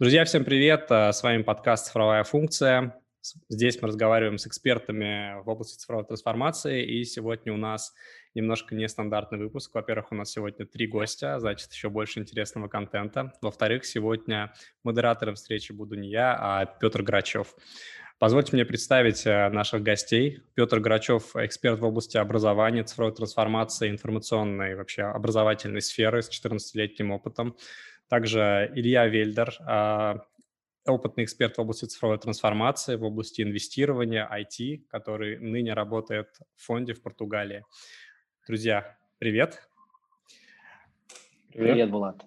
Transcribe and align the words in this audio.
Друзья, 0.00 0.24
всем 0.24 0.44
привет! 0.44 0.86
А, 0.90 1.12
с 1.12 1.22
вами 1.22 1.42
подкаст 1.44 1.86
«Цифровая 1.86 2.24
функция». 2.24 3.00
Здесь 3.48 3.80
мы 3.80 3.86
разговариваем 3.86 4.38
с 4.38 4.46
экспертами 4.48 5.40
в 5.44 5.48
области 5.48 5.78
цифровой 5.78 6.04
трансформации, 6.04 6.84
и 6.84 7.04
сегодня 7.04 7.52
у 7.52 7.56
нас 7.56 7.94
немножко 8.34 8.74
нестандартный 8.74 9.38
выпуск. 9.38 9.72
Во-первых, 9.72 10.10
у 10.10 10.16
нас 10.16 10.32
сегодня 10.32 10.66
три 10.66 10.88
гостя, 10.88 11.38
значит, 11.38 11.72
еще 11.72 11.90
больше 11.90 12.18
интересного 12.18 12.66
контента. 12.66 13.34
Во-вторых, 13.40 13.84
сегодня 13.84 14.52
модератором 14.82 15.36
встречи 15.36 15.70
буду 15.70 15.94
не 15.94 16.10
я, 16.10 16.36
а 16.40 16.66
Петр 16.66 17.04
Грачев. 17.04 17.54
Позвольте 18.18 18.50
мне 18.52 18.64
представить 18.64 19.24
э, 19.26 19.48
наших 19.50 19.82
гостей. 19.84 20.40
Петр 20.54 20.80
Грачев– 20.80 21.34
эксперт 21.36 21.78
в 21.78 21.84
области 21.84 22.16
образования, 22.16 22.82
цифровой 22.82 23.14
трансформации, 23.14 23.90
информационной 23.90 24.74
вообще 24.74 25.02
образовательной 25.02 25.82
сферы 25.82 26.20
с 26.20 26.30
14-летним 26.30 27.12
опытом. 27.12 27.56
Также 28.14 28.70
Илья 28.76 29.08
Вельдер, 29.08 29.56
а, 29.66 30.20
опытный 30.86 31.24
эксперт 31.24 31.56
в 31.56 31.60
области 31.60 31.86
цифровой 31.86 32.16
трансформации, 32.16 32.94
в 32.94 33.02
области 33.02 33.42
инвестирования, 33.42 34.24
IT, 34.32 34.84
который 34.88 35.40
ныне 35.40 35.74
работает 35.74 36.28
в 36.54 36.64
фонде 36.64 36.94
в 36.94 37.02
Португалии. 37.02 37.64
Друзья, 38.46 38.96
привет. 39.18 39.68
Привет, 41.52 41.72
привет 41.72 41.90
Булат. 41.90 42.24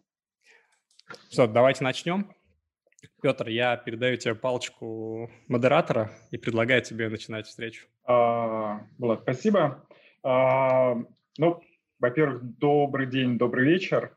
Что, 1.31 1.47
давайте 1.47 1.85
начнем. 1.85 2.35
Петр, 3.22 3.47
я 3.47 3.77
передаю 3.77 4.17
тебе 4.17 4.35
палочку 4.35 5.31
модератора 5.47 6.11
и 6.31 6.38
предлагаю 6.38 6.81
тебе 6.81 7.08
начинать 7.08 7.47
встречу. 7.47 7.88
А, 8.03 8.81
Влад, 8.97 9.22
спасибо. 9.22 9.88
А, 10.22 10.97
ну, 11.38 11.61
во-первых, 11.97 12.44
добрый 12.58 13.08
день, 13.08 13.38
добрый 13.38 13.66
вечер. 13.66 14.13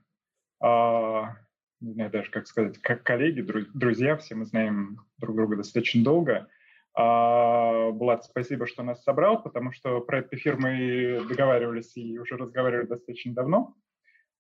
А, 0.59 1.37
не 1.81 1.93
знаю 1.93 2.11
даже, 2.11 2.31
как 2.31 2.47
сказать, 2.47 2.79
как 2.79 3.03
коллеги, 3.03 3.41
друзья, 3.75 4.17
все 4.17 4.35
мы 4.35 4.45
знаем 4.45 5.01
друг 5.19 5.37
друга 5.37 5.57
достаточно 5.57 6.05
долго. 6.05 6.49
А, 6.93 7.89
Влад, 7.91 8.25
спасибо, 8.25 8.67
что 8.67 8.83
нас 8.83 9.03
собрал, 9.03 9.43
потому 9.43 9.73
что 9.73 10.01
про 10.01 10.19
этот 10.19 10.35
эфир 10.35 10.57
мы 10.57 11.25
договаривались 11.29 11.97
и 11.97 12.19
уже 12.19 12.37
разговаривали 12.37 12.87
достаточно 12.87 13.33
давно. 13.33 13.75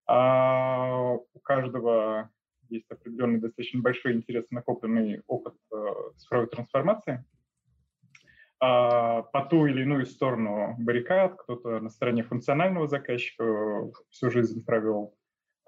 А, 0.06 1.12
у 1.12 1.40
каждого 1.42 2.30
есть 2.68 2.90
определенный 2.90 3.40
достаточно 3.40 3.80
большой 3.80 4.14
интерес, 4.14 4.50
накопленный 4.50 5.22
опыт 5.26 5.54
э, 5.72 5.76
цифровой 6.16 6.46
трансформации. 6.48 7.24
А, 8.60 9.22
по 9.22 9.44
ту 9.46 9.66
или 9.66 9.82
иную 9.82 10.06
сторону 10.06 10.76
баррикад, 10.78 11.36
кто-то 11.38 11.80
на 11.80 11.88
стороне 11.88 12.22
функционального 12.22 12.86
заказчика 12.86 13.90
всю 14.10 14.30
жизнь 14.30 14.64
провел, 14.64 15.16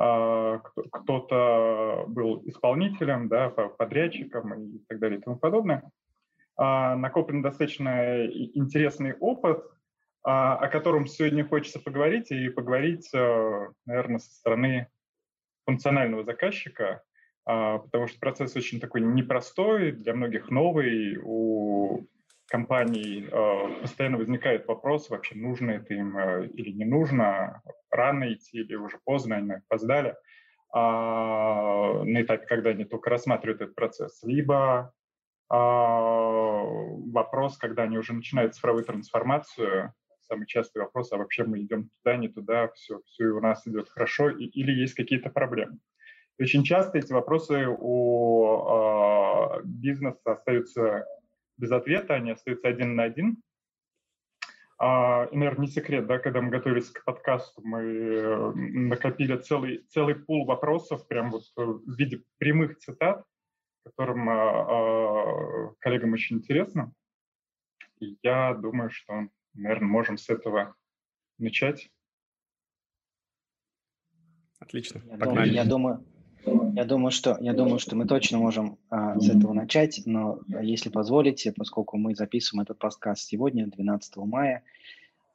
кто-то 0.02 2.04
был 2.08 2.42
исполнителем, 2.46 3.28
да, 3.28 3.50
подрядчиком 3.50 4.60
и 4.60 4.78
так 4.88 4.98
далее 4.98 5.20
и 5.20 5.22
тому 5.22 5.36
подобное. 5.36 5.90
А, 6.56 6.96
накоплен 6.96 7.42
достаточно 7.42 8.26
интересный 8.26 9.14
опыт, 9.14 9.64
а, 10.24 10.56
о 10.56 10.68
котором 10.68 11.06
сегодня 11.06 11.46
хочется 11.46 11.78
поговорить, 11.78 12.30
и 12.30 12.48
поговорить, 12.48 13.08
наверное, 13.12 14.18
со 14.18 14.34
стороны 14.34 14.88
функционального 15.64 16.24
заказчика, 16.24 17.02
потому 17.44 18.08
что 18.08 18.18
процесс 18.18 18.56
очень 18.56 18.80
такой 18.80 19.00
непростой, 19.00 19.92
для 19.92 20.14
многих 20.14 20.50
новый, 20.50 21.18
у 21.22 22.06
компаний 22.52 23.26
э, 23.32 23.80
постоянно 23.80 24.18
возникает 24.18 24.68
вопрос, 24.68 25.08
вообще 25.08 25.34
нужно 25.36 25.70
это 25.70 25.94
им 25.94 26.18
э, 26.18 26.48
или 26.48 26.70
не 26.70 26.84
нужно, 26.84 27.62
рано 27.90 28.30
идти 28.30 28.58
или 28.58 28.74
уже 28.74 28.98
поздно, 29.04 29.36
они 29.36 29.52
опоздали, 29.52 30.16
а, 30.70 32.04
на 32.04 32.22
этапе, 32.22 32.46
когда 32.46 32.70
они 32.70 32.84
только 32.84 33.08
рассматривают 33.08 33.62
этот 33.62 33.74
процесс, 33.74 34.22
либо 34.22 34.92
а, 35.48 36.62
вопрос, 36.62 37.56
когда 37.56 37.84
они 37.84 37.96
уже 37.96 38.12
начинают 38.12 38.54
цифровую 38.54 38.84
трансформацию, 38.84 39.94
самый 40.20 40.46
частый 40.46 40.82
вопрос, 40.82 41.10
а 41.12 41.16
вообще 41.16 41.44
мы 41.44 41.62
идем 41.62 41.88
туда, 41.88 42.16
не 42.16 42.28
туда, 42.28 42.68
все, 42.74 43.00
все 43.06 43.24
у 43.28 43.40
нас 43.40 43.66
идет 43.66 43.88
хорошо, 43.88 44.28
и, 44.28 44.44
или 44.44 44.72
есть 44.72 44.94
какие-то 44.94 45.30
проблемы. 45.30 45.78
очень 46.38 46.64
часто 46.64 46.98
эти 46.98 47.14
вопросы 47.14 47.66
у 47.66 49.56
э, 49.56 49.62
бизнеса 49.64 50.32
остаются 50.32 51.06
без 51.56 51.72
ответа, 51.72 52.14
они 52.14 52.30
остаются 52.30 52.68
один 52.68 52.96
на 52.96 53.04
один. 53.04 53.42
А, 54.78 55.28
и, 55.30 55.36
наверное, 55.36 55.66
не 55.66 55.72
секрет, 55.72 56.06
да, 56.06 56.18
когда 56.18 56.40
мы 56.40 56.50
готовились 56.50 56.90
к 56.90 57.04
подкасту, 57.04 57.62
мы 57.62 57.82
э, 57.82 58.52
накопили 58.52 59.36
целый, 59.36 59.84
целый 59.88 60.16
пул 60.16 60.44
вопросов, 60.44 61.06
прям 61.06 61.30
вот 61.30 61.44
э, 61.56 61.62
в 61.62 61.96
виде 61.96 62.24
прямых 62.38 62.78
цитат, 62.78 63.24
которым 63.84 64.28
а, 64.28 64.34
а, 64.34 65.74
коллегам 65.78 66.14
очень 66.14 66.38
интересно. 66.38 66.92
И 68.00 68.18
я 68.22 68.54
думаю, 68.54 68.90
что, 68.90 69.28
наверное, 69.54 69.88
можем 69.88 70.16
с 70.16 70.28
этого 70.28 70.74
начать. 71.38 71.88
Отлично. 74.58 75.00
Я 75.04 75.16
Погнали. 75.16 75.48
Думаю, 75.48 75.52
я 75.52 75.64
думаю, 75.64 76.06
я 76.44 76.84
думаю, 76.84 77.10
что, 77.10 77.36
я 77.40 77.52
думаю, 77.52 77.78
что 77.78 77.96
мы 77.96 78.06
точно 78.06 78.38
можем 78.38 78.78
а, 78.90 79.18
с 79.18 79.28
этого 79.28 79.52
начать, 79.52 80.02
но 80.06 80.40
если 80.60 80.88
позволите, 80.88 81.52
поскольку 81.52 81.98
мы 81.98 82.14
записываем 82.14 82.62
этот 82.62 82.78
подкаст 82.78 83.28
сегодня, 83.28 83.66
12 83.66 84.16
мая, 84.16 84.62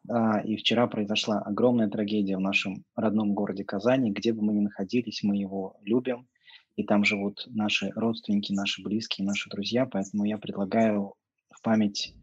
а, 0.09 0.39
и 0.39 0.55
вчера 0.55 0.87
произошла 0.87 1.39
огромная 1.39 1.89
трагедия 1.89 2.37
в 2.37 2.41
нашем 2.41 2.83
родном 2.95 3.33
городе 3.33 3.63
Казани, 3.63 4.11
где 4.11 4.33
бы 4.33 4.43
мы 4.43 4.53
ни 4.53 4.61
находились, 4.61 5.23
мы 5.23 5.37
его 5.37 5.77
любим, 5.83 6.27
и 6.75 6.83
там 6.83 7.03
живут 7.05 7.45
наши 7.47 7.91
родственники, 7.95 8.51
наши 8.51 8.81
близкие, 8.81 9.25
наши 9.25 9.49
друзья, 9.49 9.85
поэтому 9.85 10.25
я 10.25 10.37
предлагаю 10.37 11.13
в 11.49 11.61
память 11.61 12.13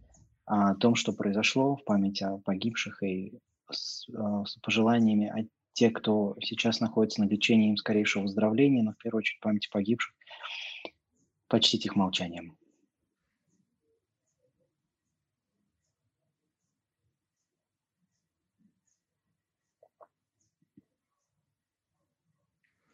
о 0.46 0.74
том, 0.74 0.94
что 0.94 1.12
произошло, 1.12 1.76
в 1.76 1.84
память 1.84 2.22
о 2.22 2.38
погибших 2.38 3.02
и 3.02 3.38
с, 3.70 4.08
а, 4.14 4.44
с 4.44 4.56
пожеланиями 4.56 5.48
те, 5.74 5.90
кто 5.90 6.36
сейчас 6.40 6.80
находится 6.80 7.20
на 7.20 7.28
лечении, 7.28 7.70
им 7.70 7.76
скорейшего 7.76 8.22
выздоровления, 8.22 8.82
но 8.82 8.92
в 8.92 8.98
первую 8.98 9.18
очередь 9.18 9.40
памяти 9.40 9.68
погибших, 9.70 10.14
почтить 11.48 11.84
их 11.84 11.96
молчанием. 11.96 12.56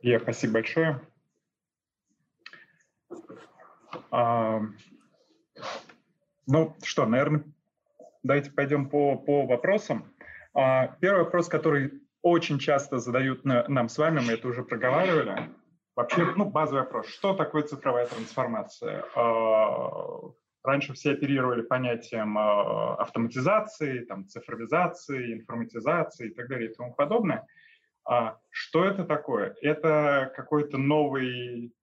Я 0.02 0.18
спасибо 0.18 0.54
большое. 0.54 1.06
А, 4.10 4.60
ну 6.46 6.74
что, 6.82 7.04
наверное, 7.04 7.44
давайте 8.22 8.50
пойдем 8.50 8.88
по, 8.88 9.16
по 9.16 9.46
вопросам. 9.46 10.14
А, 10.54 10.88
первый 11.00 11.24
вопрос, 11.24 11.48
который 11.48 12.00
очень 12.22 12.58
часто 12.58 12.98
задают 12.98 13.44
нам 13.44 13.88
с 13.88 13.98
вами, 13.98 14.20
мы 14.20 14.32
это 14.32 14.48
уже 14.48 14.62
проговаривали. 14.62 15.50
Вообще, 15.96 16.24
ну, 16.36 16.44
базовый 16.44 16.82
вопрос, 16.82 17.08
что 17.08 17.34
такое 17.34 17.62
цифровая 17.62 18.06
трансформация? 18.06 19.04
А, 19.14 20.20
раньше 20.62 20.94
все 20.94 21.12
оперировали 21.12 21.62
понятием 21.62 22.38
а, 22.38 22.94
автоматизации, 22.96 24.04
там, 24.04 24.26
цифровизации, 24.26 25.34
информатизации 25.34 26.28
и 26.28 26.34
так 26.34 26.48
далее 26.48 26.70
и 26.70 26.74
тому 26.74 26.94
подобное. 26.94 27.46
А 28.04 28.38
что 28.50 28.84
это 28.84 29.04
такое? 29.04 29.56
Это 29.60 30.32
какой-то 30.34 30.78
новый 30.78 31.74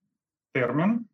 термин, 0.53 1.07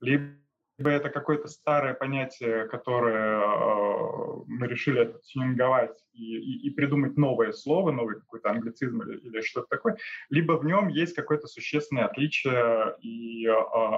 либо 0.00 0.34
либо 0.78 0.90
это 0.90 1.10
какое-то 1.10 1.48
старое 1.48 1.92
понятие, 1.92 2.68
которое 2.68 3.40
э, 3.40 4.44
мы 4.46 4.68
решили 4.68 5.16
тюнинговать 5.24 5.98
и, 6.12 6.36
и, 6.36 6.68
и 6.68 6.70
придумать 6.70 7.16
новое 7.16 7.52
слово, 7.52 7.90
новый 7.90 8.20
какой-то 8.20 8.50
англицизм 8.50 9.02
или, 9.02 9.18
или 9.18 9.40
что-то 9.40 9.66
такое, 9.68 9.96
либо 10.30 10.52
в 10.52 10.64
нем 10.64 10.88
есть 10.88 11.14
какое-то 11.14 11.48
существенное 11.48 12.06
отличие, 12.06 12.96
и 13.00 13.46
э, 13.46 13.52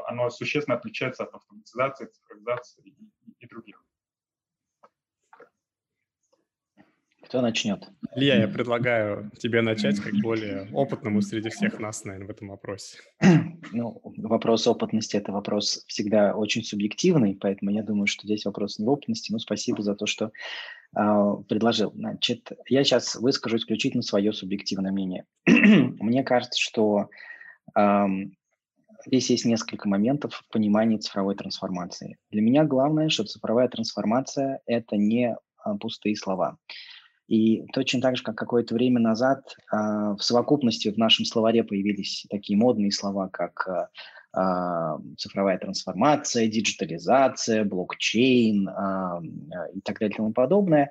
оно 0.06 0.30
существенно 0.30 0.76
отличается 0.76 1.24
от 1.24 1.34
автоматизации, 1.34 2.06
цифровизации 2.06 2.82
и, 2.82 2.94
и 3.40 3.46
других. 3.46 3.84
Кто 7.30 7.42
начнет? 7.42 7.88
Илья, 8.16 8.40
я 8.40 8.48
предлагаю 8.48 9.30
тебе 9.38 9.62
начать 9.62 10.00
как 10.00 10.14
более 10.14 10.66
опытному 10.72 11.22
среди 11.22 11.48
всех 11.50 11.78
нас, 11.78 12.04
наверное, 12.04 12.26
в 12.26 12.30
этом 12.30 12.48
вопросе. 12.48 12.98
Ну, 13.72 14.00
вопрос 14.02 14.66
опытности– 14.66 15.16
это 15.18 15.30
вопрос 15.30 15.84
всегда 15.86 16.34
очень 16.34 16.64
субъективный, 16.64 17.38
поэтому 17.40 17.70
я 17.70 17.84
думаю, 17.84 18.08
что 18.08 18.26
здесь 18.26 18.46
вопрос 18.46 18.80
не 18.80 18.86
опытности. 18.88 19.30
Ну, 19.30 19.38
спасибо 19.38 19.80
за 19.80 19.94
то, 19.94 20.06
что 20.06 20.32
э, 20.96 21.34
предложил. 21.48 21.92
Значит, 21.94 22.50
я 22.66 22.82
сейчас 22.82 23.14
выскажу 23.14 23.58
исключительно 23.58 24.02
свое 24.02 24.32
субъективное 24.32 24.90
мнение. 24.90 25.24
Мне 25.46 26.24
кажется, 26.24 26.60
что 26.60 27.10
э, 27.78 28.06
здесь 29.06 29.30
есть 29.30 29.44
несколько 29.44 29.88
моментов 29.88 30.34
в 30.34 30.52
понимании 30.52 30.98
цифровой 30.98 31.36
трансформации. 31.36 32.18
Для 32.32 32.42
меня 32.42 32.64
главное, 32.64 33.08
что 33.08 33.22
цифровая 33.22 33.68
трансформация– 33.68 34.62
это 34.66 34.96
не 34.96 35.36
а, 35.62 35.76
пустые 35.76 36.16
слова. 36.16 36.58
И 37.30 37.64
точно 37.72 38.00
так 38.00 38.16
же, 38.16 38.24
как 38.24 38.34
какое-то 38.34 38.74
время 38.74 38.98
назад 38.98 39.54
э, 39.72 39.76
в 39.76 40.18
совокупности 40.20 40.90
в 40.90 40.98
нашем 40.98 41.24
словаре 41.24 41.62
появились 41.62 42.26
такие 42.28 42.58
модные 42.58 42.90
слова, 42.90 43.28
как 43.28 43.68
э, 44.34 44.98
цифровая 45.16 45.58
трансформация, 45.58 46.48
диджитализация, 46.48 47.64
блокчейн 47.64 48.68
и 49.74 49.80
так 49.80 49.98
далее 49.98 50.14
и 50.14 50.16
тому 50.16 50.32
подобное. 50.32 50.90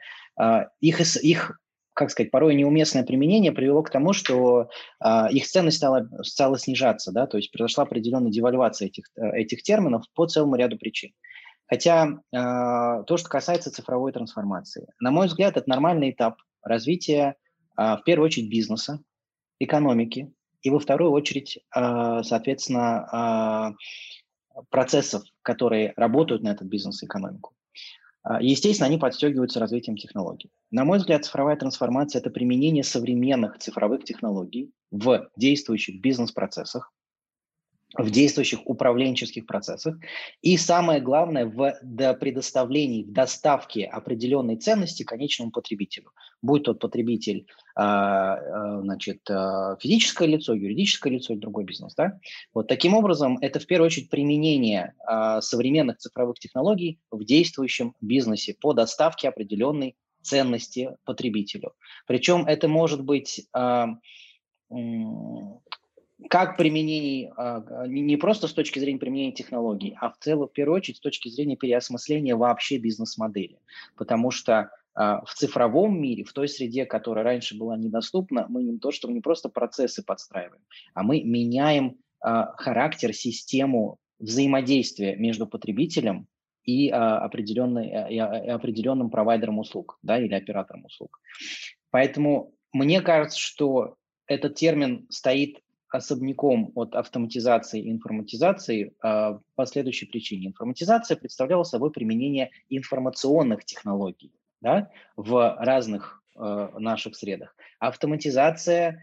Их, 0.81 0.99
их 1.23 1.59
как 1.93 2.11
сказать, 2.11 2.31
порой 2.31 2.55
неуместное 2.55 3.03
применение 3.03 3.51
привело 3.51 3.83
к 3.83 3.89
тому, 3.89 4.13
что 4.13 4.69
э, 5.03 5.27
их 5.31 5.45
ценность 5.45 5.77
стала, 5.77 6.09
стала 6.21 6.57
снижаться, 6.57 7.11
да, 7.11 7.27
то 7.27 7.37
есть 7.37 7.51
произошла 7.51 7.83
определенная 7.83 8.31
девальвация 8.31 8.87
этих, 8.87 9.05
этих 9.15 9.63
терминов 9.63 10.03
по 10.13 10.25
целому 10.25 10.55
ряду 10.55 10.77
причин. 10.77 11.11
Хотя 11.69 12.07
э, 12.07 12.17
то, 12.31 13.17
что 13.17 13.29
касается 13.29 13.71
цифровой 13.71 14.11
трансформации, 14.11 14.87
на 14.99 15.11
мой 15.11 15.27
взгляд, 15.27 15.55
это 15.55 15.69
нормальный 15.69 16.09
этап 16.09 16.41
развития, 16.63 17.35
э, 17.77 17.97
в 17.97 18.01
первую 18.05 18.25
очередь, 18.25 18.49
бизнеса, 18.49 18.99
экономики, 19.59 20.33
и 20.63 20.71
во 20.71 20.79
вторую 20.79 21.11
очередь, 21.11 21.59
э, 21.75 22.21
соответственно, 22.23 23.75
процессов, 24.69 25.23
которые 25.41 25.93
работают 25.95 26.41
на 26.43 26.49
этот 26.49 26.67
бизнес 26.67 27.01
и 27.01 27.05
экономику. 27.05 27.53
Естественно, 28.41 28.87
они 28.87 28.97
подстегиваются 28.97 29.61
развитием 29.61 29.95
технологий. 29.95 30.51
На 30.69 30.83
мой 30.83 30.97
взгляд, 30.97 31.23
цифровая 31.23 31.55
трансформация– 31.55 32.19
это 32.21 32.29
применение 32.29 32.83
современных 32.83 33.57
цифровых 33.59 34.03
технологий 34.03 34.73
в 34.91 35.29
действующих 35.37 36.01
бизнес-процессах, 36.01 36.91
в 37.97 38.09
действующих 38.11 38.59
управленческих 38.65 39.45
процессах. 39.45 39.97
И 40.41 40.57
самое 40.57 41.01
главное, 41.01 41.45
в 41.45 41.73
предоставлении, 42.19 43.03
в 43.03 43.11
доставке 43.11 43.85
определенной 43.85 44.57
ценности 44.57 45.03
конечному 45.03 45.51
потребителю. 45.51 46.11
Будь 46.41 46.63
тот 46.63 46.79
потребитель 46.79 47.47
а, 47.75 48.35
а, 48.35 48.81
значит, 48.81 49.29
а, 49.29 49.75
физическое 49.79 50.27
лицо, 50.27 50.53
юридическое 50.53 51.11
лицо 51.11 51.33
или 51.33 51.39
другой 51.39 51.63
бизнес. 51.63 51.95
Да? 51.95 52.19
Вот 52.53 52.67
таким 52.67 52.93
образом, 52.93 53.37
это 53.41 53.59
в 53.59 53.65
первую 53.65 53.87
очередь 53.87 54.09
применение 54.09 54.93
современных 55.41 55.97
цифровых 55.97 56.37
технологий 56.39 56.99
в 57.09 57.23
действующем 57.23 57.95
бизнесе 58.01 58.55
по 58.59 58.73
доставке 58.73 59.29
определенной 59.29 59.95
ценности 60.21 60.95
потребителю. 61.05 61.73
Причем 62.05 62.45
это 62.45 62.67
может 62.67 63.03
быть 63.03 63.47
как 66.27 66.57
применение, 66.57 67.31
а, 67.37 67.87
не 67.87 68.17
просто 68.17 68.47
с 68.47 68.53
точки 68.53 68.79
зрения 68.79 68.99
применения 68.99 69.31
технологий, 69.31 69.95
а 69.99 70.09
в 70.11 70.17
целом, 70.19 70.47
в 70.47 70.51
первую 70.51 70.77
очередь, 70.77 70.97
с 70.97 71.01
точки 71.01 71.29
зрения 71.29 71.55
переосмысления 71.55 72.35
вообще 72.35 72.77
бизнес-модели. 72.77 73.59
Потому 73.95 74.31
что 74.31 74.71
а, 74.95 75.23
в 75.23 75.33
цифровом 75.33 76.01
мире, 76.01 76.25
в 76.25 76.33
той 76.33 76.49
среде, 76.49 76.85
которая 76.85 77.23
раньше 77.23 77.57
была 77.57 77.77
недоступна, 77.77 78.45
мы 78.49 78.63
не 78.63 78.77
то, 78.79 78.91
что 78.91 79.09
не 79.09 79.21
просто 79.21 79.47
процессы 79.47 80.03
подстраиваем, 80.03 80.61
а 80.93 81.03
мы 81.03 81.23
меняем 81.23 81.97
а, 82.19 82.51
характер, 82.57 83.13
систему 83.13 83.97
взаимодействия 84.19 85.15
между 85.15 85.47
потребителем 85.47 86.27
и, 86.65 86.89
определенной, 86.89 88.13
и 88.13 88.19
определенным 88.19 89.09
провайдером 89.09 89.59
услуг 89.59 89.97
да, 90.03 90.19
или 90.19 90.33
оператором 90.33 90.83
услуг. 90.85 91.21
Поэтому 91.89 92.53
мне 92.73 92.99
кажется, 93.01 93.39
что 93.39 93.95
этот 94.27 94.55
термин 94.55 95.07
стоит 95.09 95.61
особняком 95.89 96.71
от 96.75 96.95
автоматизации 96.95 97.81
и 97.81 97.91
информатизации 97.91 98.93
а, 99.01 99.39
по 99.55 99.65
следующей 99.65 100.05
причине. 100.05 100.47
Информатизация 100.47 101.17
представляла 101.17 101.63
собой 101.63 101.91
применение 101.91 102.51
информационных 102.69 103.65
технологий 103.65 104.31
да, 104.61 104.91
в 105.15 105.55
разных 105.59 106.21
э, 106.35 106.69
наших 106.77 107.15
средах. 107.15 107.55
Автоматизация, 107.79 109.01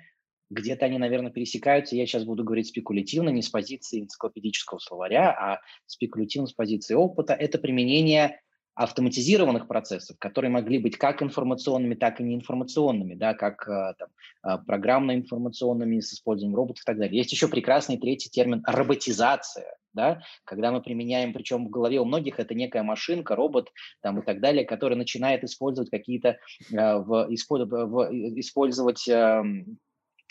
где-то 0.51 0.87
они, 0.87 0.99
наверное, 0.99 1.31
пересекаются, 1.31 1.97
я 1.97 2.07
сейчас 2.07 2.25
буду 2.25 2.45
говорить 2.45 2.69
спекулятивно, 2.69 3.31
не 3.31 3.43
с 3.43 3.49
позиции 3.49 4.01
энциклопедического 4.01 4.79
словаря, 4.79 5.31
а 5.31 5.61
спекулятивно 5.87 6.47
с 6.47 6.53
позиции 6.53 6.95
опыта, 6.95 7.33
это 7.33 7.59
применение 7.59 8.41
автоматизированных 8.77 9.67
процессов, 9.67 10.19
которые 10.19 10.51
могли 10.51 10.79
быть 10.79 10.99
как 10.99 11.23
информационными, 11.23 11.95
так 11.95 12.21
и 12.21 12.25
неинформационными, 12.25 13.15
да, 13.15 13.33
как 13.33 13.67
э, 13.67 13.95
там, 13.99 14.09
э, 14.45 14.63
программно-информационными 14.65 16.01
с 16.01 16.13
использованием 16.13 16.55
роботов 16.55 16.83
и 16.83 16.87
так 16.87 16.99
далее. 16.99 17.17
Есть 17.17 17.33
еще 17.33 17.49
прекрасный 17.49 17.97
третий 17.97 18.29
термин– 18.29 18.63
роботизация, 18.67 19.79
да, 19.95 20.21
когда 20.45 20.73
мы 20.73 20.83
применяем, 20.83 21.33
причем 21.33 21.67
в 21.67 21.71
голове 21.71 22.01
у 22.01 22.05
многих 22.05 22.39
это 22.39 22.55
некая 22.55 22.83
машинка, 22.83 23.35
робот 23.35 23.71
там, 24.03 24.21
и 24.21 24.23
так 24.23 24.41
далее, 24.41 24.67
который 24.67 24.99
начинает 24.99 25.43
использовать 25.43 25.89
какие-то, 25.89 26.29
э, 26.29 26.37
в, 26.75 27.29
в, 27.29 28.11
использовать 28.39 29.09
эм, 29.09 29.79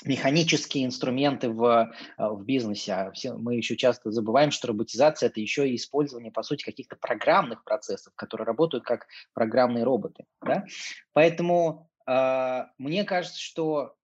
механические 0.04 0.86
инструменты 0.86 1.50
в, 1.50 1.92
э, 2.18 2.28
в 2.28 2.44
бизнесе. 2.44 2.94
А 2.94 3.14
мы 3.38 3.56
еще 3.56 3.78
часто 3.78 4.12
забываем, 4.12 4.52
что 4.52 4.68
роботизация– 4.68 5.28
это 5.30 5.40
еще 5.40 5.70
и 5.70 5.76
использование, 5.76 6.32
по 6.32 6.44
сути, 6.44 6.64
каких-то 6.64 6.96
программных 6.96 7.64
процессов, 7.64 8.14
которые 8.16 8.46
работают 8.46 8.84
как 8.84 9.08
программные 9.34 9.84
роботы. 9.84 10.26
Да? 10.42 10.66
Поэтому 11.14 11.90
э, 12.08 12.66
мне 12.78 13.04
кажется, 13.06 13.40
что 13.40 13.96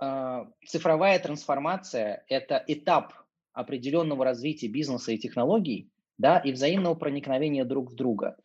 э, 0.00 0.44
цифровая 0.66 1.18
трансформация– 1.18 2.24
это 2.28 2.62
этап 2.66 3.14
определенного 3.52 4.24
развития 4.24 4.68
бизнеса 4.68 5.12
и 5.12 5.18
технологий 5.18 5.90
да, 6.18 6.38
и 6.38 6.52
взаимного 6.52 6.94
проникновения 6.94 7.64
друг 7.64 7.90
в 7.90 7.94
друга. 7.94 8.36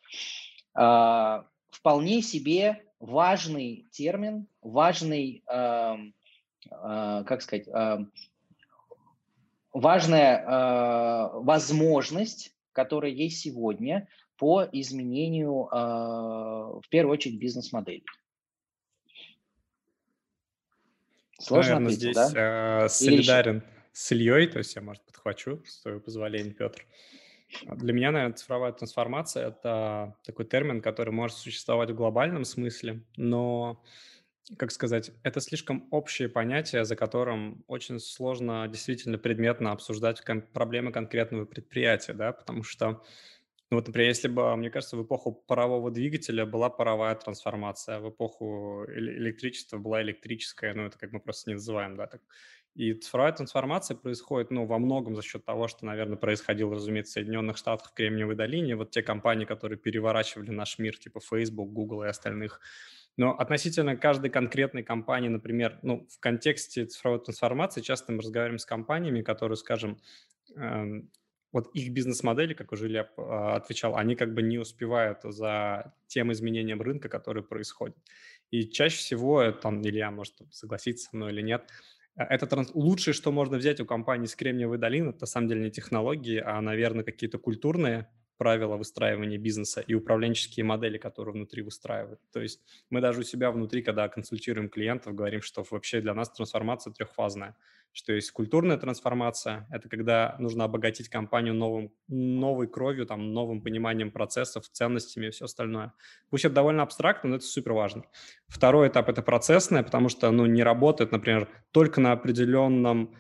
Э, 0.78 1.44
вполне 1.70 2.22
себе 2.22 2.86
важный 3.00 3.88
термин, 3.92 4.48
важный 4.62 5.44
э, 5.48 5.96
как 6.70 7.42
сказать, 7.42 7.68
а, 7.68 8.06
важная 9.74 10.44
а, 10.46 11.30
возможность, 11.40 12.54
которая 12.72 13.12
есть 13.12 13.40
сегодня 13.40 14.08
по 14.38 14.68
изменению, 14.70 15.70
в 15.72 16.90
первую 16.90 17.14
очередь, 17.14 17.40
бизнес-модели. 17.40 18.04
Сложно 21.40 21.80
Наверное, 21.80 21.94
ответил, 21.94 22.12
здесь 22.12 22.34
да? 22.34 22.90
солидарен 22.90 23.64
с 23.94 24.12
Ильей, 24.12 24.48
то 24.48 24.58
есть 24.58 24.76
я, 24.76 24.82
может, 24.82 25.02
подхвачу, 25.06 25.64
с 25.66 25.82
твоего 25.82 26.02
позволения, 26.02 26.52
Петр. 26.52 26.86
Для 27.64 27.94
меня, 27.94 28.12
наверное, 28.12 28.36
цифровая 28.36 28.74
трансформация– 28.74 29.48
это 29.50 30.18
такой 30.24 30.46
термин, 30.46 30.82
который 30.82 31.12
может 31.12 31.38
существовать 31.38 31.92
в 31.92 31.96
глобальном 31.96 32.44
смысле, 32.44 33.04
но 33.16 33.82
как 34.58 34.72
сказать, 34.72 35.12
это 35.24 35.42
слишком 35.42 35.88
общее 35.92 36.30
понятие, 36.30 36.86
за 36.86 36.96
которым 36.96 37.64
очень 37.68 38.00
сложно 38.00 38.68
действительно 38.68 39.18
предметно 39.18 39.72
обсуждать 39.72 40.22
кон- 40.22 40.44
проблемы 40.44 40.92
конкретного 40.92 41.46
предприятия, 41.46 42.14
да, 42.14 42.32
потому 42.32 42.64
что, 42.64 43.04
ну 43.72 43.78
вот, 43.78 43.88
например, 43.88 44.10
если 44.10 44.28
бы, 44.28 44.56
мне 44.56 44.70
кажется, 44.70 44.98
в 44.98 45.04
эпоху 45.04 45.32
парового 45.34 45.90
двигателя 45.90 46.46
была 46.46 46.70
паровая 46.70 47.16
трансформация, 47.16 48.00
в 48.00 48.10
эпоху 48.10 48.86
электричества 48.88 49.78
была 49.80 50.04
электрическая, 50.04 50.74
ну 50.76 50.86
это 50.86 50.98
как 51.00 51.12
мы 51.12 51.20
просто 51.20 51.50
не 51.50 51.56
называем, 51.56 51.96
да, 51.96 52.06
так. 52.08 52.22
И 52.76 52.94
цифровая 52.94 53.32
трансформация 53.32 53.96
происходит, 53.96 54.52
ну, 54.52 54.66
во 54.66 54.80
многом 54.80 55.16
за 55.16 55.22
счет 55.22 55.46
того, 55.46 55.70
что, 55.70 55.86
наверное, 55.86 56.18
происходило, 56.18 56.76
разумеется, 56.76 57.12
в 57.12 57.14
Соединенных 57.14 57.56
Штатах 57.56 57.92
в 57.92 57.94
Кремниевой 57.94 58.36
долине. 58.36 58.76
Вот 58.76 58.92
те 58.92 59.02
компании, 59.02 59.46
которые 59.46 59.80
переворачивали 59.80 60.52
наш 60.52 60.78
мир, 60.78 60.98
типа 60.98 61.22
Facebook, 61.22 61.72
Google 61.72 62.04
и 62.04 62.08
остальных, 62.08 62.60
но 63.18 63.38
относительно 63.38 63.96
каждой 63.96 64.30
конкретной 64.30 64.84
компании, 64.84 65.30
например, 65.30 65.80
ну, 65.82 66.08
в 66.10 66.20
контексте 66.20 66.86
цифровой 66.86 67.20
трансформации 67.20 67.82
часто 67.82 68.12
мы 68.12 68.20
разговариваем 68.20 68.60
с 68.60 68.66
компаниями, 68.66 69.22
которые, 69.22 69.56
скажем, 69.56 70.00
э, 70.56 71.02
вот 71.54 71.74
их 71.74 71.94
бизнес-модели, 71.94 72.54
как 72.54 72.74
уже 72.74 72.88
Илья 72.88 73.10
э, 73.16 73.22
отвечал, 73.22 73.96
они 73.96 74.16
как 74.16 74.34
бы 74.34 74.42
не 74.42 74.58
успевают 74.58 75.20
за 75.24 75.94
тем 76.08 76.34
изменением 76.34 76.82
рынка, 76.82 77.08
который 77.08 77.44
происходит. 77.44 77.96
И 78.52 78.68
чаще 78.68 78.98
всего, 78.98 79.50
там, 79.52 79.82
Илья 79.82 80.12
может 80.12 80.34
согласиться 80.52 81.10
со 81.10 81.16
мной 81.16 81.32
или 81.32 81.42
нет, 81.42 81.70
э, 82.18 82.24
это 82.24 82.48
транс... 82.48 82.72
лучшее, 82.74 83.14
что 83.14 83.32
можно 83.32 83.56
взять 83.58 83.80
у 83.80 83.86
компании 83.86 84.26
с 84.26 84.36
Кремниевой 84.36 84.78
долины, 84.78 85.12
это 85.12 85.22
на 85.22 85.28
самом 85.28 85.48
деле 85.48 85.62
не 85.62 85.72
технологии, 85.72 86.44
а, 86.46 86.60
наверное, 86.60 87.06
какие-то 87.06 87.38
культурные 87.38 88.10
правила 88.38 88.76
выстраивания 88.76 89.38
бизнеса 89.38 89.82
и 89.82 89.94
управленческие 89.94 90.66
модели, 90.66 90.98
которые 90.98 91.34
внутри 91.34 91.62
выстраивают. 91.62 92.20
То 92.32 92.42
есть 92.42 92.62
мы 92.90 93.02
даже 93.02 93.22
у 93.22 93.24
себя 93.24 93.52
внутри, 93.52 93.82
когда 93.82 94.08
консультируем 94.08 94.70
клиентов, 94.70 95.16
говорим, 95.16 95.42
что 95.42 95.64
вообще 95.70 96.02
для 96.02 96.14
нас 96.14 96.30
трансформация 96.32 96.94
трехфазная, 96.94 97.56
что 97.96 98.12
есть 98.12 98.32
культурная 98.32 98.78
трансформация, 98.78 99.68
это 99.72 99.88
когда 99.88 100.36
нужно 100.38 100.66
обогатить 100.66 101.08
компанию 101.08 101.54
новым, 101.54 101.94
новой 102.10 102.68
кровью, 102.68 103.06
там, 103.06 103.34
новым 103.34 103.62
пониманием 103.62 104.12
процессов, 104.12 104.68
ценностями 104.68 105.28
и 105.28 105.30
все 105.30 105.46
остальное. 105.46 105.94
Пусть 106.30 106.44
это 106.44 106.56
довольно 106.56 106.84
абстрактно, 106.84 107.30
но 107.30 107.36
это 107.38 107.46
супер 107.46 107.72
важно. 107.72 108.04
Второй 108.48 108.90
этап– 108.90 109.08
это 109.10 109.22
процессное, 109.22 109.82
потому 109.82 110.10
что 110.10 110.30
ну, 110.32 110.46
не 110.46 110.62
работает, 110.62 111.14
например, 111.14 111.48
только 111.72 112.02
на 112.02 112.12
определенном 112.12 113.16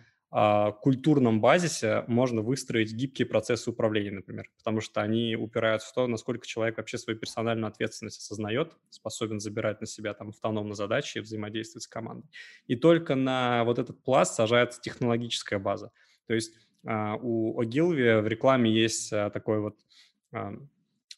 культурном 0.81 1.39
базисе 1.39 2.03
можно 2.07 2.41
выстроить 2.41 2.93
гибкие 2.93 3.25
процессы 3.25 3.69
управления, 3.69 4.11
например, 4.11 4.49
потому 4.57 4.81
что 4.81 5.01
они 5.01 5.37
упираются 5.37 5.89
в 5.89 5.93
то, 5.93 6.07
насколько 6.07 6.45
человек 6.45 6.77
вообще 6.77 6.97
свою 6.97 7.17
персональную 7.17 7.69
ответственность 7.69 8.19
осознает, 8.19 8.75
способен 8.89 9.39
забирать 9.39 9.79
на 9.79 9.87
себя 9.87 10.13
там 10.13 10.29
автономно 10.29 10.73
задачи 10.73 11.19
и 11.19 11.21
взаимодействовать 11.21 11.83
с 11.83 11.87
командой. 11.87 12.29
И 12.67 12.75
только 12.75 13.15
на 13.15 13.63
вот 13.63 13.79
этот 13.79 14.03
пласт 14.03 14.35
сажается 14.35 14.81
технологическая 14.81 15.57
база. 15.57 15.91
То 16.27 16.33
есть 16.33 16.53
у 16.83 17.61
Ogilvy 17.61 18.21
в 18.21 18.27
рекламе 18.27 18.69
есть 18.69 19.11
такой 19.11 19.61
вот 19.61 19.77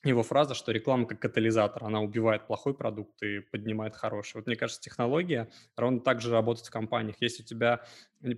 его 0.09 0.23
фраза, 0.23 0.53
что 0.53 0.71
реклама 0.71 1.05
как 1.05 1.19
катализатор, 1.19 1.83
она 1.83 2.01
убивает 2.01 2.47
плохой 2.47 2.73
продукт 2.73 3.21
и 3.23 3.39
поднимает 3.39 3.95
хороший. 3.95 4.37
Вот 4.37 4.47
мне 4.47 4.55
кажется, 4.55 4.81
технология 4.81 5.49
ровно 5.75 5.99
так 5.99 6.21
же 6.21 6.31
работает 6.31 6.67
в 6.67 6.71
компаниях. 6.71 7.15
Если 7.19 7.43
у 7.43 7.45
тебя 7.45 7.81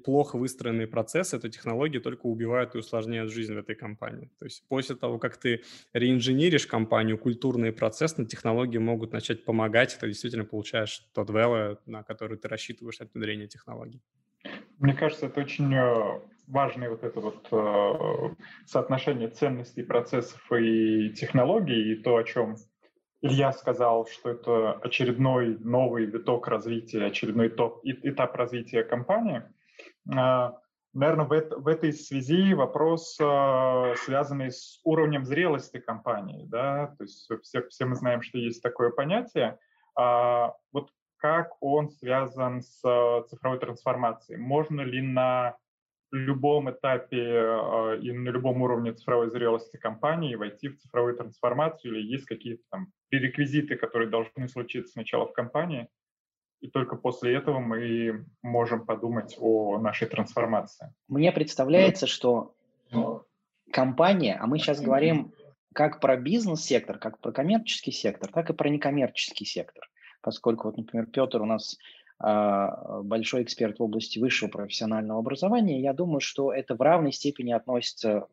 плохо 0.03 0.37
выстроенные 0.37 0.87
процессы, 0.87 1.39
то 1.39 1.49
технологии 1.49 1.99
только 1.99 2.25
убивают 2.25 2.75
и 2.75 2.79
усложняют 2.79 3.31
жизнь 3.31 3.53
в 3.53 3.57
этой 3.57 3.75
компании. 3.75 4.31
То 4.39 4.45
есть 4.45 4.67
после 4.67 4.95
того, 4.95 5.19
как 5.19 5.37
ты 5.37 5.63
реинженеришь 5.93 6.67
компанию, 6.67 7.17
культурные 7.17 7.71
процессы, 7.71 8.25
технологии 8.25 8.77
могут 8.77 9.13
начать 9.13 9.45
помогать, 9.45 9.95
и 9.95 9.99
ты 9.99 10.07
действительно 10.07 10.45
получаешь 10.45 11.07
тот 11.13 11.29
value, 11.29 11.77
на 11.85 12.03
который 12.03 12.37
ты 12.37 12.47
рассчитываешь 12.47 13.01
от 13.01 13.13
внедрения 13.13 13.47
технологий. 13.47 14.01
Мне 14.77 14.93
кажется, 14.93 15.25
это 15.25 15.41
очень 15.41 15.73
э, 15.73 16.21
важное 16.49 16.89
вот 16.89 17.03
это 17.03 17.19
вот 17.21 17.47
э, 17.51 18.35
соотношение 18.65 19.29
ценностей, 19.29 19.83
процессов 19.83 20.41
и 20.51 21.11
технологий, 21.11 21.93
и 21.93 21.95
то, 21.95 22.17
о 22.17 22.23
чем 22.23 22.55
Илья 23.21 23.51
сказал, 23.51 24.07
что 24.07 24.29
это 24.29 24.73
очередной 24.73 25.57
новый 25.59 26.05
виток 26.05 26.47
развития, 26.47 27.05
очередной 27.05 27.49
топ, 27.49 27.81
этап 27.83 28.35
развития 28.35 28.83
компании. 28.83 29.43
Э, 30.11 30.51
наверное, 30.93 31.25
в, 31.25 31.31
это, 31.31 31.57
в 31.57 31.67
этой 31.67 31.93
связи 31.93 32.53
вопрос, 32.53 33.17
э, 33.19 33.93
связанный 33.97 34.51
с 34.51 34.79
уровнем 34.83 35.25
зрелости 35.25 35.79
компании. 35.79 36.45
Да? 36.47 36.95
То 36.97 37.03
есть 37.03 37.29
все, 37.43 37.61
все 37.67 37.85
мы 37.85 37.95
знаем, 37.95 38.21
что 38.21 38.37
есть 38.39 38.63
такое 38.63 38.89
понятие. 38.89 39.59
А 39.95 40.55
вот 40.71 40.89
как 41.17 41.51
он 41.59 41.89
связан 41.89 42.61
с 42.61 42.81
э, 42.83 43.23
цифровой 43.29 43.59
трансформацией. 43.59 44.39
Можно 44.39 44.81
ли 44.81 45.01
на 45.01 45.57
любом 46.15 46.69
этапе 46.71 47.17
э, 47.17 47.99
и 48.01 48.11
на 48.11 48.29
любом 48.29 48.61
уровне 48.61 48.93
цифровой 48.93 49.29
зрелости 49.29 49.77
компании 49.77 50.35
войти 50.35 50.69
в 50.69 50.77
цифровую 50.79 51.15
трансформацию 51.15 51.93
или 51.93 52.11
есть 52.11 52.25
какие-то 52.25 52.63
там 52.69 52.91
пререквизиты, 53.09 53.75
которые 53.75 54.09
должны 54.09 54.47
случиться 54.47 54.93
сначала 54.93 55.27
в 55.27 55.33
компании, 55.33 55.87
и 56.61 56.69
только 56.69 56.95
после 56.95 57.35
этого 57.35 57.59
мы 57.59 58.25
можем 58.41 58.85
подумать 58.85 59.35
о 59.39 59.77
нашей 59.79 60.07
трансформации. 60.07 60.93
Мне 61.07 61.31
представляется, 61.31 62.05
что 62.07 62.55
компания, 63.71 64.37
а 64.39 64.47
мы 64.47 64.59
сейчас 64.59 64.81
говорим 64.81 65.31
как 65.73 65.99
про 66.01 66.17
бизнес-сектор, 66.17 66.97
как 66.97 67.19
про 67.19 67.31
коммерческий 67.31 67.91
сектор, 67.91 68.31
так 68.31 68.49
и 68.49 68.53
про 68.53 68.69
некоммерческий 68.69 69.45
сектор– 69.45 69.87
поскольку, 70.21 70.67
вот, 70.67 70.77
например, 70.77 71.07
Петр 71.07 71.41
у 71.41 71.45
нас 71.45 71.77
а, 71.77 71.79
большой 72.19 73.43
эксперт 73.43 73.79
в 73.79 73.83
области 73.83 74.19
высшего 74.19 74.49
профессионального 74.49 75.19
образования, 75.19 75.81
я 75.81 75.93
думаю, 75.93 76.19
что 76.19 76.51
это 76.51 76.75
в 76.75 76.81
равной 76.81 77.13
степени 77.13 77.51
относится 77.51 78.27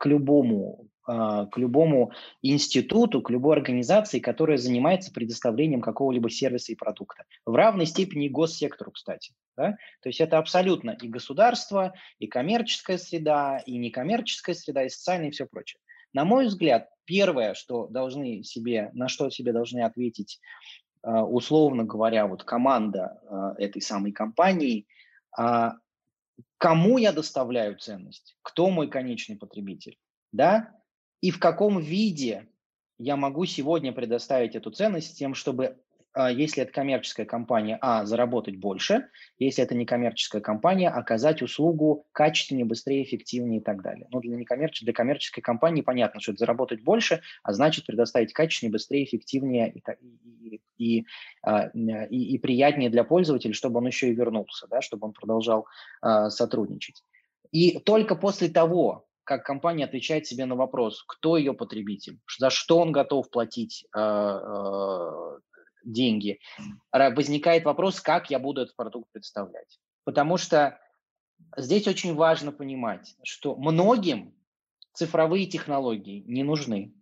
к 0.00 0.06
любому, 0.06 0.88
а, 1.06 1.44
к 1.46 1.58
любому 1.58 2.12
институту, 2.40 3.20
к 3.20 3.28
любой 3.28 3.56
организации, 3.56 4.18
которая 4.18 4.56
занимается 4.56 5.12
предоставлением 5.12 5.82
какого-либо 5.82 6.30
сервиса 6.30 6.72
и 6.72 6.74
продукта. 6.74 7.24
В 7.44 7.54
равной 7.54 7.84
степени 7.84 8.26
и 8.26 8.30
госсектору, 8.30 8.92
кстати. 8.92 9.34
Да? 9.58 9.72
То 10.00 10.08
есть 10.08 10.20
это 10.22 10.38
абсолютно 10.38 10.96
и 11.02 11.06
государство, 11.06 11.92
и 12.18 12.26
коммерческая 12.26 12.96
среда, 12.96 13.58
и 13.66 13.76
некоммерческая 13.76 14.54
среда, 14.54 14.84
и 14.84 14.88
социальная, 14.88 15.28
и 15.28 15.32
все 15.32 15.44
прочее. 15.44 15.80
На 16.14 16.24
мой 16.24 16.46
взгляд, 16.46 16.88
первое, 17.04 17.52
что 17.52 17.86
должны 17.86 18.42
себе, 18.42 18.90
на 18.94 19.08
что 19.08 19.28
себе 19.28 19.52
должны 19.52 19.80
ответить, 19.80 20.40
а, 20.40 20.89
условно 21.02 21.84
говоря, 21.84 22.26
вот 22.26 22.44
команда 22.44 23.20
а, 23.28 23.54
этой 23.58 23.80
самой 23.80 24.12
компании, 24.12 24.86
а, 25.36 25.76
кому 26.58 26.98
я 26.98 27.12
доставляю 27.12 27.78
ценность, 27.78 28.36
кто 28.42 28.70
мой 28.70 28.88
конечный 28.88 29.36
потребитель, 29.36 29.98
да, 30.32 30.74
и 31.20 31.30
в 31.30 31.38
каком 31.38 31.78
виде 31.78 32.48
я 32.98 33.16
могу 33.16 33.46
сегодня 33.46 33.92
предоставить 33.92 34.54
эту 34.54 34.70
ценность 34.70 35.18
тем, 35.18 35.34
чтобы 35.34 35.66
а, 35.66 35.76
если 36.16 36.62
это 36.62 36.72
коммерческая 36.72 37.26
компания, 37.26 37.78
а, 37.80 38.04
заработать 38.04 38.56
больше, 38.56 39.08
если 39.38 39.62
это 39.62 39.74
некоммерческая 39.74 40.42
компания, 40.42 40.88
оказать 40.88 41.42
услугу 41.42 42.06
качественнее, 42.12 42.64
быстрее, 42.64 43.04
эффективнее 43.04 43.60
и 43.60 43.62
так 43.62 43.82
далее. 43.82 44.06
Но 44.10 44.20
для, 44.20 44.36
некоммерческой, 44.36 44.86
для 44.86 44.92
коммерческой 44.92 45.40
компании 45.40 45.82
понятно, 45.82 46.20
что 46.20 46.32
это 46.32 46.40
заработать 46.40 46.82
больше, 46.82 47.22
а 47.42 47.52
значит 47.52 47.86
предоставить 47.86 48.32
качественнее, 48.32 48.72
быстрее, 48.72 49.04
эффективнее 49.04 49.72
и, 49.72 49.82
и, 50.40 50.60
и, 50.78 51.06
а, 51.42 51.68
и, 51.68 52.34
и 52.34 52.38
приятнее 52.38 52.90
для 52.90 53.04
пользователя, 53.04 53.52
чтобы 53.52 53.78
он 53.78 53.86
еще 53.86 54.08
и 54.08 54.14
вернулся, 54.14 54.66
да, 54.68 54.80
чтобы 54.80 55.06
он 55.06 55.12
продолжал 55.12 55.66
э, 56.02 56.30
сотрудничать. 56.30 57.04
И 57.52 57.78
только 57.78 58.14
после 58.14 58.48
того, 58.48 59.06
как 59.24 59.44
компания 59.44 59.84
отвечает 59.84 60.26
себе 60.26 60.44
на 60.46 60.56
вопрос, 60.56 61.04
кто 61.06 61.36
ее 61.36 61.52
потребитель, 61.52 62.18
за 62.38 62.50
что 62.50 62.78
он 62.78 62.90
готов 62.90 63.30
платить 63.30 63.86
э, 63.96 63.98
деньги, 65.84 66.40
возникает 66.92 67.64
вопрос, 67.64 68.00
как 68.00 68.30
я 68.30 68.38
буду 68.38 68.62
этот 68.62 68.76
продукт 68.76 69.10
представлять. 69.12 69.78
Потому 70.04 70.36
что 70.36 70.78
здесь 71.56 71.86
очень 71.86 72.14
важно 72.14 72.52
понимать, 72.52 73.14
что 73.22 73.56
многим 73.56 74.34
цифровые 74.92 75.46
технологии 75.46 76.22
не 76.26 76.42
нужны. 76.42 76.94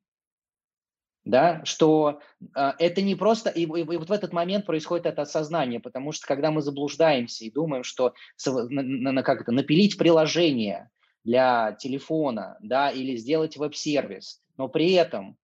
Да, 1.25 1.63
что 1.65 2.21
э, 2.41 2.73
это 2.79 3.03
не 3.03 3.15
просто, 3.15 3.51
и, 3.51 3.65
и, 3.65 3.81
и 3.81 3.97
вот 3.99 4.09
в 4.09 4.13
этот 4.13 4.33
момент 4.33 4.65
происходит 4.65 5.05
это 5.05 5.23
осознание, 5.23 5.79
потому 5.79 6.13
что 6.13 6.27
когда 6.27 6.51
мы 6.51 6.63
заблуждаемся 6.63 7.45
и 7.45 7.51
думаем, 7.51 7.85
что 7.85 8.15
на, 8.47 9.13
на, 9.13 9.23
как 9.23 9.43
это, 9.43 9.53
напилить 9.53 9.99
приложение 9.99 10.89
для 11.25 11.73
телефона, 11.73 12.57
да, 12.63 12.91
или 12.91 13.17
сделать 13.17 13.59
веб-сервис, 13.59 14.43
но 14.57 14.69
при 14.69 14.93
этом 14.93 15.37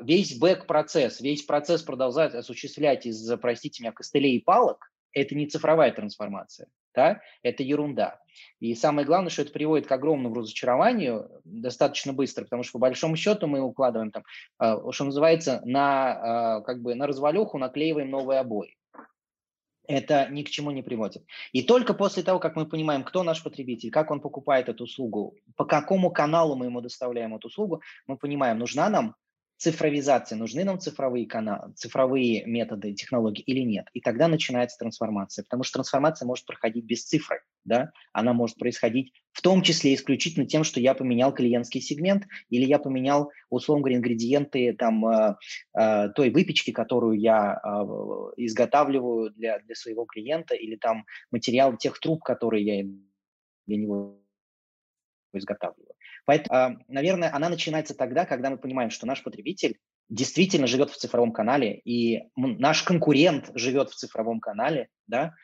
весь 0.00 0.38
бэк-процесс, 0.38 1.20
весь 1.20 1.42
процесс 1.42 1.82
продолжать 1.82 2.34
осуществлять 2.34 3.06
из, 3.06 3.30
простите 3.40 3.82
меня, 3.82 3.92
костылей 3.92 4.36
и 4.36 4.42
палок, 4.42 4.90
это 5.12 5.34
не 5.34 5.46
цифровая 5.46 5.92
трансформация, 5.92 6.68
да? 6.94 7.20
это 7.42 7.62
ерунда. 7.62 8.20
И 8.60 8.74
самое 8.74 9.06
главное, 9.06 9.30
что 9.30 9.42
это 9.42 9.52
приводит 9.52 9.86
к 9.86 9.92
огромному 9.92 10.34
разочарованию 10.34 11.30
достаточно 11.44 12.12
быстро, 12.12 12.44
потому 12.44 12.62
что 12.62 12.72
по 12.74 12.78
большому 12.78 13.16
счету 13.16 13.46
мы 13.46 13.60
укладываем 13.60 14.10
там, 14.10 14.22
а, 14.58 14.92
что 14.92 15.04
называется, 15.04 15.62
на, 15.64 16.56
а, 16.56 16.60
как 16.62 16.80
бы, 16.80 16.94
на 16.94 17.06
развалюху 17.06 17.58
наклеиваем 17.58 18.10
новые 18.10 18.40
обои. 18.40 18.76
Это 19.86 20.28
ни 20.30 20.44
к 20.44 20.50
чему 20.50 20.70
не 20.70 20.82
приводит. 20.82 21.24
И 21.50 21.62
только 21.62 21.94
после 21.94 22.22
того, 22.22 22.38
как 22.38 22.54
мы 22.54 22.66
понимаем, 22.66 23.02
кто 23.02 23.24
наш 23.24 23.42
потребитель, 23.42 23.90
как 23.90 24.12
он 24.12 24.20
покупает 24.20 24.68
эту 24.68 24.84
услугу, 24.84 25.34
по 25.56 25.64
какому 25.64 26.12
каналу 26.12 26.54
мы 26.54 26.66
ему 26.66 26.80
доставляем 26.80 27.34
эту 27.34 27.48
услугу, 27.48 27.82
мы 28.06 28.16
понимаем, 28.16 28.58
нужна 28.58 28.88
нам 28.88 29.16
цифровизация, 29.60 30.38
нужны 30.38 30.64
нам 30.64 30.80
цифровые 30.80 31.26
каналы, 31.26 31.74
цифровые 31.74 32.46
методы, 32.46 32.94
технологии 32.94 33.42
или 33.42 33.60
нет. 33.60 33.88
И 33.92 34.00
тогда 34.00 34.26
начинается 34.26 34.78
трансформация, 34.78 35.42
потому 35.42 35.64
что 35.64 35.74
трансформация 35.74 36.24
может 36.24 36.46
проходить 36.46 36.86
без 36.86 37.04
цифры, 37.04 37.42
да, 37.64 37.92
она 38.14 38.32
может 38.32 38.56
происходить 38.56 39.12
в 39.32 39.42
том 39.42 39.60
числе 39.60 39.94
исключительно 39.94 40.46
тем, 40.46 40.64
что 40.64 40.80
я 40.80 40.94
поменял 40.94 41.34
клиентский 41.34 41.82
сегмент 41.82 42.24
или 42.48 42.64
я 42.64 42.78
поменял, 42.78 43.30
условно 43.50 43.82
говоря, 43.82 43.98
ингредиенты 43.98 44.72
там, 44.72 45.06
э, 45.06 45.36
э, 45.78 46.08
той 46.14 46.30
выпечки, 46.30 46.70
которую 46.70 47.20
я 47.20 47.60
э, 47.62 47.68
изготавливаю 48.38 49.30
для, 49.30 49.58
для 49.58 49.74
своего 49.74 50.06
клиента, 50.06 50.54
или 50.54 50.76
там 50.76 51.04
материал 51.30 51.76
тех 51.76 52.00
труб, 52.00 52.22
которые 52.22 52.64
я 52.64 52.84
для 53.66 53.76
него 53.76 54.22
изготавливаю. 55.34 55.89
Поэтому, 56.26 56.56
а, 56.56 56.76
наверное, 56.88 57.34
она 57.34 57.48
начинается 57.48 57.94
тогда, 57.94 58.24
когда 58.24 58.50
мы 58.50 58.58
понимаем, 58.58 58.90
что 58.90 59.06
наш 59.06 59.22
потребитель 59.22 59.78
действительно 60.08 60.66
живет 60.66 60.90
в 60.90 60.96
цифровом 60.96 61.32
канале, 61.32 61.78
и 61.84 62.24
наш 62.36 62.82
конкурент 62.82 63.50
живет 63.54 63.90
в 63.90 63.94
цифровом 63.94 64.40
канале, 64.40 64.88
да, 65.06 65.34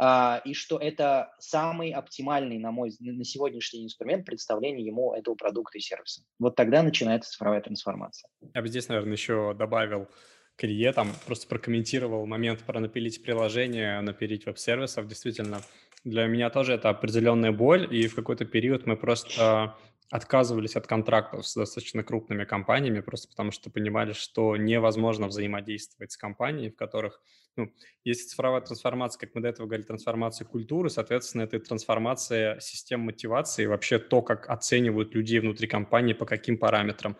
а, 0.00 0.40
и 0.44 0.54
что 0.54 0.78
это 0.78 1.34
самый 1.40 1.90
оптимальный, 1.90 2.58
на 2.58 2.70
мой 2.70 2.92
на 3.00 3.24
сегодняшний 3.24 3.84
инструмент 3.84 4.24
представления 4.24 4.84
ему 4.84 5.12
этого 5.12 5.34
продукта 5.34 5.78
и 5.78 5.80
сервиса. 5.80 6.22
Вот 6.38 6.54
тогда 6.54 6.82
начинается 6.82 7.30
цифровая 7.30 7.60
трансформация. 7.60 8.30
Я 8.54 8.62
бы 8.62 8.68
здесь, 8.68 8.88
наверное, 8.88 9.12
еще 9.12 9.54
добавил 9.54 10.08
к 10.54 10.64
Илье, 10.64 10.92
там 10.92 11.12
просто 11.26 11.48
прокомментировал 11.48 12.26
момент 12.26 12.60
про 12.60 12.78
напилить 12.78 13.22
приложение, 13.22 14.00
напилить 14.00 14.46
веб-сервисов. 14.46 15.08
Действительно, 15.08 15.62
для 16.04 16.26
меня 16.26 16.50
тоже 16.50 16.74
это 16.74 16.90
определенная 16.90 17.52
боль, 17.52 17.92
и 17.92 18.06
в 18.06 18.14
какой-то 18.14 18.44
период 18.44 18.86
мы 18.86 18.96
просто 18.96 19.76
отказывались 20.10 20.76
от 20.76 20.86
контрактов 20.86 21.46
с 21.46 21.54
достаточно 21.54 22.02
крупными 22.02 22.44
компаниями, 22.44 23.00
просто 23.00 23.28
потому 23.28 23.50
что 23.50 23.70
понимали, 23.70 24.12
что 24.12 24.56
невозможно 24.56 25.28
взаимодействовать 25.28 26.12
с 26.12 26.16
компаниями, 26.16 26.70
в 26.70 26.76
которых 26.76 27.20
ну, 27.56 27.72
есть 28.04 28.30
цифровая 28.30 28.60
трансформация, 28.60 29.20
как 29.20 29.34
мы 29.34 29.42
до 29.42 29.48
этого 29.48 29.66
говорили, 29.66 29.86
трансформация 29.86 30.46
культуры, 30.46 30.90
соответственно, 30.90 31.42
это 31.42 31.58
трансформация 31.58 32.58
систем 32.60 33.00
мотивации, 33.00 33.66
вообще 33.66 33.98
то, 33.98 34.22
как 34.22 34.48
оценивают 34.48 35.14
людей 35.14 35.40
внутри 35.40 35.66
компании, 35.66 36.14
по 36.14 36.24
каким 36.24 36.56
параметрам. 36.56 37.16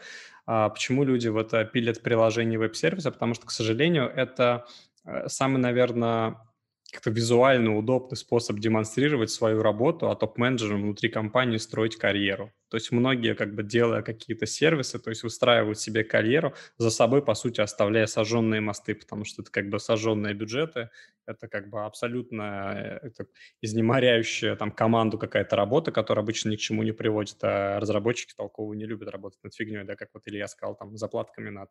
А 0.47 0.71
почему 0.71 1.05
люди 1.05 1.29
вот 1.29 1.53
пилят 1.73 2.03
приложение 2.03 2.59
веб-сервиса? 2.59 3.11
Потому 3.11 3.35
что, 3.35 3.47
к 3.47 3.51
сожалению, 3.51 4.05
это 4.05 4.67
э, 5.05 5.29
самый, 5.29 5.59
наверное, 5.59 6.37
как-то 6.91 7.11
визуально 7.11 7.77
удобный 7.77 8.17
способ 8.17 8.59
демонстрировать 8.59 9.31
свою 9.31 9.63
работу, 9.63 10.11
а 10.11 10.17
топ-менеджерам 10.17 10.83
внутри 10.83 11.11
компании 11.11 11.59
строить 11.59 11.97
карьеру. 11.97 12.53
То 12.71 12.77
есть 12.77 12.93
многие, 12.93 13.35
как 13.35 13.55
бы 13.55 13.63
делая 13.63 14.03
какие-то 14.03 14.47
сервисы, 14.47 14.99
то 14.99 15.11
есть 15.11 15.23
выстраивают 15.23 15.79
себе 15.79 16.05
карьеру, 16.05 16.55
за 16.77 16.91
собой, 16.91 17.23
по 17.23 17.35
сути, 17.35 17.61
оставляя 17.61 18.07
сожженные 18.07 18.61
мосты, 18.61 18.95
потому 18.95 19.25
что 19.25 19.43
это 19.43 19.51
как 19.51 19.69
бы 19.71 19.79
сожженные 19.79 20.35
бюджеты, 20.35 20.91
это 21.27 21.49
как 21.49 21.69
бы 21.71 21.85
абсолютно 21.85 22.75
э, 22.75 23.07
это 23.07 23.27
изнеморяющая 23.63 24.57
там 24.57 24.71
команду 24.71 25.19
какая-то 25.19 25.57
работа, 25.57 25.93
которая 25.93 26.23
обычно 26.23 26.51
ни 26.51 26.57
к 26.57 26.61
чему 26.61 26.83
не 26.83 26.93
приводит, 26.93 27.37
а 27.43 27.81
разработчики 27.81 28.35
толково 28.35 28.75
не 28.75 28.87
любят 28.87 29.09
работать 29.09 29.43
над 29.43 29.55
фигней, 29.55 29.85
да, 29.85 29.97
как 29.97 30.09
вот 30.15 30.23
Илья 30.27 30.47
сказал, 30.49 30.75
там, 30.75 30.97
заплатками 30.97 31.51
над 31.51 31.71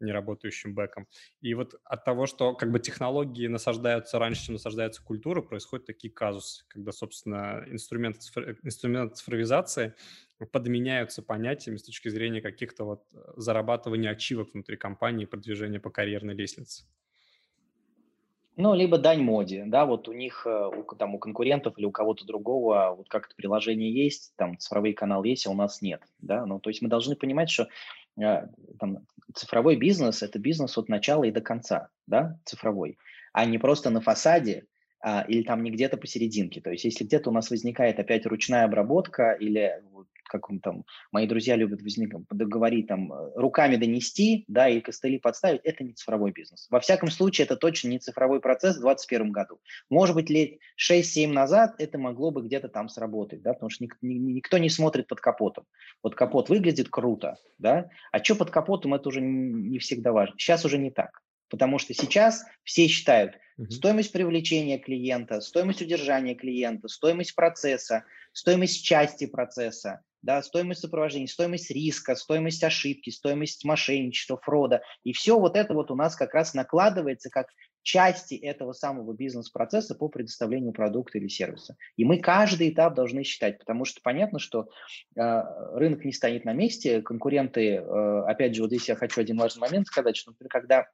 неработающим 0.00 0.74
бэком. 0.74 1.06
И 1.40 1.54
вот 1.54 1.74
от 1.84 2.04
того, 2.04 2.26
что 2.26 2.54
как 2.54 2.70
бы 2.72 2.80
технологии 2.80 3.46
насаждаются 3.46 4.18
раньше, 4.18 4.43
чем 4.44 4.54
насаждается 4.54 5.02
культура, 5.02 5.40
происходят 5.42 5.86
такие 5.86 6.12
казусы, 6.12 6.64
когда, 6.68 6.92
собственно, 6.92 7.64
инструменты, 7.68 8.20
инструменты 8.62 9.16
цифровизации 9.16 9.94
подменяются 10.52 11.22
понятиями 11.22 11.78
с 11.78 11.82
точки 11.82 12.08
зрения 12.08 12.40
каких-то 12.40 12.84
вот 12.84 13.02
э, 13.12 13.18
зарабатывания 13.36 14.10
ачивок 14.10 14.52
внутри 14.52 14.76
компании, 14.76 15.24
продвижения 15.24 15.80
по 15.80 15.90
карьерной 15.90 16.34
лестнице. 16.34 16.84
Ну, 18.56 18.72
либо 18.74 18.98
дань 18.98 19.22
моде, 19.22 19.64
да, 19.66 19.84
вот 19.84 20.08
у 20.08 20.12
них, 20.12 20.46
э, 20.46 20.66
у, 20.66 20.82
там, 20.94 21.14
у 21.14 21.18
конкурентов 21.18 21.76
или 21.76 21.86
у 21.86 21.90
кого-то 21.90 22.24
другого 22.24 22.94
вот 22.96 23.08
как-то 23.08 23.34
приложение 23.34 23.92
есть, 23.92 24.32
там 24.36 24.58
цифровой 24.58 24.92
канал 24.92 25.24
есть, 25.24 25.46
а 25.46 25.50
у 25.50 25.54
нас 25.54 25.82
нет, 25.82 26.02
да, 26.20 26.46
ну, 26.46 26.60
то 26.60 26.70
есть 26.70 26.80
мы 26.80 26.88
должны 26.88 27.16
понимать, 27.16 27.50
что 27.50 27.68
э, 28.20 28.46
там, 28.78 29.06
цифровой 29.34 29.76
бизнес– 29.76 30.22
это 30.22 30.38
бизнес 30.38 30.78
от 30.78 30.88
начала 30.88 31.24
и 31.24 31.32
до 31.32 31.40
конца, 31.40 31.88
да, 32.06 32.38
цифровой, 32.44 32.96
а 33.34 33.44
не 33.44 33.58
просто 33.58 33.90
на 33.90 34.00
фасаде 34.00 34.64
а, 35.00 35.22
или 35.28 35.42
там 35.42 35.62
не 35.62 35.70
где-то 35.70 35.98
посерединке. 35.98 36.62
То 36.62 36.70
есть 36.70 36.84
если 36.84 37.04
где-то 37.04 37.28
у 37.28 37.32
нас 37.32 37.50
возникает 37.50 37.98
опять 37.98 38.24
ручная 38.24 38.64
обработка 38.64 39.32
или 39.32 39.82
как 40.24 40.48
там, 40.62 40.84
мои 41.12 41.26
друзья 41.26 41.54
любят 41.54 41.82
возникать, 41.82 42.22
говорить 42.30 42.86
там, 42.88 43.12
э, 43.12 43.32
руками 43.36 43.76
донести, 43.76 44.44
да, 44.48 44.68
и 44.68 44.80
костыли 44.80 45.18
подставить, 45.18 45.60
это 45.64 45.84
не 45.84 45.92
цифровой 45.92 46.32
бизнес. 46.32 46.66
Во 46.70 46.80
всяком 46.80 47.10
случае, 47.10 47.44
это 47.44 47.56
точно 47.56 47.88
не 47.88 47.98
цифровой 47.98 48.40
процесс 48.40 48.76
в 48.76 48.80
2021 48.80 49.30
году. 49.30 49.60
Может 49.90 50.16
быть, 50.16 50.30
лет 50.30 50.58
6-7 50.76 51.32
назад 51.32 51.74
это 51.78 51.98
могло 51.98 52.30
бы 52.30 52.42
где-то 52.42 52.68
там 52.68 52.88
сработать, 52.88 53.42
да, 53.42 53.52
потому 53.52 53.70
что 53.70 53.84
ник- 53.84 53.98
никто 54.00 54.58
не 54.58 54.70
смотрит 54.70 55.06
под 55.06 55.20
капотом. 55.20 55.66
Вот 56.02 56.14
капот 56.14 56.48
выглядит 56.48 56.88
круто, 56.88 57.36
да, 57.58 57.88
а 58.10 58.24
что 58.24 58.36
под 58.36 58.50
капотом, 58.50 58.94
это 58.94 59.08
уже 59.08 59.20
не 59.20 59.78
всегда 59.78 60.12
важно. 60.12 60.34
Сейчас 60.38 60.64
уже 60.64 60.78
не 60.78 60.90
так. 60.90 61.20
Потому 61.54 61.78
что 61.78 61.94
сейчас 61.94 62.44
все 62.64 62.88
считают 62.88 63.38
стоимость 63.70 64.10
привлечения 64.10 64.76
клиента, 64.76 65.40
стоимость 65.40 65.82
удержания 65.82 66.34
клиента, 66.34 66.88
стоимость 66.88 67.36
процесса, 67.36 68.02
стоимость 68.32 68.84
части 68.84 69.26
процесса, 69.26 70.00
да, 70.20 70.42
стоимость 70.42 70.80
сопровождения, 70.80 71.28
стоимость 71.28 71.70
риска, 71.70 72.16
стоимость 72.16 72.64
ошибки, 72.64 73.10
стоимость 73.10 73.64
мошенничества, 73.64 74.36
фрода. 74.42 74.82
И 75.04 75.12
все 75.12 75.38
вот 75.38 75.56
это 75.56 75.74
вот 75.74 75.92
у 75.92 75.94
нас 75.94 76.16
как 76.16 76.34
раз 76.34 76.54
накладывается 76.54 77.30
как 77.30 77.46
части 77.82 78.34
этого 78.34 78.72
самого 78.72 79.12
бизнес-процесса 79.12 79.94
по 79.94 80.08
предоставлению 80.08 80.72
продукта 80.72 81.18
или 81.18 81.28
сервиса. 81.28 81.76
И 81.96 82.04
мы 82.04 82.18
каждый 82.18 82.70
этап 82.70 82.96
должны 82.96 83.22
считать, 83.22 83.60
потому 83.60 83.84
что 83.84 84.00
понятно, 84.02 84.40
что 84.40 84.70
э, 85.14 85.42
рынок 85.74 86.04
не 86.04 86.12
стоит 86.12 86.44
на 86.44 86.52
месте, 86.52 87.00
конкуренты, 87.00 87.74
э, 87.74 88.22
опять 88.26 88.56
же, 88.56 88.62
вот 88.62 88.70
здесь 88.70 88.88
я 88.88 88.96
хочу 88.96 89.20
один 89.20 89.36
важный 89.36 89.60
момент 89.60 89.86
сказать, 89.86 90.16
что, 90.16 90.32
например, 90.32 90.48
когда 90.48 90.86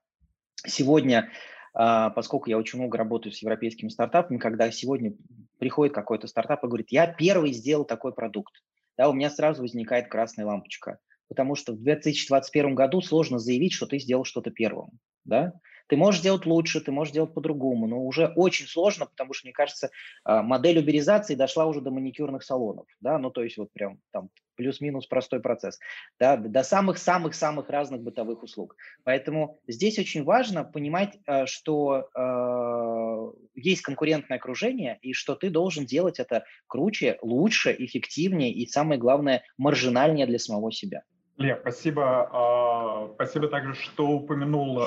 сегодня 0.66 1.30
а, 1.72 2.10
поскольку 2.10 2.50
я 2.50 2.58
очень 2.58 2.78
много 2.78 2.98
работаю 2.98 3.32
с 3.32 3.42
европейскими 3.42 3.88
стартапами, 3.88 4.38
когда 4.38 4.70
сегодня 4.70 5.14
приходит 5.58 5.94
какой-то 5.94 6.26
стартап 6.26 6.64
и 6.64 6.66
говорит, 6.66 6.90
я 6.90 7.06
первый 7.06 7.52
сделал 7.52 7.84
такой 7.84 8.12
продукт, 8.12 8.54
да, 8.98 9.08
у 9.08 9.12
меня 9.12 9.30
сразу 9.30 9.62
возникает 9.62 10.08
красная 10.08 10.46
лампочка, 10.46 10.98
потому 11.28 11.54
что 11.54 11.72
в 11.72 11.82
2021 11.82 12.74
году 12.74 13.00
сложно 13.00 13.38
заявить, 13.38 13.72
что 13.72 13.86
ты 13.86 13.98
сделал 13.98 14.24
что-то 14.24 14.50
первым, 14.50 14.90
да, 15.24 15.52
ты 15.86 15.96
можешь 15.96 16.22
делать 16.22 16.46
лучше, 16.46 16.80
ты 16.80 16.92
можешь 16.92 17.12
делать 17.12 17.34
по-другому, 17.34 17.86
но 17.86 18.00
уже 18.00 18.32
очень 18.36 18.66
сложно, 18.66 19.06
потому 19.06 19.32
что, 19.32 19.46
мне 19.46 19.52
кажется, 19.52 19.90
а, 20.24 20.42
модель 20.42 20.78
уберизации 20.78 21.34
дошла 21.34 21.66
уже 21.66 21.80
до 21.80 21.90
маникюрных 21.90 22.42
салонов, 22.42 22.86
да, 23.00 23.18
ну, 23.18 23.30
то 23.30 23.42
есть 23.42 23.58
вот 23.58 23.72
прям 23.72 24.00
там 24.12 24.30
плюс-минус 24.60 25.06
простой 25.06 25.40
процесс, 25.40 25.78
да, 26.18 26.36
до 26.36 26.62
самых-самых-самых 26.62 27.70
разных 27.70 28.02
бытовых 28.02 28.42
услуг. 28.42 28.76
Поэтому 29.04 29.58
здесь 29.66 29.98
очень 29.98 30.22
важно 30.22 30.64
понимать, 30.64 31.18
а, 31.26 31.46
что 31.46 32.10
э, 32.14 33.38
есть 33.54 33.80
конкурентное 33.80 34.36
окружение, 34.36 34.98
и 35.00 35.14
что 35.14 35.34
ты 35.34 35.48
должен 35.48 35.86
делать 35.86 36.20
это 36.20 36.44
круче, 36.66 37.18
лучше, 37.22 37.74
эффективнее 37.78 38.52
и, 38.52 38.66
самое 38.66 39.00
главное, 39.00 39.42
маржинальнее 39.56 40.26
для 40.26 40.38
самого 40.38 40.70
себя. 40.70 41.04
Лев, 41.38 41.60
спасибо. 41.62 42.28
А, 42.30 43.08
спасибо 43.14 43.48
также, 43.48 43.74
что 43.74 44.08
упомянул 44.08 44.84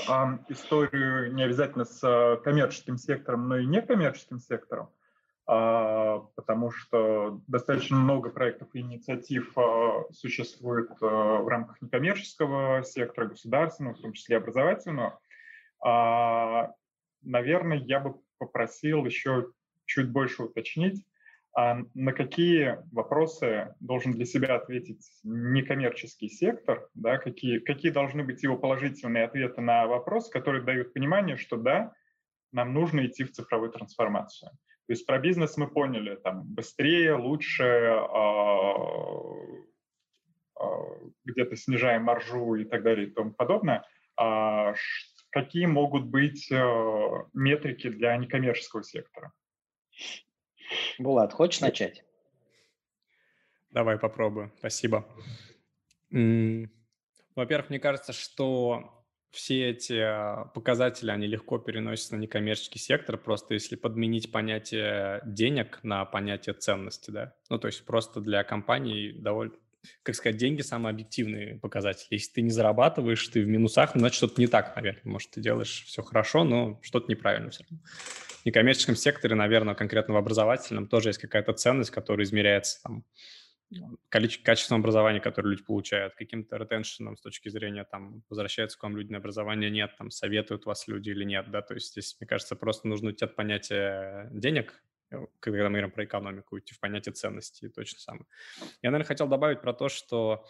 историю 0.50 1.34
не 1.34 1.42
обязательно 1.42 1.86
с 1.86 2.00
а, 2.04 2.38
коммерческим 2.38 2.98
сектором, 2.98 3.50
но 3.50 3.58
и 3.58 3.66
некоммерческим 3.66 4.38
сектором, 4.38 4.90
потому 5.46 6.72
что 6.72 7.42
достаточно 7.48 7.98
много 7.98 8.30
проектов 8.30 8.70
и 8.74 8.80
инициатив 8.80 9.54
существует 10.12 10.90
в 11.02 11.48
рамках 11.50 11.82
некоммерческого 11.82 12.84
сектора, 12.84 13.28
государственного, 13.28 13.96
в 13.96 14.02
том 14.02 14.14
числе 14.14 14.38
образовательного. 14.38 15.20
Наверное, 17.24 17.78
я 17.78 18.00
бы 18.00 18.16
попросил 18.38 19.06
еще 19.06 19.52
чуть 19.86 20.10
больше 20.10 20.44
уточнить, 20.44 21.06
а 21.56 21.82
на 21.94 22.14
какие 22.14 22.80
вопросы 22.92 23.76
должен 23.80 24.14
для 24.14 24.26
себя 24.26 24.56
ответить 24.56 25.08
некоммерческий 25.24 26.30
сектор, 26.30 26.90
да, 26.96 27.18
какие, 27.18 27.60
какие 27.60 27.92
должны 27.92 28.24
быть 28.24 28.42
его 28.42 28.58
положительные 28.58 29.26
ответы 29.26 29.62
на 29.62 29.86
вопрос, 29.86 30.30
которые 30.30 30.64
дают 30.64 30.94
понимание, 30.94 31.38
что 31.38 31.58
да, 31.58 31.94
нам 32.52 32.74
нужно 32.74 33.06
идти 33.06 33.24
в 33.24 33.32
цифровую 33.32 33.72
трансформацию. 33.72 34.52
То 34.88 34.94
есть 34.94 35.06
про 35.06 35.18
бизнес 35.18 35.56
мы 35.56 35.70
поняли, 35.70 36.16
там, 36.16 36.44
быстрее, 36.44 37.16
лучше, 37.16 37.64
э, 37.64 38.04
э, 40.60 40.66
где-то 41.24 41.56
снижаем 41.56 42.04
маржу 42.04 42.56
и 42.56 42.66
так 42.66 42.84
далее 42.84 43.08
и 43.08 43.12
тому 43.12 43.32
подобное. 43.32 43.86
А 44.18 44.74
какие 45.30 45.68
могут 45.68 46.06
быть 46.06 46.52
э, 46.52 47.26
метрики 47.34 47.90
для 47.90 48.18
некоммерческого 48.18 48.84
сектора? 48.84 49.32
Булат, 51.00 51.32
хочешь 51.32 51.62
начать? 51.62 52.04
Давай 53.72 53.98
попробую. 53.98 54.52
Спасибо. 54.58 55.08
Во-первых, 56.12 57.70
мне 57.70 57.80
кажется, 57.80 58.12
что 58.12 59.03
все 59.34 59.72
эти 59.72 60.00
а, 60.00 60.46
показатели, 60.54 61.10
они 61.10 61.26
легко 61.26 61.58
переносятся 61.58 62.16
на 62.16 62.22
некоммерческий 62.22 62.80
сектор, 62.80 63.18
просто 63.18 63.56
если 63.56 63.76
подменить 63.76 64.32
понятие 64.32 65.22
денег 65.26 65.80
на 65.84 66.06
понятие 66.06 66.54
ценности, 66.54 67.10
да. 67.10 67.34
Ну, 67.50 67.58
то 67.58 67.68
есть 67.68 67.84
просто 67.84 68.22
для 68.22 68.44
компаний 68.44 69.12
довольно, 69.12 69.54
как 70.04 70.14
сказать, 70.16 70.38
деньги 70.38 70.62
самый 70.62 70.92
объективный 70.92 71.60
показатель. 71.60 72.06
Если 72.12 72.32
ты 72.32 72.42
не 72.44 72.52
зарабатываешь, 72.52 73.28
ты 73.28 73.44
в 73.44 73.48
минусах, 73.48 73.96
ну, 73.96 74.02
значит, 74.02 74.18
что-то 74.18 74.40
не 74.40 74.48
так, 74.48 74.76
наверное. 74.76 75.02
Может, 75.04 75.32
ты 75.32 75.42
делаешь 75.42 75.84
все 75.88 76.04
хорошо, 76.04 76.44
но 76.44 76.80
что-то 76.84 77.12
неправильно 77.12 77.50
все 77.50 77.64
равно 77.64 77.80
некоммерческом 78.46 78.96
секторе, 78.96 79.36
наверное, 79.36 79.76
конкретно 79.76 80.14
в 80.14 80.18
образовательном, 80.18 80.88
тоже 80.88 81.10
есть 81.10 81.20
какая-то 81.20 81.54
ценность, 81.54 81.92
которая 81.92 82.26
измеряется 82.26 82.82
там, 82.84 83.04
качеством 84.10 84.80
образования, 84.80 85.20
которое 85.20 85.50
люди 85.52 85.64
получают, 85.64 86.16
каким-то 86.16 86.58
ретеншеном 86.58 87.18
с 87.18 87.22
точки 87.22 87.50
зрения, 87.50 87.84
там, 87.84 88.24
возвращаются 88.30 88.78
к 88.78 88.84
вам 88.84 88.98
люди 88.98 89.12
на 89.12 89.18
образование, 89.18 89.70
нет, 89.70 89.96
там, 89.98 90.12
советуют 90.12 90.66
вас 90.66 90.88
люди 90.88 91.10
или 91.10 91.24
нет, 91.24 91.50
да, 91.52 91.62
то 91.62 91.74
есть 91.74 91.92
здесь, 91.92 92.16
мне 92.20 92.28
кажется, 92.28 92.56
просто 92.56 92.88
нужно 92.88 93.10
уйти 93.10 93.26
от 93.26 93.36
понятия 93.36 94.30
денег, 94.32 94.84
э, 95.12 95.18
когда 95.40 95.70
мы 95.70 95.70
говорим 95.70 95.92
про 95.92 96.06
экономику, 96.06 96.56
уйти 96.56 96.74
в 96.74 96.80
понятие 96.80 97.14
ценности, 97.14 97.70
точно 97.70 98.00
самое. 98.00 98.26
Я, 98.82 98.92
наверное, 98.92 99.08
хотел 99.08 99.28
добавить 99.28 99.62
про 99.62 99.74
то, 99.74 99.90
что 99.90 100.46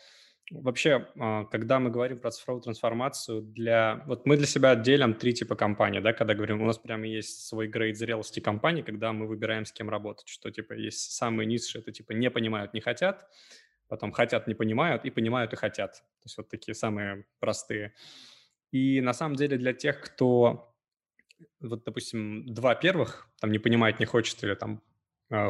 Вообще, 0.52 1.08
а, 1.18 1.46
когда 1.46 1.80
мы 1.80 1.90
говорим 1.90 2.20
про 2.20 2.32
цифровую 2.32 2.62
трансформацию, 2.62 3.42
для... 3.42 4.04
вот 4.06 4.26
мы 4.26 4.36
для 4.36 4.46
себя 4.46 4.76
делим 4.76 5.14
три 5.14 5.34
типа 5.34 5.56
компаний, 5.56 6.02
да, 6.02 6.12
когда 6.14 6.34
говорим, 6.34 6.62
у 6.62 6.66
нас 6.66 6.78
прямо 6.78 7.08
есть 7.08 7.48
свой 7.48 7.68
грейд 7.68 7.98
зрелости 7.98 8.40
компании, 8.42 8.82
когда 8.82 9.14
мы 9.14 9.26
выбираем, 9.26 9.66
с 9.66 9.72
кем 9.72 9.90
работать, 9.90 10.28
что 10.28 10.52
типа 10.52 10.74
есть 10.74 11.14
самые 11.14 11.46
низшие, 11.46 11.82
это 11.82 11.92
типа 11.92 12.12
не 12.12 12.30
понимают, 12.30 12.74
не 12.74 12.82
хотят, 12.82 13.26
потом 13.88 14.12
хотят, 14.12 14.48
не 14.48 14.54
понимают, 14.54 15.06
и 15.06 15.12
понимают 15.12 15.54
и 15.54 15.56
хотят. 15.56 15.94
То 15.94 16.26
есть 16.26 16.38
вот 16.38 16.50
такие 16.50 16.76
самые 16.76 17.26
простые. 17.40 17.94
И 18.72 19.00
на 19.02 19.14
самом 19.14 19.36
деле 19.36 19.58
для 19.58 19.72
тех, 19.72 20.02
кто, 20.02 20.76
вот, 21.62 21.84
допустим, 21.86 22.54
два 22.54 22.76
первых, 22.76 23.30
там 23.40 23.52
не 23.52 23.60
понимает, 23.60 24.00
не 24.00 24.06
хочет, 24.06 24.44
или 24.44 24.56
там 24.56 24.82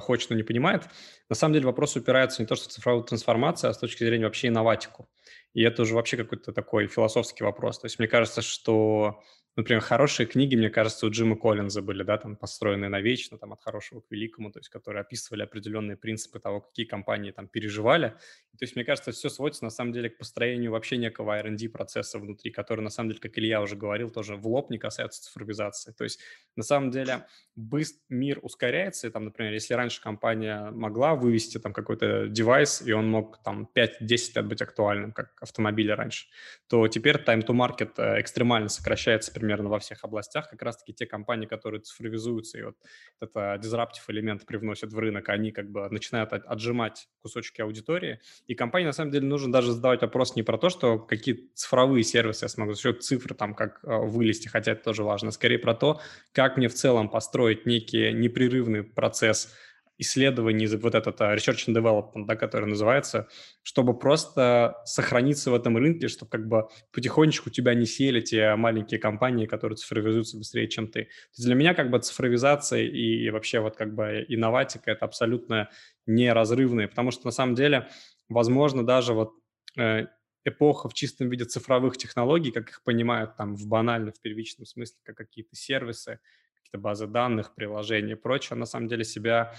хочет, 0.02 0.30
но 0.30 0.36
не 0.36 0.43
понимает. 0.43 0.84
На 1.30 1.36
самом 1.36 1.54
деле 1.54 1.65
вопрос 1.65 1.96
упирается 1.96 2.41
не 2.41 2.48
то, 2.48 2.56
что 2.56 2.69
в 2.69 2.72
цифровую 2.72 3.04
трансформацию, 3.04 3.69
а 3.69 3.74
с 3.74 3.78
точки 3.78 4.04
зрения 4.04 4.26
вообще 4.26 4.48
инноватику. 4.48 5.10
И 5.54 5.62
это 5.62 5.84
уже 5.84 5.96
вообще 5.96 6.17
какой-то 6.17 6.52
такой 6.52 6.88
философский 6.88 7.43
вопрос. 7.43 7.80
То 7.80 7.86
есть 7.86 8.00
мне 8.00 8.08
кажется, 8.08 8.41
что 8.41 9.22
например, 9.56 9.82
хорошие 9.82 10.26
книги, 10.26 10.56
мне 10.56 10.70
кажется, 10.70 11.06
у 11.06 11.10
Джима 11.10 11.36
Коллинза 11.36 11.82
были, 11.82 12.04
да, 12.04 12.18
там, 12.18 12.36
построенные 12.36 12.89
навечно, 12.89 13.38
там, 13.38 13.54
от 13.54 13.62
хорошего 13.62 14.02
к 14.02 14.10
великому, 14.10 14.52
то 14.52 14.60
есть, 14.60 14.70
которые 14.70 15.02
описывали 15.02 15.44
определенные 15.44 15.98
принципы 15.98 16.39
того, 16.39 16.62
какие 16.62 16.86
компании 16.86 17.32
там 17.32 17.48
переживали. 17.48 18.10
То 18.58 18.62
есть, 18.62 18.76
мне 18.76 18.86
кажется, 18.86 19.12
все 19.12 19.30
сводится, 19.30 19.63
на 19.63 19.70
самом 19.70 19.94
деле, 19.94 20.10
к 20.10 20.18
построению 20.18 20.72
вообще 20.72 20.98
некого 20.98 21.38
R&D 21.38 21.70
процесса 21.70 22.20
внутри, 22.20 22.52
который, 22.52 22.82
на 22.82 22.89
самом 22.89 23.10
деле, 23.10 23.22
как 23.22 23.38
Илья 23.38 23.62
уже 23.62 23.76
говорил, 23.76 24.10
тоже 24.10 24.36
в 24.36 24.48
лоб 24.48 24.70
не 24.70 24.78
касается 24.78 25.24
цифровизации. 25.24 25.92
То 25.92 26.04
есть, 26.04 26.20
на 26.56 26.63
самом 26.63 26.92
деле, 26.92 27.26
быстр, 27.56 28.00
мир 28.10 28.39
ускоряется, 28.42 29.08
и 29.08 29.10
там, 29.10 29.26
например, 29.26 29.54
если 29.54 29.74
раньше 29.74 30.02
компания 30.02 30.72
могла 30.72 31.16
вывести 31.16 31.58
там 31.60 31.74
какой-то 31.74 32.28
девайс, 32.28 32.82
и 32.86 32.92
он 32.92 33.10
мог 33.10 33.42
там 33.44 33.70
5-10 33.76 34.36
лет 34.36 34.46
быть 34.48 34.62
актуальным, 34.62 35.12
как 35.12 35.34
автомобили 35.42 35.92
раньше, 35.92 36.28
то 36.68 36.88
теперь 36.88 37.18
time 37.18 37.46
to 37.46 37.54
market 37.54 37.92
э, 37.98 38.22
экстремально 38.22 38.70
сокращается 38.70 39.32
примерно 39.43 39.67
во 39.67 39.79
всех 39.79 40.06
областях. 40.06 40.49
Как 40.49 40.62
раз-таки 40.62 40.93
те 40.93 41.06
компании, 41.06 41.45
которые 41.45 41.82
цифровизуются 41.82 42.58
и 42.60 42.62
вот 42.63 42.77
это 43.19 43.60
disruptive 43.62 44.06
элемент 44.08 44.45
привносят 44.45 44.93
в 44.93 44.97
рынок, 44.97 45.27
они 45.27 45.51
как 45.51 45.69
бы 45.69 45.89
начинают 45.89 46.32
отжимать 46.32 47.10
кусочки 47.21 47.60
аудитории. 47.60 48.21
И 48.47 48.56
компании, 48.56 48.86
на 48.86 48.93
самом 48.93 49.12
деле, 49.12 49.27
нужно 49.27 49.51
даже 49.51 49.73
задавать 49.73 50.01
вопрос 50.01 50.38
не 50.38 50.43
про 50.43 50.58
то, 50.58 50.69
что 50.69 50.97
какие 50.97 51.49
цифровые 51.56 52.06
сервисы 52.06 52.45
я 52.45 52.49
смогу, 52.49 52.71
за 52.71 52.82
счет 52.82 53.03
цифр 53.03 53.34
там 53.34 53.53
как 53.53 53.84
э, 53.84 53.89
вылезти, 53.89 54.47
хотя 54.47 54.71
это 54.71 54.84
тоже 54.86 55.03
важно, 55.03 55.32
скорее 55.32 55.60
про 55.60 55.73
то, 55.73 55.99
как 56.32 56.56
мне 56.56 56.69
в 56.69 56.73
целом 56.73 57.10
построить 57.10 57.65
некий 57.65 58.13
непрерывный 58.13 58.84
процесс 58.84 59.53
исследований, 59.97 60.67
вот 60.67 60.95
этот 60.95 61.21
uh, 61.21 61.36
research 61.36 61.67
and 61.67 61.75
development, 61.75 62.25
да, 62.25 62.36
который 62.36 62.65
называется, 62.65 63.27
чтобы 63.62 63.97
просто 63.97 64.82
сохраниться 64.86 65.51
в 65.51 65.56
этом 65.56 65.77
рынке, 65.77 66.08
чтобы 66.08 66.29
как 66.29 66.47
бы 66.47 66.67
потихонечку 66.91 67.49
тебя 67.49 67.73
не 67.73 67.86
сели 67.86 68.21
те 68.21 68.56
маленькие 68.56 68.99
компании, 68.99 69.45
которые 69.45 69.77
цифровизуются 69.77 70.38
быстрее, 70.38 70.67
чем 70.67 70.88
ты. 70.88 71.03
То 71.03 71.10
есть 71.38 71.45
для 71.45 71.56
меня 71.56 71.73
как 71.73 71.89
бы 71.89 71.99
цифровизация 71.99 72.84
и 72.84 73.29
вообще 73.29 73.60
вот 73.60 73.75
как 73.75 73.93
бы 73.93 74.25
инноватика– 74.27 74.91
это 74.91 75.06
абсолютно 75.06 75.69
неразрывные, 76.06 76.88
потому 76.88 77.12
что 77.12 77.25
на 77.25 77.32
самом 77.32 77.56
деле, 77.56 77.88
возможно, 78.29 78.86
даже 78.86 79.13
вот 79.13 79.34
э, 79.77 80.08
эпоха 80.45 80.89
в 80.89 80.93
чистом 80.93 81.29
виде 81.29 81.45
цифровых 81.45 81.97
технологий, 81.97 82.51
как 82.51 82.69
их 82.69 82.84
понимают 82.84 83.38
там 83.38 83.56
в 83.56 83.67
банально, 83.67 84.12
в 84.12 84.19
первичном 84.21 84.65
смысле, 84.65 84.97
как 85.03 85.17
какие-то 85.17 85.56
сервисы, 85.56 86.19
какие-то 86.56 86.77
базы 86.79 87.08
данных, 87.08 87.56
приложения 87.56 88.13
и 88.13 88.15
прочее, 88.15 88.58
на 88.58 88.65
самом 88.65 88.88
деле 88.88 89.03
себя 89.03 89.53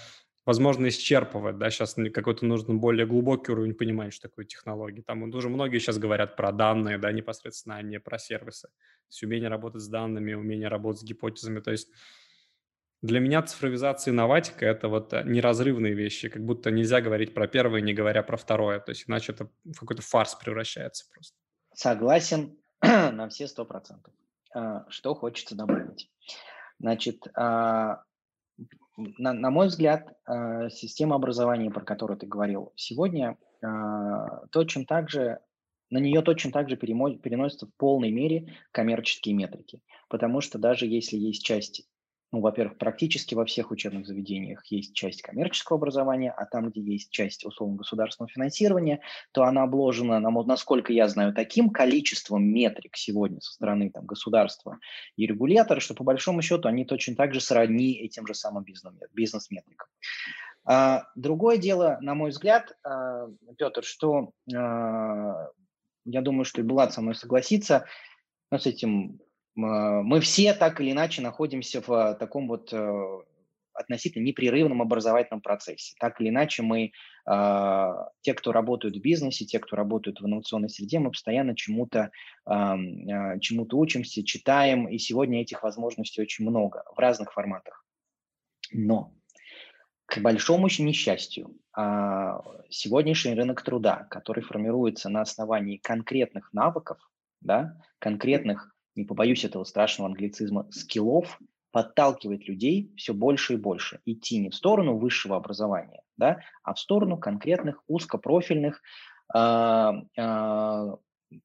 возможно, 0.45 0.87
исчерпывает, 0.87 1.57
да, 1.57 1.69
сейчас 1.69 1.95
какой-то 2.13 2.45
нужно 2.45 2.75
более 2.75 3.05
глубокий 3.05 3.51
уровень 3.51 3.73
понимания, 3.73 4.11
что 4.11 4.29
такое 4.29 4.45
технологии. 4.45 5.01
Там 5.01 5.23
уже 5.23 5.49
многие 5.49 5.79
сейчас 5.79 5.97
говорят 5.97 6.35
про 6.35 6.51
данные, 6.51 6.97
да, 6.97 7.11
непосредственно, 7.11 7.77
а 7.77 7.81
не 7.81 7.99
про 7.99 8.19
сервисы. 8.19 8.67
То 8.67 9.09
есть 9.09 9.23
умение 9.23 9.49
работать 9.49 9.81
с 9.81 9.87
данными, 9.87 10.33
умение 10.33 10.67
работать 10.67 11.01
с 11.01 11.03
гипотезами. 11.03 11.59
То 11.59 11.71
есть 11.71 11.89
для 13.01 13.19
меня 13.19 13.41
цифровизация 13.41 14.11
и 14.11 14.13
инноватика– 14.13 14.65
это 14.67 14.87
вот 14.87 15.13
э, 15.13 15.23
неразрывные 15.25 15.93
вещи, 15.93 16.29
как 16.29 16.43
будто 16.43 16.71
нельзя 16.71 17.01
говорить 17.01 17.33
про 17.33 17.47
первое, 17.47 17.81
не 17.81 17.93
говоря 17.93 18.23
про 18.23 18.37
второе. 18.37 18.79
То 18.79 18.91
есть 18.91 19.05
иначе 19.07 19.31
это 19.31 19.49
в 19.63 19.79
какой-то 19.79 20.01
фарс 20.01 20.35
превращается 20.35 21.05
просто. 21.13 21.37
Согласен 21.73 22.57
на 22.81 23.29
все 23.29 23.47
сто 23.47 23.65
процентов. 23.65 24.13
А, 24.53 24.85
что 24.89 25.13
хочется 25.13 25.55
добавить? 25.55 26.09
Значит, 26.79 27.27
а, 27.35 28.03
на, 28.97 29.33
на 29.33 29.49
мой 29.49 29.67
взгляд, 29.67 30.15
э, 30.27 30.69
система 30.69 31.15
образования, 31.15 31.71
про 31.71 31.83
которую 31.83 32.17
ты 32.17 32.27
говорил 32.27 32.71
сегодня, 32.75 33.37
э, 33.61 33.67
точно 34.51 34.85
так 34.85 35.09
же, 35.09 35.39
на 35.89 35.97
нее 35.97 36.21
точно 36.21 36.51
так 36.51 36.69
же 36.69 36.77
переносятся 36.77 37.67
в 37.67 37.75
полной 37.77 38.11
мере 38.11 38.53
коммерческие 38.71 39.35
метрики. 39.35 39.81
Потому 40.09 40.41
что 40.41 40.57
даже 40.57 40.85
если 40.85 41.17
есть 41.17 41.43
часть 41.43 41.87
ну, 42.31 42.41
во-первых, 42.41 42.77
практически 42.77 43.35
во 43.35 43.45
всех 43.45 43.71
учебных 43.71 44.05
заведениях 44.05 44.65
есть 44.67 44.93
часть 44.93 45.21
коммерческого 45.21 45.77
образования, 45.77 46.31
а 46.31 46.45
там, 46.45 46.69
где 46.69 46.81
есть 46.81 47.09
часть 47.09 47.45
условно 47.45 47.77
государственного 47.77 48.29
финансирования, 48.29 49.01
то 49.31 49.43
она 49.43 49.63
обложена, 49.63 50.19
насколько 50.19 50.91
я 50.91 51.07
знаю, 51.07 51.33
таким 51.33 51.69
количеством 51.69 52.43
метрик 52.43 52.97
сегодня 52.97 53.39
со 53.41 53.53
стороны 53.53 53.89
там, 53.89 54.05
государства 54.05 54.79
и 55.15 55.25
регулятора, 55.27 55.79
что 55.79 55.93
по 55.93 56.03
большому 56.03 56.41
счету 56.41 56.67
они 56.67 56.83
точно 56.83 57.15
так 57.15 57.33
же 57.33 57.39
сродни 57.39 57.93
этим 57.93 58.27
же 58.27 58.33
самым 58.33 58.65
бизнес-метрикам. 59.13 59.87
А, 60.65 61.07
другое 61.15 61.57
дело, 61.57 61.99
на 62.01 62.15
мой 62.15 62.31
взгляд, 62.31 62.75
а, 62.83 63.27
Петр, 63.57 63.83
что 63.83 64.31
а, 64.53 65.51
я 66.05 66.21
думаю, 66.21 66.45
что 66.45 66.61
и 66.61 66.63
Булат 66.63 66.93
со 66.93 67.01
мной 67.01 67.15
согласится, 67.15 67.85
ну, 68.51 68.59
с 68.59 68.65
этим 68.65 69.19
мы 69.55 70.19
все 70.19 70.53
так 70.53 70.81
или 70.81 70.91
иначе 70.91 71.21
находимся 71.21 71.81
в 71.81 71.89
а, 71.89 72.13
таком 72.13 72.47
вот 72.47 72.73
э, 72.73 73.21
относительно 73.73 74.23
непрерывном 74.23 74.81
образовательном 74.81 75.41
процессе. 75.41 75.95
Так 75.97 76.19
или 76.19 76.29
иначе 76.29 76.61
мы, 76.61 76.91
а, 77.25 78.09
те, 78.19 78.33
кто 78.33 78.51
работают 78.51 78.97
в 78.97 79.01
бизнесе, 79.01 79.45
те, 79.45 79.59
кто 79.59 79.77
работают 79.77 80.19
в 80.19 80.25
инновационной 80.25 80.69
среде, 80.69 80.99
мы 80.99 81.11
постоянно 81.11 81.55
чему-то 81.55 82.11
чему 82.45 83.67
учимся, 83.71 84.23
читаем, 84.23 84.87
и 84.87 84.97
сегодня 84.97 85.41
этих 85.41 85.63
возможностей 85.63 86.21
очень 86.21 86.47
много 86.47 86.83
в 86.95 86.99
разных 86.99 87.33
форматах. 87.33 87.83
Но 88.71 89.13
к 90.05 90.19
большому 90.19 90.67
несчастью, 90.67 91.57
сегодняшний 92.69 93.33
рынок 93.33 93.63
труда, 93.63 94.05
который 94.11 94.43
формируется 94.43 95.09
на 95.09 95.21
основании 95.21 95.77
конкретных 95.77 96.53
навыков, 96.53 96.99
да, 97.41 97.81
конкретных 97.99 98.74
не 98.95 99.05
побоюсь 99.05 99.45
этого 99.45 99.63
страшного 99.63 100.09
англицизма, 100.09 100.67
скиллов, 100.71 101.39
подталкивает 101.71 102.47
людей 102.47 102.93
все 102.95 103.13
больше 103.13 103.53
и 103.53 103.57
больше 103.57 103.99
идти 104.05 104.37
не 104.37 104.49
в 104.49 104.55
сторону 104.55 104.97
высшего 104.97 105.35
образования, 105.35 106.01
да, 106.15 106.39
а 106.63 106.73
в 106.73 106.79
сторону 106.79 107.17
конкретных 107.17 107.83
узкопрофильных, 107.87 108.81
э, 109.33 109.39
э, 110.17 110.95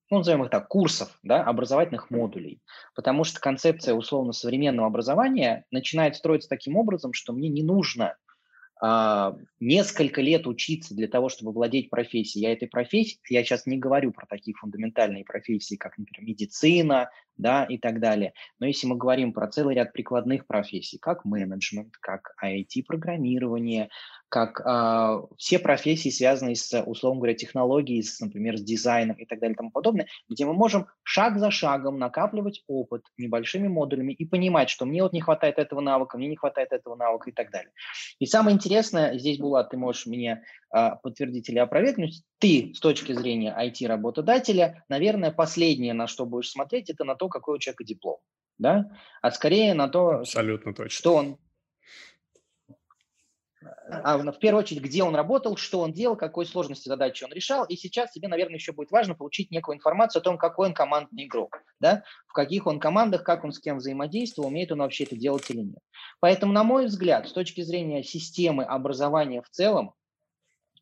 ну, 0.08 0.16
назовем 0.16 0.44
их 0.44 0.50
так, 0.50 0.68
курсов, 0.68 1.18
да, 1.24 1.42
образовательных 1.42 2.10
модулей. 2.10 2.60
Потому 2.94 3.24
что 3.24 3.40
концепция 3.40 3.94
условно 3.94 4.32
современного 4.32 4.86
образования 4.86 5.64
начинает 5.72 6.14
строиться 6.14 6.48
таким 6.48 6.76
образом, 6.76 7.12
что 7.12 7.32
мне 7.32 7.48
не 7.48 7.64
нужно 7.64 8.14
а, 8.82 9.36
несколько 9.60 10.22
лет 10.22 10.46
учиться 10.46 10.94
для 10.94 11.06
того, 11.06 11.28
чтобы 11.28 11.52
владеть 11.52 11.90
профессией. 11.90 12.44
Я 12.44 12.52
этой 12.52 12.66
профессии, 12.66 13.18
я 13.28 13.44
сейчас 13.44 13.66
не 13.66 13.76
говорю 13.76 14.10
про 14.10 14.26
такие 14.26 14.54
фундаментальные 14.54 15.24
профессии, 15.24 15.74
как, 15.74 15.98
например, 15.98 16.26
медицина, 16.26 17.10
да, 17.36 17.64
и 17.64 17.78
так 17.78 18.00
далее. 18.00 18.32
Но 18.58 18.66
если 18.66 18.86
мы 18.86 18.96
говорим 18.96 19.32
про 19.32 19.48
целый 19.48 19.74
ряд 19.74 19.92
прикладных 19.92 20.46
профессий, 20.46 20.98
как 20.98 21.24
менеджмент, 21.24 21.96
как 21.96 22.34
IT-программирование, 22.42 23.88
как 24.30 24.60
э, 24.64 25.22
все 25.36 25.58
профессии, 25.58 26.08
связанные 26.08 26.54
с, 26.54 26.82
условно 26.82 27.18
говоря, 27.18 27.34
технологией, 27.34 28.02
с, 28.02 28.20
например, 28.20 28.56
с 28.56 28.62
дизайном 28.62 29.16
и 29.16 29.26
так 29.26 29.40
далее 29.40 29.54
и 29.54 29.56
тому 29.56 29.70
подобное, 29.72 30.06
где 30.28 30.46
мы 30.46 30.54
можем 30.54 30.86
шаг 31.02 31.38
за 31.38 31.50
шагом 31.50 31.98
накапливать 31.98 32.62
опыт 32.68 33.02
небольшими 33.18 33.66
модулями 33.66 34.12
и 34.12 34.24
понимать, 34.24 34.70
что 34.70 34.86
мне 34.86 35.02
вот 35.02 35.12
не 35.12 35.20
хватает 35.20 35.58
этого 35.58 35.80
навыка, 35.80 36.16
мне 36.16 36.28
не 36.28 36.36
хватает 36.36 36.72
этого 36.72 36.94
навыка 36.94 37.30
и 37.30 37.32
так 37.32 37.50
далее. 37.50 37.72
И 38.20 38.26
самое 38.26 38.54
интересное, 38.54 39.18
здесь, 39.18 39.38
Булат, 39.38 39.70
ты 39.70 39.76
можешь 39.76 40.06
мне 40.06 40.44
э, 40.72 40.90
подтвердить 41.02 41.48
или 41.48 41.58
опровергнуть, 41.58 42.22
ты 42.38 42.72
с 42.74 42.78
точки 42.78 43.12
зрения 43.12 43.54
IT-работодателя, 43.58 44.84
наверное, 44.88 45.32
последнее, 45.32 45.92
на 45.92 46.06
что 46.06 46.24
будешь 46.24 46.50
смотреть, 46.50 46.88
это 46.88 47.02
на 47.04 47.16
то, 47.20 47.28
какой 47.28 47.56
у 47.56 47.58
человека 47.58 47.84
диплом. 47.84 48.18
Да? 48.58 48.90
А 49.20 49.30
скорее 49.30 49.74
на 49.74 49.88
то, 49.88 50.20
Абсолютно 50.20 50.74
точно. 50.74 50.90
что 50.90 51.14
он 51.14 51.38
а 53.62 54.16
в 54.16 54.38
первую 54.38 54.62
очередь, 54.62 54.80
где 54.80 55.02
он 55.02 55.14
работал, 55.14 55.58
что 55.58 55.80
он 55.80 55.92
делал, 55.92 56.16
какой 56.16 56.46
сложности 56.46 56.88
задачи 56.88 57.24
он 57.24 57.32
решал. 57.32 57.66
И 57.66 57.76
сейчас 57.76 58.10
тебе, 58.10 58.26
наверное, 58.26 58.54
еще 58.54 58.72
будет 58.72 58.90
важно 58.90 59.14
получить 59.14 59.50
некую 59.50 59.76
информацию 59.76 60.20
о 60.20 60.22
том, 60.22 60.38
какой 60.38 60.68
он 60.68 60.74
командный 60.74 61.26
игрок, 61.26 61.62
да? 61.78 62.02
в 62.26 62.32
каких 62.32 62.66
он 62.66 62.80
командах, 62.80 63.22
как 63.22 63.44
он 63.44 63.52
с 63.52 63.58
кем 63.58 63.76
взаимодействовал, 63.76 64.48
умеет 64.48 64.72
он 64.72 64.78
вообще 64.78 65.04
это 65.04 65.14
делать 65.14 65.50
или 65.50 65.60
нет. 65.60 65.82
Поэтому, 66.20 66.54
на 66.54 66.64
мой 66.64 66.86
взгляд, 66.86 67.28
с 67.28 67.32
точки 67.32 67.60
зрения 67.60 68.02
системы 68.02 68.64
образования 68.64 69.42
в 69.42 69.50
целом, 69.50 69.92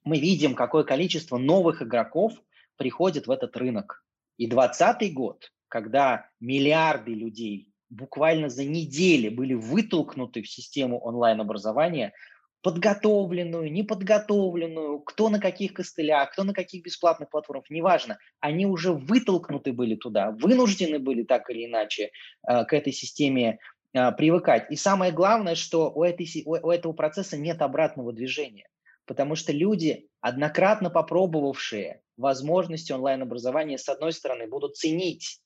мы 0.05 0.20
видим, 0.20 0.55
какое 0.55 0.85
количество 0.85 1.37
новых 1.37 1.83
игроков 1.83 2.33
приходит 2.77 3.27
в 3.27 3.31
этот 3.33 3.57
рынок. 3.57 4.05
И 4.37 4.46
2020 4.46 5.12
год, 5.14 5.51
когда 5.68 6.28
миллиарды 6.40 7.12
людей 7.12 7.72
буквально 7.90 8.48
за 8.48 8.64
недели 8.64 9.28
были 9.28 9.54
вытолкнуты 9.54 10.42
в 10.42 10.48
систему 10.48 10.98
онлайн-образования– 10.98 12.12
подготовленную, 12.62 13.70
неподготовленную, 13.72 15.00
кто 15.00 15.28
на 15.28 15.38
каких 15.38 15.74
костылях, 15.74 16.33
кто 16.33 16.44
на 16.44 16.52
каких 16.52 16.85
бесплатных 16.85 17.31
платформах, 17.31 17.70
неважно, 17.70 18.18
они 18.40 18.66
уже 18.66 18.92
вытолкнуты 18.92 19.72
были 19.72 19.94
туда, 19.94 20.33
вынуждены 20.33 20.98
были 20.98 21.22
так 21.22 21.48
или 21.50 21.66
иначе 21.66 22.11
э, 22.46 22.64
к 22.64 22.72
этой 22.72 22.92
системе 22.92 23.59
э, 23.94 24.12
привыкать. 24.12 24.70
И 24.70 24.76
самое 24.76 25.12
главное, 25.12 25.54
что 25.54 25.90
у, 25.90 26.02
этой, 26.02 26.26
у, 26.44 26.70
этого 26.70 26.92
процесса 26.92 27.37
нет 27.37 27.62
обратного 27.62 28.12
движения, 28.12 28.68
потому 29.07 29.37
что 29.37 29.52
люди, 29.52 30.09
однократно 30.20 30.90
попробовавшие 30.90 32.02
возможности 32.16 32.90
онлайн-образования, 32.90 33.78
с 33.78 33.88
одной 33.88 34.12
стороны, 34.12 34.48
будут 34.48 34.76
ценить 34.76 35.40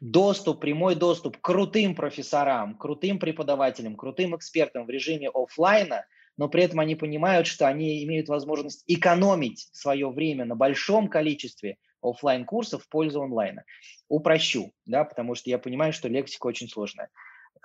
доступ, 0.00 0.60
прямой 0.60 0.94
доступ 0.94 1.38
к 1.38 1.40
крутым 1.40 1.94
профессорам, 1.94 2.76
крутым 2.76 3.18
преподавателям, 3.18 3.96
крутым 3.96 4.36
экспертам 4.36 4.86
в 4.86 4.90
режиме 4.90 5.30
офлайна, 5.32 6.04
но 6.36 6.48
при 6.48 6.64
этом 6.64 6.80
они 6.80 6.96
понимают, 6.96 7.46
что 7.46 7.66
они 7.66 8.04
имеют 8.04 8.28
возможность 8.28 8.84
экономить 8.86 9.68
свое 9.72 10.10
время 10.10 10.44
на 10.44 10.54
большом 10.54 11.08
количестве 11.08 11.78
офлайн 12.02 12.44
курсов 12.44 12.84
в 12.84 12.88
пользу 12.88 13.22
онлайна. 13.22 13.64
Упрощу, 14.08 14.72
да, 14.84 15.04
потому 15.04 15.34
что 15.34 15.50
я 15.50 15.58
понимаю, 15.58 15.92
что 15.92 16.08
лексика 16.08 16.46
очень 16.46 16.68
сложная. 16.68 17.08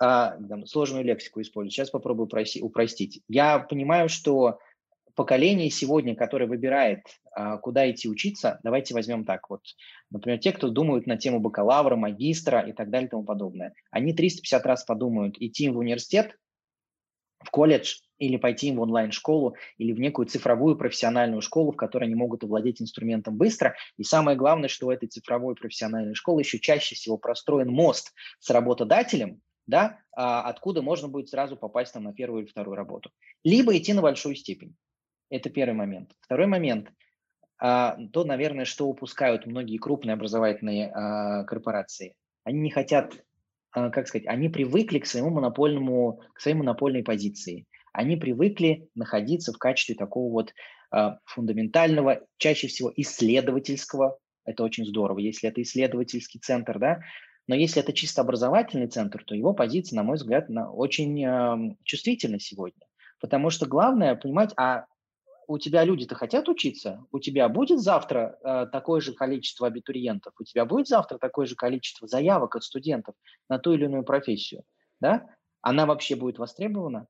А, 0.00 0.36
сложную 0.66 1.04
лексику 1.04 1.40
использую. 1.40 1.70
Сейчас 1.70 1.90
попробую 1.90 2.28
упростить. 2.62 3.22
Я 3.28 3.58
понимаю, 3.58 4.08
что 4.08 4.58
поколение 5.14 5.70
сегодня, 5.70 6.14
которое 6.14 6.46
выбирает, 6.46 7.00
а, 7.34 7.58
куда 7.58 7.90
идти 7.90 8.08
учиться, 8.08 8.60
давайте 8.62 8.94
возьмем 8.94 9.24
так 9.24 9.50
вот. 9.50 9.62
Например, 10.10 10.38
те, 10.38 10.52
кто 10.52 10.68
думают 10.68 11.06
на 11.06 11.16
тему 11.16 11.40
бакалавра, 11.40 11.96
магистра 11.96 12.60
и 12.60 12.72
так 12.72 12.90
далее 12.90 13.08
и 13.08 13.10
тому 13.10 13.24
подобное. 13.24 13.74
Они 13.90 14.12
350 14.12 14.66
раз 14.66 14.84
подумают, 14.84 15.36
идти 15.38 15.68
в 15.68 15.78
университет, 15.78 16.36
в 17.44 17.50
колледж 17.50 17.96
или 18.18 18.36
пойти 18.36 18.68
им 18.68 18.76
в 18.76 18.82
онлайн-школу 18.82 19.56
или 19.78 19.92
в 19.92 19.98
некую 19.98 20.26
цифровую 20.26 20.76
профессиональную 20.76 21.42
школу, 21.42 21.72
в 21.72 21.76
которой 21.76 22.04
они 22.04 22.14
могут 22.14 22.44
овладеть 22.44 22.80
инструментом 22.80 23.36
быстро. 23.36 23.74
И 23.96 24.04
самое 24.04 24.36
главное, 24.36 24.68
что 24.68 24.86
у 24.86 24.90
этой 24.90 25.08
цифровой 25.08 25.56
профессиональной 25.56 26.14
школы 26.14 26.42
еще 26.42 26.60
чаще 26.60 26.94
всего 26.94 27.18
простроен 27.18 27.70
мост 27.70 28.12
с 28.38 28.48
работодателем, 28.50 29.40
да, 29.66 29.98
а, 30.12 30.42
откуда 30.42 30.82
можно 30.82 31.08
будет 31.08 31.28
сразу 31.28 31.56
попасть 31.56 31.92
там 31.92 32.04
на 32.04 32.12
первую 32.12 32.42
или 32.42 32.50
вторую 32.50 32.76
работу. 32.76 33.10
Либо 33.44 33.76
идти 33.76 33.92
на 33.92 34.02
большую 34.02 34.34
степень. 34.34 34.76
Это 35.32 35.48
первый 35.48 35.72
момент. 35.72 36.10
Второй 36.20 36.46
момент 36.46 36.92
а,– 37.58 37.96
то, 38.12 38.24
наверное, 38.24 38.66
что 38.66 38.86
упускают 38.86 39.46
многие 39.46 39.78
крупные 39.78 40.12
образовательные 40.12 40.90
а, 40.90 41.44
корпорации. 41.44 42.14
Они 42.44 42.60
не 42.60 42.70
хотят, 42.70 43.24
как 43.70 44.06
сказать, 44.06 44.26
они 44.26 44.50
привыкли 44.50 44.98
к 44.98 45.06
своему 45.06 45.30
монопольному, 45.30 46.20
к 46.34 46.40
своей 46.40 46.54
монопольной 46.54 47.02
позиции. 47.02 47.64
Они 47.94 48.16
привыкли 48.16 48.90
находиться 48.94 49.54
в 49.54 49.58
качестве 49.58 49.94
такого 49.94 50.30
вот 50.30 50.54
фундаментального, 51.24 52.20
чаще 52.36 52.66
всего 52.66 52.92
исследовательского, 52.94 54.18
это 54.44 54.62
очень 54.64 54.84
здорово, 54.84 55.20
если 55.20 55.48
это 55.48 55.62
исследовательский 55.62 56.40
центр, 56.40 56.78
да, 56.78 57.00
но 57.46 57.54
если 57.54 57.80
это 57.80 57.94
чисто 57.94 58.20
образовательный 58.20 58.88
центр, 58.88 59.24
то 59.24 59.34
его 59.34 59.54
позиция, 59.54 59.96
на 59.96 60.02
мой 60.02 60.16
взгляд, 60.16 60.50
очень 60.50 61.74
чувствительна 61.84 62.38
сегодня. 62.38 62.86
Потому 63.20 63.48
что 63.48 63.66
главное 63.66 64.16
понимать, 64.16 64.52
а 64.58 64.84
у 65.52 65.58
тебя 65.58 65.84
люди-то 65.84 66.14
хотят 66.14 66.48
учиться, 66.48 67.04
у 67.12 67.18
тебя 67.18 67.46
будет 67.50 67.78
завтра 67.78 68.38
э, 68.42 68.66
такое 68.72 69.02
же 69.02 69.12
количество 69.12 69.66
абитуриентов, 69.66 70.32
у 70.40 70.44
тебя 70.44 70.64
будет 70.64 70.88
завтра 70.88 71.18
такое 71.18 71.46
же 71.46 71.56
количество 71.56 72.08
заявок 72.08 72.56
от 72.56 72.64
студентов 72.64 73.14
на 73.50 73.58
ту 73.58 73.74
или 73.74 73.84
иную 73.84 74.02
профессию, 74.02 74.64
да? 74.98 75.26
Она 75.60 75.84
вообще 75.84 76.16
будет 76.16 76.38
востребована? 76.38 77.06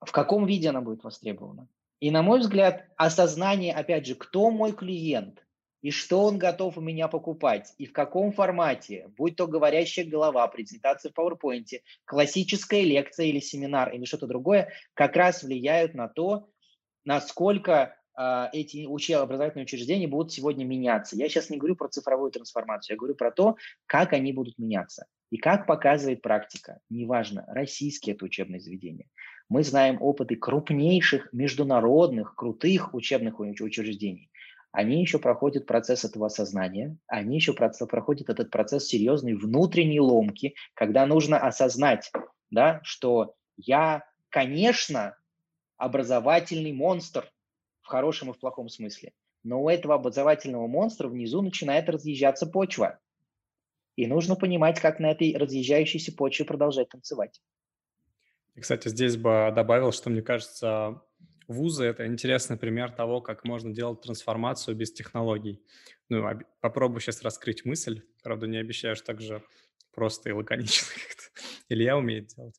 В 0.00 0.12
каком 0.12 0.46
виде 0.46 0.68
она 0.68 0.80
будет 0.80 1.02
востребована? 1.02 1.66
И, 1.98 2.12
на 2.12 2.22
мой 2.22 2.38
взгляд, 2.38 2.86
осознание, 2.96 3.74
опять 3.74 4.06
же, 4.06 4.14
кто 4.14 4.50
мой 4.52 4.72
клиент, 4.72 5.44
и 5.80 5.90
что 5.90 6.22
он 6.22 6.38
готов 6.38 6.78
у 6.78 6.80
меня 6.80 7.08
покупать, 7.08 7.74
и 7.78 7.86
в 7.86 7.92
каком 7.92 8.30
формате, 8.30 9.10
будь 9.16 9.34
то 9.34 9.48
говорящая 9.48 10.06
голова, 10.06 10.46
презентация 10.46 11.10
в 11.12 11.18
PowerPoint, 11.18 11.66
классическая 12.04 12.82
лекция 12.82 13.26
или 13.26 13.40
семинар, 13.40 13.92
или 13.92 14.04
что-то 14.04 14.28
другое, 14.28 14.72
как 14.94 15.16
раз 15.16 15.42
влияют 15.42 15.94
на 15.94 16.06
то, 16.08 16.48
насколько 17.04 17.96
э, 18.18 18.48
эти 18.52 18.86
учебно 18.86 19.24
образовательные 19.24 19.64
учреждения 19.64 20.08
будут 20.08 20.32
сегодня 20.32 20.64
меняться. 20.64 21.16
Я 21.16 21.28
сейчас 21.28 21.50
не 21.50 21.58
говорю 21.58 21.76
про 21.76 21.88
цифровую 21.88 22.30
трансформацию, 22.30 22.94
я 22.94 22.98
говорю 22.98 23.14
про 23.14 23.30
то, 23.30 23.56
как 23.86 24.12
они 24.12 24.32
будут 24.32 24.58
меняться. 24.58 25.06
И 25.30 25.38
как 25.38 25.66
показывает 25.66 26.20
практика, 26.20 26.80
неважно, 26.90 27.44
российские 27.48 28.14
это 28.14 28.26
учебные 28.26 28.60
заведения. 28.60 29.06
Мы 29.48 29.64
знаем 29.64 29.98
опыты 30.00 30.36
крупнейших 30.36 31.32
международных 31.32 32.34
крутых 32.34 32.94
учебных 32.94 33.40
учреждений 33.40 34.30
они 34.72 35.02
еще 35.02 35.18
проходят 35.18 35.66
процесс 35.66 36.04
этого 36.04 36.26
осознания, 36.26 36.96
они 37.06 37.36
еще 37.36 37.52
проходят 37.52 38.30
этот 38.30 38.50
процесс 38.50 38.86
серьезной 38.86 39.34
внутренней 39.34 40.00
ломки, 40.00 40.54
когда 40.74 41.06
нужно 41.06 41.38
осознать, 41.38 42.10
да, 42.50 42.80
что 42.82 43.34
я, 43.58 44.04
конечно, 44.30 45.14
образовательный 45.82 46.72
монстр 46.72 47.28
в 47.80 47.88
хорошем 47.88 48.30
и 48.30 48.32
в 48.32 48.38
плохом 48.38 48.68
смысле, 48.68 49.12
но 49.42 49.60
у 49.60 49.68
этого 49.68 49.94
образовательного 49.94 50.68
монстра 50.68 51.08
внизу 51.08 51.42
начинает 51.42 51.88
разъезжаться 51.88 52.46
почва. 52.46 53.00
И 53.96 54.06
нужно 54.06 54.36
понимать, 54.36 54.80
как 54.80 55.00
на 55.00 55.10
этой 55.10 55.36
разъезжающейся 55.36 56.12
почве 56.12 56.44
продолжать 56.46 56.88
танцевать. 56.88 57.42
И, 58.54 58.60
кстати, 58.60 58.88
здесь 58.88 59.16
бы 59.16 59.52
добавил, 59.54 59.90
что, 59.92 60.08
мне 60.08 60.22
кажется, 60.22 61.02
Вузы— 61.48 61.84
это 61.86 62.06
интересный 62.06 62.56
пример 62.56 62.92
того, 62.92 63.20
как 63.20 63.44
можно 63.44 63.74
делать 63.74 64.02
трансформацию 64.02 64.76
без 64.76 64.92
технологий. 64.92 65.60
Ну, 66.08 66.24
попробую 66.60 67.00
сейчас 67.00 67.22
раскрыть 67.22 67.64
мысль. 67.64 68.02
Правда, 68.22 68.46
не 68.46 68.58
обещаю, 68.58 68.94
что 68.94 69.06
так 69.06 69.20
же 69.20 69.42
просто 69.92 70.28
и 70.28 70.32
лаконично 70.32 70.86
как-то 70.94 71.40
Илья 71.68 71.98
умеет 71.98 72.28
делать. 72.28 72.58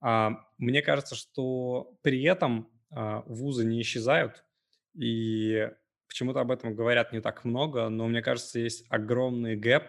А, 0.00 0.44
мне 0.58 0.82
кажется, 0.82 1.14
что 1.14 1.96
при 2.02 2.22
этом 2.22 2.68
а, 2.90 3.22
вузы 3.26 3.64
не 3.64 3.80
исчезают, 3.82 4.44
и 4.94 5.70
почему-то 6.08 6.40
об 6.40 6.50
этом 6.50 6.74
говорят 6.74 7.12
не 7.12 7.20
так 7.20 7.44
много, 7.44 7.88
но 7.88 8.08
мне 8.08 8.22
кажется, 8.22 8.58
есть 8.58 8.84
огромный 8.88 9.56
гэп 9.56 9.84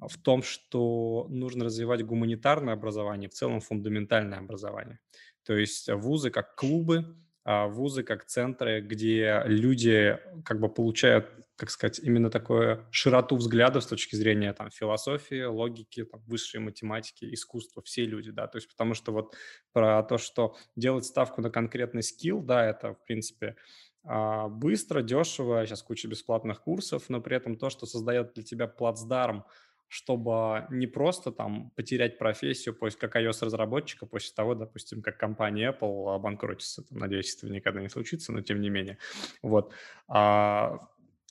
в 0.00 0.18
том, 0.18 0.42
что 0.42 1.26
нужно 1.30 1.64
развивать 1.64 2.04
гуманитарное 2.04 2.74
образование, 2.74 3.30
в 3.30 3.34
целом 3.34 3.60
фундаментальное 3.60 4.38
образование. 4.38 4.98
То 5.44 5.56
есть 5.56 5.88
вузы 5.90 6.30
как 6.30 6.54
клубы, 6.56 7.16
а, 7.44 7.68
вузы 7.68 8.02
как 8.02 8.26
центры, 8.26 8.80
где 8.80 9.42
люди 9.46 10.18
как 10.44 10.60
бы 10.60 10.68
получают, 10.68 11.30
как 11.56 11.70
сказать, 11.70 11.98
именно 11.98 12.30
такую 12.30 12.86
широту 12.90 13.36
взглядов 13.36 13.82
с 13.82 13.86
точки 13.86 14.14
зрения 14.14 14.52
там 14.52 14.70
философии, 14.70 15.42
логики, 15.42 16.04
там, 16.04 16.22
высшей 16.26 16.60
математики, 16.60 17.32
искусства, 17.32 17.82
все 17.82 18.04
люди, 18.04 18.30
да, 18.30 18.46
то 18.46 18.56
есть 18.58 18.68
потому 18.68 18.94
что 18.94 19.12
вот 19.12 19.34
про 19.72 20.02
то, 20.02 20.18
что 20.18 20.56
делать 20.76 21.06
ставку 21.06 21.40
на 21.40 21.50
конкретный 21.50 22.02
скилл, 22.02 22.42
да, 22.42 22.64
это, 22.64 22.94
в 22.94 23.04
принципе, 23.04 23.56
а, 24.04 24.48
быстро, 24.48 25.02
дешево, 25.02 25.66
сейчас 25.66 25.82
куча 25.82 26.08
бесплатных 26.08 26.60
курсов, 26.60 27.04
но 27.08 27.20
при 27.20 27.36
этом 27.36 27.56
то, 27.56 27.70
что 27.70 27.86
создает 27.86 28.34
для 28.34 28.44
тебя 28.44 28.66
плацдарм 28.68 29.44
чтобы 29.88 30.66
не 30.70 30.86
просто 30.86 31.30
там 31.30 31.70
потерять 31.76 32.18
профессию 32.18 32.74
поиск 32.74 32.98
как 32.98 33.16
iOS-разработчика 33.16 34.06
после 34.06 34.34
того, 34.34 34.54
допустим, 34.54 35.00
как 35.00 35.16
компания 35.16 35.70
Apple 35.70 36.14
обанкротится. 36.14 36.82
Там, 36.82 36.98
надеюсь, 36.98 37.36
это 37.36 37.52
никогда 37.52 37.80
не 37.80 37.88
случится, 37.88 38.32
но 38.32 38.40
тем 38.40 38.60
не 38.60 38.68
менее. 38.68 38.98
Вот. 39.42 39.72
А 40.08 40.88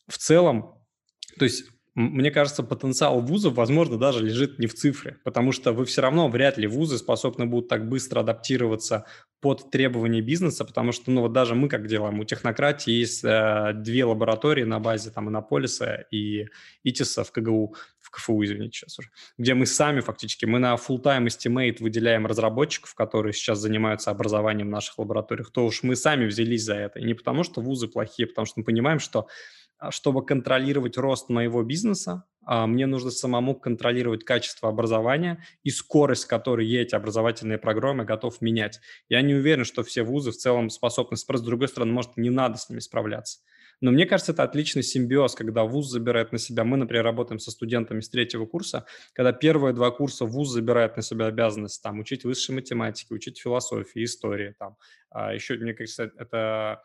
в 0.07 0.17
целом, 0.17 0.75
то 1.37 1.45
есть 1.45 1.65
мне 1.95 2.29
кажется, 2.29 2.61
потенциал 2.61 3.21
вузов, 3.21 3.53
возможно, 3.53 3.97
даже 3.97 4.21
лежит 4.21 4.59
не 4.59 4.67
в 4.67 4.73
цифре, 4.73 5.17
потому 5.23 5.53
что 5.53 5.71
вы 5.71 5.85
все 5.85 6.01
равно 6.01 6.27
вряд 6.27 6.57
ли 6.57 6.67
вузы 6.67 6.97
способны 6.97 7.45
будут 7.45 7.69
так 7.69 7.87
быстро 7.87 8.19
адаптироваться 8.19 9.05
под 9.39 9.71
требования 9.71 10.19
бизнеса, 10.19 10.65
потому 10.65 10.91
что, 10.91 11.09
ну, 11.09 11.21
вот 11.21 11.31
даже 11.31 11.55
мы 11.55 11.69
как 11.69 11.87
делаем, 11.87 12.19
у 12.19 12.25
технократии 12.25 12.91
есть 12.91 13.23
э, 13.23 13.71
две 13.75 14.03
лаборатории 14.03 14.63
на 14.63 14.79
базе 14.79 15.09
там 15.09 15.29
Иннополиса 15.29 16.05
и 16.11 16.47
ИТИСа 16.83 17.23
в 17.23 17.31
КГУ, 17.31 17.75
в 18.01 18.09
КФУ, 18.11 18.43
извините, 18.43 18.79
сейчас 18.79 18.99
уже, 18.99 19.09
где 19.37 19.53
мы 19.53 19.65
сами 19.65 20.01
фактически, 20.01 20.45
мы 20.45 20.59
на 20.59 20.75
full-time 20.75 21.27
estimate 21.27 21.77
выделяем 21.79 22.25
разработчиков, 22.25 22.93
которые 22.93 23.31
сейчас 23.31 23.59
занимаются 23.59 24.11
образованием 24.11 24.67
в 24.67 24.71
наших 24.71 24.97
лабораториях, 24.99 25.49
то 25.51 25.65
уж 25.65 25.81
мы 25.83 25.95
сами 25.95 26.25
взялись 26.25 26.63
за 26.63 26.75
это. 26.75 26.99
И 26.99 27.05
не 27.05 27.13
потому, 27.13 27.43
что 27.43 27.61
вузы 27.61 27.87
плохие, 27.87 28.25
а 28.25 28.29
потому 28.29 28.45
что 28.47 28.59
мы 28.59 28.65
понимаем, 28.65 28.99
что 28.99 29.27
чтобы 29.89 30.25
контролировать 30.25 30.97
рост 30.97 31.29
моего 31.29 31.63
бизнеса, 31.63 32.25
а, 32.45 32.67
мне 32.67 32.85
нужно 32.85 33.11
самому 33.11 33.55
контролировать 33.55 34.23
качество 34.23 34.69
образования 34.69 35.43
и 35.63 35.71
скорость, 35.71 36.25
которой 36.25 36.67
я 36.67 36.83
эти 36.83 36.95
образовательные 36.95 37.57
программы 37.57 38.05
готов 38.05 38.41
менять. 38.41 38.79
Я 39.09 39.21
не 39.21 39.33
уверен, 39.33 39.65
что 39.65 39.83
все 39.83 40.03
вузы 40.03 40.31
в 40.31 40.37
целом 40.37 40.69
способны 40.69 41.17
справиться. 41.17 41.43
С 41.43 41.47
другой 41.47 41.67
стороны, 41.67 41.91
может, 41.91 42.17
не 42.17 42.29
надо 42.29 42.57
с 42.57 42.69
ними 42.69 42.79
справляться. 42.79 43.39
Но 43.81 43.91
мне 43.91 44.05
кажется, 44.05 44.31
это 44.31 44.43
отличный 44.43 44.83
симбиоз, 44.83 45.35
когда 45.35 45.63
вуз 45.63 45.89
забирает 45.89 46.31
на 46.31 46.37
себя. 46.37 46.63
Мы, 46.63 46.77
например, 46.77 47.03
работаем 47.03 47.39
со 47.39 47.51
студентами 47.51 47.99
с 47.99 48.09
третьего 48.09 48.45
курса, 48.45 48.85
когда 49.13 49.33
первые 49.33 49.73
два 49.73 49.91
курса 49.91 50.25
вуз 50.25 50.49
забирает 50.49 50.95
на 50.95 51.01
себя 51.01 51.25
обязанность 51.25 51.81
там, 51.83 51.99
учить 51.99 52.23
высшей 52.23 52.55
математики, 52.55 53.11
учить 53.11 53.39
философии, 53.39 54.03
истории. 54.03 54.55
Там. 54.57 54.77
А 55.09 55.33
еще, 55.33 55.57
мне 55.57 55.73
кажется, 55.73 56.11
это 56.17 56.83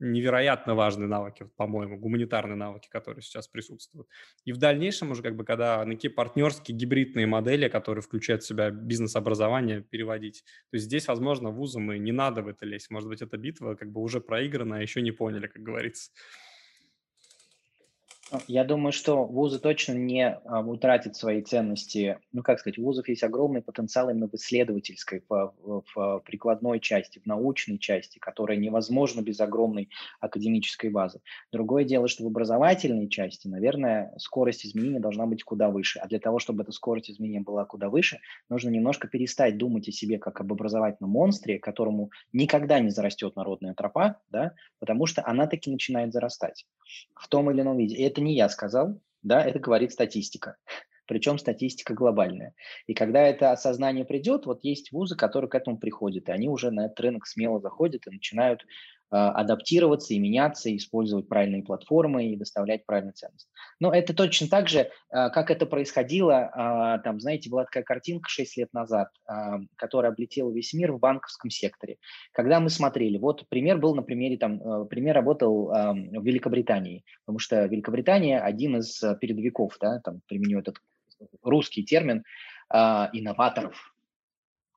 невероятно 0.00 0.74
важные 0.74 1.08
навыки, 1.08 1.48
по-моему, 1.56 1.98
гуманитарные 1.98 2.56
навыки, 2.56 2.88
которые 2.90 3.22
сейчас 3.22 3.48
присутствуют. 3.48 4.08
И 4.44 4.52
в 4.52 4.56
дальнейшем 4.56 5.10
уже 5.10 5.22
как 5.22 5.36
бы, 5.36 5.44
когда 5.44 5.84
на 5.84 5.94
какие 5.94 6.10
партнерские 6.10 6.76
гибридные 6.76 7.26
модели, 7.26 7.68
которые 7.68 8.02
включают 8.02 8.42
в 8.42 8.46
себя 8.46 8.70
бизнес-образование, 8.70 9.82
переводить. 9.82 10.44
То 10.70 10.76
есть 10.76 10.86
здесь, 10.86 11.08
возможно, 11.08 11.50
вузам 11.50 11.92
и 11.92 11.98
не 11.98 12.12
надо 12.12 12.42
в 12.42 12.48
это 12.48 12.64
лезть. 12.64 12.90
Может 12.90 13.08
быть, 13.08 13.22
эта 13.22 13.36
битва 13.36 13.74
как 13.74 13.90
бы 13.90 14.00
уже 14.00 14.20
проиграна, 14.20 14.76
а 14.76 14.80
еще 14.80 15.02
не 15.02 15.12
поняли, 15.12 15.46
как 15.46 15.62
говорится. 15.62 16.10
Я 18.46 18.64
думаю, 18.64 18.92
что 18.92 19.24
вузы 19.24 19.58
точно 19.58 19.92
не 19.92 20.28
а, 20.28 20.60
утратят 20.60 21.16
свои 21.16 21.40
ценности. 21.40 22.18
Ну, 22.32 22.42
как 22.42 22.60
сказать, 22.60 22.78
у 22.78 22.84
вузов 22.84 23.08
есть 23.08 23.22
огромный 23.22 23.62
потенциал 23.62 24.10
именно 24.10 24.28
в 24.28 24.34
исследовательской, 24.34 25.22
в, 25.28 25.54
в, 25.62 25.82
в 25.94 26.22
прикладной 26.26 26.78
части, 26.80 27.20
в 27.20 27.26
научной 27.26 27.78
части, 27.78 28.18
которая 28.18 28.58
невозможна 28.58 29.22
без 29.22 29.40
огромной 29.40 29.88
академической 30.20 30.90
базы. 30.90 31.20
Другое 31.52 31.84
дело, 31.84 32.06
что 32.06 32.24
в 32.24 32.26
образовательной 32.26 33.08
части, 33.08 33.48
наверное, 33.48 34.12
скорость 34.18 34.66
изменения 34.66 35.00
должна 35.00 35.26
быть 35.26 35.42
куда 35.42 35.70
выше. 35.70 35.98
А 35.98 36.06
для 36.06 36.18
того, 36.18 36.38
чтобы 36.38 36.64
эта 36.64 36.72
скорость 36.72 37.10
изменения 37.10 37.40
была 37.40 37.64
куда 37.64 37.88
выше, 37.88 38.20
нужно 38.50 38.68
немножко 38.68 39.08
перестать 39.08 39.56
думать 39.56 39.88
о 39.88 39.92
себе 39.92 40.18
как 40.18 40.40
об 40.40 40.52
образовательном 40.52 41.12
монстре, 41.12 41.58
которому 41.58 42.10
никогда 42.34 42.78
не 42.78 42.90
зарастет 42.90 43.36
народная 43.36 43.72
тропа, 43.72 44.20
да, 44.30 44.52
потому 44.80 45.06
что 45.06 45.26
она 45.26 45.46
таки 45.46 45.70
начинает 45.70 46.12
зарастать 46.12 46.66
в 47.14 47.26
том 47.28 47.50
или 47.50 47.62
ином 47.62 47.78
виде. 47.78 47.94
И 47.96 48.02
это 48.02 48.17
это 48.18 48.24
не 48.24 48.34
я 48.34 48.48
сказал, 48.48 49.00
да, 49.22 49.44
это 49.44 49.60
говорит 49.60 49.92
статистика. 49.92 50.56
Причем 51.06 51.38
статистика 51.38 51.94
глобальная. 51.94 52.54
И 52.86 52.94
когда 52.94 53.22
это 53.22 53.52
осознание 53.52 54.04
придет, 54.04 54.44
вот 54.44 54.62
есть 54.62 54.92
вузы, 54.92 55.16
которые 55.16 55.48
к 55.48 55.54
этому 55.54 55.78
приходят, 55.78 56.28
и 56.28 56.32
они 56.32 56.48
уже 56.48 56.70
на 56.70 56.86
этот 56.86 57.00
рынок 57.00 57.26
смело 57.26 57.60
заходят 57.60 58.06
и 58.06 58.10
начинают 58.10 58.66
адаптироваться 59.10 60.14
и 60.14 60.18
меняться, 60.18 60.68
и 60.68 60.76
использовать 60.76 61.28
правильные 61.28 61.62
платформы 61.62 62.26
и 62.26 62.36
доставлять 62.36 62.84
правильную 62.84 63.14
ценность. 63.14 63.48
Но 63.80 63.92
это 63.92 64.14
точно 64.14 64.48
так 64.48 64.68
же, 64.68 64.90
а, 65.10 65.30
как 65.30 65.50
это 65.50 65.66
происходило, 65.66 66.50
а, 66.52 66.98
там, 66.98 67.20
знаете, 67.20 67.48
была 67.48 67.64
такая 67.64 67.84
картинка 67.84 68.28
6 68.28 68.56
лет 68.56 68.72
назад, 68.72 69.08
которая 69.76 70.12
облетела 70.12 70.50
весь 70.52 70.72
мир 70.74 70.92
в 70.92 70.98
банковском 70.98 71.50
секторе. 71.50 71.96
Когда 72.32 72.60
мы 72.60 72.70
смотрели, 72.70 73.18
вот 73.18 73.48
пример 73.48 73.78
был 73.78 73.94
на 73.94 74.02
примере, 74.02 74.36
там, 74.36 74.86
пример 74.88 75.14
работал 75.14 75.66
в 75.68 76.24
Великобритании, 76.24 77.04
потому 77.24 77.38
что 77.38 77.64
Великобритания 77.66 78.40
один 78.40 78.78
из 78.78 79.02
передовиков, 79.20 79.76
да, 79.80 80.00
там, 80.00 80.20
применю 80.26 80.60
этот 80.60 80.76
русский 81.42 81.84
термин, 81.84 82.24
инноваторов, 82.70 83.94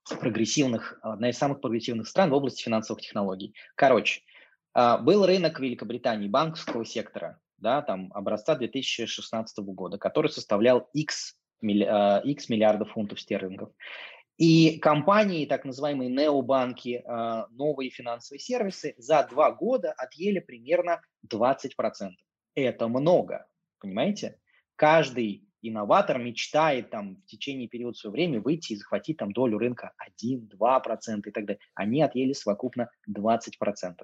прогрессивных, 0.10 1.00
одна 1.02 1.30
из 1.30 1.38
самых 1.38 1.62
прогрессивных 1.62 2.08
стран 2.08 2.30
в 2.30 2.34
области 2.34 2.64
финансовых 2.64 3.02
технологий. 3.02 3.54
Короче, 3.76 4.22
а, 4.74 4.98
был 4.98 5.26
рынок 5.26 5.60
Великобритании 5.60 6.28
банковского 6.28 6.86
сектора, 6.86 7.40
да, 7.58 7.82
там 7.82 8.12
образца 8.14 8.56
2016 8.56 9.74
года, 9.74 9.98
который 9.98 10.30
составлял 10.30 10.90
X, 10.94 11.36
милли, 11.62 11.86
X 12.26 12.50
миллиардов 12.50 12.92
фунтов 12.92 13.20
стерлингов. 13.20 13.70
И 14.38 14.80
компании, 14.80 15.46
так 15.46 15.66
называемые 15.66 16.10
необанки, 16.10 17.04
а, 17.06 17.48
новые 17.52 17.92
финансовые 17.92 18.40
сервисы 18.40 18.96
за 18.98 19.28
два 19.30 19.52
года 19.52 19.92
отъели 19.92 20.40
примерно 20.40 21.02
20%. 21.22 22.16
Это 22.56 22.88
много, 22.88 23.48
понимаете? 23.80 24.40
Каждый 24.76 25.48
инноватор 25.62 26.18
мечтает 26.18 26.90
там 26.90 27.16
в 27.16 27.26
течение 27.26 27.68
периода 27.68 27.98
своего 27.98 28.14
времени 28.14 28.38
выйти 28.38 28.74
и 28.74 28.76
захватить 28.76 29.18
там 29.18 29.32
долю 29.32 29.58
рынка 29.58 29.94
1-2% 30.24 31.22
и 31.26 31.32
так 31.32 31.46
далее. 31.46 31.60
Они 31.76 32.02
отъели 32.02 32.34
совокупно 32.34 32.90
20%. 33.10 34.04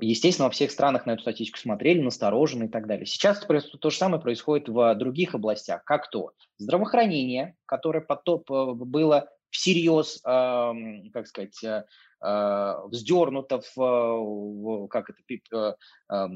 Естественно, 0.00 0.46
во 0.46 0.52
всех 0.52 0.70
странах 0.70 1.06
на 1.06 1.12
эту 1.12 1.22
статистику 1.22 1.58
смотрели, 1.58 2.00
настороженно 2.00 2.64
и 2.64 2.68
так 2.68 2.86
далее. 2.86 3.06
Сейчас 3.06 3.40
то 3.40 3.90
же 3.90 3.96
самое 3.96 4.20
происходит 4.20 4.68
в 4.68 4.94
других 4.96 5.34
областях, 5.34 5.84
как 5.84 6.10
то 6.10 6.32
здравоохранение, 6.58 7.56
которое 7.66 8.00
потом 8.00 8.42
э, 8.50 8.72
было 8.74 9.28
всерьез, 9.50 10.20
как 10.22 11.26
сказать, 11.26 11.84
э, 12.22 12.74
вздернуто 12.86 13.60
в, 13.60 13.76
в 13.76 14.88
как 14.88 15.10
это, 15.10 15.76
э, 16.10 16.28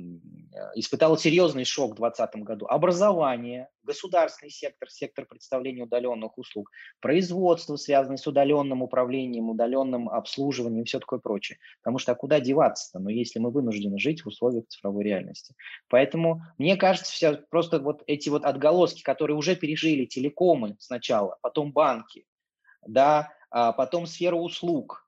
испытало 0.74 1.16
серьезный 1.18 1.64
шок 1.64 1.92
в 1.92 1.96
2020 1.96 2.36
году. 2.42 2.66
Образование, 2.66 3.68
государственный 3.82 4.50
сектор, 4.50 4.90
сектор 4.90 5.26
представления 5.26 5.84
удаленных 5.84 6.36
услуг, 6.38 6.70
производство, 7.00 7.76
связанное 7.76 8.16
с 8.16 8.26
удаленным 8.26 8.82
управлением, 8.82 9.50
удаленным 9.50 10.08
обслуживанием 10.08 10.84
все 10.84 10.98
такое 10.98 11.20
прочее. 11.20 11.58
Потому 11.82 11.98
что 11.98 12.12
а 12.12 12.14
куда 12.14 12.40
деваться-то, 12.40 12.98
но 12.98 13.10
если 13.10 13.38
мы 13.38 13.50
вынуждены 13.50 13.98
жить 13.98 14.24
в 14.24 14.28
условиях 14.28 14.66
цифровой 14.68 15.04
реальности. 15.04 15.54
Поэтому 15.88 16.42
мне 16.58 16.76
кажется, 16.76 17.12
вся, 17.12 17.34
просто 17.50 17.78
вот 17.78 18.02
эти 18.06 18.28
вот 18.28 18.44
отголоски, 18.44 19.02
которые 19.02 19.36
уже 19.36 19.56
пережили 19.56 20.04
телекомы 20.04 20.76
сначала, 20.78 21.38
потом 21.42 21.72
банки, 21.72 22.26
да, 22.86 23.32
а 23.50 23.72
потом 23.72 24.06
сфера 24.06 24.36
услуг, 24.36 25.05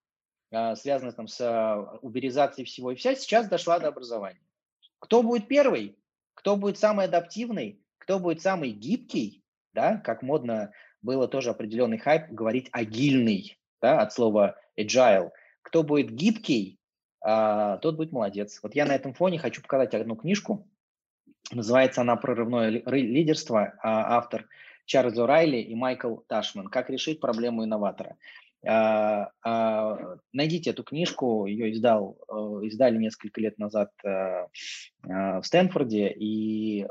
а, 0.50 0.76
связанная 0.76 1.12
там 1.12 1.28
с 1.28 1.40
а, 1.40 1.98
уберизацией 2.02 2.66
всего 2.66 2.92
и 2.92 2.94
вся, 2.94 3.14
сейчас 3.14 3.48
дошла 3.48 3.78
до 3.78 3.88
образования. 3.88 4.40
Кто 4.98 5.22
будет 5.22 5.48
первый? 5.48 5.96
Кто 6.34 6.56
будет 6.56 6.78
самый 6.78 7.06
адаптивный? 7.06 7.82
Кто 7.98 8.18
будет 8.18 8.40
самый 8.40 8.70
гибкий? 8.70 9.42
Да, 9.74 9.98
как 9.98 10.22
модно 10.22 10.72
было 11.02 11.28
тоже 11.28 11.50
определенный 11.50 11.98
хайп 11.98 12.30
говорить 12.30 12.68
агильный, 12.72 13.58
да, 13.80 14.00
от 14.00 14.12
слова 14.12 14.56
agile. 14.78 15.30
Кто 15.62 15.82
будет 15.82 16.10
гибкий, 16.10 16.80
а, 17.20 17.78
тот 17.78 17.96
будет 17.96 18.12
молодец. 18.12 18.60
Вот 18.62 18.74
я 18.74 18.86
на 18.86 18.94
этом 18.94 19.14
фоне 19.14 19.38
хочу 19.38 19.62
показать 19.62 19.94
одну 19.94 20.16
книжку. 20.16 20.66
Называется 21.50 22.02
она 22.02 22.16
«Прорывное 22.16 22.68
лидерство», 22.68 23.74
автор– 23.82 24.46
Чарльз 24.88 25.18
О'Райли 25.18 25.60
и 25.60 25.74
Майкл 25.74 26.16
Ташман 26.26 26.68
«Как 26.68 26.88
решить 26.88 27.20
проблему 27.20 27.62
инноватора». 27.62 28.16
А, 28.66 29.30
а, 29.44 30.16
найдите 30.32 30.70
эту 30.70 30.82
книжку, 30.82 31.46
ее 31.46 31.72
издал, 31.72 32.18
э, 32.28 32.66
издали 32.66 32.98
несколько 32.98 33.40
лет 33.40 33.58
назад 33.58 33.92
э, 34.04 34.46
в 35.02 35.42
Стэнфорде, 35.42 36.12
и 36.18 36.84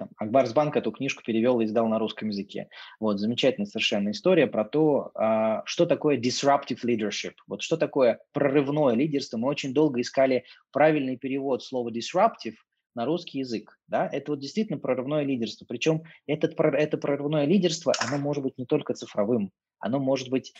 там, 0.00 0.08
Акбарсбанк 0.16 0.76
эту 0.76 0.92
книжку 0.92 1.22
перевел 1.22 1.60
и 1.60 1.66
издал 1.66 1.86
на 1.86 1.98
русском 1.98 2.28
языке. 2.28 2.68
Вот, 2.98 3.20
замечательная 3.20 3.66
совершенно 3.66 4.10
история 4.10 4.46
про 4.46 4.64
то, 4.64 5.10
а, 5.14 5.62
что 5.66 5.84
такое 5.84 6.16
disruptive 6.16 6.80
leadership, 6.84 7.34
вот 7.46 7.60
что 7.60 7.76
такое 7.76 8.18
прорывное 8.32 8.94
лидерство. 8.94 9.36
Мы 9.36 9.48
очень 9.48 9.74
долго 9.74 10.00
искали 10.00 10.44
правильный 10.72 11.18
перевод 11.18 11.62
слова 11.62 11.90
disruptive, 11.90 12.54
на 12.94 13.04
русский 13.04 13.38
язык. 13.38 13.78
Да? 13.88 14.08
Это 14.10 14.32
вот 14.32 14.40
действительно 14.40 14.78
прорывное 14.78 15.24
лидерство. 15.24 15.64
Причем 15.66 16.02
этот, 16.26 16.58
это 16.58 16.96
прорывное 16.98 17.44
лидерство, 17.44 17.92
оно 17.98 18.18
может 18.18 18.42
быть 18.42 18.58
не 18.58 18.66
только 18.66 18.94
цифровым, 18.94 19.52
оно 19.78 19.98
может 19.98 20.30
быть 20.30 20.52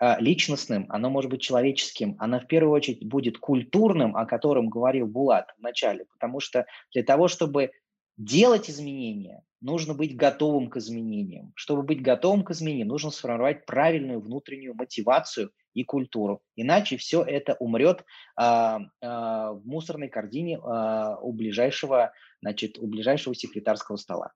э, 0.00 0.20
личностным, 0.20 0.86
оно 0.88 1.10
может 1.10 1.30
быть 1.30 1.42
человеческим, 1.42 2.16
оно 2.18 2.40
в 2.40 2.46
первую 2.46 2.72
очередь 2.72 3.06
будет 3.06 3.38
культурным, 3.38 4.16
о 4.16 4.26
котором 4.26 4.68
говорил 4.68 5.06
Булат 5.06 5.54
в 5.58 5.62
начале, 5.62 6.06
потому 6.06 6.40
что 6.40 6.66
для 6.92 7.02
того, 7.02 7.28
чтобы 7.28 7.70
делать 8.16 8.70
изменения, 8.70 9.42
нужно 9.66 9.94
быть 9.94 10.16
готовым 10.16 10.70
к 10.70 10.76
изменениям. 10.76 11.52
Чтобы 11.56 11.82
быть 11.82 12.00
готовым 12.00 12.44
к 12.44 12.52
изменениям, 12.52 12.88
нужно 12.88 13.10
сформировать 13.10 13.66
правильную 13.66 14.20
внутреннюю 14.20 14.74
мотивацию 14.74 15.50
и 15.74 15.82
культуру. 15.82 16.40
Иначе 16.54 16.96
все 16.96 17.22
это 17.22 17.56
умрет 17.58 18.04
а, 18.36 18.78
а, 19.02 19.52
в 19.52 19.66
мусорной 19.66 20.08
корзине 20.08 20.58
а, 20.62 21.18
у 21.20 21.32
ближайшего, 21.32 22.12
значит, 22.40 22.78
у 22.78 22.86
ближайшего 22.86 23.34
секретарского 23.34 23.96
стола. 23.96 24.32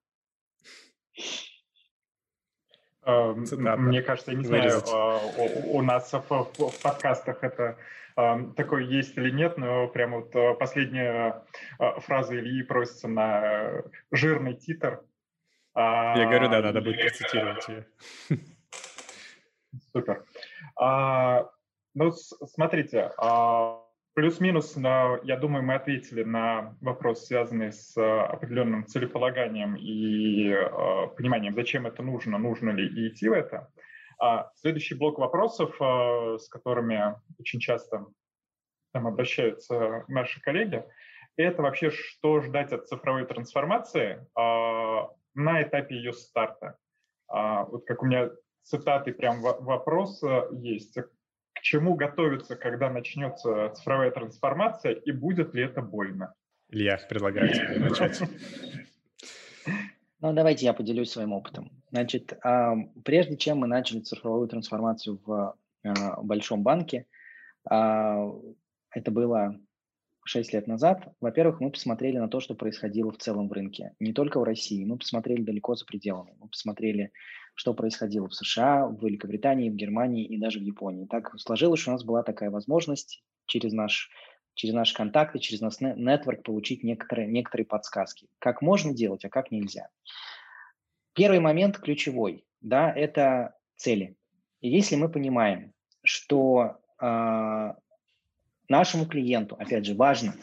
Цитата. 3.03 3.77
Мне 3.77 4.03
кажется, 4.03 4.33
я 4.33 4.37
не 4.37 4.45
знаю, 4.45 4.83
у, 5.39 5.79
у 5.79 5.83
нас 5.83 6.13
в, 6.13 6.29
в 6.29 6.83
подкастах 6.83 7.43
это 7.43 7.79
такое 8.57 8.85
есть 8.85 9.17
или 9.17 9.31
нет, 9.31 9.57
но 9.57 9.89
прямо 9.89 10.19
вот 10.19 10.59
последняя 10.59 11.43
фраза 11.79 12.37
Ильи 12.39 12.63
просится 12.63 13.09
на 13.09 13.83
жирный 14.11 14.55
титр. 14.55 15.03
Я 16.17 16.27
говорю, 16.27 16.49
да, 16.49 16.61
надо 16.61 16.81
будет 16.81 17.01
процитировать 17.01 17.69
ее. 17.69 17.87
Супер. 19.93 20.25
А, 20.77 21.49
ну, 21.95 22.13
смотрите, 22.13 23.13
а, 23.19 23.81
плюс-минус, 24.15 24.77
я 24.77 25.37
думаю, 25.41 25.65
мы 25.65 25.75
ответили 25.75 26.23
на 26.23 26.77
вопрос, 26.81 27.27
связанный 27.27 27.73
с 27.73 27.97
а, 27.97 28.27
определенным 28.27 28.87
целеполаганием 28.87 29.77
и 29.77 30.53
а, 30.53 31.07
пониманием, 31.09 31.55
зачем 31.55 31.87
это 31.87 32.03
нужно, 32.03 32.39
нужно 32.39 32.71
ли 32.71 32.87
и 32.87 33.09
идти 33.09 33.29
в 33.29 33.33
это. 33.33 33.69
А 34.21 34.51
следующий 34.55 34.95
блок 34.95 35.19
вопросов, 35.19 35.75
а, 35.81 36.39
с 36.39 36.49
которыми 36.49 37.17
очень 37.39 37.61
часто 37.61 38.07
там 38.93 39.07
обращаются 39.07 40.05
наши 40.09 40.41
коллеги, 40.41 40.85
это 41.37 41.63
вообще, 41.63 41.91
что 41.91 42.41
ждать 42.41 42.73
от 42.73 42.89
цифровой 42.89 43.25
трансформации 43.25 44.27
а, 44.35 45.09
на 45.35 45.63
этапе 45.63 45.97
ее 45.97 46.13
старта. 46.13 46.77
А, 47.29 47.65
вот 47.65 47.87
как 47.87 48.03
у 48.03 48.07
меня 48.07 48.31
цитаты 48.63 49.13
прям 49.13 49.41
вопрос 49.41 50.23
есть. 50.53 50.99
К 51.53 51.61
чему 51.63 51.95
готовиться, 51.95 52.57
когда 52.57 52.91
начнется 52.91 53.71
цифровая 53.75 54.11
трансформация, 54.11 54.93
и 54.93 55.13
будет 55.13 55.55
ли 55.55 55.63
это 55.65 55.83
больно? 55.83 56.35
Илья, 56.69 56.99
предлагаю 57.09 57.53
тебе 57.53 57.79
начать. 57.79 58.21
Ну, 60.21 60.33
давайте 60.33 60.67
я 60.67 60.75
поделюсь 60.75 61.11
своим 61.11 61.33
опытом. 61.33 61.71
Значит, 61.91 62.39
прежде 63.05 63.37
чем 63.37 63.59
мы 63.59 63.67
начали 63.67 64.01
цифровую 64.01 64.49
трансформацию 64.49 65.21
в 65.25 65.57
а, 65.83 66.23
большом 66.23 66.63
банке, 66.63 67.07
а, 67.69 68.31
это 68.91 69.11
было 69.11 69.59
6 70.25 70.53
лет 70.53 70.67
назад, 70.67 71.09
во-первых, 71.21 71.61
мы 71.61 71.71
посмотрели 71.71 72.19
на 72.19 72.29
то, 72.29 72.41
что 72.41 72.55
происходило 72.55 73.11
в 73.11 73.19
целом 73.19 73.49
в 73.49 73.53
рынке. 73.53 73.95
Не 74.01 74.13
только 74.13 74.39
в 74.39 74.45
России, 74.45 74.85
мы 74.85 74.99
посмотрели 74.99 75.43
далеко 75.43 75.75
за 75.75 75.85
пределами. 75.85 76.35
Мы 76.39 76.49
посмотрели, 76.49 77.13
что 77.55 77.75
происходило 77.75 78.29
в 78.29 78.35
США, 78.35 78.87
в 78.87 79.05
Великобритании, 79.05 79.71
в 79.71 79.75
Германии 79.75 80.25
и 80.25 80.39
даже 80.39 80.59
в 80.59 80.63
Японии. 80.63 81.07
Так 81.07 81.33
сложилось, 81.39 81.81
что 81.81 81.91
у 81.91 81.95
нас 81.95 82.05
была 82.05 82.23
такая 82.23 82.51
возможность 82.51 83.23
через 83.47 83.73
наш 83.73 84.11
через 84.55 84.75
наши 84.75 84.95
контакты, 84.95 85.39
через 85.39 85.61
наш 85.61 85.81
нетворк 85.81 86.43
получить 86.43 86.83
некоторые, 86.83 87.29
некоторые 87.29 87.67
подсказки. 87.67 88.29
Как 88.39 88.61
можно 88.61 88.93
делать, 88.93 89.25
а 89.25 89.31
как 89.31 89.51
нельзя. 89.51 89.89
Первый 91.15 91.41
момент 91.41 91.79
ключевой, 91.79 92.45
да, 92.61 92.93
это 92.93 93.57
цели. 93.77 94.17
И 94.61 94.69
если 94.69 94.97
мы 94.97 95.09
понимаем, 95.09 95.73
что 96.03 96.79
э, 97.01 97.75
нашему 98.71 99.07
клиенту, 99.07 99.57
опять 99.59 99.85
же, 99.85 99.95
важно, 99.95 100.35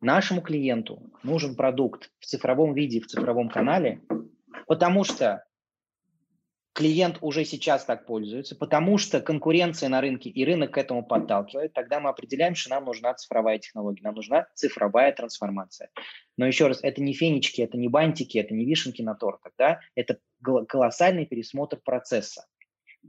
нашему 0.00 0.42
клиенту 0.42 1.02
нужен 1.22 1.54
продукт 1.54 2.10
в 2.18 2.26
цифровом 2.26 2.74
виде, 2.74 3.00
в 3.00 3.06
цифровом 3.06 3.48
канале, 3.48 4.02
потому 4.66 5.04
что 5.04 5.44
клиент 6.78 7.18
уже 7.22 7.44
сейчас 7.44 7.84
так 7.84 8.06
пользуется, 8.06 8.54
потому 8.54 8.98
что 8.98 9.20
конкуренция 9.20 9.88
на 9.88 10.00
рынке 10.00 10.30
и 10.30 10.44
рынок 10.44 10.74
к 10.74 10.78
этому 10.78 11.04
подталкивает, 11.04 11.72
тогда 11.72 11.98
мы 11.98 12.10
определяем, 12.10 12.54
что 12.54 12.70
нам 12.70 12.84
нужна 12.84 13.14
цифровая 13.14 13.58
технология, 13.58 14.02
нам 14.02 14.14
нужна 14.14 14.46
цифровая 14.54 15.12
трансформация. 15.12 15.90
Но 16.36 16.46
еще 16.46 16.68
раз, 16.68 16.78
это 16.82 17.02
не 17.02 17.14
фенечки, 17.14 17.62
это 17.62 17.76
не 17.76 17.88
бантики, 17.88 18.38
это 18.38 18.54
не 18.54 18.64
вишенки 18.64 19.02
на 19.02 19.14
тортах, 19.14 19.52
да? 19.58 19.80
это 19.96 20.18
колоссальный 20.68 21.26
пересмотр 21.26 21.78
процесса 21.78 22.46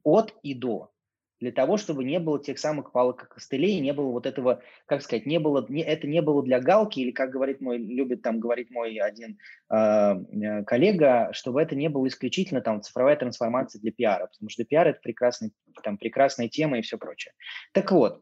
от 0.03 0.33
и 0.41 0.55
до 0.55 0.91
для 1.39 1.51
того, 1.51 1.77
чтобы 1.77 2.03
не 2.03 2.19
было 2.19 2.41
тех 2.43 2.59
самых 2.59 2.91
палок 2.91 3.23
и 3.23 3.27
костылей, 3.27 3.79
не 3.79 3.93
было 3.93 4.11
вот 4.11 4.25
этого, 4.25 4.61
как 4.85 5.01
сказать, 5.01 5.25
не 5.25 5.39
было, 5.39 5.65
не, 5.69 5.81
это 5.81 6.05
не 6.05 6.21
было 6.21 6.43
для 6.43 6.59
галки, 6.59 6.99
или, 6.99 7.11
как 7.11 7.31
говорит 7.31 7.61
мой, 7.61 7.77
любит 7.77 8.21
там 8.21 8.39
говорить 8.39 8.69
мой 8.69 8.97
один 8.97 9.37
э, 9.71 10.63
коллега, 10.65 11.29
чтобы 11.31 11.61
это 11.61 11.75
не 11.75 11.87
было 11.87 12.07
исключительно 12.07 12.61
там 12.61 12.81
цифровая 12.81 13.15
трансформация 13.15 13.79
для 13.79 13.91
пиара, 13.91 14.27
потому 14.27 14.49
что 14.49 14.65
пиар– 14.65 14.87
это 14.89 14.99
прекрасный, 14.99 15.51
там, 15.83 15.97
прекрасная 15.97 16.49
тема 16.49 16.77
и 16.79 16.81
все 16.81 16.97
прочее. 16.97 17.33
Так 17.71 17.91
вот, 17.91 18.21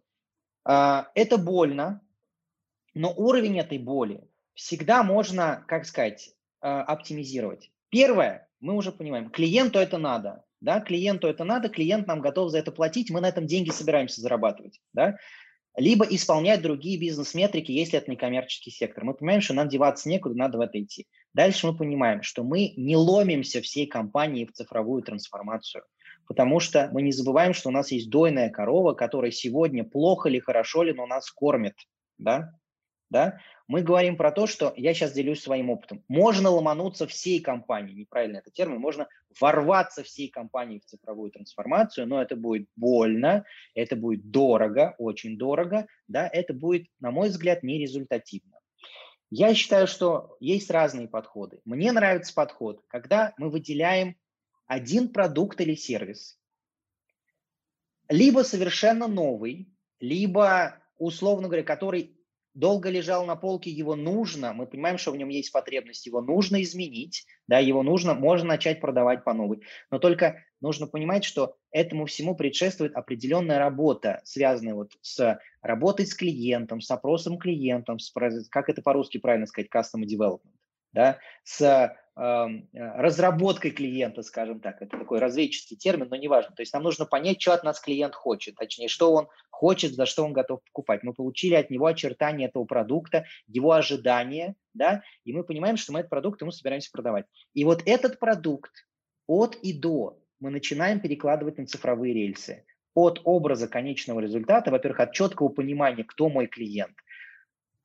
э, 0.69 1.03
это 1.15 1.37
больно, 1.37 2.01
но 2.93 3.13
уровень 3.15 3.59
этой 3.59 3.79
боли 3.79 4.21
всегда 4.53 5.01
можно, 5.03 5.65
как 5.67 5.85
сказать, 5.85 6.35
э, 6.61 6.67
оптимизировать. 6.67 7.71
Первое, 7.89 8.47
мы 8.59 8.75
уже 8.75 8.91
понимаем, 8.91 9.29
клиенту 9.29 9.79
это 9.79 9.97
надо, 9.97 10.43
да, 10.61 10.79
клиенту 10.79 11.27
это 11.27 11.43
надо, 11.43 11.69
клиент 11.69 12.07
нам 12.07 12.21
готов 12.21 12.51
за 12.51 12.59
это 12.59 12.71
платить, 12.71 13.09
мы 13.09 13.21
на 13.21 13.29
этом 13.29 13.45
деньги 13.45 13.69
собираемся 13.69 14.21
зарабатывать, 14.21 14.79
да, 14.93 15.17
либо 15.77 16.05
исполнять 16.05 16.63
другие 16.63 16.99
бизнес-метрики, 16.99 17.71
если 17.71 17.99
это 17.99 18.09
не 18.09 18.17
коммерческий 18.17 18.71
сектор. 18.71 19.03
Мы 19.03 19.13
понимаем, 19.13 19.41
что 19.41 19.53
нам 19.53 19.69
деваться 19.69 20.09
некуда, 20.09 20.35
надо 20.35 20.57
в 20.57 20.61
это 20.61 20.81
идти. 20.81 21.05
Дальше 21.35 21.67
мы 21.67 21.77
понимаем, 21.77 22.23
что 22.23 22.43
мы 22.43 22.73
не 22.77 22.95
ломимся 22.95 23.61
всей 23.61 23.85
компании 23.85 24.45
в 24.45 24.53
цифровую 24.53 25.03
трансформацию, 25.03 25.83
потому 26.25 26.59
что 26.59 26.89
мы 26.91 27.03
не 27.03 27.11
забываем, 27.11 27.53
что 27.53 27.69
у 27.69 27.71
нас 27.71 27.91
есть 27.91 28.09
дойная 28.09 28.49
корова, 28.49 28.93
которая 28.93 29.29
сегодня 29.29 29.83
плохо 29.83 30.29
ли, 30.29 30.39
хорошо 30.39 30.81
ли, 30.81 30.93
но 30.93 31.05
нас 31.05 31.29
кормит, 31.29 31.75
да, 32.17 32.53
да, 33.11 33.37
мы 33.67 33.81
говорим 33.81 34.15
про 34.15 34.31
то, 34.31 34.47
что 34.47 34.73
я 34.77 34.93
сейчас 34.93 35.11
делюсь 35.11 35.41
своим 35.41 35.69
опытом. 35.69 36.03
Можно 36.07 36.49
ломануться 36.49 37.05
всей 37.05 37.41
компании, 37.41 37.93
неправильно 37.93 38.37
это 38.37 38.49
термин, 38.49 38.79
можно 38.79 39.07
ворваться 39.39 40.03
всей 40.03 40.29
компании 40.29 40.79
в 40.79 40.85
цифровую 40.85 41.31
трансформацию, 41.31 42.07
но 42.07 42.21
это 42.21 42.35
будет 42.35 42.69
больно, 42.75 43.45
это 43.75 43.95
будет 43.95 44.31
дорого, 44.31 44.95
очень 44.97 45.37
дорого, 45.37 45.87
да, 46.07 46.27
это 46.27 46.53
будет, 46.53 46.87
на 46.99 47.11
мой 47.11 47.29
взгляд, 47.29 47.61
нерезультативно. 47.61 48.57
Я 49.29 49.53
считаю, 49.53 49.87
что 49.87 50.37
есть 50.39 50.71
разные 50.71 51.09
подходы. 51.09 51.59
Мне 51.65 51.91
нравится 51.91 52.33
подход, 52.33 52.81
когда 52.87 53.33
мы 53.37 53.49
выделяем 53.49 54.15
один 54.65 55.09
продукт 55.09 55.59
или 55.59 55.75
сервис, 55.75 56.39
либо 58.07 58.43
совершенно 58.43 59.07
новый, 59.07 59.69
либо, 59.99 60.81
условно 60.97 61.47
говоря, 61.47 61.63
который 61.63 62.16
долго 62.57 62.89
лежал 62.89 63.23
на 63.25 63.35
полке, 63.35 63.69
его 63.69 63.95
нужно, 63.95 64.51
мы 64.51 64.65
понимаем, 64.65 64.97
что 64.97 65.11
в 65.11 65.15
нем 65.15 65.29
есть 65.29 65.51
потребность, 65.51 66.07
его 66.07 66.21
нужно 66.21 66.63
изменить, 66.63 67.25
да, 67.47 67.59
его 67.59 67.83
нужно, 67.83 68.15
можно 68.15 68.47
начать 68.47 68.81
продавать 68.81 69.23
по 69.23 69.33
новой. 69.33 69.61
Но 69.91 69.99
только 69.99 70.43
нужно 70.59 70.87
понимать, 70.87 71.23
что 71.23 71.55
этому 71.71 72.07
всему 72.07 72.35
предшествует 72.35 72.95
определенная 72.95 73.59
работа, 73.59 74.21
связанная 74.23 74.73
вот 74.73 74.93
с 75.01 75.39
работой 75.61 76.07
с 76.07 76.15
клиентом, 76.15 76.81
с 76.81 76.89
опросом 76.89 77.37
клиентов, 77.37 78.01
с, 78.01 78.11
как 78.49 78.69
это 78.69 78.81
по-русски 78.81 79.19
правильно 79.19 79.45
сказать, 79.45 79.69
custom 79.71 80.01
development, 80.01 80.55
да, 80.93 81.19
с 81.43 81.95
разработкой 82.17 83.71
клиента, 83.71 84.23
скажем 84.23 84.59
так. 84.59 84.81
Это 84.81 84.97
такой 84.97 85.19
разведческий 85.19 85.77
термин, 85.77 86.07
но 86.09 86.15
неважно. 86.15 86.55
То 86.55 86.61
есть 86.63 86.73
нам 86.73 86.81
нужно 86.83 87.05
понять, 87.05 87.39
что 87.39 87.53
от 87.53 87.63
нас 87.63 87.79
клиент 87.79 88.15
хочет, 88.15 88.55
точнее, 88.55 88.87
что 88.87 89.13
он 89.13 89.27
хочет, 89.51 89.93
за 89.93 90.05
что 90.07 90.25
он 90.25 90.33
готов 90.33 90.63
покупать. 90.63 91.03
Мы 91.03 91.13
получили 91.13 91.53
от 91.53 91.69
него 91.69 91.85
очертания 91.85 92.47
этого 92.47 92.65
продукта, 92.65 93.25
его 93.47 93.71
ожидания, 93.71 94.55
да, 94.73 95.03
и 95.25 95.33
мы 95.33 95.43
понимаем, 95.43 95.77
что 95.77 95.93
мы 95.93 95.99
этот 95.99 96.09
продукт 96.09 96.41
ему 96.41 96.51
собираемся 96.51 96.91
продавать. 96.91 97.25
И 97.53 97.63
вот 97.63 97.83
этот 97.85 98.19
продукт 98.19 98.71
от 99.27 99.55
и 99.57 99.73
до 99.73 100.19
мы 100.39 100.49
начинаем 100.49 100.99
перекладывать 100.99 101.57
на 101.57 101.67
цифровые 101.67 102.13
рельсы. 102.13 102.65
От 102.95 103.21
образа 103.25 103.67
конечного 103.67 104.21
результата, 104.21 104.71
во-первых, 104.71 105.01
от 105.01 105.13
четкого 105.13 105.49
понимания, 105.49 106.03
кто 106.03 106.29
мой 106.29 106.47
клиент, 106.47 106.95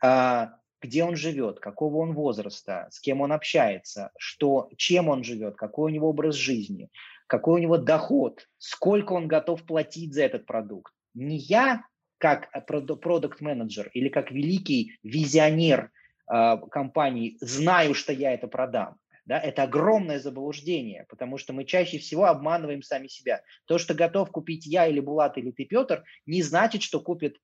а, 0.03 0.57
где 0.83 1.05
он 1.05 1.16
живет, 1.16 1.61
какого 1.61 1.99
он 1.99 2.12
возраста, 2.12 2.89
с 2.91 3.01
кем 3.01 3.20
он 3.20 3.33
общается, 3.33 4.11
что, 4.18 4.68
чем 4.76 5.09
он 5.09 5.24
живет, 5.24 5.57
какой 5.57 5.91
у 5.91 5.95
него 5.95 6.09
образ 6.09 6.35
жизни, 6.35 6.91
какой 7.26 7.61
у 7.61 7.62
него 7.62 7.78
доход, 7.78 8.49
сколько 8.59 9.12
он 9.12 9.28
готов 9.28 9.62
платить 9.62 10.12
за 10.12 10.24
этот 10.24 10.45
продукт. 10.45 10.93
Не 11.14 11.37
я 11.37 11.85
как 12.18 12.51
продукт-менеджер 12.66 13.91
или 13.95 14.09
как 14.09 14.30
великий 14.30 14.99
визионер 15.03 15.91
э, 16.33 16.57
компании 16.70 17.37
знаю, 17.41 17.95
что 17.95 18.12
я 18.12 18.33
это 18.33 18.49
продам. 18.49 18.97
Да, 19.24 19.39
это 19.39 19.62
огромное 19.62 20.18
заблуждение, 20.18 21.07
потому 21.09 21.39
что 21.39 21.53
мы 21.53 21.64
чаще 21.64 21.99
всего 21.99 22.24
обманываем 22.24 22.83
сами 22.83 23.07
себя. 23.07 23.43
То, 23.66 23.78
что 23.78 23.95
готов 23.95 24.33
купить 24.33 24.66
я 24.66 24.89
или 24.89 24.99
Булат 24.99 25.39
или 25.39 25.53
ты, 25.53 25.64
Петр, 25.64 26.03
не 26.26 26.43
значит, 26.43 26.83
что 26.83 27.01
купит 27.01 27.39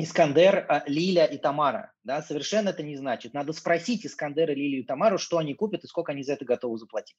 Искандер, 0.00 0.64
а, 0.68 0.84
Лиля 0.86 1.24
и 1.24 1.38
Тамара. 1.38 1.92
Да, 2.04 2.22
совершенно 2.22 2.68
это 2.68 2.84
не 2.84 2.96
значит. 2.96 3.34
Надо 3.34 3.52
спросить 3.52 4.06
Искандера, 4.06 4.52
Лилию 4.52 4.82
и 4.82 4.86
Тамару, 4.86 5.18
что 5.18 5.38
они 5.38 5.54
купят 5.54 5.82
и 5.82 5.88
сколько 5.88 6.12
они 6.12 6.22
за 6.22 6.34
это 6.34 6.44
готовы 6.44 6.78
заплатить. 6.78 7.16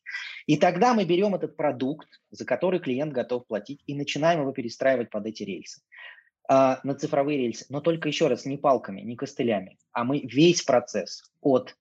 И 0.47 0.55
тогда 0.55 0.93
мы 0.93 1.03
берем 1.03 1.35
этот 1.35 1.57
продукт, 1.57 2.07
за 2.31 2.45
который 2.45 2.79
клиент 2.79 3.11
готов 3.11 3.45
платить, 3.47 3.83
и 3.85 3.93
начинаем 3.93 4.41
его 4.41 4.53
перестраивать 4.53 5.09
под 5.09 5.25
эти 5.25 5.43
рельсы 5.43 5.81
а, 6.47 6.79
на 6.83 6.95
цифровые 6.95 7.37
рельсы, 7.37 7.65
но 7.67 7.81
только 7.81 8.07
еще 8.07 8.27
раз 8.27 8.45
не 8.45 8.57
палками, 8.57 9.01
не 9.01 9.17
костылями, 9.17 9.77
а 9.91 10.05
мы 10.05 10.21
весь 10.21 10.61
процесс 10.61 11.33
от 11.41 11.75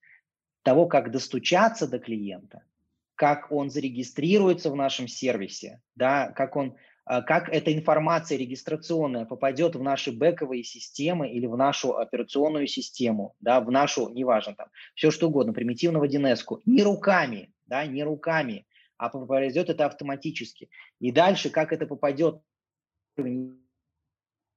того, 0.64 0.86
как 0.86 1.12
достучаться 1.12 1.86
до 1.86 2.01
клиента, 2.01 2.64
как 3.14 3.53
он 3.53 3.70
зарегистрируется 3.70 4.68
в 4.70 4.76
нашем 4.76 5.07
сервисе, 5.07 5.80
да, 5.94 6.32
как 6.32 6.57
он 6.57 6.76
как 7.09 7.48
эта 7.48 7.72
информация 7.72 8.36
регистрационная 8.36 9.24
попадет 9.24 9.76
в 9.76 9.82
наши 9.82 10.12
бэковые 10.12 10.62
системы 10.62 11.30
или 11.30 11.46
в 11.46 11.56
нашу 11.56 11.96
операционную 11.96 12.66
систему, 12.66 13.34
да, 13.40 13.61
в 13.61 13.70
нашу, 13.70 14.11
неважно 14.11 14.54
там, 14.54 14.68
все 14.94 15.11
что 15.11 15.28
угодно, 15.28 15.54
примитивного 15.54 16.06
dns 16.06 16.44
не 16.66 16.82
руками, 16.82 17.52
да, 17.66 17.86
не 17.86 18.04
руками, 18.04 18.66
а 18.98 19.09
произойдет 19.09 19.70
это 19.70 19.86
автоматически. 19.86 20.68
И 21.00 21.11
дальше, 21.11 21.48
как 21.48 21.72
это 21.72 21.86
попадет 21.86 22.42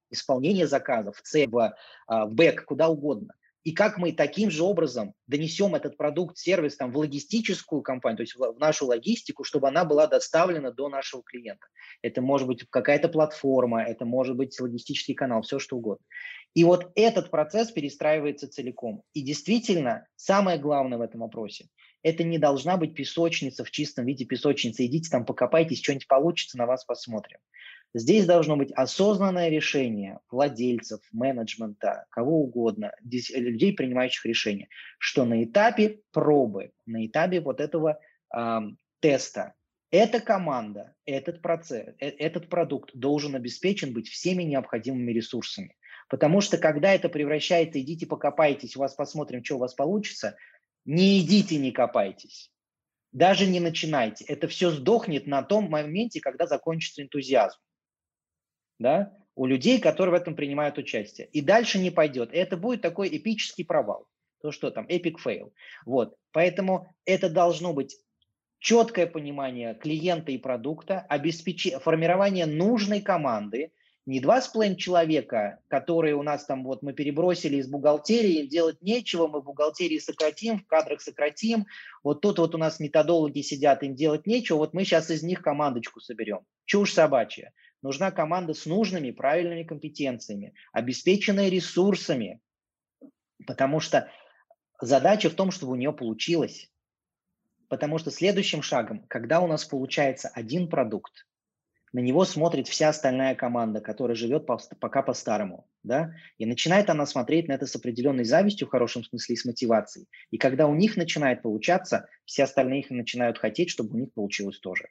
исполнение 0.10 0.68
заказов, 0.68 1.18
в 1.18 1.22
цель, 1.22 1.50
в, 1.50 1.74
а, 2.08 2.26
в 2.26 2.34
бэк, 2.34 2.66
куда 2.66 2.90
угодно 2.90 3.34
и 3.64 3.74
как 3.74 3.98
мы 3.98 4.12
таким 4.12 4.50
же 4.50 4.64
образом 4.64 5.14
донесем 5.28 5.76
этот 5.76 5.98
продукт, 5.98 6.38
сервис 6.38 6.78
там, 6.78 6.92
в 6.92 6.98
логистическую 6.98 7.82
компанию, 7.82 8.18
то 8.18 8.24
есть 8.24 8.36
в, 8.36 8.60
нашу 8.60 8.88
логистику, 8.88 9.44
чтобы 9.44 9.68
она 9.68 9.86
была 9.86 10.08
доставлена 10.08 10.72
до 10.72 10.90
нашего 10.90 11.22
клиента. 11.24 11.68
Это 12.02 12.22
может 12.22 12.48
быть 12.48 12.66
какая-то 12.70 13.08
платформа, 13.10 13.84
это 13.84 14.06
может 14.06 14.36
быть 14.36 14.60
логистический 14.60 15.14
канал, 15.14 15.44
все 15.44 15.60
что 15.60 15.78
угодно. 15.78 16.06
И 16.54 16.64
вот 16.64 16.92
этот 16.96 17.30
процесс 17.30 17.72
перестраивается 17.72 18.50
целиком. 18.50 19.04
И 19.14 19.22
действительно, 19.22 20.08
самое 20.16 20.58
главное 20.58 20.98
в 20.98 21.02
этом 21.02 21.22
вопросе– 21.22 21.68
это 22.04 22.24
не 22.24 22.38
должна 22.38 22.78
быть 22.78 22.96
песочница 22.96 23.64
в 23.64 23.72
чистом 23.72 24.06
виде 24.06 24.26
песочницы. 24.26 24.86
Идите 24.86 25.10
там 25.10 25.26
покопайтесь, 25.26 25.82
что-нибудь 25.82 26.08
получится, 26.08 26.58
на 26.58 26.66
вас 26.66 26.86
посмотрим. 26.86 27.40
Здесь 27.94 28.26
должно 28.26 28.56
быть 28.56 28.72
осознанное 28.72 29.50
решение 29.50 30.20
владельцев, 30.30 31.02
менеджмента, 31.12 32.06
кого 32.10 32.42
угодно, 32.44 32.94
людей, 33.04 33.74
принимающих 33.74 34.26
решения, 34.26 34.70
что 34.98 35.26
на 35.26 35.44
этапе 35.44 36.00
пробы, 36.14 36.72
на 36.86 37.06
этапе 37.06 37.42
вот 37.42 37.60
этого 37.60 38.00
э, 38.34 38.60
теста, 39.02 39.56
эта 39.92 40.22
команда, 40.22 40.96
этот 41.06 41.42
процесс, 41.42 41.94
э, 42.00 42.08
этот 42.08 42.48
продукт 42.48 42.92
должен 42.94 43.36
обеспечен 43.36 43.94
быть 43.94 44.08
всеми 44.08 44.44
необходимыми 44.44 45.12
ресурсами. 45.12 45.76
Потому 46.10 46.40
что 46.40 46.58
когда 46.58 46.94
это 46.94 47.10
превращается, 47.10 47.80
идите 47.82 48.08
покопайтесь, 48.08 48.78
у 48.78 48.80
вас 48.80 48.96
посмотрим, 48.96 49.44
что 49.44 49.56
у 49.56 49.60
вас 49.60 49.74
получится, 49.74 50.38
не 50.86 51.22
идите, 51.22 51.58
не 51.58 51.72
копайтесь. 51.72 52.52
Даже 53.12 53.46
не 53.46 53.60
начинайте. 53.60 54.24
Это 54.26 54.48
все 54.48 54.72
сдохнет 54.72 55.28
на 55.28 55.44
том 55.44 55.70
моменте, 55.70 56.22
когда 56.22 56.48
закончится 56.48 57.02
энтузиазм. 57.02 57.60
Да? 58.80 59.14
У 59.36 59.46
людей, 59.46 59.80
которые 59.80 60.18
в 60.18 60.22
этом 60.22 60.36
принимают 60.36 60.78
участие. 60.78 61.28
И 61.28 61.42
дальше 61.42 61.78
не 61.80 61.92
пойдет. 61.92 62.30
Это 62.34 62.58
будет 62.58 62.82
такой 62.82 63.16
эпический 63.16 63.66
провал. 63.66 64.08
То, 64.42 64.52
что 64.52 64.72
там, 64.72 64.88
epic 64.88 65.16
fail. 65.24 65.52
Вот. 65.86 66.16
Поэтому 66.32 66.94
это 67.06 67.30
должно 67.30 67.74
быть 67.74 67.96
четкое 68.60 69.08
понимание 69.08 69.76
клиента 69.76 70.32
и 70.32 70.38
продукта, 70.38 71.02
обеспечение, 71.10 71.80
формирование 71.80 72.46
нужной 72.46 73.02
команды, 73.02 73.72
не 74.06 74.20
два 74.20 74.42
с 74.42 74.48
половиной 74.48 74.78
человека, 74.78 75.60
которые 75.68 76.16
у 76.16 76.24
нас 76.24 76.46
там, 76.46 76.64
вот 76.64 76.82
мы 76.82 76.94
перебросили 76.94 77.58
из 77.58 77.68
бухгалтерии, 77.68 78.48
делать 78.48 78.82
нечего, 78.82 79.28
мы 79.28 79.42
в 79.42 79.46
бухгалтерии 79.46 80.00
сократим, 80.00 80.60
в 80.60 80.66
кадрах 80.66 81.02
сократим, 81.02 81.66
вот 82.04 82.22
тут 82.22 82.40
вот 82.40 82.56
у 82.56 82.58
нас 82.58 82.80
методологи 82.80 83.42
сидят, 83.42 83.84
им 83.84 83.96
делать 83.96 84.26
нечего, 84.26 84.58
вот 84.58 84.74
мы 84.74 84.86
сейчас 84.86 85.12
из 85.12 85.22
них 85.22 85.42
командочку 85.42 86.00
соберем. 86.00 86.42
Чушь 86.66 86.94
собачья. 86.94 87.54
Нужна 87.84 88.12
команда 88.12 88.54
с 88.54 88.66
нужными, 88.66 89.12
правильными 89.12 89.64
компетенциями, 89.64 90.54
обеспеченная 90.72 91.50
ресурсами, 91.50 92.40
потому 93.46 93.80
что 93.80 94.10
задача 94.80 95.30
в 95.30 95.36
том, 95.36 95.52
чтобы 95.52 95.74
у 95.74 95.76
нее 95.76 95.94
получилось. 95.94 96.70
Потому 97.70 98.00
что 98.00 98.12
следующим 98.12 98.62
шагом, 98.62 99.06
когда 99.08 99.40
у 99.40 99.48
нас 99.48 99.64
получается 99.64 100.30
один 100.34 100.68
продукт, 100.68 101.26
на 101.94 102.00
него 102.00 102.24
смотрит 102.24 102.68
вся 102.68 102.90
остальная 102.90 103.36
команда, 103.36 103.82
которая 103.82 104.16
живет 104.16 104.46
пока 104.46 105.02
по-старому, 105.02 105.68
да, 105.84 106.14
и 106.38 106.46
начинает 106.46 106.90
она 106.90 107.06
смотреть 107.06 107.48
на 107.48 107.54
это 107.54 107.66
с 107.66 107.76
определенной 107.76 108.24
завистью, 108.24 108.68
в 108.68 108.72
хорошем 108.72 109.04
смысле, 109.04 109.34
и 109.34 109.38
с 109.38 109.46
мотивацией. 109.46 110.08
И 110.30 110.38
когда 110.38 110.68
у 110.68 110.76
них 110.76 110.96
начинает 110.96 111.42
получаться, 111.42 112.08
все 112.26 112.44
остальные 112.44 112.82
их 112.82 112.92
начинают 112.92 113.38
хотеть, 113.38 113.70
чтобы 113.70 113.96
у 113.96 114.00
них 114.00 114.14
получилось 114.14 114.60
тоже. 114.60 114.88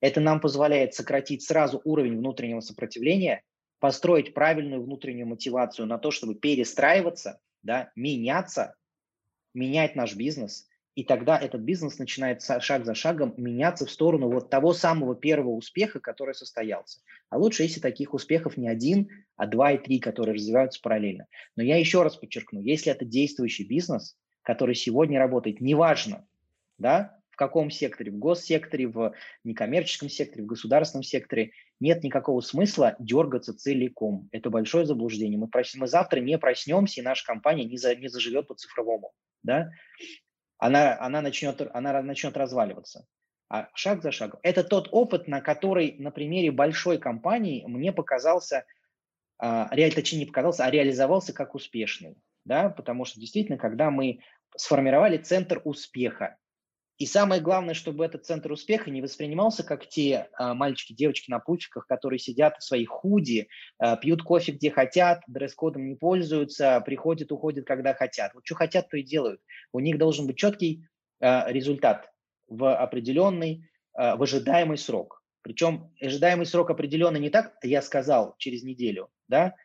Это 0.00 0.20
нам 0.20 0.40
позволяет 0.40 0.94
сократить 0.94 1.44
сразу 1.44 1.80
уровень 1.84 2.18
внутреннего 2.18 2.60
сопротивления, 2.60 3.42
построить 3.78 4.34
правильную 4.34 4.82
внутреннюю 4.82 5.28
мотивацию 5.28 5.86
на 5.86 5.98
то, 5.98 6.10
чтобы 6.10 6.34
перестраиваться, 6.34 7.38
да, 7.62 7.92
меняться, 7.94 8.74
менять 9.54 9.94
наш 9.94 10.16
бизнес– 10.16 10.66
и 10.94 11.02
тогда 11.02 11.38
этот 11.38 11.60
бизнес 11.60 11.98
начинает 11.98 12.42
шаг 12.42 12.84
за 12.84 12.94
шагом 12.94 13.34
меняться 13.36 13.84
в 13.86 13.90
сторону 13.90 14.30
вот 14.30 14.48
того 14.48 14.72
самого 14.72 15.16
первого 15.16 15.50
успеха, 15.50 15.98
который 15.98 16.34
состоялся. 16.34 17.00
А 17.30 17.38
лучше, 17.38 17.64
если 17.64 17.80
таких 17.80 18.14
успехов 18.14 18.56
не 18.56 18.68
один, 18.68 19.08
а 19.36 19.46
два 19.46 19.72
и 19.72 19.78
три, 19.78 19.98
которые 19.98 20.34
развиваются 20.34 20.80
параллельно. 20.80 21.26
Но 21.56 21.62
я 21.62 21.78
еще 21.78 22.02
раз 22.02 22.16
подчеркну, 22.16 22.60
если 22.60 22.92
это 22.92 23.04
действующий 23.04 23.64
бизнес, 23.64 24.16
который 24.42 24.76
сегодня 24.76 25.18
работает, 25.18 25.60
неважно, 25.60 26.26
да, 26.78 27.18
в 27.30 27.36
каком 27.36 27.68
секторе, 27.68 28.12
в 28.12 28.18
госсекторе, 28.18 28.86
в 28.86 29.12
некоммерческом 29.42 30.08
секторе, 30.08 30.44
в 30.44 30.46
государственном 30.46 31.02
секторе, 31.02 31.50
нет 31.80 32.04
никакого 32.04 32.40
смысла 32.40 32.94
дергаться 33.00 33.58
целиком. 33.58 34.28
Это 34.30 34.50
большое 34.50 34.86
заблуждение. 34.86 35.36
Мы, 35.36 35.48
прос... 35.48 35.74
мы 35.74 35.88
завтра 35.88 36.20
не 36.20 36.38
проснемся, 36.38 37.00
и 37.00 37.04
наша 37.04 37.26
компания 37.26 37.64
не, 37.64 37.76
за... 37.76 37.96
не 37.96 38.06
заживет 38.06 38.46
по 38.46 38.54
цифровому. 38.54 39.12
Да? 39.42 39.72
Она, 40.58 40.98
она, 41.00 41.20
начнет, 41.20 41.60
она 41.74 42.02
начнет 42.02 42.36
разваливаться. 42.36 43.06
А 43.48 43.68
шаг 43.74 44.02
за 44.02 44.10
шагом. 44.10 44.40
Это 44.42 44.64
тот 44.64 44.88
опыт, 44.90 45.28
на 45.28 45.40
который 45.40 45.96
на 45.98 46.10
примере 46.10 46.50
большой 46.50 46.98
компании 46.98 47.64
мне 47.66 47.92
показался, 47.92 48.64
а, 49.38 49.68
реаль, 49.70 49.92
точнее 49.92 50.20
не 50.20 50.26
показался, 50.26 50.64
а 50.64 50.70
реализовался 50.70 51.32
как 51.32 51.54
успешный. 51.54 52.16
Да? 52.44 52.70
Потому 52.70 53.04
что 53.04 53.20
действительно, 53.20 53.58
когда 53.58 53.90
мы 53.90 54.20
сформировали 54.56 55.18
центр 55.18 55.60
успеха, 55.64 56.36
и 56.96 57.06
самое 57.06 57.40
главное, 57.40 57.74
чтобы 57.74 58.04
этот 58.04 58.24
центр 58.24 58.52
успеха 58.52 58.90
не 58.90 59.02
воспринимался 59.02 59.64
как 59.64 59.88
те 59.88 60.28
а, 60.34 60.54
мальчики, 60.54 60.92
девочки 60.92 61.28
на 61.28 61.40
пульчиках, 61.40 61.88
которые 61.88 62.20
сидят 62.20 62.56
в 62.58 62.62
своих 62.62 62.88
худи, 62.88 63.48
а, 63.78 63.96
пьют 63.96 64.22
кофе 64.22 64.52
где 64.52 64.70
хотят, 64.70 65.22
дресс-кодом 65.26 65.88
не 65.88 65.96
пользуются, 65.96 66.80
приходят, 66.86 67.32
уходят, 67.32 67.66
когда 67.66 67.94
хотят. 67.94 68.32
Вот 68.34 68.46
что 68.46 68.54
хотят, 68.54 68.88
то 68.88 68.96
и 68.96 69.02
делают. 69.02 69.40
У 69.72 69.80
них 69.80 69.98
должен 69.98 70.28
быть 70.28 70.36
четкий 70.36 70.86
а, 71.20 71.50
результат 71.50 72.12
в 72.46 72.72
определенный, 72.76 73.68
а, 73.92 74.14
в 74.14 74.22
ожидаемый 74.22 74.78
срок. 74.78 75.20
Причем 75.42 75.90
ожидаемый 76.00 76.46
срок 76.46 76.70
определенный 76.70 77.18
не 77.18 77.30
так, 77.30 77.54
я 77.64 77.82
сказал, 77.82 78.36
через 78.38 78.62
неделю, 78.62 79.10
да, 79.26 79.56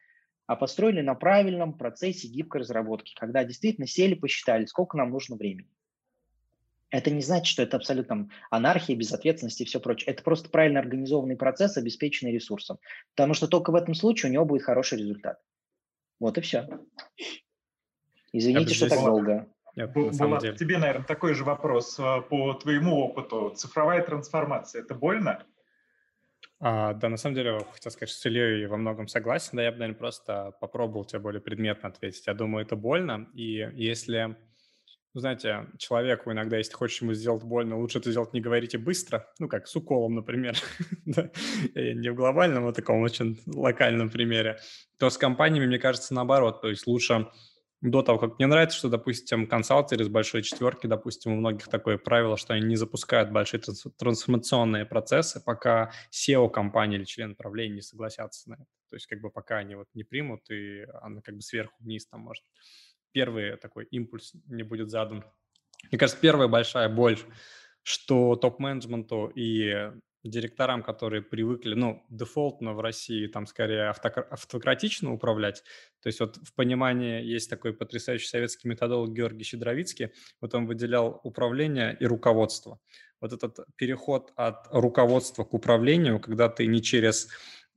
а 0.47 0.55
построили 0.55 1.01
на 1.01 1.13
правильном 1.13 1.77
процессе 1.77 2.27
гибкой 2.27 2.61
разработки, 2.61 3.13
когда 3.13 3.43
действительно 3.43 3.85
сели, 3.85 4.15
посчитали, 4.15 4.65
сколько 4.65 4.97
нам 4.97 5.11
нужно 5.11 5.35
времени. 5.35 5.69
Это 6.91 7.11
не 7.11 7.21
значит, 7.21 7.47
что 7.47 7.61
это 7.61 7.77
абсолютно 7.77 8.29
анархия, 8.49 8.95
безответственность 8.95 9.61
и 9.61 9.65
все 9.65 9.79
прочее. 9.79 10.11
Это 10.11 10.23
просто 10.23 10.49
правильно 10.49 10.79
организованный 10.79 11.35
процесс, 11.35 11.77
обеспеченный 11.77 12.31
ресурсом. 12.31 12.79
Потому 13.15 13.33
что 13.33 13.47
только 13.47 13.71
в 13.71 13.75
этом 13.75 13.93
случае 13.93 14.31
у 14.31 14.33
него 14.33 14.45
будет 14.45 14.63
хороший 14.63 14.97
результат. 14.97 15.39
Вот 16.19 16.37
и 16.37 16.41
все. 16.41 16.67
Извините, 18.33 18.73
что 18.73 18.89
так 18.89 18.99
долго. 18.99 19.47
Нет, 19.75 19.93
Булат, 19.93 20.41
деле. 20.41 20.57
тебе, 20.57 20.77
наверное, 20.77 21.05
такой 21.05 21.33
же 21.33 21.43
вопрос 21.43 21.97
а, 21.99 22.21
по 22.21 22.53
твоему 22.53 22.99
опыту. 22.99 23.53
Цифровая 23.55 24.03
трансформация– 24.03 24.81
это 24.83 24.95
больно? 24.95 25.45
А, 26.59 26.93
да, 26.93 27.07
на 27.07 27.17
самом 27.17 27.35
деле, 27.35 27.59
хотел 27.71 27.91
сказать, 27.91 28.09
что 28.09 28.19
с 28.19 28.25
Ильей 28.25 28.65
во 28.65 28.77
многом 28.77 29.07
согласен. 29.07 29.51
Да, 29.53 29.63
я 29.63 29.71
бы, 29.71 29.77
наверное, 29.77 29.97
просто 29.97 30.53
попробовал 30.59 31.05
тебе 31.05 31.19
более 31.19 31.39
предметно 31.39 31.89
ответить. 31.89 32.27
Я 32.27 32.33
думаю, 32.33 32.65
это 32.65 32.75
больно. 32.75 33.29
И 33.33 33.69
если 33.75 34.35
знаете, 35.19 35.67
человеку 35.77 36.31
иногда, 36.31 36.57
если 36.57 36.73
хочешь 36.73 37.01
ему 37.01 37.13
сделать 37.13 37.43
больно, 37.43 37.77
лучше 37.77 37.99
это 37.99 38.11
сделать 38.11 38.33
не 38.33 38.41
говорите 38.41 38.77
быстро, 38.77 39.27
ну, 39.39 39.47
как 39.47 39.67
с 39.67 39.75
уколом, 39.75 40.15
например, 40.15 40.55
не 41.05 42.11
в 42.11 42.15
глобальном, 42.15 42.67
а 42.67 42.73
таком 42.73 43.01
очень 43.01 43.39
локальном 43.45 44.09
примере, 44.09 44.59
то 44.97 45.09
с 45.09 45.17
компаниями, 45.17 45.67
мне 45.67 45.79
кажется, 45.79 46.13
наоборот, 46.13 46.61
то 46.61 46.69
есть 46.69 46.87
лучше 46.87 47.27
до 47.81 48.01
того, 48.01 48.19
как 48.19 48.37
мне 48.37 48.47
нравится, 48.47 48.77
что, 48.77 48.89
допустим, 48.89 49.47
консалтеры 49.47 50.03
из 50.03 50.09
большой 50.09 50.43
четверки, 50.43 50.87
допустим, 50.87 51.31
у 51.31 51.35
многих 51.35 51.67
такое 51.67 51.97
правило, 51.97 52.35
что 52.35 52.53
они 52.53 52.65
не 52.65 52.75
запускают 52.75 53.31
большие 53.31 53.61
трансформационные 53.97 54.85
процессы, 54.85 55.41
пока 55.43 55.91
SEO 56.11 56.49
компании 56.49 56.97
или 56.97 57.05
член 57.05 57.35
правления 57.35 57.75
не 57.75 57.81
согласятся 57.81 58.49
на 58.49 58.55
это. 58.55 58.65
То 58.89 58.95
есть 58.95 59.07
как 59.07 59.21
бы 59.21 59.29
пока 59.29 59.57
они 59.57 59.75
вот 59.75 59.87
не 59.93 60.03
примут, 60.03 60.49
и 60.49 60.85
она 61.01 61.21
как 61.21 61.35
бы 61.35 61.41
сверху 61.41 61.75
вниз 61.79 62.07
там 62.07 62.21
может 62.21 62.43
первый 63.11 63.57
такой 63.57 63.85
импульс 63.85 64.33
не 64.47 64.63
будет 64.63 64.89
задан. 64.89 65.23
Мне 65.89 65.97
кажется, 65.97 66.21
первая 66.21 66.47
большая 66.47 66.89
боль, 66.89 67.17
что 67.83 68.35
топ-менеджменту 68.35 69.27
и 69.27 69.91
директорам, 70.23 70.83
которые 70.83 71.21
привыкли, 71.21 71.75
ну, 71.75 72.03
дефолтно 72.09 72.73
в 72.73 72.81
России 72.81 73.27
там 73.27 73.47
скорее 73.47 73.89
автократично 73.89 75.13
управлять. 75.13 75.63
То 76.01 76.07
есть 76.07 76.19
вот 76.19 76.35
в 76.37 76.53
понимании 76.53 77.23
есть 77.23 77.49
такой 77.49 77.73
потрясающий 77.73 78.27
советский 78.27 78.67
методолог 78.67 79.13
Георгий 79.13 79.45
Щедровицкий, 79.45 80.11
вот 80.41 80.53
он 80.53 80.65
выделял 80.67 81.21
управление 81.23 81.95
и 81.99 82.05
руководство. 82.05 82.79
Вот 83.21 83.33
этот 83.33 83.59
переход 83.75 84.31
от 84.35 84.67
руководства 84.71 85.45
к 85.45 85.53
управлению, 85.53 86.19
когда 86.19 86.49
ты 86.49 86.67
не 86.67 86.81
через 86.81 87.29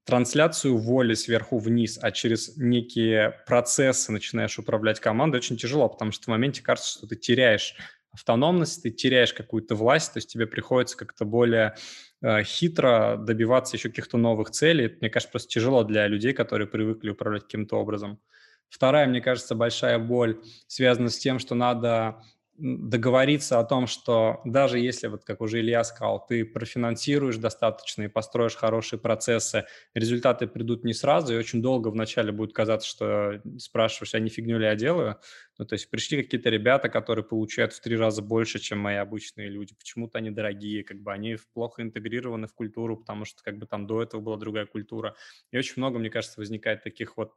трансляцию 0.04 0.78
воли 0.78 1.14
сверху 1.14 1.58
вниз, 1.58 1.98
а 2.00 2.10
через 2.10 2.56
некие 2.56 3.42
процессы 3.46 4.12
начинаешь 4.12 4.58
управлять 4.58 5.00
командой, 5.00 5.36
очень 5.36 5.56
тяжело, 5.56 5.88
потому 5.88 6.12
что 6.12 6.24
в 6.24 6.28
моменте 6.28 6.62
кажется, 6.62 6.90
что 6.90 7.06
ты 7.06 7.16
теряешь 7.16 7.76
автономность, 8.12 8.82
ты 8.82 8.90
теряешь 8.90 9.32
какую-то 9.32 9.74
власть, 9.74 10.12
то 10.12 10.18
есть 10.18 10.30
тебе 10.30 10.46
приходится 10.46 10.96
как-то 10.96 11.24
более 11.24 11.74
э, 12.20 12.42
хитро 12.42 13.16
добиваться 13.18 13.76
еще 13.76 13.88
каких-то 13.88 14.18
новых 14.18 14.50
целей. 14.50 14.96
Мне 15.00 15.08
кажется, 15.08 15.30
просто 15.30 15.48
тяжело 15.48 15.82
для 15.82 16.06
людей, 16.08 16.32
которые 16.32 16.68
привыкли 16.68 17.10
управлять 17.10 17.44
каким-то 17.44 17.76
образом. 17.76 18.20
Вторая, 18.68 19.06
мне 19.06 19.20
кажется, 19.20 19.54
большая 19.54 19.98
боль 19.98 20.42
связана 20.66 21.08
с 21.08 21.18
тем, 21.18 21.38
что 21.38 21.54
надо 21.54 22.22
договориться 22.62 23.58
о 23.58 23.64
том, 23.64 23.88
что 23.88 24.40
даже 24.44 24.78
если, 24.78 25.08
вот 25.08 25.24
как 25.24 25.40
уже 25.40 25.58
Илья 25.60 25.82
сказал, 25.82 26.24
ты 26.24 26.44
профинансируешь 26.44 27.36
достаточно 27.36 28.02
и 28.02 28.08
построишь 28.08 28.54
хорошие 28.54 29.00
процессы, 29.00 29.66
результаты 29.94 30.46
придут 30.46 30.84
не 30.84 30.94
сразу, 30.94 31.34
и 31.34 31.36
очень 31.36 31.60
долго 31.60 31.88
вначале 31.88 32.30
будет 32.30 32.52
казаться, 32.52 32.88
что 32.88 33.42
спрашиваешь, 33.58 34.14
а 34.14 34.20
не 34.20 34.28
фигню 34.30 34.58
ли 34.58 34.66
я 34.66 34.76
делаю? 34.76 35.18
Ну, 35.58 35.64
то 35.64 35.72
есть 35.72 35.90
пришли 35.90 36.22
какие-то 36.22 36.50
ребята, 36.50 36.88
которые 36.88 37.24
получают 37.24 37.72
в 37.72 37.80
три 37.80 37.96
раза 37.96 38.22
больше, 38.22 38.60
чем 38.60 38.78
мои 38.78 38.96
обычные 38.96 39.48
люди. 39.48 39.74
Почему-то 39.74 40.18
они 40.18 40.30
дорогие, 40.30 40.84
как 40.84 41.00
бы 41.02 41.12
они 41.12 41.36
плохо 41.54 41.82
интегрированы 41.82 42.46
в 42.46 42.54
культуру, 42.54 42.96
потому 42.96 43.24
что 43.24 43.42
как 43.42 43.58
бы 43.58 43.66
там 43.66 43.88
до 43.88 44.02
этого 44.02 44.20
была 44.20 44.36
другая 44.36 44.66
культура. 44.66 45.16
И 45.50 45.58
очень 45.58 45.74
много, 45.78 45.98
мне 45.98 46.10
кажется, 46.10 46.38
возникает 46.38 46.84
таких 46.84 47.16
вот 47.16 47.32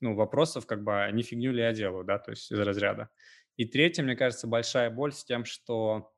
ну, 0.00 0.14
вопросов, 0.14 0.66
как 0.66 0.84
бы, 0.84 1.04
а 1.04 1.10
не 1.10 1.22
фигню 1.22 1.52
ли 1.52 1.62
я 1.62 1.72
делаю, 1.72 2.04
да, 2.04 2.18
то 2.18 2.30
есть 2.32 2.52
из 2.52 2.58
разряда. 2.58 3.08
И 3.56 3.64
третье, 3.64 4.02
мне 4.02 4.16
кажется, 4.16 4.46
большая 4.46 4.90
боль 4.90 5.12
с 5.12 5.24
тем, 5.24 5.44
что 5.44 6.12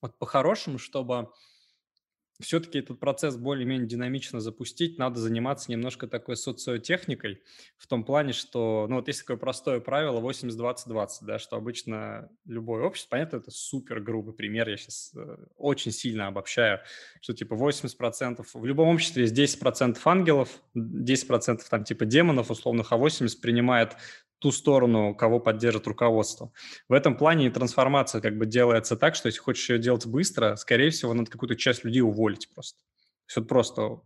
вот 0.00 0.18
по-хорошему, 0.18 0.78
чтобы 0.78 1.30
все-таки 2.40 2.78
этот 2.80 2.98
процесс 2.98 3.36
более-менее 3.36 3.86
динамично 3.86 4.40
запустить, 4.40 4.98
надо 4.98 5.20
заниматься 5.20 5.70
немножко 5.70 6.08
такой 6.08 6.36
социотехникой 6.36 7.42
в 7.76 7.86
том 7.86 8.04
плане, 8.04 8.32
что, 8.32 8.86
ну 8.88 8.96
вот 8.96 9.06
есть 9.06 9.20
такое 9.20 9.36
простое 9.36 9.80
правило 9.80 10.20
80-20-20, 10.20 11.08
да, 11.22 11.38
что 11.38 11.56
обычно 11.56 12.28
любое 12.44 12.82
общество, 12.82 13.10
понятно, 13.10 13.36
это 13.36 13.50
супер 13.52 14.00
грубый 14.00 14.34
пример, 14.34 14.68
я 14.68 14.76
сейчас 14.76 15.12
э, 15.14 15.36
очень 15.56 15.92
сильно 15.92 16.26
обобщаю, 16.26 16.80
что 17.20 17.34
типа 17.34 17.54
80%, 17.54 18.44
в 18.52 18.64
любом 18.64 18.88
обществе 18.88 19.22
есть 19.22 19.38
10% 19.38 19.96
ангелов, 20.04 20.60
10% 20.74 21.60
там 21.70 21.84
типа 21.84 22.04
демонов 22.04 22.50
условных, 22.50 22.92
а 22.92 22.96
80% 22.96 23.40
принимает 23.40 23.96
ту 24.44 24.52
сторону, 24.52 25.14
кого 25.14 25.40
поддержит 25.40 25.86
руководство. 25.86 26.52
В 26.86 26.92
этом 26.92 27.16
плане 27.16 27.50
трансформация 27.50 28.20
как 28.20 28.36
бы 28.36 28.44
делается 28.44 28.94
так, 28.94 29.14
что 29.14 29.28
если 29.28 29.40
хочешь 29.40 29.70
ее 29.70 29.78
делать 29.78 30.04
быстро, 30.04 30.56
скорее 30.56 30.90
всего, 30.90 31.14
надо 31.14 31.30
какую-то 31.30 31.56
часть 31.56 31.82
людей 31.82 32.02
уволить 32.02 32.50
просто. 32.54 32.78
То 33.26 33.40
есть 33.40 33.48
просто 33.48 34.00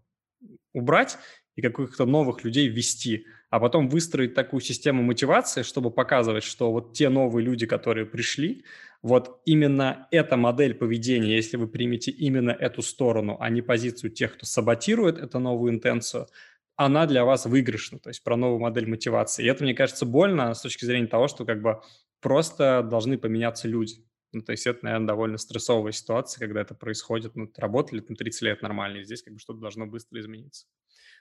убрать 0.72 1.18
и 1.56 1.60
каких-то 1.60 2.06
новых 2.06 2.44
людей 2.44 2.68
ввести, 2.68 3.26
а 3.50 3.58
потом 3.58 3.88
выстроить 3.88 4.34
такую 4.34 4.60
систему 4.60 5.02
мотивации, 5.02 5.62
чтобы 5.62 5.90
показывать, 5.90 6.44
что 6.44 6.70
вот 6.70 6.92
те 6.92 7.08
новые 7.08 7.44
люди, 7.44 7.66
которые 7.66 8.06
пришли, 8.06 8.64
вот 9.02 9.40
именно 9.44 10.06
эта 10.12 10.36
модель 10.36 10.74
поведения, 10.74 11.34
если 11.34 11.56
вы 11.56 11.66
примете 11.66 12.12
именно 12.12 12.52
эту 12.52 12.82
сторону, 12.82 13.38
а 13.40 13.50
не 13.50 13.60
позицию 13.60 14.12
тех, 14.12 14.34
кто 14.34 14.46
саботирует 14.46 15.18
эту 15.18 15.40
новую 15.40 15.72
интенцию, 15.72 16.28
она 16.78 17.06
для 17.06 17.24
вас 17.24 17.44
выигрышна, 17.44 17.98
то 17.98 18.08
есть 18.08 18.22
про 18.22 18.36
новую 18.36 18.60
модель 18.60 18.88
мотивации. 18.88 19.44
И 19.44 19.48
это, 19.48 19.64
мне 19.64 19.74
кажется, 19.74 20.06
больно 20.06 20.54
с 20.54 20.62
точки 20.62 20.84
зрения 20.84 21.08
того, 21.08 21.26
что 21.26 21.44
как 21.44 21.60
бы 21.60 21.82
просто 22.20 22.84
должны 22.88 23.18
поменяться 23.18 23.66
люди. 23.66 24.04
Ну, 24.32 24.42
то 24.42 24.52
есть 24.52 24.64
это, 24.64 24.84
наверное, 24.84 25.08
довольно 25.08 25.38
стрессовая 25.38 25.90
ситуация, 25.90 26.38
когда 26.38 26.60
это 26.60 26.76
происходит. 26.76 27.34
Ну, 27.34 27.50
работали 27.56 27.98
там 27.98 28.14
30 28.14 28.42
лет 28.42 28.62
нормально, 28.62 28.98
и 28.98 29.04
здесь 29.04 29.22
как 29.22 29.34
бы 29.34 29.40
что-то 29.40 29.58
должно 29.58 29.86
быстро 29.86 30.20
измениться. 30.20 30.66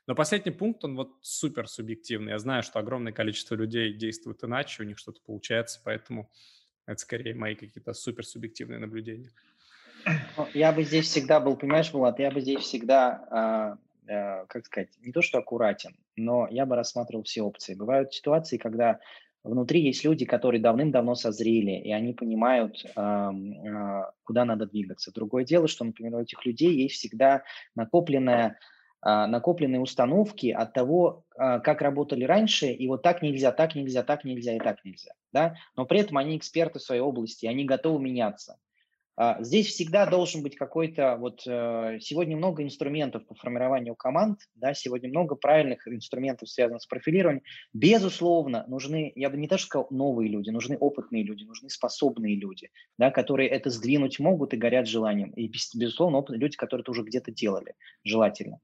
Но 0.05 0.13
последний 0.13 0.51
пункт, 0.51 0.85
он 0.85 0.95
вот 0.95 1.17
супер 1.21 1.67
субъективный. 1.67 2.33
Я 2.33 2.39
знаю, 2.39 2.61
что 2.61 2.77
огромное 2.77 3.11
количество 3.11 3.55
людей 3.55 3.93
действует 3.93 4.43
иначе, 4.43 4.83
у 4.83 4.85
них 4.85 4.99
что-то 4.99 5.21
получается, 5.25 5.81
поэтому 5.83 6.29
это 6.85 6.99
скорее 6.99 7.33
мои 7.33 7.55
какие-то 7.55 7.93
супер 7.93 8.27
субъективные 8.27 8.77
наблюдения. 8.77 9.31
Ну, 10.37 10.47
я 10.53 10.71
бы 10.71 10.83
здесь 10.83 11.07
всегда 11.07 11.39
был, 11.39 11.57
понимаешь, 11.57 11.91
Влад, 11.91 12.19
я 12.19 12.29
бы 12.29 12.41
здесь 12.41 12.59
всегда 12.59 13.27
а, 13.31 13.77
как 14.07 14.65
сказать, 14.65 14.89
не 15.01 15.11
то 15.11 15.21
что 15.21 15.39
аккуратен, 15.39 15.95
но 16.15 16.47
я 16.49 16.65
бы 16.65 16.75
рассматривал 16.75 17.23
все 17.23 17.41
опции. 17.41 17.75
Бывают 17.75 18.13
ситуации, 18.13 18.57
когда 18.57 18.99
внутри 19.43 19.81
есть 19.81 20.03
люди, 20.03 20.25
которые 20.25 20.61
давным-давно 20.61 21.15
созрели, 21.15 21.71
и 21.71 21.91
они 21.91 22.13
понимают, 22.13 22.85
а, 22.95 23.31
куда 24.23 24.45
надо 24.45 24.65
двигаться. 24.65 25.11
Другое 25.13 25.45
дело, 25.45 25.67
что, 25.67 25.85
например, 25.85 26.15
у 26.15 26.21
этих 26.21 26.45
людей 26.45 26.73
есть 26.73 26.95
всегда 26.95 27.43
накопленная 27.75 28.57
а, 28.99 29.27
накопленные 29.27 29.79
установки 29.79 30.47
от 30.47 30.73
того, 30.73 31.23
как 31.35 31.81
работали 31.81 32.23
раньше, 32.23 32.67
и 32.71 32.87
вот 32.87 33.03
так 33.03 33.21
нельзя, 33.21 33.51
так 33.51 33.75
нельзя, 33.75 34.01
так 34.01 34.23
нельзя 34.23 34.55
и 34.55 34.59
так 34.59 34.83
нельзя. 34.83 35.11
Да? 35.31 35.55
Но 35.75 35.85
при 35.85 35.99
этом 35.99 36.17
они 36.17 36.35
эксперты 36.35 36.79
в 36.79 36.81
своей 36.81 37.01
области, 37.01 37.45
они 37.45 37.63
готовы 37.63 38.01
меняться. 38.01 38.57
А, 39.19 39.41
здесь 39.41 39.67
всегда 39.67 40.05
должен 40.05 40.43
быть 40.43 40.55
какой-то, 40.55 41.17
вот 41.19 41.41
э, 41.47 41.97
сегодня 41.99 42.37
много 42.37 42.61
инструментов 42.61 43.25
по 43.25 43.33
формированию 43.33 43.95
команд, 43.95 44.41
да, 44.53 44.75
сегодня 44.75 45.09
много 45.09 45.33
правильных 45.33 45.87
инструментов, 45.87 46.49
связанных 46.49 46.83
с 46.83 46.85
профилированием. 46.85 47.41
Безусловно, 47.73 48.63
нужны, 48.67 49.11
я 49.15 49.31
бы 49.31 49.37
не 49.37 49.47
то 49.47 49.57
сказал, 49.57 49.87
новые 49.89 50.29
люди, 50.29 50.51
нужны 50.51 50.77
опытные 50.77 51.23
люди, 51.23 51.45
нужны 51.45 51.67
способные 51.71 52.35
люди, 52.35 52.69
да, 52.99 53.09
которые 53.09 53.49
это 53.49 53.71
сдвинуть 53.71 54.19
могут 54.19 54.53
и 54.53 54.57
горят 54.57 54.87
желанием. 54.87 55.31
И, 55.31 55.51
безусловно, 55.75 56.19
опытные 56.19 56.39
люди, 56.39 56.55
которые 56.55 56.83
это 56.83 56.91
уже 56.91 57.01
где-то 57.01 57.31
делали, 57.31 57.73
желательно. 58.03 58.59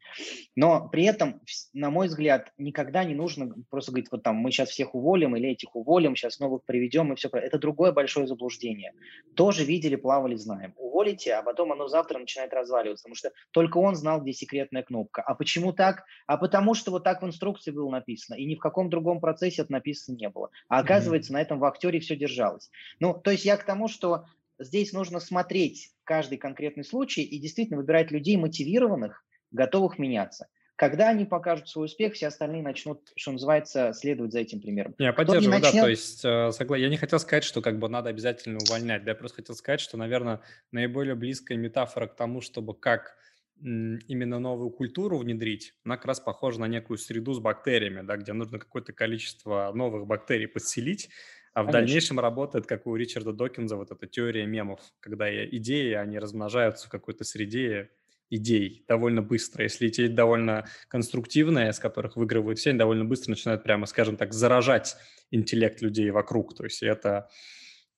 Но 0.55 0.87
при 0.87 1.05
этом, 1.05 1.41
на 1.73 1.89
мой 1.89 2.09
взгляд, 2.09 2.53
никогда 2.59 3.03
не 3.03 3.15
нужно 3.15 3.55
просто 3.71 3.91
говорить, 3.91 4.11
вот 4.11 4.21
там, 4.21 4.35
мы 4.35 4.51
сейчас 4.51 4.69
всех 4.69 4.93
уволим 4.93 5.35
или 5.35 5.49
этих 5.49 5.75
уволим, 5.75 6.15
сейчас 6.15 6.39
новых 6.39 6.63
приведем 6.63 7.11
и 7.11 7.15
все. 7.15 7.27
Это 7.33 7.57
другое 7.57 7.91
большое 7.91 8.27
заблуждение. 8.27 8.91
Тоже 9.35 9.65
видели, 9.65 9.95
плавали 9.95 10.42
знаем. 10.43 10.73
Уволите, 10.77 11.33
а 11.33 11.41
потом 11.41 11.71
оно 11.71 11.87
завтра 11.87 12.19
начинает 12.19 12.53
разваливаться, 12.53 13.03
потому 13.03 13.15
что 13.15 13.31
только 13.51 13.77
он 13.77 13.95
знал, 13.95 14.21
где 14.21 14.33
секретная 14.33 14.83
кнопка. 14.83 15.21
А 15.21 15.33
почему 15.33 15.73
так? 15.73 16.03
А 16.27 16.37
потому 16.37 16.75
что 16.75 16.91
вот 16.91 17.03
так 17.03 17.21
в 17.21 17.25
инструкции 17.25 17.71
было 17.71 17.89
написано, 17.89 18.35
и 18.35 18.45
ни 18.45 18.55
в 18.55 18.59
каком 18.59 18.89
другом 18.89 19.19
процессе 19.19 19.63
это 19.63 19.71
написано 19.71 20.15
не 20.15 20.29
было. 20.29 20.49
А 20.67 20.79
оказывается, 20.79 21.31
mm-hmm. 21.31 21.35
на 21.35 21.41
этом 21.41 21.59
в 21.59 21.65
актере 21.65 21.99
все 21.99 22.15
держалось. 22.15 22.69
Ну, 22.99 23.13
то 23.13 23.31
есть 23.31 23.45
я 23.45 23.57
к 23.57 23.65
тому, 23.65 23.87
что 23.87 24.25
здесь 24.59 24.93
нужно 24.93 25.19
смотреть 25.19 25.91
каждый 26.03 26.37
конкретный 26.37 26.83
случай 26.83 27.23
и 27.23 27.39
действительно 27.39 27.77
выбирать 27.77 28.11
людей 28.11 28.37
мотивированных, 28.37 29.25
готовых 29.51 29.97
меняться. 29.99 30.47
Когда 30.75 31.09
они 31.09 31.25
покажут 31.25 31.69
свой 31.69 31.85
успех, 31.85 32.13
все 32.13 32.27
остальные 32.27 32.63
начнут, 32.63 33.11
что 33.15 33.31
называется, 33.31 33.93
следовать 33.93 34.31
за 34.31 34.39
этим 34.39 34.59
примером. 34.59 34.95
Я 34.97 35.13
поддерживаю, 35.13 35.59
начнет... 35.59 35.73
да, 35.73 35.81
то 35.81 35.89
есть 35.89 36.25
э, 36.25 36.51
согла... 36.51 36.77
я 36.77 36.89
не 36.89 36.97
хотел 36.97 37.19
сказать, 37.19 37.43
что 37.43 37.61
как 37.61 37.77
бы 37.77 37.89
надо 37.89 38.09
обязательно 38.09 38.57
увольнять, 38.57 39.03
да, 39.03 39.11
я 39.11 39.15
просто 39.15 39.37
хотел 39.37 39.55
сказать, 39.55 39.81
что, 39.81 39.97
наверное, 39.97 40.41
наиболее 40.71 41.15
близкая 41.15 41.57
метафора 41.57 42.07
к 42.07 42.15
тому, 42.15 42.41
чтобы 42.41 42.73
как 42.73 43.15
именно 43.61 44.39
новую 44.39 44.71
культуру 44.71 45.19
внедрить, 45.19 45.73
она 45.85 45.95
как 45.95 46.05
раз 46.05 46.19
похожа 46.19 46.59
на 46.59 46.67
некую 46.67 46.97
среду 46.97 47.33
с 47.33 47.39
бактериями, 47.39 48.05
да, 48.05 48.17
где 48.17 48.33
нужно 48.33 48.59
какое-то 48.59 48.93
количество 48.93 49.71
новых 49.73 50.05
бактерий 50.05 50.47
подселить, 50.47 51.09
а 51.53 51.61
в 51.61 51.67
Конечно. 51.67 51.79
дальнейшем 51.79 52.19
работает, 52.19 52.65
как 52.65 52.87
у 52.87 52.95
Ричарда 52.95 53.31
Докинза, 53.31 53.77
вот 53.77 53.91
эта 53.91 54.07
теория 54.07 54.45
мемов, 54.45 54.81
когда 54.99 55.29
идеи, 55.45 55.93
они 55.93 56.17
размножаются 56.17 56.87
в 56.87 56.89
какой-то 56.89 57.23
среде, 57.23 57.91
идей 58.35 58.83
довольно 58.87 59.21
быстро. 59.21 59.63
Если 59.63 59.87
идеи 59.87 60.07
довольно 60.07 60.65
конструктивные, 60.87 61.71
с 61.71 61.79
которых 61.79 62.15
выигрывают 62.15 62.59
все, 62.59 62.71
они 62.71 62.79
довольно 62.79 63.05
быстро 63.05 63.31
начинают 63.31 63.63
прямо, 63.63 63.85
скажем 63.85 64.17
так, 64.17 64.33
заражать 64.33 64.97
интеллект 65.31 65.81
людей 65.81 66.09
вокруг. 66.11 66.55
То 66.55 66.63
есть 66.63 66.83
это 66.83 67.29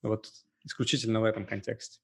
вот 0.02 0.28
исключительно 0.64 1.20
в 1.20 1.24
этом 1.24 1.46
контексте. 1.46 2.00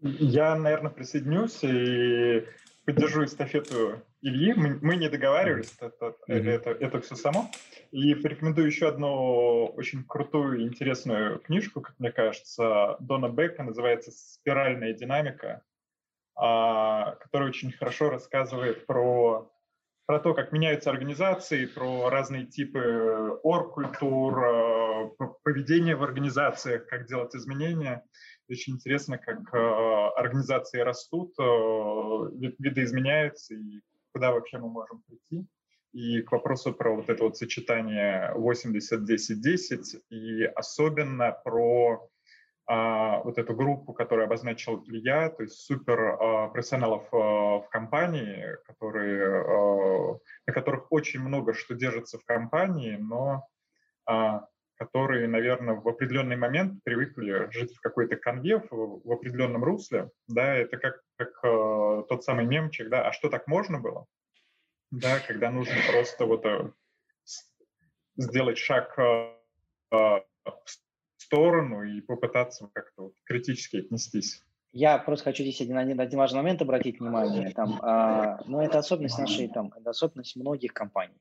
Я, 0.00 0.56
наверное, 0.56 0.90
присоединюсь 0.90 1.62
и 1.62 2.44
поддержу 2.84 3.24
эстафету 3.24 4.02
Ильи. 4.20 4.54
Мы, 4.54 4.78
мы 4.82 4.96
не 4.96 5.08
договаривались, 5.08 5.72
mm-hmm. 5.80 5.86
это, 5.86 6.16
это, 6.26 6.50
это, 6.50 6.70
это 6.70 7.00
все 7.00 7.14
само. 7.14 7.50
И 7.92 8.14
порекомендую 8.14 8.66
еще 8.66 8.88
одну 8.88 9.66
очень 9.76 10.04
крутую 10.04 10.60
и 10.60 10.62
интересную 10.64 11.38
книжку, 11.40 11.80
как 11.80 11.94
мне 12.00 12.10
кажется, 12.10 12.96
Дона 12.98 13.28
Бека, 13.28 13.62
называется 13.62 14.10
«Спиральная 14.10 14.92
динамика». 14.92 15.62
А, 16.34 17.16
который 17.16 17.48
очень 17.48 17.72
хорошо 17.72 18.10
рассказывает 18.10 18.86
про, 18.86 19.50
про 20.06 20.18
то, 20.18 20.34
как 20.34 20.52
меняются 20.52 20.90
организации, 20.90 21.66
про 21.66 22.08
разные 22.08 22.46
типы 22.46 23.38
оргкультур, 23.42 24.44
а, 24.44 25.10
поведение 25.42 25.94
в 25.94 26.02
организациях, 26.02 26.86
как 26.86 27.06
делать 27.06 27.34
изменения. 27.34 28.04
Очень 28.48 28.74
интересно, 28.74 29.18
как 29.18 29.54
а, 29.54 30.10
организации 30.16 30.80
растут, 30.80 31.34
виды 31.38 32.82
изменяются 32.82 33.54
и 33.54 33.80
куда 34.12 34.32
вообще 34.32 34.58
мы 34.58 34.70
можем 34.70 35.02
прийти. 35.02 35.46
И 35.92 36.22
к 36.22 36.32
вопросу 36.32 36.72
про 36.72 36.96
вот 36.96 37.10
это 37.10 37.24
вот 37.24 37.36
сочетание 37.36 38.32
80-10-10 38.34 40.00
и 40.08 40.44
особенно 40.44 41.32
про 41.44 42.08
вот 42.66 43.38
эту 43.38 43.54
группу, 43.54 43.92
которую 43.92 44.26
обозначил 44.26 44.82
Илья, 44.86 45.30
то 45.30 45.42
есть 45.42 45.60
супер 45.60 46.00
а, 46.00 46.48
профессионалов 46.48 47.06
а, 47.12 47.60
в 47.60 47.68
компании, 47.70 48.56
которые, 48.66 49.42
а, 49.42 50.18
на 50.46 50.52
которых 50.52 50.90
очень 50.90 51.20
много 51.20 51.54
что 51.54 51.74
держится 51.74 52.18
в 52.18 52.24
компании, 52.24 52.96
но 52.96 53.46
а, 54.06 54.46
которые, 54.76 55.28
наверное, 55.28 55.74
в 55.74 55.86
определенный 55.86 56.36
момент 56.36 56.82
привыкли 56.82 57.50
жить 57.52 57.74
в 57.74 57.80
какой-то 57.80 58.16
конве, 58.16 58.58
в, 58.58 59.00
в 59.04 59.12
определенном 59.12 59.62
русле, 59.62 60.10
да, 60.26 60.54
это 60.56 60.76
как, 60.76 61.02
как 61.16 61.38
а, 61.44 62.02
тот 62.08 62.24
самый 62.24 62.46
мемчик, 62.46 62.88
да, 62.88 63.08
а 63.08 63.12
что 63.12 63.28
так 63.28 63.46
можно 63.46 63.80
было, 63.80 64.06
да, 64.90 65.20
когда 65.20 65.50
нужно 65.50 65.76
просто 65.90 66.26
вот 66.26 66.44
а, 66.46 66.72
сделать 68.16 68.58
шаг 68.58 68.98
а, 68.98 69.36
в 69.90 70.22
сторону 71.22 71.82
и 71.82 72.00
попытаться 72.00 72.68
как-то 72.72 73.02
вот 73.02 73.14
критически 73.24 73.76
отнестись. 73.76 74.42
Я 74.72 74.98
просто 74.98 75.24
хочу 75.24 75.42
здесь 75.42 75.60
один, 75.60 75.76
один, 75.76 76.00
один 76.00 76.18
важный 76.18 76.38
момент 76.38 76.62
обратить 76.62 76.98
внимание. 76.98 77.50
Там, 77.50 77.78
а, 77.82 78.38
но 78.46 78.58
ну, 78.58 78.60
это 78.60 78.78
особенность 78.78 79.18
нашей, 79.18 79.48
там, 79.48 79.72
это 79.76 79.90
особенность 79.90 80.34
многих 80.36 80.72
компаний. 80.72 81.20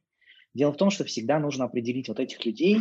Дело 0.54 0.72
в 0.72 0.78
том, 0.78 0.90
что 0.90 1.04
всегда 1.04 1.40
нужно 1.40 1.66
определить 1.66 2.08
вот 2.08 2.20
этих 2.20 2.46
людей, 2.46 2.78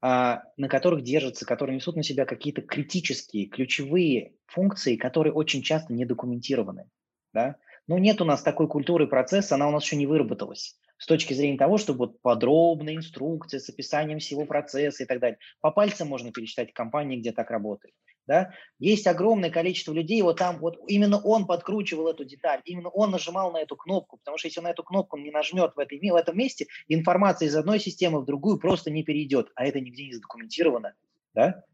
а, 0.00 0.44
на 0.56 0.68
которых 0.68 1.02
держатся, 1.02 1.44
которые 1.44 1.76
несут 1.76 1.96
на 1.96 2.02
себя 2.02 2.24
какие-то 2.24 2.62
критические, 2.62 3.46
ключевые 3.46 4.34
функции, 4.46 4.96
которые 4.96 5.32
очень 5.32 5.62
часто 5.62 5.92
не 5.92 6.06
документированы. 6.06 6.88
Да? 7.34 7.56
Но 7.86 7.98
нет 7.98 8.20
у 8.22 8.24
нас 8.24 8.42
такой 8.42 8.68
культуры 8.68 9.06
процесса, 9.06 9.56
она 9.56 9.68
у 9.68 9.72
нас 9.72 9.84
еще 9.84 9.96
не 9.96 10.06
выработалась 10.06 10.78
с 10.98 11.06
точки 11.06 11.34
зрения 11.34 11.58
того, 11.58 11.78
чтобы 11.78 11.98
вот 11.98 12.20
подробная 12.22 12.96
инструкция 12.96 13.60
с 13.60 13.68
описанием 13.68 14.18
всего 14.18 14.44
процесса 14.46 15.02
и 15.02 15.06
так 15.06 15.20
далее. 15.20 15.38
По 15.60 15.70
пальцам 15.70 16.08
можно 16.08 16.32
пересчитать 16.32 16.72
компании, 16.72 17.18
где 17.18 17.32
так 17.32 17.50
работает. 17.50 17.94
да, 18.26 18.50
есть 18.78 19.06
огромное 19.06 19.50
количество 19.50 19.92
людей, 19.92 20.20
вот 20.22 20.38
там, 20.38 20.58
вот 20.58 20.78
именно 20.88 21.20
он 21.20 21.46
подкручивал 21.46 22.08
эту 22.08 22.24
деталь, 22.24 22.60
именно 22.64 22.88
он 22.88 23.10
нажимал 23.10 23.52
на 23.52 23.58
эту 23.58 23.76
кнопку, 23.76 24.18
потому 24.18 24.36
что 24.38 24.48
если 24.48 24.60
он 24.60 24.64
на 24.64 24.70
эту 24.70 24.82
кнопку 24.82 25.16
не 25.16 25.30
нажмет 25.30 25.74
в, 25.76 25.78
этой, 25.78 25.98
в 25.98 26.14
этом 26.14 26.36
месте, 26.36 26.66
информация 26.88 27.46
из 27.46 27.56
одной 27.56 27.78
системы 27.78 28.20
в 28.20 28.24
другую 28.24 28.58
просто 28.58 28.90
не 28.90 29.04
перейдет, 29.04 29.52
а 29.54 29.64
это 29.64 29.80
нигде 29.80 30.06
не 30.06 30.14
задокументировано, 30.14 30.94
да, 31.34 31.64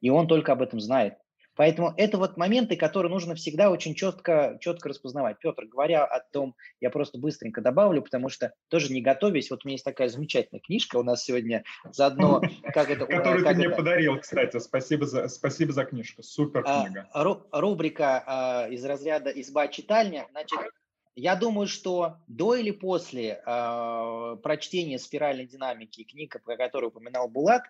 и 0.00 0.10
он 0.10 0.26
только 0.26 0.52
об 0.52 0.60
этом 0.60 0.80
знает. 0.80 1.14
Поэтому 1.54 1.92
это 1.96 2.18
вот 2.18 2.36
моменты, 2.36 2.76
которые 2.76 3.10
нужно 3.10 3.34
всегда 3.34 3.70
очень 3.70 3.94
четко, 3.94 4.56
четко 4.60 4.88
распознавать. 4.88 5.38
Петр, 5.38 5.66
говоря 5.66 6.04
о 6.04 6.20
том, 6.20 6.54
я 6.80 6.90
просто 6.90 7.18
быстренько 7.18 7.60
добавлю, 7.60 8.02
потому 8.02 8.28
что 8.28 8.52
тоже 8.68 8.92
не 8.92 9.02
готовясь, 9.02 9.50
вот 9.50 9.64
у 9.64 9.68
меня 9.68 9.74
есть 9.74 9.84
такая 9.84 10.08
замечательная 10.08 10.60
книжка 10.60 10.96
у 10.96 11.02
нас 11.02 11.24
сегодня 11.24 11.64
заодно, 11.90 12.40
как 12.72 12.90
это... 12.90 13.06
Которую 13.06 13.44
ты 13.44 13.54
мне 13.54 13.70
подарил, 13.70 14.18
кстати, 14.18 14.58
спасибо 14.58 15.06
за, 15.06 15.28
спасибо 15.28 15.72
за 15.72 15.84
книжку, 15.84 16.22
супер 16.22 16.62
а, 16.66 16.84
книга. 16.84 17.08
Рубрика 17.52 18.22
а, 18.26 18.68
из 18.68 18.84
разряда 18.84 19.30
«Изба 19.30 19.68
читальня», 19.68 20.26
значит, 20.30 20.58
я 21.14 21.36
думаю, 21.36 21.66
что 21.66 22.16
до 22.26 22.54
или 22.54 22.70
после 22.70 23.42
э, 23.44 24.36
прочтения 24.42 24.98
спиральной 24.98 25.46
динамики 25.46 26.04
книга, 26.04 26.38
про 26.38 26.56
которую 26.56 26.88
упоминал 26.88 27.28
Булат, 27.28 27.64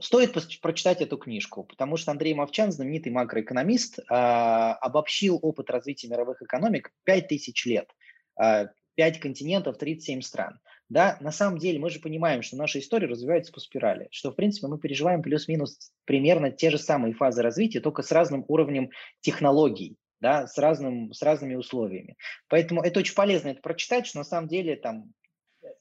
Стоит 0.00 0.32
прочитать 0.60 1.00
эту 1.00 1.16
книжку, 1.16 1.64
потому 1.64 1.96
что 1.96 2.10
Андрей 2.10 2.34
Мовчан, 2.34 2.72
знаменитый 2.72 3.12
макроэкономист, 3.12 4.00
а, 4.08 4.74
обобщил 4.74 5.38
опыт 5.42 5.70
развития 5.70 6.08
мировых 6.08 6.42
экономик 6.42 6.92
5000 7.04 7.66
лет, 7.66 7.90
э, 8.42 8.68
5 8.94 9.20
континентов, 9.20 9.78
37 9.78 10.22
стран. 10.22 10.58
Да, 10.88 11.16
на 11.20 11.32
самом 11.32 11.58
деле 11.58 11.78
мы 11.78 11.88
же 11.88 12.00
понимаем, 12.00 12.42
что 12.42 12.56
наша 12.56 12.78
история 12.78 13.06
развивается 13.06 13.50
по 13.50 13.60
спирали, 13.60 14.08
что, 14.10 14.30
в 14.30 14.34
принципе, 14.34 14.66
мы 14.66 14.78
переживаем 14.78 15.22
плюс-минус 15.22 15.90
примерно 16.04 16.50
те 16.50 16.70
же 16.70 16.76
самые 16.76 17.14
фазы 17.14 17.40
развития, 17.40 17.80
только 17.80 18.02
с 18.02 18.12
разным 18.12 18.44
уровнем 18.48 18.90
технологий, 19.20 19.96
да, 20.20 20.46
с, 20.46 20.58
разным, 20.58 21.12
с 21.14 21.22
разными 21.22 21.54
условиями. 21.54 22.16
Поэтому 22.48 22.82
это 22.82 23.00
очень 23.00 23.14
полезно 23.14 23.48
это 23.48 23.62
прочитать, 23.62 24.06
что 24.06 24.18
на 24.18 24.24
самом 24.24 24.48
деле 24.48 24.76
там 24.76 25.14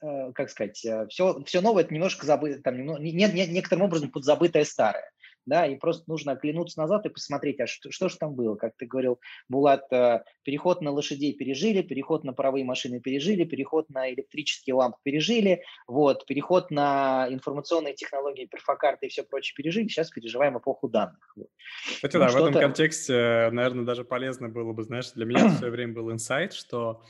как 0.01 0.49
сказать, 0.49 0.77
все, 0.77 1.07
э, 1.07 1.43
все 1.45 1.61
новое, 1.61 1.83
это 1.83 1.93
немножко 1.93 2.25
забыто, 2.25 2.61
там, 2.61 2.75
нет, 2.77 3.33
нет, 3.33 3.49
некоторым 3.49 3.85
образом 3.85 4.11
подзабытое 4.11 4.65
старое. 4.65 5.09
Да, 5.47 5.65
и 5.65 5.75
просто 5.75 6.03
нужно 6.05 6.33
оглянуться 6.33 6.79
назад 6.79 7.07
и 7.07 7.09
посмотреть, 7.09 7.59
а 7.59 7.65
что, 7.65 7.89
что 7.89 8.09
же 8.09 8.17
там 8.17 8.35
было. 8.35 8.55
Как 8.55 8.75
ты 8.77 8.85
говорил, 8.85 9.19
Булат, 9.49 9.91
э, 9.91 10.21
переход 10.43 10.81
на 10.81 10.91
лошадей 10.91 11.33
пережили, 11.33 11.81
переход 11.81 12.23
на 12.23 12.31
паровые 12.31 12.63
машины 12.63 12.99
пережили, 12.99 13.43
переход 13.43 13.89
на 13.89 14.11
электрические 14.13 14.75
лампы 14.75 14.99
пережили, 15.01 15.63
вот, 15.87 16.27
переход 16.27 16.69
на 16.69 17.27
информационные 17.27 17.95
технологии, 17.95 18.45
перфокарты 18.45 19.07
и 19.07 19.09
все 19.09 19.23
прочее 19.23 19.55
пережили, 19.55 19.87
сейчас 19.87 20.11
переживаем 20.11 20.59
эпоху 20.59 20.87
данных. 20.87 21.33
Вот. 21.35 21.47
Кстати, 21.87 22.17
ну, 22.17 22.19
да, 22.19 22.27
в 22.27 22.35
этом 22.35 22.53
контексте, 22.53 23.49
наверное, 23.51 23.83
даже 23.83 24.03
полезно 24.03 24.47
было 24.47 24.73
бы, 24.73 24.83
знаешь, 24.83 25.11
для 25.13 25.25
меня 25.25 25.47
в 25.47 25.57
свое 25.57 25.71
время 25.71 25.93
был 25.93 26.11
инсайт, 26.11 26.53
что 26.53 27.01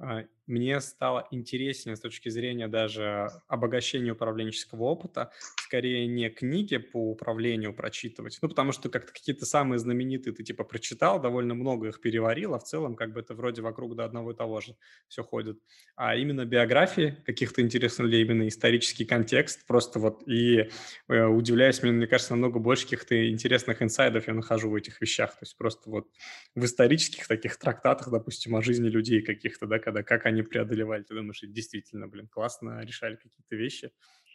а, 0.00 0.24
мне 0.50 0.80
стало 0.80 1.26
интереснее 1.30 1.96
с 1.96 2.00
точки 2.00 2.28
зрения 2.28 2.68
даже 2.68 3.30
обогащения 3.48 4.12
управленческого 4.12 4.82
опыта, 4.82 5.30
скорее 5.64 6.06
не 6.06 6.28
книги 6.28 6.76
по 6.76 7.10
управлению 7.10 7.72
прочитывать, 7.72 8.38
ну, 8.42 8.48
потому 8.48 8.72
что 8.72 8.88
как-то 8.88 9.12
какие-то 9.12 9.46
самые 9.46 9.78
знаменитые 9.78 10.34
ты 10.34 10.42
типа 10.42 10.64
прочитал, 10.64 11.20
довольно 11.20 11.54
много 11.54 11.88
их 11.88 12.00
переварил, 12.00 12.54
а 12.54 12.58
в 12.58 12.64
целом 12.64 12.96
как 12.96 13.12
бы 13.12 13.20
это 13.20 13.34
вроде 13.34 13.62
вокруг 13.62 13.96
до 13.96 14.04
одного 14.04 14.32
и 14.32 14.36
того 14.36 14.60
же 14.60 14.76
все 15.08 15.22
ходит. 15.22 15.58
А 15.96 16.16
именно 16.16 16.44
биографии 16.44 17.22
каких-то 17.24 17.62
интересных 17.62 18.06
людей, 18.06 18.24
именно 18.24 18.48
исторический 18.48 19.04
контекст, 19.04 19.66
просто 19.66 19.98
вот 19.98 20.26
и 20.26 20.68
э, 21.08 21.24
удивляюсь, 21.24 21.82
мне, 21.82 21.92
мне 21.92 22.06
кажется, 22.06 22.32
намного 22.32 22.58
больше 22.58 22.84
каких-то 22.84 23.30
интересных 23.30 23.82
инсайдов 23.82 24.26
я 24.26 24.34
нахожу 24.34 24.68
в 24.70 24.74
этих 24.74 25.00
вещах, 25.00 25.30
то 25.32 25.42
есть 25.42 25.56
просто 25.56 25.88
вот 25.88 26.08
в 26.54 26.64
исторических 26.64 27.28
таких 27.28 27.56
трактатах, 27.56 28.10
допустим, 28.10 28.56
о 28.56 28.62
жизни 28.62 28.88
людей 28.88 29.22
каких-то, 29.22 29.66
да, 29.66 29.78
когда 29.78 30.02
как 30.02 30.26
они 30.26 30.39
преодолевали, 30.42 31.02
ты 31.02 31.14
думаешь, 31.14 31.40
действительно, 31.42 32.08
блин, 32.08 32.28
классно 32.28 32.80
решали 32.82 33.16
какие-то 33.16 33.56
вещи, 33.56 33.92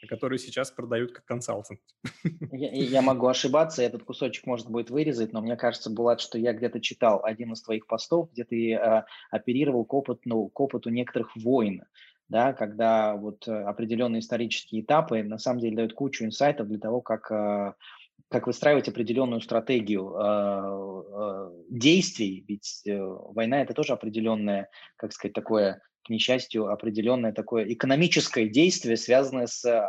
которые 0.07 0.39
сейчас 0.39 0.71
продают 0.71 1.11
как 1.11 1.25
консалтинг. 1.25 1.79
Я, 2.51 2.71
я 2.71 3.01
могу 3.01 3.27
ошибаться, 3.27 3.81
этот 3.81 4.03
кусочек 4.03 4.45
может 4.45 4.69
будет 4.69 4.89
вырезать, 4.89 5.33
но 5.33 5.41
мне 5.41 5.55
кажется, 5.55 5.89
Булат, 5.89 6.21
что 6.21 6.37
я 6.37 6.53
где-то 6.53 6.79
читал 6.79 7.23
один 7.23 7.53
из 7.53 7.61
твоих 7.61 7.87
постов, 7.87 8.31
где 8.31 8.43
ты 8.43 8.73
э, 8.73 9.03
оперировал 9.31 9.85
к 9.85 9.93
опыту, 9.93 10.49
к 10.53 10.59
опыту 10.59 10.89
некоторых 10.89 11.35
войн, 11.35 11.83
да, 12.29 12.53
когда 12.53 13.15
вот 13.15 13.47
э, 13.47 13.51
определенные 13.51 14.19
исторические 14.19 14.81
этапы 14.81 15.23
на 15.23 15.37
самом 15.37 15.59
деле 15.59 15.75
дают 15.75 15.93
кучу 15.93 16.25
инсайтов 16.25 16.67
для 16.67 16.79
того, 16.79 17.01
как 17.01 17.31
э, 17.31 17.73
как 18.29 18.47
выстраивать 18.47 18.89
определенную 18.89 19.41
стратегию 19.41 20.13
э, 20.15 21.03
э, 21.13 21.51
действий, 21.69 22.43
ведь 22.47 22.81
э, 22.85 22.97
война 22.99 23.61
это 23.61 23.73
тоже 23.73 23.93
определенное, 23.93 24.69
как 24.97 25.13
сказать, 25.13 25.33
такое, 25.33 25.81
к 26.03 26.09
несчастью, 26.09 26.67
определенное 26.67 27.33
такое 27.33 27.71
экономическое 27.71 28.47
действие, 28.49 28.97
связанное 28.97 29.47
с 29.47 29.63
э, 29.65 29.87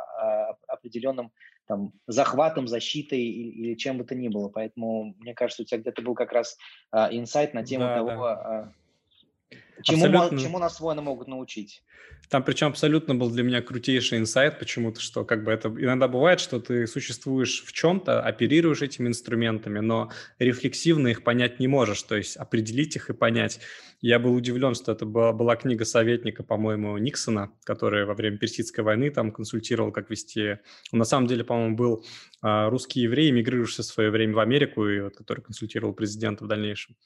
определенным 0.68 1.32
там, 1.66 1.92
захватом, 2.06 2.68
защитой 2.68 3.20
или, 3.20 3.50
или 3.50 3.74
чем 3.74 3.98
бы 3.98 4.04
то 4.04 4.14
ни 4.14 4.28
было. 4.28 4.48
Поэтому, 4.48 5.14
мне 5.18 5.34
кажется, 5.34 5.62
у 5.62 5.66
тебя 5.66 5.80
где-то 5.80 6.02
был 6.02 6.14
как 6.14 6.32
раз 6.32 6.56
э, 6.92 7.08
инсайт 7.10 7.54
на 7.54 7.64
тему 7.64 7.84
да, 7.84 7.94
того, 7.96 8.08
да. 8.08 8.72
Чему, 9.82 10.06
абсолютно... 10.06 10.38
чему 10.38 10.58
нас 10.58 10.80
воины 10.80 11.02
могут 11.02 11.28
научить? 11.28 11.82
Там 12.28 12.42
причем 12.42 12.68
абсолютно 12.68 13.14
был 13.14 13.30
для 13.30 13.44
меня 13.44 13.62
крутейший 13.62 14.18
инсайт 14.18 14.58
почему-то, 14.58 15.00
что 15.00 15.24
как 15.24 15.44
бы 15.44 15.52
это 15.52 15.68
иногда 15.68 16.08
бывает, 16.08 16.40
что 16.40 16.58
ты 16.60 16.86
существуешь 16.86 17.62
в 17.64 17.72
чем-то, 17.72 18.20
оперируешь 18.20 18.82
этими 18.82 19.08
инструментами, 19.08 19.78
но 19.78 20.10
рефлексивно 20.38 21.08
их 21.08 21.22
понять 21.22 21.60
не 21.60 21.68
можешь, 21.68 22.02
то 22.02 22.16
есть 22.16 22.36
определить 22.36 22.96
их 22.96 23.10
и 23.10 23.12
понять. 23.12 23.60
Я 24.00 24.18
был 24.18 24.34
удивлен, 24.34 24.74
что 24.74 24.92
это 24.92 25.06
была, 25.06 25.32
была 25.32 25.56
книга 25.56 25.84
советника, 25.84 26.42
по-моему, 26.42 26.98
Никсона, 26.98 27.52
который 27.64 28.04
во 28.04 28.14
время 28.14 28.38
Персидской 28.38 28.84
войны 28.84 29.10
там 29.10 29.32
консультировал, 29.32 29.92
как 29.92 30.10
вести. 30.10 30.58
Он 30.92 30.98
на 30.98 31.04
самом 31.04 31.28
деле, 31.28 31.44
по-моему, 31.44 31.76
был 31.76 32.04
а, 32.42 32.68
русский 32.68 33.00
еврей, 33.00 33.30
эмигрировавший 33.30 33.84
в 33.84 33.86
свое 33.86 34.10
время 34.10 34.34
в 34.34 34.38
Америку, 34.40 34.86
и 34.86 35.00
вот, 35.00 35.16
который 35.16 35.40
консультировал 35.40 35.94
президента 35.94 36.44
в 36.44 36.48
дальнейшем. 36.48 36.96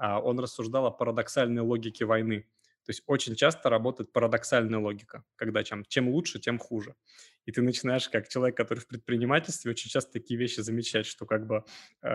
А, 0.00 0.18
он 0.18 0.40
рассуждал 0.40 0.86
о 0.86 0.90
парадоксальной 0.90 1.60
логике 1.60 2.06
войны. 2.06 2.46
То 2.86 2.90
есть 2.90 3.02
очень 3.06 3.36
часто 3.36 3.68
работает 3.68 4.12
парадоксальная 4.12 4.78
логика, 4.78 5.22
когда 5.36 5.62
чем, 5.62 5.84
чем 5.84 6.08
лучше, 6.08 6.40
тем 6.40 6.58
хуже. 6.58 6.94
И 7.44 7.52
ты 7.52 7.60
начинаешь, 7.60 8.08
как 8.08 8.26
человек, 8.28 8.56
который 8.56 8.78
в 8.78 8.86
предпринимательстве, 8.86 9.70
очень 9.70 9.90
часто 9.90 10.12
такие 10.12 10.40
вещи 10.40 10.60
замечать, 10.60 11.04
что 11.04 11.26
как 11.26 11.46
бы 11.46 11.64
э, 12.02 12.08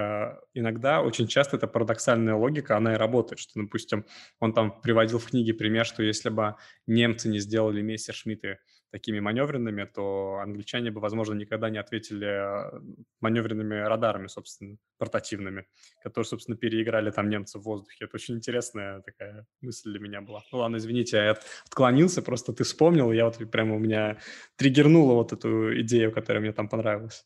иногда, 0.56 1.04
очень 1.04 1.28
часто 1.28 1.58
эта 1.58 1.68
парадоксальная 1.68 2.34
логика, 2.34 2.76
она 2.76 2.96
и 2.96 2.98
работает, 2.98 3.38
что, 3.38 3.62
допустим, 3.62 4.06
он 4.40 4.54
там 4.54 4.82
приводил 4.82 5.20
в 5.20 5.30
книге 5.30 5.54
пример, 5.54 5.86
что 5.86 6.02
если 6.02 6.30
бы 6.30 6.56
немцы 6.88 7.30
не 7.30 7.38
сделали 7.38 7.84
мессершмитты 7.84 8.58
такими 8.92 9.20
маневренными, 9.20 9.84
то 9.84 10.40
англичане 10.42 10.92
бы, 10.92 11.02
возможно, 11.02 11.34
никогда 11.34 11.70
не 11.70 11.78
ответили 11.78 12.28
э, 12.28 12.80
маневренными 13.20 13.76
радарами, 13.76 14.28
собственно, 14.28 14.78
портативными, 14.98 15.68
которые, 16.02 16.28
собственно, 16.28 16.58
переиграли 16.58 17.12
там 17.12 17.30
немцев 17.30 17.62
в 17.62 17.66
воздухе. 17.66 18.06
Это 18.06 18.16
очень 18.16 18.36
интересная 18.36 19.02
такая 19.02 19.46
мысль 19.62 19.92
для 19.92 20.00
меня 20.00 20.22
была. 20.22 20.44
Ну 20.52 20.60
ладно, 20.60 20.78
извините, 20.78 21.18
я 21.18 21.38
отклонился, 21.66 22.22
просто 22.22 22.54
ты 22.54 22.64
вспомнил, 22.64 23.12
я 23.12 23.26
вот 23.26 23.38
прямо 23.52 23.76
у 23.76 23.80
меня 23.80 24.18
триггернула 24.56 25.14
вот 25.14 25.34
эту 25.34 25.80
идею, 25.82 26.12
которая 26.12 26.42
мне 26.42 26.54
там 26.54 26.70
понравилась. 26.70 27.26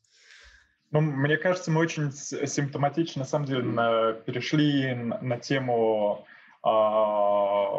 Ну, 0.91 1.01
мне 1.01 1.37
кажется, 1.37 1.69
мы 1.69 1.81
очень 1.81 2.11
симптоматично, 2.11 3.19
на 3.19 3.27
самом 3.27 3.45
деле, 3.45 3.61
на, 3.61 4.13
перешли 4.13 4.95
на, 4.95 5.21
на 5.21 5.37
тему 5.37 6.25
а, 6.63 7.69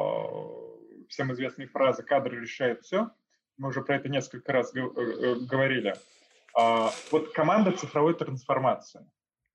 всем 1.08 1.32
известной 1.32 1.66
фразы 1.66 2.04
«кадры 2.04 2.40
решают 2.40 2.82
все», 2.82 3.10
мы 3.60 3.68
уже 3.68 3.82
про 3.82 3.96
это 3.96 4.08
несколько 4.08 4.52
раз 4.52 4.74
э, 4.74 4.80
э, 4.80 5.34
говорили. 5.40 5.94
А, 6.56 6.90
вот 7.12 7.32
команда 7.32 7.72
цифровой 7.72 8.14
трансформации. 8.14 9.06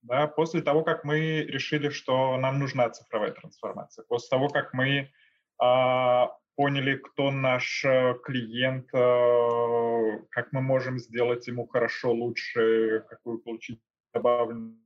Да, 0.03 0.28
после 0.28 0.62
того, 0.62 0.84
как 0.84 1.03
мы 1.03 1.41
решили, 1.41 1.89
что 1.89 2.38
нам 2.38 2.60
нужна 2.60 2.88
цифровая 2.91 3.32
трансформация, 3.32 4.06
после 4.08 4.30
того, 4.30 4.49
как 4.49 4.72
мы 4.74 5.10
а, 5.58 6.32
поняли, 6.56 6.97
кто 6.97 7.32
наш 7.32 7.84
э, 7.84 8.16
клиент, 8.24 8.88
как 8.91 10.51
мы 10.51 10.62
можем 10.62 10.99
сделать 10.99 11.47
ему 11.47 11.68
хорошо, 11.68 12.12
лучше, 12.12 13.03
какую 13.10 13.39
получить 13.39 13.82
добавленную 14.14 14.78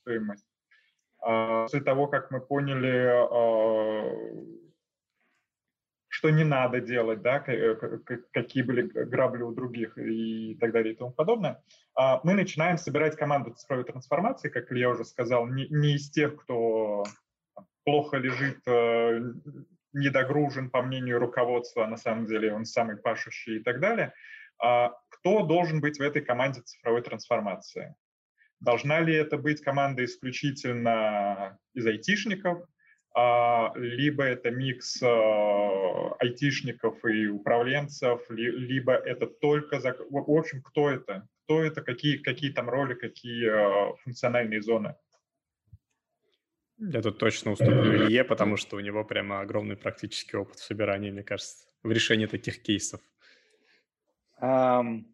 стоимость. 0.00 0.46
А, 1.20 1.64
после 1.64 1.82
того, 1.82 2.06
как 2.06 2.30
мы 2.30 2.40
поняли, 2.40 4.63
что 6.24 6.30
не 6.30 6.44
надо 6.44 6.80
делать, 6.80 7.20
да, 7.20 7.44
э, 7.46 7.74
какие 8.32 8.62
были 8.62 8.80
грабли 8.82 9.42
у 9.42 9.52
других 9.52 9.98
и 9.98 10.56
так 10.58 10.72
далее 10.72 10.94
и 10.94 10.96
тому 10.96 11.10
подобное. 11.12 11.62
А 11.94 12.20
мы 12.24 12.32
начинаем 12.32 12.78
собирать 12.78 13.14
команду 13.14 13.52
цифровой 13.52 13.84
трансформации, 13.84 14.48
как 14.48 14.70
я 14.70 14.88
уже 14.88 15.04
сказал, 15.04 15.46
не, 15.46 15.94
из 15.94 16.08
тех, 16.10 16.34
кто 16.36 17.04
плохо 17.84 18.16
лежит, 18.16 18.66
э, 18.66 19.20
недогружен, 19.92 20.70
по 20.70 20.80
мнению 20.80 21.18
руководства, 21.18 21.84
а 21.84 21.88
на 21.88 21.98
самом 21.98 22.24
деле 22.24 22.54
он 22.54 22.64
самый 22.64 22.96
пашущий 22.96 23.58
и 23.58 23.62
так 23.62 23.80
далее. 23.80 24.14
А 24.58 24.92
кто 25.10 25.44
должен 25.44 25.82
быть 25.82 25.98
в 25.98 26.02
этой 26.02 26.22
команде 26.22 26.62
цифровой 26.62 27.02
трансформации? 27.02 27.94
Должна 28.60 29.00
ли 29.00 29.14
это 29.14 29.36
быть 29.36 29.60
команда 29.60 30.06
исключительно 30.06 31.58
из 31.74 31.86
айтишников, 31.86 32.64
либо 33.16 34.24
это 34.24 34.50
микс 34.50 35.00
а, 35.00 36.14
айтишников 36.18 37.04
и 37.04 37.28
управленцев, 37.28 38.28
либо 38.28 38.92
это 38.92 39.26
только... 39.26 39.80
В 40.10 40.36
общем, 40.36 40.62
кто 40.62 40.90
это? 40.90 41.28
Кто 41.44 41.62
это? 41.62 41.82
Какие, 41.82 42.16
какие 42.16 42.50
там 42.50 42.68
роли, 42.68 42.94
какие 42.94 43.48
а, 43.48 43.94
функциональные 44.02 44.62
зоны? 44.62 44.96
Я 46.76 47.02
тут 47.02 47.18
точно 47.18 47.52
уступлю 47.52 47.94
Илье, 47.94 48.24
потому 48.24 48.56
что 48.56 48.76
у 48.76 48.80
него 48.80 49.04
прямо 49.04 49.40
огромный 49.40 49.76
практический 49.76 50.36
опыт 50.36 50.56
в 50.56 50.64
собирании, 50.64 51.12
мне 51.12 51.22
кажется, 51.22 51.68
в 51.84 51.92
решении 51.92 52.26
таких 52.26 52.62
кейсов. 52.62 53.00
Um, 54.42 55.04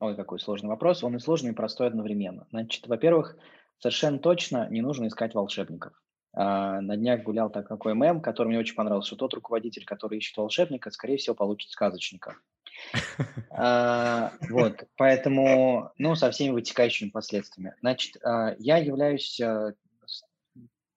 ой, 0.00 0.16
какой 0.16 0.40
сложный 0.40 0.70
вопрос. 0.70 1.04
Он 1.04 1.14
и 1.16 1.18
сложный, 1.18 1.50
и 1.50 1.54
простой 1.54 1.88
одновременно. 1.88 2.46
Значит, 2.50 2.86
во-первых, 2.86 3.36
совершенно 3.78 4.18
точно 4.18 4.66
не 4.70 4.80
нужно 4.80 5.08
искать 5.08 5.34
волшебников. 5.34 5.92
Uh, 6.32 6.80
на 6.80 6.96
днях 6.96 7.24
гулял 7.24 7.50
так 7.50 7.66
какой 7.66 7.94
мем, 7.96 8.20
который 8.20 8.48
мне 8.48 8.58
очень 8.60 8.76
понравился, 8.76 9.08
что 9.08 9.16
тот 9.16 9.34
руководитель, 9.34 9.84
который 9.84 10.18
ищет 10.18 10.36
волшебника, 10.36 10.92
скорее 10.92 11.16
всего, 11.16 11.34
получит 11.34 11.70
сказочника. 11.70 12.36
Uh, 13.50 14.30
вот, 14.50 14.84
поэтому, 14.96 15.90
ну, 15.98 16.14
со 16.14 16.30
всеми 16.30 16.52
вытекающими 16.52 17.10
последствиями. 17.10 17.74
Значит, 17.80 18.16
uh, 18.24 18.54
я 18.60 18.76
являюсь 18.76 19.40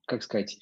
как 0.06 0.24
сказать, 0.24 0.60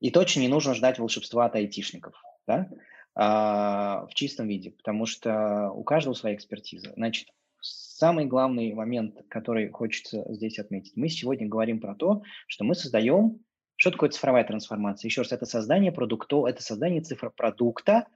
и 0.00 0.10
точно 0.10 0.40
не 0.40 0.48
нужно 0.48 0.74
ждать 0.74 0.98
волшебства 0.98 1.46
от 1.46 1.54
айтишников, 1.54 2.14
да, 2.46 2.68
а, 3.14 4.06
в 4.06 4.14
чистом 4.14 4.48
виде, 4.48 4.70
потому 4.70 5.06
что 5.06 5.70
у 5.70 5.84
каждого 5.84 6.14
своя 6.14 6.34
экспертиза. 6.34 6.92
Значит, 6.96 7.28
самый 7.60 8.26
главный 8.26 8.72
момент, 8.74 9.16
который 9.28 9.68
хочется 9.70 10.24
здесь 10.28 10.58
отметить, 10.58 10.96
мы 10.96 11.08
сегодня 11.08 11.48
говорим 11.48 11.80
про 11.80 11.94
то, 11.94 12.22
что 12.46 12.64
мы 12.64 12.74
создаем, 12.74 13.40
что 13.84 13.90
такое 13.90 14.08
цифровая 14.08 14.44
трансформация? 14.44 15.10
Еще 15.10 15.20
раз, 15.20 15.32
это 15.32 15.44
создание 15.44 15.92
продукта, 15.92 16.46
это 16.46 16.62
создание 16.62 17.02
цифропродукта 17.02 18.06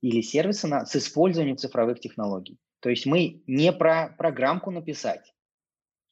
или 0.00 0.20
сервиса 0.20 0.66
на, 0.66 0.86
с 0.86 0.96
использованием 0.96 1.56
цифровых 1.56 2.00
технологий. 2.00 2.58
То 2.80 2.90
есть 2.90 3.06
мы 3.06 3.40
не 3.46 3.72
про 3.72 4.12
программку 4.18 4.72
написать, 4.72 5.32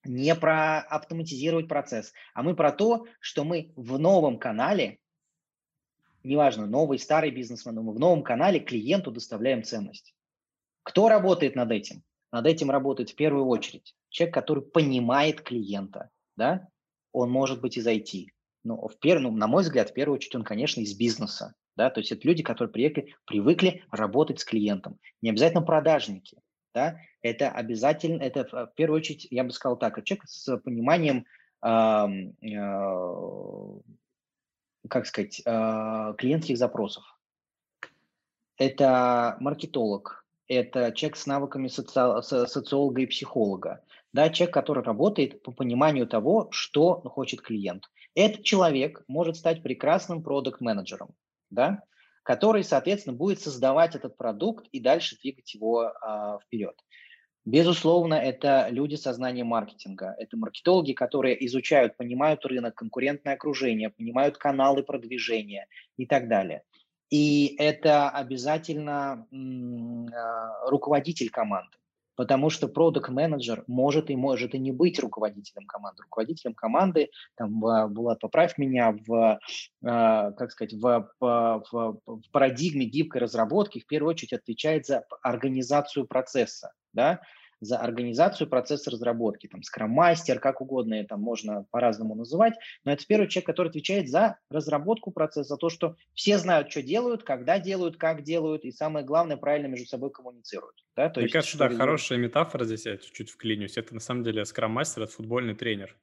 не 0.05 0.33
про 0.37 0.79
автоматизировать 0.83 1.67
процесс, 1.67 2.13
а 2.33 2.45
мы 2.45 2.55
про 2.55 2.71
то, 2.71 3.09
что 3.19 3.43
мы 3.43 3.73
в 3.75 3.99
новом 3.99 4.39
канале, 4.39 5.01
неважно, 6.23 6.69
новый, 6.69 7.01
старый 7.01 7.33
бизнесмен, 7.33 7.75
мы 7.83 7.95
в 7.95 7.99
новом 7.99 8.23
канале 8.23 8.61
клиенту 8.61 9.11
доставляем 9.11 9.65
ценность. 9.65 10.15
Кто 10.85 11.09
работает 11.09 11.57
над 11.57 11.73
этим? 11.73 12.05
Над 12.31 12.47
этим 12.47 12.71
работает 12.71 13.11
в 13.11 13.17
первую 13.17 13.47
очередь 13.47 13.97
человек, 14.11 14.33
который 14.33 14.63
понимает 14.63 15.41
клиента, 15.41 16.11
да? 16.37 16.69
Он 17.11 17.33
может 17.33 17.61
быть 17.61 17.77
из 17.77 17.89
IT, 17.89 18.27
но 18.65 18.89
в 18.89 18.99
пер... 18.99 19.21
ну, 19.21 19.31
на 19.33 19.47
мой 19.47 19.63
взгляд, 19.63 19.91
в 19.91 19.95
первую 19.95 20.17
очередь 20.17 20.35
он, 20.35 20.45
конечно, 20.45 20.81
из 20.81 20.97
бизнеса, 20.97 21.55
да, 21.77 21.91
то 21.91 22.01
есть 22.01 22.13
это 22.13 22.27
люди, 22.27 22.43
которые 22.43 22.73
приехали, 22.73 23.15
привыкли 23.25 23.85
работать 23.91 24.41
с 24.41 24.45
клиентом. 24.45 24.99
Не 25.21 25.31
обязательно 25.31 25.63
продажники, 25.63 26.39
да, 26.75 26.97
это 27.23 27.51
обязательно, 27.51 28.23
это 28.23 28.45
в 28.45 28.73
первую 28.75 28.99
очередь, 28.99 29.27
я 29.31 29.45
бы 29.45 29.51
сказал 29.51 29.79
так, 29.79 30.03
человек 30.05 30.25
с 30.27 30.57
пониманием, 30.59 31.25
э, 31.65 31.69
э, 31.69 33.81
как 34.89 35.07
сказать, 35.07 35.41
э, 35.45 36.15
клиентских 36.19 36.59
запросов. 36.59 37.05
Это 38.59 39.37
маркетолог, 39.41 40.27
это 40.47 40.93
человек 40.93 41.17
с 41.17 41.27
навыками 41.27 41.69
соци... 41.69 42.47
социолога 42.47 43.03
и 43.03 43.07
психолога, 43.07 43.83
да, 44.13 44.29
человек, 44.29 44.55
который 44.55 44.85
работает 44.85 45.43
по 45.43 45.53
пониманию 45.53 46.07
того, 46.07 46.49
что 46.51 47.01
хочет 47.01 47.41
клиент. 47.41 47.91
Этот 48.15 48.45
человек 48.45 49.03
может 49.09 49.37
стать 49.37 49.63
прекрасным 49.63 50.23
продукт-менеджером, 50.23 51.15
да, 51.51 51.83
который, 52.23 52.63
соответственно, 52.63 53.17
будет 53.17 53.41
создавать 53.41 53.95
этот 53.95 54.17
продукт 54.17 54.67
и 54.73 54.81
дальше 54.81 55.17
двигать 55.21 55.55
его 55.55 55.93
а, 56.01 56.39
вперед. 56.41 56.75
Безусловно, 57.45 58.15
это 58.15 58.69
люди 58.71 58.95
со 58.95 59.13
знанием 59.13 59.49
маркетинга. 59.49 60.15
Это 60.19 60.37
маркетологи, 60.37 60.93
которые 60.93 61.45
изучают, 61.47 61.97
понимают 61.97 62.45
рынок, 62.47 62.77
конкурентное 62.77 63.35
окружение, 63.35 63.91
понимают 63.91 64.39
каналы 64.39 64.85
продвижения 64.85 65.67
и 65.97 66.07
так 66.07 66.29
далее. 66.29 66.63
И 67.11 67.57
это 67.59 68.09
обязательно 68.11 69.27
а, 69.33 70.71
руководитель 70.71 71.31
команды. 71.31 71.77
Потому 72.23 72.51
что 72.51 72.69
продукт 72.69 73.09
менеджер 73.09 73.65
может 73.67 74.09
и 74.09 74.15
может 74.15 74.55
и 74.55 74.59
не 74.61 74.71
быть 74.71 75.01
руководителем 75.01 75.67
команды. 75.67 76.05
Руководителем 76.05 76.55
команды, 76.55 77.11
там, 77.35 77.59
Булат, 77.59 78.21
поправь 78.21 78.59
меня, 78.59 78.97
в, 79.09 79.41
а, 79.85 80.31
как 80.31 80.53
сказать, 80.53 80.73
в, 80.73 81.11
в, 81.19 81.65
в 81.73 82.31
парадигме 82.31 82.85
гибкой 82.85 83.23
разработки 83.23 83.81
в 83.81 83.89
первую 83.89 84.11
очередь 84.11 84.35
отвечает 84.35 84.87
за 84.87 85.05
организацию 85.21 86.07
процесса. 86.07 86.71
Да? 86.93 87.23
За 87.63 87.79
организацию 87.79 88.49
процесса 88.49 88.91
разработки, 88.91 89.47
там, 89.47 89.63
скрам-мастер, 89.63 90.41
как 90.41 90.61
угодно 90.61 90.95
это 90.95 91.17
можно 91.17 91.65
по-разному 91.71 92.17
называть, 92.17 92.55
но 92.85 92.93
это 92.93 93.07
первый 93.07 93.29
человек, 93.29 93.47
который 93.47 93.69
отвечает 93.69 94.09
за 94.09 94.39
разработку 94.51 95.13
процесса, 95.13 95.51
за 95.51 95.57
то, 95.57 95.69
что 95.69 95.97
все 96.13 96.39
знают, 96.39 96.71
что 96.71 96.83
делают, 96.83 97.23
когда 97.23 97.61
делают, 97.61 97.97
как 97.97 98.25
делают, 98.25 98.65
и 98.65 98.73
самое 98.73 99.07
главное, 99.07 99.37
правильно 99.37 99.69
между 99.69 99.87
собой 99.87 100.11
коммуницируют. 100.11 100.75
Да? 100.97 101.09
То 101.09 101.21
Мне 101.21 101.27
есть, 101.27 101.33
кажется, 101.33 101.57
да, 101.57 101.71
хорошая 101.71 102.19
метафора 102.19 102.65
здесь, 102.65 102.85
я 102.85 102.97
чуть-чуть 102.97 103.31
вклинюсь, 103.31 103.79
это 103.79 103.95
на 103.95 104.01
самом 104.01 104.25
деле 104.25 104.45
скрам-мастер, 104.45 105.03
это 105.03 105.13
футбольный 105.13 105.55
тренер 105.55 105.97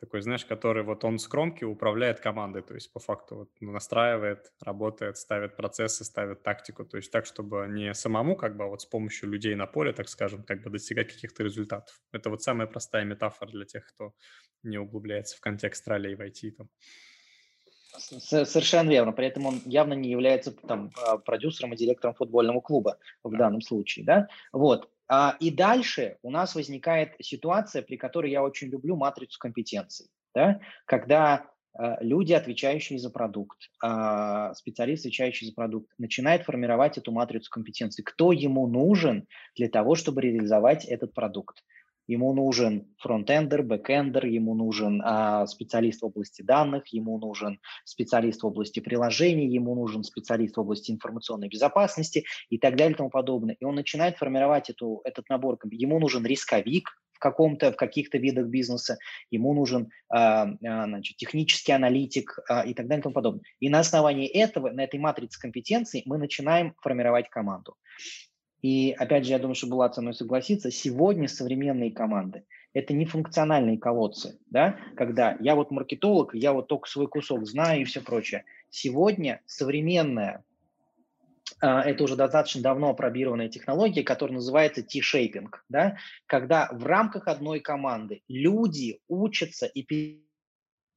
такой, 0.00 0.22
знаешь, 0.22 0.46
который 0.46 0.82
вот 0.82 1.04
он 1.04 1.18
с 1.18 1.28
кромки 1.28 1.64
управляет 1.64 2.20
командой, 2.20 2.62
то 2.62 2.74
есть 2.74 2.92
по 2.92 3.00
факту 3.00 3.36
вот 3.36 3.50
настраивает, 3.60 4.52
работает, 4.60 5.18
ставит 5.18 5.56
процессы, 5.56 6.04
ставит 6.04 6.42
тактику, 6.42 6.84
то 6.84 6.96
есть 6.96 7.12
так, 7.12 7.26
чтобы 7.26 7.66
не 7.68 7.92
самому 7.94 8.34
как 8.34 8.56
бы 8.56 8.64
а 8.64 8.66
вот 8.68 8.80
с 8.80 8.86
помощью 8.86 9.28
людей 9.28 9.54
на 9.54 9.66
поле, 9.66 9.92
так 9.92 10.08
скажем, 10.08 10.42
как 10.42 10.62
бы 10.62 10.70
достигать 10.70 11.12
каких-то 11.12 11.42
результатов. 11.42 12.00
Это 12.12 12.30
вот 12.30 12.42
самая 12.42 12.66
простая 12.66 13.04
метафора 13.04 13.50
для 13.50 13.66
тех, 13.66 13.86
кто 13.86 14.14
не 14.62 14.78
углубляется 14.78 15.36
в 15.36 15.40
контекст 15.40 15.86
ролей 15.86 16.14
в 16.14 16.20
IT. 16.20 16.50
Там. 16.52 16.68
Совершенно 17.98 18.88
верно. 18.88 19.12
При 19.12 19.26
этом 19.26 19.46
он 19.46 19.60
явно 19.66 19.94
не 19.94 20.10
является 20.10 20.52
там 20.52 20.92
а, 20.96 21.18
продюсером 21.18 21.74
и 21.74 21.76
директором 21.76 22.14
футбольного 22.14 22.60
клуба 22.60 22.98
в 23.22 23.32
да. 23.32 23.38
данном 23.38 23.60
случае, 23.60 24.04
да. 24.04 24.28
Вот. 24.52 24.88
А, 25.12 25.36
и 25.40 25.50
дальше 25.50 26.18
у 26.22 26.30
нас 26.30 26.54
возникает 26.54 27.14
ситуация, 27.20 27.82
при 27.82 27.96
которой 27.96 28.30
я 28.30 28.44
очень 28.44 28.68
люблю 28.68 28.94
матрицу 28.94 29.40
компетенций, 29.40 30.06
да? 30.32 30.60
когда 30.86 31.50
а, 31.74 31.98
люди, 32.00 32.32
отвечающие 32.32 32.96
за 33.00 33.10
продукт, 33.10 33.58
а, 33.82 34.54
специалист, 34.54 35.02
отвечающий 35.02 35.48
за 35.48 35.52
продукт, 35.52 35.90
начинает 35.98 36.44
формировать 36.44 36.96
эту 36.96 37.10
матрицу 37.10 37.50
компетенций. 37.50 38.04
Кто 38.04 38.30
ему 38.30 38.68
нужен 38.68 39.26
для 39.56 39.68
того, 39.68 39.96
чтобы 39.96 40.20
реализовать 40.20 40.84
этот 40.84 41.12
продукт? 41.12 41.64
Ему 42.10 42.34
нужен 42.34 42.88
фронтендер, 42.98 43.62
бэкендер, 43.62 44.26
ему 44.26 44.54
нужен 44.54 45.00
а, 45.04 45.46
специалист 45.46 46.02
в 46.02 46.06
области 46.06 46.42
данных, 46.42 46.88
ему 46.88 47.18
нужен 47.18 47.60
специалист 47.84 48.42
в 48.42 48.46
области 48.46 48.80
приложений, 48.80 49.48
ему 49.48 49.76
нужен 49.76 50.02
специалист 50.02 50.56
в 50.56 50.60
области 50.60 50.90
информационной 50.90 51.48
безопасности 51.48 52.24
и 52.48 52.58
так 52.58 52.76
далее 52.76 52.94
и 52.94 52.96
тому 52.96 53.10
подобное. 53.10 53.56
И 53.60 53.64
он 53.64 53.76
начинает 53.76 54.16
формировать 54.16 54.70
эту, 54.70 55.00
этот 55.04 55.28
набор. 55.28 55.58
Ему 55.70 56.00
нужен 56.00 56.26
рисковик, 56.26 56.88
в 57.12 57.18
каком-то, 57.20 57.70
в 57.70 57.76
каких-то 57.76 58.18
видах 58.18 58.46
бизнеса, 58.46 58.96
ему 59.30 59.52
нужен 59.54 59.90
а, 60.08 60.44
а, 60.44 60.86
значит, 60.86 61.16
технический 61.18 61.72
аналитик 61.72 62.38
а, 62.48 62.62
и 62.62 62.72
так 62.72 62.88
далее 62.88 63.00
и 63.00 63.02
тому 63.02 63.14
подобное. 63.14 63.44
И 63.60 63.68
на 63.68 63.80
основании 63.80 64.26
этого, 64.26 64.70
на 64.70 64.82
этой 64.82 64.98
матрице 64.98 65.38
компетенций 65.38 66.02
мы 66.06 66.18
начинаем 66.18 66.74
формировать 66.80 67.28
команду. 67.28 67.76
И 68.62 68.94
опять 68.98 69.24
же, 69.24 69.32
я 69.32 69.38
думаю, 69.38 69.54
что 69.54 69.66
Булат 69.66 69.94
со 69.94 70.02
мной 70.02 70.14
согласится, 70.14 70.70
сегодня 70.70 71.28
современные 71.28 71.90
команды– 71.90 72.44
это 72.72 72.94
не 72.94 73.04
функциональные 73.04 73.78
колодцы, 73.78 74.38
да, 74.46 74.76
когда 74.96 75.36
я 75.40 75.54
вот 75.54 75.70
маркетолог, 75.70 76.34
я 76.34 76.52
вот 76.52 76.68
только 76.68 76.88
свой 76.88 77.08
кусок 77.08 77.46
знаю 77.46 77.80
и 77.80 77.84
все 77.84 78.00
прочее. 78.00 78.44
Сегодня 78.70 79.40
современная, 79.46 80.44
а, 81.60 81.82
это 81.82 82.04
уже 82.04 82.16
достаточно 82.16 82.62
давно 82.62 82.90
опробированная 82.90 83.48
технология, 83.48 84.04
которая 84.04 84.36
называется 84.36 84.82
T-shaping, 84.82 85.48
да, 85.68 85.96
когда 86.26 86.68
в 86.70 86.84
рамках 86.86 87.26
одной 87.26 87.60
команды 87.60 88.22
люди 88.28 89.00
учатся 89.08 89.66
и 89.66 89.82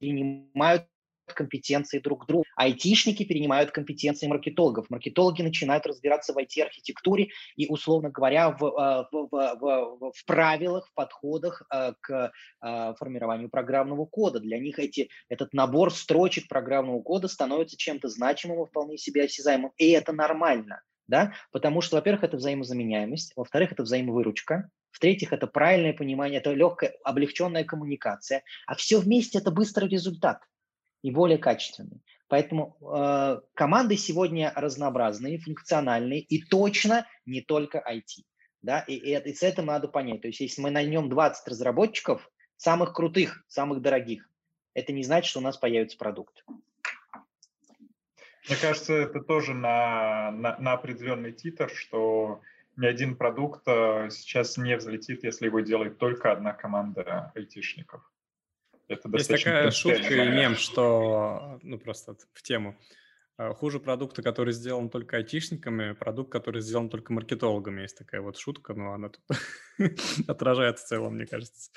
перенимают 0.00 0.86
компетенции 1.32 1.98
друг 1.98 2.26
друга. 2.26 2.44
Айтишники 2.56 3.24
перенимают 3.24 3.70
компетенции 3.70 4.26
маркетологов. 4.26 4.90
Маркетологи 4.90 5.42
начинают 5.42 5.86
разбираться 5.86 6.34
в 6.34 6.38
IT-архитектуре 6.38 7.28
и, 7.56 7.66
условно 7.66 8.10
говоря, 8.10 8.50
в, 8.50 8.64
э, 8.64 9.06
в, 9.10 9.28
в, 9.30 9.56
в, 9.60 10.12
в 10.12 10.24
правилах, 10.26 10.88
в 10.88 10.94
подходах 10.94 11.62
э, 11.72 11.92
к 12.00 12.32
э, 12.62 12.94
формированию 12.98 13.48
программного 13.48 14.04
кода. 14.04 14.40
Для 14.40 14.58
них 14.58 14.78
эти, 14.78 15.08
этот 15.28 15.54
набор 15.54 15.92
строчек 15.92 16.48
программного 16.48 17.00
кода 17.02 17.28
становится 17.28 17.76
чем-то 17.76 18.08
значимым 18.08 18.64
и 18.64 18.66
вполне 18.66 18.98
себе 18.98 19.24
осязаемым. 19.24 19.72
И 19.78 19.90
это 19.90 20.12
нормально. 20.12 20.82
Да? 21.06 21.34
Потому 21.52 21.80
что, 21.80 21.96
во-первых, 21.96 22.24
это 22.24 22.38
взаимозаменяемость, 22.38 23.34
во-вторых, 23.36 23.72
это 23.72 23.82
взаимовыручка, 23.82 24.70
В-третьих, 24.90 25.32
это 25.34 25.46
правильное 25.46 25.92
понимание, 25.92 26.40
это 26.40 26.52
легкая, 26.52 26.94
облегченная 27.04 27.64
коммуникация. 27.64 28.42
А 28.66 28.74
все 28.74 28.98
вместе 28.98 29.38
это 29.38 29.50
быстрый 29.50 29.88
результат 29.88 30.40
и 31.04 31.10
более 31.10 31.36
качественный. 31.36 32.02
Поэтому 32.28 32.78
э, 32.80 33.40
команды 33.52 33.98
сегодня 33.98 34.50
разнообразные, 34.56 35.38
функциональные 35.38 36.20
и 36.20 36.42
точно 36.42 37.06
не 37.26 37.42
только 37.42 37.78
IT. 37.78 38.24
Да? 38.62 38.80
И, 38.80 38.94
и, 38.94 39.14
и 39.14 39.34
с 39.34 39.42
этим 39.42 39.66
надо 39.66 39.88
понять. 39.88 40.22
То 40.22 40.28
есть 40.28 40.40
если 40.40 40.62
мы 40.62 40.70
наймем 40.70 41.10
20 41.10 41.46
разработчиков, 41.46 42.30
самых 42.56 42.94
крутых, 42.94 43.44
самых 43.48 43.82
дорогих, 43.82 44.26
это 44.72 44.94
не 44.94 45.02
значит, 45.02 45.28
что 45.28 45.40
у 45.40 45.42
нас 45.42 45.58
появится 45.58 45.98
продукт. 45.98 46.42
Мне 48.48 48.56
кажется, 48.58 48.94
это 48.94 49.20
тоже 49.20 49.52
на, 49.52 50.30
на, 50.30 50.56
на 50.58 50.72
определенный 50.72 51.32
титр, 51.32 51.68
что 51.68 52.40
ни 52.76 52.86
один 52.86 53.16
продукт 53.16 53.62
э, 53.66 54.08
сейчас 54.10 54.56
не 54.56 54.74
взлетит, 54.78 55.22
если 55.22 55.46
его 55.46 55.60
делает 55.60 55.98
только 55.98 56.32
одна 56.32 56.54
команда 56.54 57.30
айтишников. 57.34 58.10
Это 58.88 59.08
Есть 59.12 59.30
такая 59.30 59.70
шутка 59.70 60.14
и 60.14 60.28
мем, 60.28 60.56
что, 60.56 61.58
ну 61.62 61.78
просто 61.78 62.16
в 62.32 62.42
тему, 62.42 62.78
э, 63.38 63.54
хуже 63.54 63.80
продукта, 63.80 64.22
который 64.22 64.52
сделан 64.52 64.90
только 64.90 65.16
айтишниками, 65.16 65.92
продукт, 65.92 66.30
который 66.30 66.60
сделан 66.60 66.90
только 66.90 67.12
маркетологами. 67.12 67.82
Есть 67.82 67.98
такая 67.98 68.20
вот 68.20 68.36
шутка, 68.36 68.74
но 68.74 68.92
она 68.92 69.08
тут 69.08 69.24
отражает 70.28 70.78
в 70.78 70.86
целом, 70.86 71.14
мне 71.14 71.26
кажется. 71.26 71.70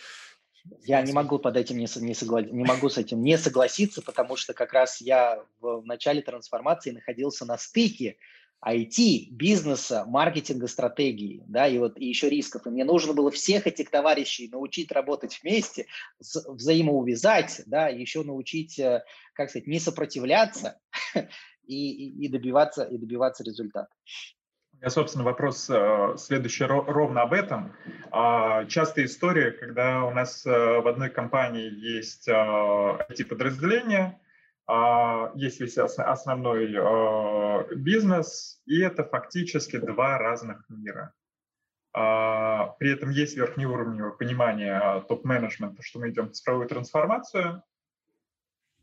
Я 0.84 1.02
не 1.02 1.14
могу 1.14 1.40
под 1.40 1.56
этим 1.56 1.78
не, 1.78 1.88
не, 2.02 2.14
согла... 2.14 2.42
не 2.42 2.66
могу 2.66 2.90
с 2.90 2.98
этим 2.98 3.22
не 3.24 3.38
согласиться, 3.38 4.02
потому 4.02 4.36
что 4.36 4.54
как 4.54 4.74
раз 4.74 5.00
я 5.02 5.44
в 5.62 5.84
начале 5.86 6.22
трансформации 6.22 6.92
находился 6.92 7.46
на 7.46 7.58
стыке 7.58 8.18
IT, 8.66 9.30
бизнеса, 9.32 10.06
маркетинга, 10.08 10.68
стратегии, 10.68 11.44
да, 11.48 11.68
и 11.68 11.78
вот 11.78 11.98
и 11.98 12.06
еще 12.06 12.30
рисков. 12.30 12.66
И 12.66 12.70
мне 12.70 12.86
нужно 12.86 13.14
было 13.14 13.30
всех 13.32 13.68
этих 13.68 13.90
товарищей 13.90 14.50
научить 14.50 14.92
работать 14.92 15.40
вместе, 15.42 15.86
взаимоувязать, 16.20 17.62
да, 17.68 17.88
еще 17.88 18.24
научить, 18.24 18.80
э, 18.80 19.04
как 19.34 19.50
сказать, 19.50 19.68
не 19.68 19.80
сопротивляться 19.80 20.80
и, 21.68 21.92
и, 21.92 22.26
и 22.26 22.28
добиваться 22.30 22.84
и 22.84 22.98
добиваться 22.98 23.44
результата. 23.44 23.90
Я, 24.82 24.90
собственно, 24.90 25.24
вопрос 25.24 25.70
э, 25.70 26.16
следующий 26.18 26.66
ровно 26.66 27.22
об 27.22 27.34
этом. 27.34 27.74
А, 28.12 28.66
частая 28.66 29.06
история, 29.06 29.52
когда 29.52 30.04
у 30.04 30.12
нас 30.12 30.46
э, 30.46 30.50
в 30.50 30.88
одной 30.88 31.10
компании 31.10 31.70
есть 31.70 32.28
IT-подразделение, 32.28 34.20
есть 35.36 35.62
весь 35.62 35.78
основной 35.78 36.68
бизнес, 37.76 38.62
и 38.66 38.82
это 38.82 39.06
фактически 39.06 39.78
два 39.78 40.18
разных 40.18 40.66
мира. 40.68 41.14
А, 41.94 42.76
при 42.80 42.92
этом 42.92 43.10
есть 43.12 43.38
верхнеуровневое 43.38 44.12
понимание 44.12 45.04
топ-менеджмента, 45.08 45.82
что 45.82 46.00
мы 46.00 46.10
идем 46.10 46.28
в 46.28 46.32
цифровую 46.34 46.68
трансформацию. 46.68 47.64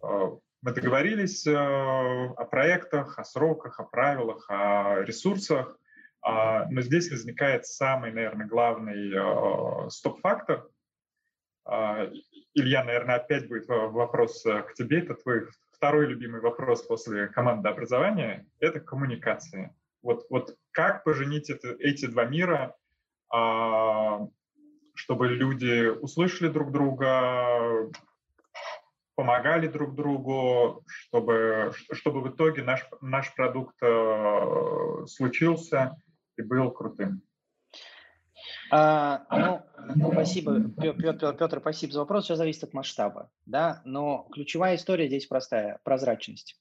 Мы 0.00 0.72
договорились 0.72 1.46
о 1.46 2.44
проектах, 2.50 3.18
о 3.18 3.24
сроках, 3.24 3.78
о 3.78 3.84
правилах, 3.84 4.46
о 4.48 5.02
ресурсах. 5.02 5.78
А, 6.24 6.66
но 6.70 6.80
здесь 6.80 7.10
возникает 7.10 7.66
самый, 7.66 8.10
наверное, 8.10 8.46
главный 8.46 9.12
а, 9.14 9.90
стоп-фактор. 9.90 10.66
А, 11.66 12.10
Илья, 12.54 12.82
наверное, 12.82 13.16
опять 13.16 13.46
будет 13.46 13.68
вопрос 13.68 14.44
э, 14.46 14.62
к 14.62 14.72
тебе. 14.72 15.00
Это 15.00 15.14
твой 15.14 15.48
второй 15.84 16.06
любимый 16.06 16.40
вопрос 16.40 16.80
после 16.80 17.26
команды 17.26 17.68
образования. 17.68 18.46
Это 18.58 18.80
коммуникация. 18.80 19.76
Вот, 20.02 20.24
вот 20.30 20.56
как 20.70 21.04
поженить 21.04 21.50
это, 21.50 21.76
эти 21.78 22.06
два 22.06 22.24
мира, 22.24 22.74
чтобы 24.94 25.28
люди 25.28 25.88
услышали 25.88 26.48
друг 26.48 26.72
друга, 26.72 27.90
помогали 29.14 29.68
друг 29.68 29.94
другу, 29.94 30.82
чтобы, 30.86 31.74
чтобы 31.92 32.22
в 32.22 32.30
итоге 32.30 32.62
наш, 32.62 32.88
наш 33.02 33.34
продукт 33.34 33.76
э, 33.82 35.04
случился 35.06 36.00
и 36.38 36.42
был 36.42 36.70
крутым. 36.70 37.20
А, 38.70 39.62
ну, 39.94 40.12
спасибо, 40.12 40.60
Петр, 40.80 41.36
Петр, 41.36 41.60
спасибо 41.60 41.92
за 41.92 42.00
вопрос. 42.00 42.24
Все 42.24 42.36
зависит 42.36 42.64
от 42.64 42.74
масштаба, 42.74 43.30
да, 43.46 43.82
но 43.84 44.26
ключевая 44.32 44.76
история 44.76 45.08
здесь 45.08 45.26
простая– 45.26 45.78
прозрачность. 45.84 46.56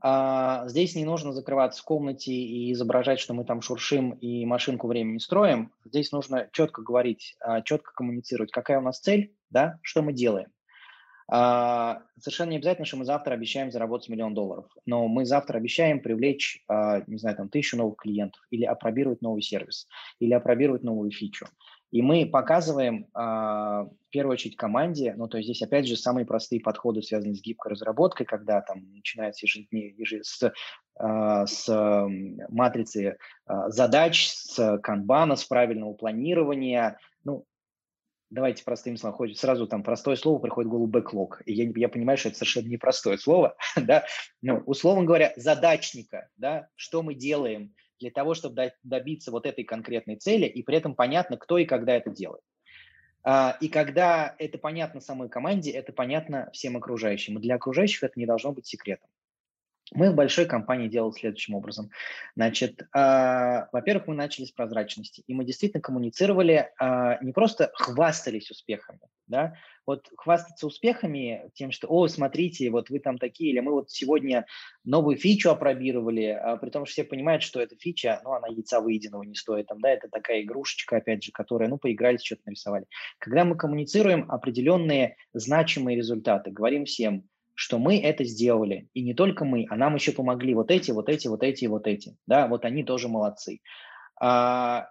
А, 0.00 0.66
здесь 0.68 0.94
не 0.94 1.04
нужно 1.04 1.32
закрываться 1.32 1.80
в 1.80 1.84
комнате 1.84 2.32
и 2.32 2.72
изображать, 2.72 3.20
что 3.20 3.32
мы 3.32 3.44
там 3.44 3.62
шуршим 3.62 4.12
и 4.12 4.44
машинку 4.44 4.88
времени 4.88 5.18
строим. 5.18 5.72
Здесь 5.84 6.12
нужно 6.12 6.48
четко 6.52 6.82
говорить, 6.82 7.36
а, 7.40 7.62
четко 7.62 7.92
коммуницировать, 7.94 8.50
какая 8.50 8.78
у 8.78 8.82
нас 8.82 9.00
цель, 9.00 9.34
да, 9.50 9.78
что 9.82 10.02
мы 10.02 10.12
делаем. 10.12 10.48
А, 11.26 12.02
совершенно 12.20 12.50
не 12.50 12.56
обязательно, 12.56 12.84
что 12.84 12.98
мы 12.98 13.04
завтра 13.04 13.32
обещаем 13.32 13.70
заработать 13.70 14.08
миллион 14.10 14.34
долларов, 14.34 14.66
но 14.84 15.08
мы 15.08 15.24
завтра 15.24 15.56
обещаем 15.56 16.00
привлечь, 16.00 16.62
а, 16.68 17.02
не 17.06 17.16
знаю, 17.16 17.36
там, 17.36 17.48
тысячу 17.48 17.76
новых 17.76 17.96
клиентов 17.96 18.42
или 18.50 18.64
опробировать 18.64 19.22
новый 19.22 19.42
сервис, 19.42 19.86
или 20.18 20.34
опробировать 20.34 20.82
новую 20.82 21.10
фичу. 21.10 21.46
И 21.92 22.02
мы 22.02 22.26
показываем 22.26 23.06
а, 23.14 23.84
в 23.84 24.10
первую 24.10 24.34
очередь 24.34 24.56
команде, 24.56 25.14
ну 25.16 25.28
то 25.28 25.38
есть 25.38 25.48
здесь 25.48 25.62
опять 25.62 25.86
же 25.86 25.96
самые 25.96 26.26
простые 26.26 26.60
подходы, 26.60 27.02
связанные 27.02 27.36
с 27.36 27.42
гибкой 27.42 27.72
разработкой, 27.72 28.26
когда 28.26 28.60
там 28.60 28.92
начинается 28.92 29.46
ежедневно 29.46 30.22
с, 30.22 30.52
с 31.46 32.08
матрицы 32.48 33.16
задач, 33.68 34.28
с 34.28 34.78
канбана, 34.78 35.36
с 35.36 35.44
правильного 35.44 35.94
планирования, 35.94 36.98
давайте 38.34 38.64
простым 38.64 38.96
словом, 38.96 39.16
хоть 39.16 39.38
сразу 39.38 39.66
там 39.66 39.82
простое 39.82 40.16
слово 40.16 40.40
приходит 40.40 40.68
в 40.68 40.70
голову 40.70 40.86
бэклог. 40.88 41.42
И 41.46 41.52
я, 41.54 41.70
я 41.76 41.88
понимаю, 41.88 42.18
что 42.18 42.28
это 42.28 42.38
совершенно 42.38 42.68
непростое 42.68 43.16
слово, 43.16 43.56
да, 43.76 44.04
ну, 44.42 44.62
условно 44.66 45.04
говоря, 45.04 45.32
задачника, 45.36 46.28
да, 46.36 46.68
что 46.74 47.02
мы 47.02 47.14
делаем 47.14 47.74
для 48.00 48.10
того, 48.10 48.34
чтобы 48.34 48.72
добиться 48.82 49.30
вот 49.30 49.46
этой 49.46 49.64
конкретной 49.64 50.16
цели, 50.16 50.46
и 50.46 50.62
при 50.62 50.76
этом 50.76 50.94
понятно, 50.94 51.36
кто 51.36 51.58
и 51.58 51.64
когда 51.64 51.94
это 51.94 52.10
делает. 52.10 52.42
А, 53.22 53.56
и 53.60 53.68
когда 53.68 54.34
это 54.38 54.58
понятно 54.58 55.00
самой 55.00 55.28
команде, 55.28 55.70
это 55.70 55.92
понятно 55.92 56.50
всем 56.52 56.76
окружающим. 56.76 57.38
И 57.38 57.40
для 57.40 57.54
окружающих 57.54 58.02
это 58.02 58.18
не 58.18 58.26
должно 58.26 58.52
быть 58.52 58.66
секретом. 58.66 59.08
Мы 59.94 60.10
в 60.10 60.14
большой 60.14 60.46
компании 60.46 60.88
делали 60.88 61.12
следующим 61.12 61.54
образом. 61.54 61.90
Значит, 62.34 62.82
э, 62.82 63.66
во-первых, 63.72 64.08
мы 64.08 64.14
начали 64.14 64.44
с 64.44 64.50
прозрачности, 64.50 65.22
и 65.26 65.34
мы 65.34 65.44
действительно 65.44 65.80
коммуницировали, 65.80 66.70
э, 66.80 67.18
не 67.22 67.32
просто 67.32 67.70
хвастались 67.74 68.50
успехами, 68.50 68.98
да, 69.28 69.54
вот 69.86 70.08
хвастаться 70.16 70.66
успехами 70.66 71.50
тем, 71.54 71.70
что, 71.70 71.86
о, 71.88 72.08
смотрите, 72.08 72.70
вот 72.70 72.90
вы 72.90 72.98
там 72.98 73.18
такие, 73.18 73.50
или 73.50 73.60
мы 73.60 73.72
вот 73.72 73.90
сегодня 73.90 74.46
новую 74.82 75.16
фичу 75.16 75.50
опробировали, 75.50 76.26
а, 76.26 76.56
при 76.56 76.70
том, 76.70 76.86
что 76.86 76.92
все 76.92 77.04
понимают, 77.04 77.42
что 77.42 77.60
эта 77.60 77.76
фича, 77.76 78.20
ну, 78.24 78.32
она 78.32 78.48
яйца 78.48 78.80
выеденного 78.80 79.22
не 79.22 79.34
стоит, 79.34 79.66
там, 79.66 79.80
да, 79.80 79.90
это 79.90 80.08
такая 80.08 80.42
игрушечка, 80.42 80.96
опять 80.96 81.22
же, 81.22 81.32
которая, 81.32 81.68
ну, 81.68 81.78
поиграли, 81.78 82.16
что-то 82.16 82.42
нарисовали. 82.46 82.86
Когда 83.18 83.44
мы 83.44 83.56
коммуницируем 83.56 84.30
определенные 84.30 85.16
значимые 85.34 85.96
результаты, 85.96 86.50
говорим 86.50 86.84
всем, 86.86 87.28
что 87.54 87.78
мы 87.78 88.00
это 88.00 88.24
сделали. 88.24 88.88
И 88.94 89.02
не 89.02 89.14
только 89.14 89.44
мы, 89.44 89.66
а 89.70 89.76
нам 89.76 89.94
еще 89.94 90.12
помогли 90.12 90.54
вот 90.54 90.70
эти, 90.70 90.90
вот 90.90 91.08
эти, 91.08 91.28
вот 91.28 91.42
эти, 91.42 91.66
вот 91.66 91.86
эти. 91.86 92.16
Да, 92.26 92.48
вот 92.48 92.64
они 92.64 92.84
тоже 92.84 93.08
молодцы. 93.08 93.60
А, 94.20 94.88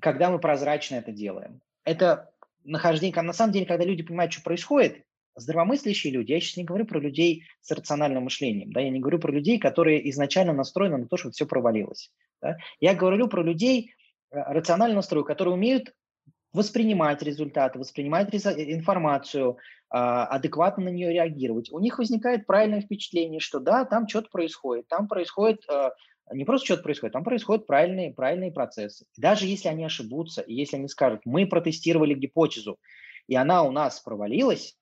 когда 0.00 0.30
мы 0.30 0.38
прозрачно 0.38 0.96
это 0.96 1.12
делаем. 1.12 1.60
Это 1.84 2.30
нахождение, 2.64 3.20
на 3.22 3.32
самом 3.32 3.52
деле, 3.52 3.66
когда 3.66 3.84
люди 3.84 4.02
понимают, 4.02 4.32
что 4.32 4.42
происходит, 4.42 5.04
здравомыслящие 5.34 6.12
люди, 6.12 6.32
я 6.32 6.40
сейчас 6.40 6.56
не 6.56 6.64
говорю 6.64 6.84
про 6.84 7.00
людей 7.00 7.44
с 7.60 7.70
рациональным 7.70 8.24
мышлением, 8.24 8.72
да, 8.72 8.80
я 8.80 8.90
не 8.90 9.00
говорю 9.00 9.18
про 9.18 9.32
людей, 9.32 9.58
которые 9.58 10.08
изначально 10.10 10.52
настроены 10.52 10.98
на 10.98 11.06
то, 11.06 11.16
что 11.16 11.30
все 11.30 11.46
провалилось. 11.46 12.12
Да? 12.42 12.56
Я 12.80 12.94
говорю 12.94 13.28
про 13.28 13.42
людей 13.42 13.92
э, 14.30 14.36
рационально 14.36 14.96
настроенных, 14.96 15.28
которые 15.28 15.54
умеют 15.54 15.94
воспринимать 16.58 17.22
результаты, 17.22 17.78
воспринимать 17.78 18.34
информацию, 18.34 19.58
а, 19.90 20.26
адекватно 20.26 20.84
на 20.84 20.88
нее 20.88 21.12
реагировать, 21.12 21.70
у 21.70 21.78
них 21.78 21.98
возникает 21.98 22.46
правильное 22.46 22.80
впечатление, 22.80 23.38
что 23.38 23.60
да, 23.60 23.84
там 23.84 24.08
что-то 24.08 24.28
происходит, 24.28 24.88
там 24.88 25.06
происходит 25.06 25.64
а, 25.68 25.92
не 26.32 26.44
просто 26.44 26.66
что-то 26.66 26.82
происходит, 26.82 27.12
там 27.12 27.22
происходят 27.22 27.66
правильные, 27.66 28.12
правильные 28.12 28.50
процессы. 28.50 29.06
даже 29.16 29.46
если 29.46 29.68
они 29.68 29.84
ошибутся, 29.84 30.42
и 30.42 30.52
если 30.52 30.76
они 30.76 30.88
скажут, 30.88 31.20
мы 31.24 31.46
протестировали 31.46 32.14
гипотезу, 32.14 32.78
и 33.28 33.36
она 33.36 33.62
у 33.62 33.70
нас 33.70 34.00
провалилась, 34.00 34.76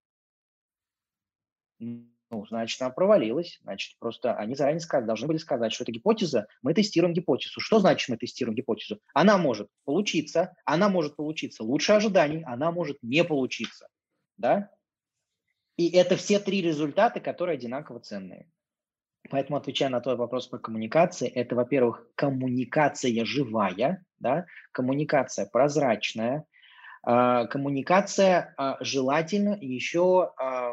ну, 2.30 2.44
значит, 2.46 2.80
она 2.80 2.90
провалилась. 2.90 3.58
Значит, 3.62 3.98
просто 3.98 4.34
они 4.34 4.54
заранее 4.54 4.80
сказали, 4.80 5.06
должны 5.06 5.28
были 5.28 5.38
сказать, 5.38 5.72
что 5.72 5.84
это 5.84 5.92
гипотеза, 5.92 6.48
мы 6.62 6.74
тестируем 6.74 7.14
гипотезу. 7.14 7.60
Что 7.60 7.78
значит 7.78 8.08
мы 8.08 8.16
тестируем 8.16 8.56
гипотезу? 8.56 9.00
Она 9.14 9.38
может 9.38 9.68
получиться, 9.84 10.54
она 10.64 10.88
может 10.88 11.16
получиться 11.16 11.62
лучше 11.62 11.92
ожиданий, 11.92 12.42
она 12.44 12.72
может 12.72 12.98
не 13.02 13.22
получиться. 13.24 13.88
Да? 14.36 14.70
И 15.76 15.90
это 15.90 16.16
все 16.16 16.38
три 16.38 16.62
результата, 16.62 17.20
которые 17.20 17.54
одинаково 17.54 18.00
ценные. 18.00 18.50
Поэтому, 19.30 19.58
отвечая 19.58 19.88
на 19.88 20.00
твой 20.00 20.16
вопрос 20.16 20.46
по 20.46 20.58
коммуникации, 20.58 21.28
это, 21.28 21.54
во-первых, 21.56 22.06
коммуникация 22.14 23.24
живая, 23.24 24.04
да, 24.18 24.46
коммуникация 24.72 25.46
прозрачная, 25.46 26.46
э, 27.06 27.46
коммуникация 27.50 28.54
э, 28.56 28.74
желательно 28.80 29.58
еще 29.60 30.32
э, 30.40 30.70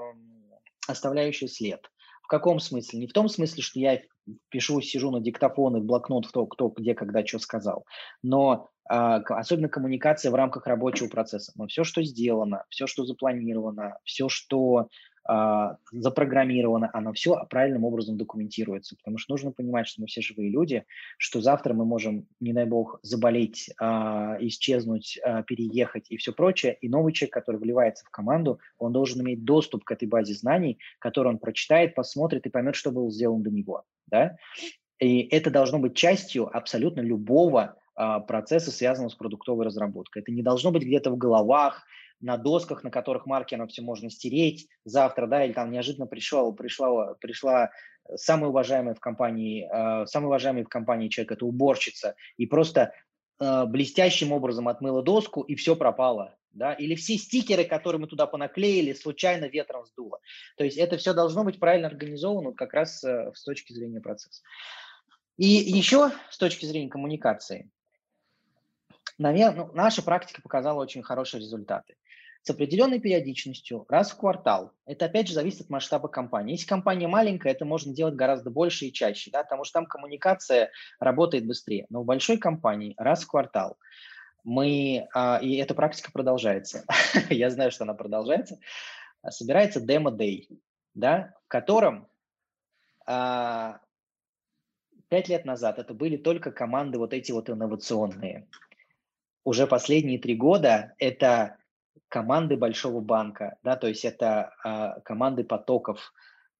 оставляющая 0.88 1.48
след. 1.48 1.90
В 2.24 2.28
каком 2.28 2.60
смысле? 2.60 3.00
Не 3.00 3.08
в 3.08 3.14
том 3.14 3.28
смысле, 3.28 3.62
что 3.62 3.80
я 3.80 4.02
пишу, 4.50 4.80
сижу 4.82 5.12
на 5.12 5.20
диктофон 5.20 5.78
и 5.78 5.82
в 5.82 5.86
блокнот, 5.86 6.28
кто, 6.28 6.46
кто 6.46 6.70
где, 6.70 6.96
когда, 6.96 7.26
что 7.26 7.40
сказал, 7.40 7.86
но 8.22 8.70
а, 8.90 9.18
особенно 9.18 9.70
коммуникация 9.70 10.32
в 10.32 10.36
рамках 10.36 10.68
рабочего 10.68 11.08
процесса. 11.08 11.52
Но 11.56 11.68
все, 11.68 11.84
что 11.84 12.04
сделано, 12.04 12.66
все, 12.70 12.88
что 12.88 13.06
запланировано, 13.06 13.98
все, 14.04 14.30
что 14.30 14.88
запрограммировано, 15.26 16.90
оно 16.94 17.14
все 17.14 17.46
правильным 17.50 17.86
образом 17.86 18.18
документируется. 18.18 18.96
Потому 18.98 19.18
что 19.18 19.34
нужно 19.34 19.52
понимать, 19.52 19.88
что 19.88 20.02
мы 20.02 20.08
все 20.08 20.22
живые 20.22 20.50
люди, 20.50 20.84
что 21.18 21.42
завтра 21.42 21.74
мы 21.74 21.86
можем, 21.86 22.28
не 22.40 22.54
дай 22.54 22.66
бог, 22.66 23.00
заболеть, 23.04 23.70
а, 23.80 24.38
исчезнуть, 24.40 25.20
переехать 25.48 26.08
и 26.10 26.18
все 26.18 26.34
прочее. 26.34 26.78
И 26.82 26.90
новый 26.90 27.14
человек, 27.14 27.34
который 27.34 27.58
вливается 27.58 28.06
в 28.06 28.10
команду, 28.10 28.60
он 28.78 28.92
должен 28.92 29.22
иметь 29.22 29.44
доступ 29.46 29.84
к 29.84 29.92
этой 29.92 30.08
базе 30.08 30.34
знаний, 30.34 30.80
которую 31.00 31.34
он 31.34 31.40
прочитает, 31.40 31.96
посмотрит 31.96 32.46
и 32.46 32.50
поймет, 32.50 32.76
что 32.76 32.92
было 32.92 33.10
сделано 33.10 33.44
до 33.44 33.52
него. 33.52 33.84
Да? 34.08 34.38
И 35.00 35.22
это 35.22 35.50
должно 35.50 35.80
быть 35.80 35.96
частью 35.96 36.56
абсолютно 36.56 37.02
любого 37.02 37.76
а, 37.96 38.20
процесса, 38.20 38.72
связанного 38.72 39.10
с 39.10 39.16
продуктовой 39.16 39.66
разработкой. 39.66 40.22
Это 40.22 40.32
не 40.32 40.42
должно 40.42 40.72
быть 40.72 40.84
где-то 40.84 41.12
в 41.12 41.18
головах, 41.18 41.86
на 42.22 42.38
досках, 42.38 42.84
на 42.84 42.92
которых 42.92 43.26
маркером 43.26 43.68
все 43.68 43.82
можно 43.82 44.10
стереть 44.10 44.68
завтра, 44.86 45.28
да, 45.28 45.44
или 45.46 45.54
там 45.54 45.72
неожиданно 45.72 46.08
пришел, 46.08 46.54
пришла, 46.54 47.16
пришла 47.16 47.72
самый 48.16 48.50
уважаемый 48.50 48.96
в 48.96 49.00
компании, 49.00 49.68
э, 49.72 50.06
самый 50.06 50.28
уважаемый 50.28 50.64
в 50.64 50.70
компании 50.70 51.10
человек, 51.10 51.34
это 51.34 51.46
уборщица, 51.46 52.16
и 52.38 52.46
просто 52.46 52.94
э, 53.40 53.66
блестящим 53.66 54.32
образом 54.32 54.68
отмыла 54.68 55.02
доску, 55.02 55.42
и 55.42 55.56
все 55.56 55.76
пропало, 55.76 56.36
да, 56.52 56.74
или 56.74 56.96
все 56.96 57.18
стикеры, 57.18 57.64
которые 57.66 58.00
мы 58.00 58.08
туда 58.08 58.28
понаклеили, 58.28 58.94
случайно 58.94 59.46
ветром 59.46 59.86
сдуло. 59.86 60.20
То 60.58 60.64
есть 60.64 60.78
это 60.78 60.98
все 60.98 61.14
должно 61.14 61.44
быть 61.44 61.60
правильно 61.60 61.88
организовано 61.88 62.54
как 62.54 62.74
раз 62.74 63.04
э, 63.04 63.32
с 63.34 63.44
точки 63.44 63.74
зрения 63.74 64.02
процесса. 64.02 64.44
И 65.38 65.46
еще 65.48 66.12
с 66.30 66.38
точки 66.38 66.66
зрения 66.66 66.90
коммуникации– 66.90 67.70
наверное, 69.18 69.66
ну, 69.66 69.72
наша 69.74 70.02
практика 70.02 70.42
показала 70.42 70.82
очень 70.82 71.04
хорошие 71.04 71.42
результаты. 71.42 71.96
С 72.42 72.50
определенной 72.50 73.00
периодичностью, 73.00 73.86
раз 73.88 74.12
в 74.12 74.18
квартал. 74.18 74.74
Это, 74.86 75.06
опять 75.06 75.30
же, 75.30 75.34
зависит 75.34 75.62
от 75.62 75.70
масштаба 75.70 76.10
компании. 76.10 76.54
Если 76.54 76.68
компания 76.68 77.08
маленькая, 77.08 77.54
это 77.54 77.64
можно 77.64 77.94
делать 77.94 78.16
гораздо 78.16 78.50
больше 78.50 78.86
и 78.86 78.92
чаще, 78.92 79.32
да, 79.32 79.44
потому 79.44 79.64
что 79.64 79.80
там 79.80 79.86
коммуникация 79.86 80.70
работает 81.00 81.48
быстрее. 81.48 81.86
Но 81.90 82.02
в 82.02 82.06
большой 82.06 82.38
компании 82.38 82.96
раз 82.98 83.24
в 83.24 83.28
квартал 83.28 83.78
мы, 84.44 85.08
а, 85.14 85.40
и 85.42 85.56
эта 85.56 85.74
практика 85.74 86.12
продолжается, 86.12 86.84
я 87.30 87.50
знаю, 87.50 87.72
что 87.72 87.86
она 87.86 87.94
продолжается, 87.94 88.60
собирается 89.30 89.80
демо-дей, 89.80 90.50
да, 90.94 91.34
в 91.46 91.48
котором 91.48 92.10
а, 93.06 93.80
пять 95.08 95.30
лет 95.30 95.46
назад 95.46 95.80
это 95.80 95.94
были 95.94 96.18
только 96.18 96.52
команды 96.52 96.98
вот 96.98 97.14
эти 97.14 97.32
вот 97.32 97.50
инновационные 97.50 98.48
уже 99.44 99.68
последние 99.68 100.20
три 100.20 100.36
года 100.36 100.94
это 101.00 101.58
команды 102.08 102.58
большого 102.58 103.02
банка, 103.02 103.58
да, 103.64 103.76
то 103.76 103.88
есть 103.88 104.06
это 104.06 104.54
э, 104.64 105.02
команды 105.02 105.44
потоков, 105.44 106.14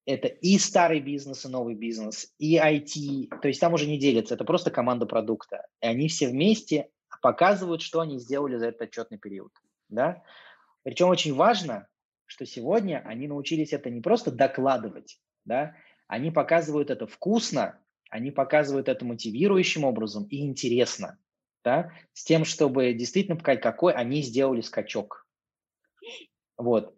это 0.06 0.28
и 0.28 0.58
старый 0.58 1.00
бизнес, 1.00 1.44
и 1.44 1.48
новый 1.48 1.74
бизнес, 1.74 2.32
и 2.38 2.56
IT, 2.58 3.40
то 3.40 3.48
есть 3.48 3.60
там 3.60 3.72
уже 3.72 3.86
не 3.86 3.98
делится, 3.98 4.34
это 4.34 4.44
просто 4.44 4.70
команда 4.70 5.06
продукта. 5.06 5.66
И 5.80 5.86
они 5.86 6.08
все 6.08 6.28
вместе 6.28 6.90
показывают, 7.22 7.82
что 7.82 8.00
они 8.00 8.18
сделали 8.18 8.56
за 8.56 8.66
этот 8.66 8.82
отчетный 8.82 9.18
период. 9.18 9.52
Да? 9.88 10.22
Причем 10.82 11.08
очень 11.08 11.34
важно, 11.34 11.86
что 12.26 12.44
сегодня 12.44 13.02
они 13.06 13.28
научились 13.28 13.72
это 13.72 13.90
не 13.90 14.00
просто 14.00 14.30
докладывать, 14.30 15.20
да, 15.44 15.76
они 16.06 16.30
показывают 16.30 16.90
это 16.90 17.06
вкусно, 17.06 17.78
они 18.10 18.30
показывают 18.30 18.88
это 18.88 19.04
мотивирующим 19.04 19.84
образом 19.84 20.24
и 20.24 20.44
интересно 20.44 21.18
да, 21.64 21.92
с 22.12 22.22
тем, 22.24 22.44
чтобы 22.44 22.92
действительно 22.92 23.36
показать, 23.36 23.62
какой 23.62 23.94
они 23.94 24.22
сделали 24.22 24.60
скачок. 24.60 25.26
Вот. 26.56 26.94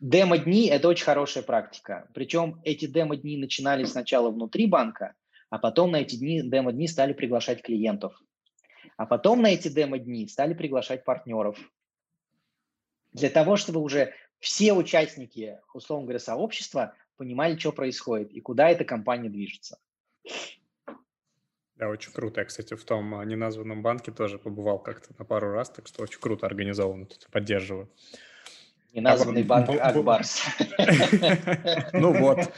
Демо-дни– 0.00 0.66
это 0.68 0.88
очень 0.88 1.04
хорошая 1.04 1.42
практика. 1.42 2.08
Причем 2.14 2.60
эти 2.64 2.86
демо-дни 2.86 3.36
начинались 3.36 3.90
сначала 3.90 4.30
внутри 4.30 4.66
банка, 4.66 5.14
а 5.50 5.58
потом 5.58 5.90
на 5.90 5.96
эти 5.96 6.14
дни, 6.14 6.40
демо-дни 6.40 6.86
стали 6.86 7.12
приглашать 7.12 7.62
клиентов. 7.62 8.18
А 8.96 9.06
потом 9.06 9.42
на 9.42 9.48
эти 9.48 9.68
демо-дни 9.68 10.28
стали 10.28 10.54
приглашать 10.54 11.04
партнеров. 11.04 11.58
Для 13.12 13.30
того, 13.30 13.56
чтобы 13.56 13.80
уже 13.80 14.14
все 14.38 14.72
участники, 14.72 15.58
условно 15.74 16.04
говоря, 16.04 16.20
сообщества 16.20 16.94
понимали, 17.16 17.58
что 17.58 17.72
происходит 17.72 18.30
и 18.30 18.40
куда 18.40 18.70
эта 18.70 18.84
компания 18.84 19.28
движется. 19.28 19.80
Да, 21.78 21.88
очень 21.88 22.12
круто. 22.12 22.40
Я, 22.40 22.44
кстати, 22.44 22.74
в 22.74 22.84
том 22.84 23.14
а, 23.14 23.24
неназванном 23.24 23.82
банке 23.82 24.10
тоже 24.10 24.38
побывал 24.38 24.80
как-то 24.80 25.14
на 25.16 25.24
пару 25.24 25.52
раз, 25.52 25.70
так 25.70 25.86
что 25.86 26.02
очень 26.02 26.20
круто 26.20 26.44
организовано, 26.46 27.06
тут 27.06 27.28
поддерживаю. 27.30 27.88
Неназванный 28.92 29.44
банк 29.44 29.68
Акбарс. 29.70 30.42
Ну 31.92 32.12
вот, 32.18 32.52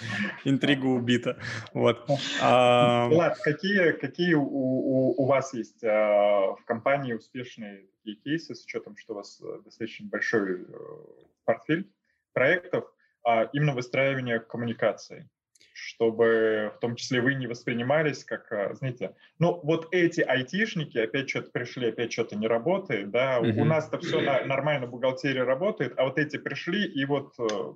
интрига 0.44 0.86
убита. 0.86 1.38
Вот. 1.74 2.08
Влад, 2.08 3.38
какие, 3.40 3.92
какие 3.92 4.34
у, 4.34 4.42
у, 4.42 5.22
у 5.22 5.26
вас 5.26 5.52
есть 5.52 5.84
а, 5.84 6.54
в 6.54 6.64
компании 6.64 7.12
успешные 7.12 7.88
такие 7.96 8.16
кейсы, 8.16 8.54
с 8.54 8.64
учетом, 8.64 8.96
что 8.96 9.12
у 9.12 9.16
вас 9.16 9.38
э, 9.42 9.60
достаточно 9.64 10.08
большой 10.08 10.62
э, 10.62 10.66
портфель 11.44 11.92
проектов, 12.32 12.90
а, 13.22 13.44
именно 13.52 13.74
выстраивание 13.74 14.40
коммуникации? 14.40 15.28
Чтобы 15.90 16.72
в 16.76 16.78
том 16.78 16.94
числе 16.94 17.20
вы 17.20 17.34
не 17.34 17.48
воспринимались 17.48 18.24
как, 18.24 18.50
а, 18.52 18.74
знаете, 18.74 19.16
ну 19.40 19.58
вот 19.64 19.88
эти 19.90 20.20
айтишники 20.20 20.98
опять 20.98 21.28
что-то 21.28 21.50
пришли, 21.50 21.88
опять 21.88 22.12
что-то 22.12 22.36
не 22.36 22.46
работает, 22.46 23.10
да, 23.10 23.40
mm-hmm. 23.40 23.60
у 23.60 23.64
нас-то 23.64 23.98
все 23.98 24.20
на, 24.20 24.44
нормально, 24.44 24.86
бухгалтерия 24.86 25.44
работает, 25.44 25.94
а 25.96 26.04
вот 26.04 26.18
эти 26.18 26.36
пришли 26.36 26.86
и 26.86 27.04
вот... 27.04 27.34
Э, 27.40 27.72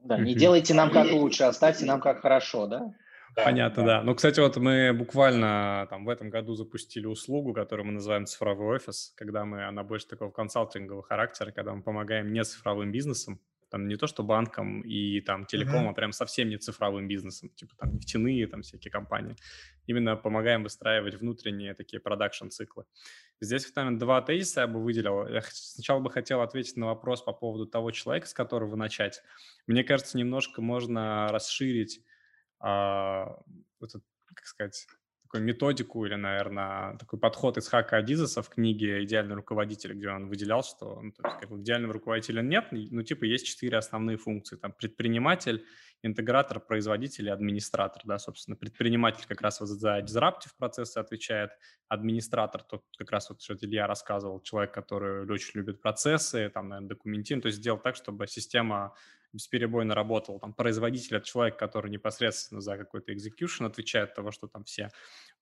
да, 0.00 0.18
не 0.18 0.34
делайте 0.34 0.74
нам 0.74 0.90
как 0.90 1.12
лучше, 1.12 1.44
оставьте 1.44 1.86
нам 1.86 2.00
как 2.00 2.22
хорошо, 2.22 2.66
да? 2.66 2.92
Да, 3.36 3.44
Понятно, 3.44 3.84
да. 3.84 3.98
да. 3.98 4.02
Ну, 4.02 4.14
кстати, 4.16 4.40
вот 4.40 4.56
мы 4.56 4.92
буквально 4.92 5.86
там 5.90 6.04
в 6.04 6.08
этом 6.08 6.28
году 6.28 6.54
запустили 6.54 7.06
услугу, 7.06 7.52
которую 7.52 7.86
мы 7.86 7.92
называем 7.92 8.26
цифровой 8.26 8.76
офис, 8.76 9.12
когда 9.16 9.44
мы, 9.44 9.64
она 9.64 9.84
больше 9.84 10.08
такого 10.08 10.32
консалтингового 10.32 11.04
характера, 11.04 11.52
когда 11.52 11.72
мы 11.72 11.82
помогаем 11.82 12.32
не 12.32 12.42
цифровым 12.42 12.90
бизнесам, 12.90 13.38
там 13.70 13.88
не 13.88 13.96
то 13.96 14.06
что 14.06 14.22
банком 14.22 14.82
и 14.82 15.20
там 15.20 15.44
телеком, 15.44 15.86
mm-hmm. 15.86 15.90
а 15.90 15.94
прям 15.94 16.12
совсем 16.12 16.48
не 16.48 16.56
цифровым 16.56 17.08
бизнесом, 17.08 17.50
типа 17.50 17.74
там 17.76 17.94
нефтяные 17.94 18.46
там 18.46 18.62
всякие 18.62 18.90
компании. 18.90 19.36
Именно 19.86 20.16
помогаем 20.16 20.62
выстраивать 20.62 21.14
внутренние 21.14 21.74
такие 21.74 22.00
продакшн-циклы. 22.00 22.84
Здесь, 23.40 23.70
наверное, 23.74 23.98
два 23.98 24.20
тезиса 24.22 24.62
я 24.62 24.66
бы 24.66 24.82
выделил. 24.82 25.26
Я 25.28 25.42
сначала 25.50 26.00
бы 26.00 26.10
хотел 26.10 26.40
ответить 26.40 26.76
на 26.76 26.86
вопрос 26.86 27.22
по 27.22 27.32
поводу 27.32 27.66
того 27.66 27.90
человека, 27.90 28.26
с 28.26 28.34
которого 28.34 28.76
начать. 28.76 29.22
Мне 29.66 29.84
кажется, 29.84 30.18
немножко 30.18 30.60
можно 30.60 31.28
расширить 31.28 32.02
а, 32.60 33.38
этот, 33.80 34.02
как 34.34 34.46
сказать, 34.46 34.86
такую 35.28 35.44
методику 35.44 36.06
или, 36.06 36.14
наверное, 36.14 36.96
такой 36.96 37.18
подход 37.18 37.58
из 37.58 37.68
Хака 37.68 37.98
Адизеса 37.98 38.40
в 38.40 38.48
книге 38.48 39.04
«Идеальный 39.04 39.34
руководитель», 39.34 39.92
где 39.92 40.08
он 40.08 40.28
выделял, 40.28 40.62
что 40.62 41.00
ну, 41.02 41.12
то 41.12 41.28
есть, 41.28 41.40
как 41.40 41.50
бы, 41.50 41.60
идеального 41.60 41.92
руководителя 41.92 42.40
нет, 42.40 42.68
ну, 42.70 43.02
типа, 43.02 43.24
есть 43.24 43.46
четыре 43.46 43.76
основные 43.76 44.16
функции. 44.16 44.56
Там 44.56 44.72
предприниматель, 44.72 45.66
интегратор, 46.02 46.60
производитель 46.60 47.26
и 47.26 47.30
администратор, 47.30 48.02
да, 48.06 48.18
собственно. 48.18 48.56
Предприниматель 48.56 49.26
как 49.28 49.42
раз 49.42 49.60
вот 49.60 49.68
за 49.68 49.98
disruptive 49.98 50.52
процессы 50.56 50.96
отвечает, 50.96 51.50
администратор, 51.88 52.62
тот 52.62 52.84
как 52.96 53.10
раз 53.10 53.28
вот, 53.28 53.42
что 53.42 53.54
Илья 53.54 53.86
рассказывал, 53.86 54.40
человек, 54.40 54.72
который 54.72 55.30
очень 55.30 55.60
любит 55.60 55.82
процессы, 55.82 56.50
там, 56.54 56.70
наверное, 56.70 56.88
документирует, 56.88 57.42
то 57.42 57.46
есть 57.48 57.58
сделал 57.58 57.78
так, 57.78 57.96
чтобы 57.96 58.26
система 58.26 58.94
бесперебойно 59.32 59.94
работал. 59.94 60.38
Там 60.38 60.52
производитель– 60.52 61.16
это 61.18 61.26
человек, 61.26 61.58
который 61.58 61.90
непосредственно 61.90 62.60
за 62.60 62.76
какой-то 62.76 63.12
execution 63.12 63.66
отвечает 63.66 64.14
того, 64.14 64.30
что 64.30 64.46
там 64.48 64.64
все 64.64 64.90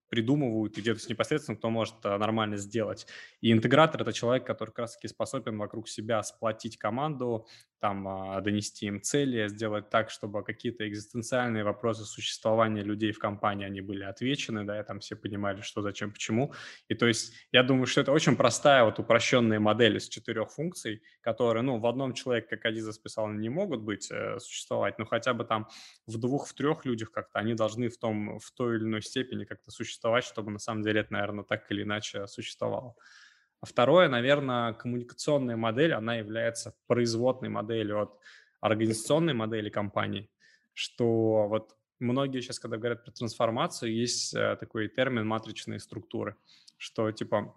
придумывают, 0.09 0.79
и 0.79 0.81
где-то 0.81 1.01
непосредственно 1.09 1.57
кто 1.57 1.71
может 1.71 1.95
э, 2.05 2.17
нормально 2.17 2.57
сделать. 2.57 3.07
И 3.41 3.51
интегратор– 3.51 4.01
это 4.03 4.13
человек, 4.13 4.47
который 4.47 4.71
как 4.71 4.81
раз-таки 4.81 5.09
способен 5.09 5.59
вокруг 5.59 5.89
себя 5.89 6.23
сплотить 6.23 6.79
команду, 6.79 7.47
там 7.87 8.09
а, 8.09 8.41
донести 8.41 8.87
им 8.87 9.01
цели, 9.01 9.47
сделать 9.47 9.91
так, 9.91 10.11
чтобы 10.11 10.43
какие-то 10.43 10.89
экзистенциальные 10.89 11.63
вопросы 11.63 12.05
существования 12.05 12.83
людей 12.83 13.13
в 13.13 13.21
компании, 13.21 13.65
они 13.65 13.81
были 13.81 14.03
отвечены, 14.03 14.65
да, 14.65 14.81
и 14.81 14.83
там 14.83 14.99
все 14.99 15.15
понимали, 15.15 15.61
что, 15.61 15.83
зачем, 15.83 16.11
почему. 16.11 16.53
И 16.89 16.95
то 16.97 17.07
есть 17.07 17.33
я 17.53 17.63
думаю, 17.63 17.87
что 17.87 18.01
это 18.01 18.11
очень 18.11 18.35
простая 18.35 18.83
вот 18.83 18.99
упрощенная 18.99 19.61
модель 19.61 19.99
из 19.99 20.09
четырех 20.09 20.51
функций, 20.51 21.01
которые, 21.21 21.63
ну, 21.63 21.79
в 21.79 21.87
одном 21.87 22.13
человеке, 22.13 22.49
как 22.57 22.65
Адиза 22.65 22.93
списал, 22.93 23.29
не 23.29 23.51
могут 23.51 23.83
быть, 23.83 24.11
э, 24.11 24.41
существовать, 24.41 24.99
но 24.99 25.05
хотя 25.05 25.33
бы 25.33 25.45
там 25.45 25.69
в 26.09 26.19
двух, 26.19 26.49
в 26.49 26.55
трех 26.55 26.85
людях 26.85 27.13
как-то 27.13 27.39
они 27.39 27.55
должны 27.55 27.89
в 27.89 27.99
том, 27.99 28.41
в 28.41 28.51
той 28.51 28.79
или 28.79 28.85
иной 28.85 29.03
степени 29.03 29.45
как-то 29.45 29.71
существовать, 29.71 30.25
чтобы 30.25 30.51
на 30.51 30.59
самом 30.59 30.83
деле 30.83 31.03
это, 31.03 31.13
наверное, 31.13 31.45
так 31.45 31.71
или 31.71 31.85
иначе 31.85 32.27
существовало. 32.27 32.97
А 33.61 33.67
второе, 33.67 34.09
наверное, 34.09 34.73
коммуникационная 34.75 35.57
модель, 35.57 35.93
она 35.93 36.17
является 36.17 36.75
производной 36.87 37.49
моделью 37.49 38.03
от 38.03 38.19
организационной 38.61 39.35
модели 39.35 39.71
компании, 39.71 40.29
что 40.75 41.49
вот 41.49 41.77
многие 41.99 42.41
сейчас, 42.41 42.59
когда 42.59 42.77
говорят 42.77 43.05
про 43.05 43.13
трансформацию, 43.13 43.95
есть 43.95 44.35
э, 44.35 44.57
такой 44.57 44.89
термин 44.89 45.27
матричные 45.27 45.81
структуры, 45.81 46.37
что 46.77 47.11
типа 47.11 47.55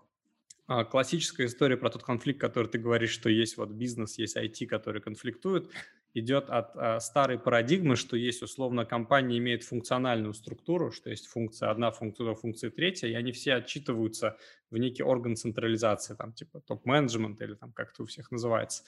а, 0.68 0.86
классическая 0.86 1.48
история 1.48 1.78
про 1.78 1.90
тот 1.90 2.04
конфликт, 2.04 2.40
который 2.40 2.68
ты 2.68 2.78
говоришь, 2.78 3.10
что 3.10 3.28
есть 3.28 3.58
вот 3.58 3.70
бизнес, 3.70 4.20
есть 4.20 4.38
IT, 4.38 4.68
которые 4.68 5.02
конфликтуют, 5.02 5.72
идет 6.14 6.49
от 6.49 6.76
а, 6.76 6.99
старой 6.99 7.38
парадигмы, 7.38 7.95
что 7.95 8.18
есть 8.18 8.41
условно 8.41 8.86
компания 8.86 9.38
имеет 9.38 9.64
функциональную 9.64 10.34
структуру, 10.34 10.91
что 10.91 11.10
есть 11.10 11.27
функция 11.27 11.69
одна, 11.69 11.91
функция 11.91 12.34
функция 12.36 12.72
третья, 12.72 13.07
и 13.07 13.14
они 13.14 13.31
все 13.31 13.56
отчитываются 13.56 14.38
в 14.72 14.77
некий 14.77 15.03
орган 15.03 15.36
централизации, 15.36 16.15
там 16.15 16.34
типа 16.34 16.61
топ-менеджмент 16.61 17.41
или 17.41 17.53
там 17.53 17.72
как-то 17.72 18.03
у 18.03 18.06
всех 18.06 18.31
называется. 18.31 18.84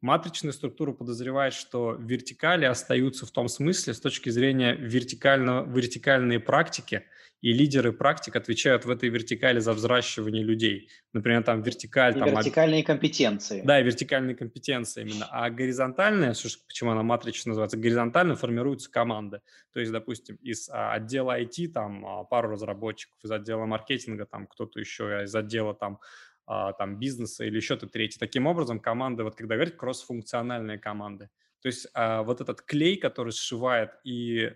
Матричная 0.00 0.52
структура 0.52 0.92
подозревает, 0.92 1.54
что 1.54 1.92
вертикали 1.92 2.64
остаются 2.64 3.26
в 3.26 3.30
том 3.30 3.48
смысле 3.48 3.94
с 3.94 4.00
точки 4.00 4.30
зрения 4.30 4.74
вертикального, 4.74 5.66
вертикальной 5.66 6.40
практики– 6.40 7.04
и 7.42 7.52
лидеры 7.52 7.92
практик 7.92 8.34
отвечают 8.36 8.84
в 8.86 8.90
этой 8.90 9.08
вертикали 9.08 9.58
за 9.58 9.72
взращивание 9.72 10.42
людей. 10.42 10.88
Например, 11.12 11.42
там 11.42 11.62
вертикаль... 11.62 12.16
И 12.16 12.18
там, 12.18 12.30
вертикальные 12.30 12.82
компетенции. 12.82 13.62
Да, 13.64 13.80
вертикальные 13.80 14.34
компетенции 14.34 15.02
именно. 15.02 15.26
А 15.30 15.50
горизонтальная, 15.50 16.34
почему 16.66 16.90
она 16.90 17.02
матричная 17.02 17.50
называется, 17.50 17.76
горизонтально 17.76 18.36
формируются 18.36 18.90
команды. 18.90 19.42
То 19.72 19.80
есть, 19.80 19.92
допустим, 19.92 20.36
из 20.36 20.68
а, 20.70 20.94
отдела 20.94 21.40
IT 21.40 21.68
там 21.68 22.06
а, 22.06 22.24
пару 22.24 22.50
разработчиков, 22.50 23.18
из 23.22 23.30
отдела 23.30 23.66
маркетинга 23.66 24.24
там 24.24 24.46
кто-то 24.46 24.80
еще, 24.80 25.22
из 25.22 25.34
отдела 25.34 25.74
там 25.74 26.00
там 26.46 26.98
бизнеса 26.98 27.44
или 27.44 27.56
еще 27.56 27.76
то 27.76 27.86
третий. 27.86 28.18
Таким 28.18 28.46
образом, 28.46 28.80
команды, 28.80 29.24
вот 29.24 29.34
когда 29.36 29.56
говорят, 29.56 29.76
кросс-функциональные 29.76 30.78
команды. 30.78 31.28
То 31.60 31.66
есть 31.66 31.88
а, 31.94 32.22
вот 32.22 32.40
этот 32.40 32.62
клей, 32.62 32.96
который 32.96 33.32
сшивает 33.32 33.90
и 34.04 34.52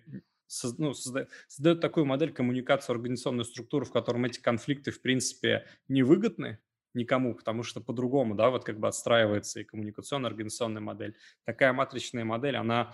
ну, 0.78 0.94
создает, 0.94 1.28
создает 1.48 1.80
такую 1.80 2.06
модель 2.06 2.32
коммуникации 2.32 2.92
организационной 2.92 3.44
структуры, 3.44 3.84
в 3.84 3.92
котором 3.92 4.24
эти 4.24 4.40
конфликты, 4.40 4.90
в 4.90 5.00
принципе, 5.00 5.66
невыгодны 5.88 6.58
никому, 6.94 7.34
потому 7.34 7.62
что 7.62 7.80
по-другому, 7.80 8.34
да, 8.34 8.50
вот 8.50 8.64
как 8.64 8.78
бы 8.78 8.88
отстраивается 8.88 9.60
и 9.60 9.64
коммуникационная 9.64 10.30
организационная 10.30 10.82
модель. 10.82 11.16
Такая 11.44 11.72
матричная 11.72 12.24
модель, 12.24 12.56
она, 12.56 12.92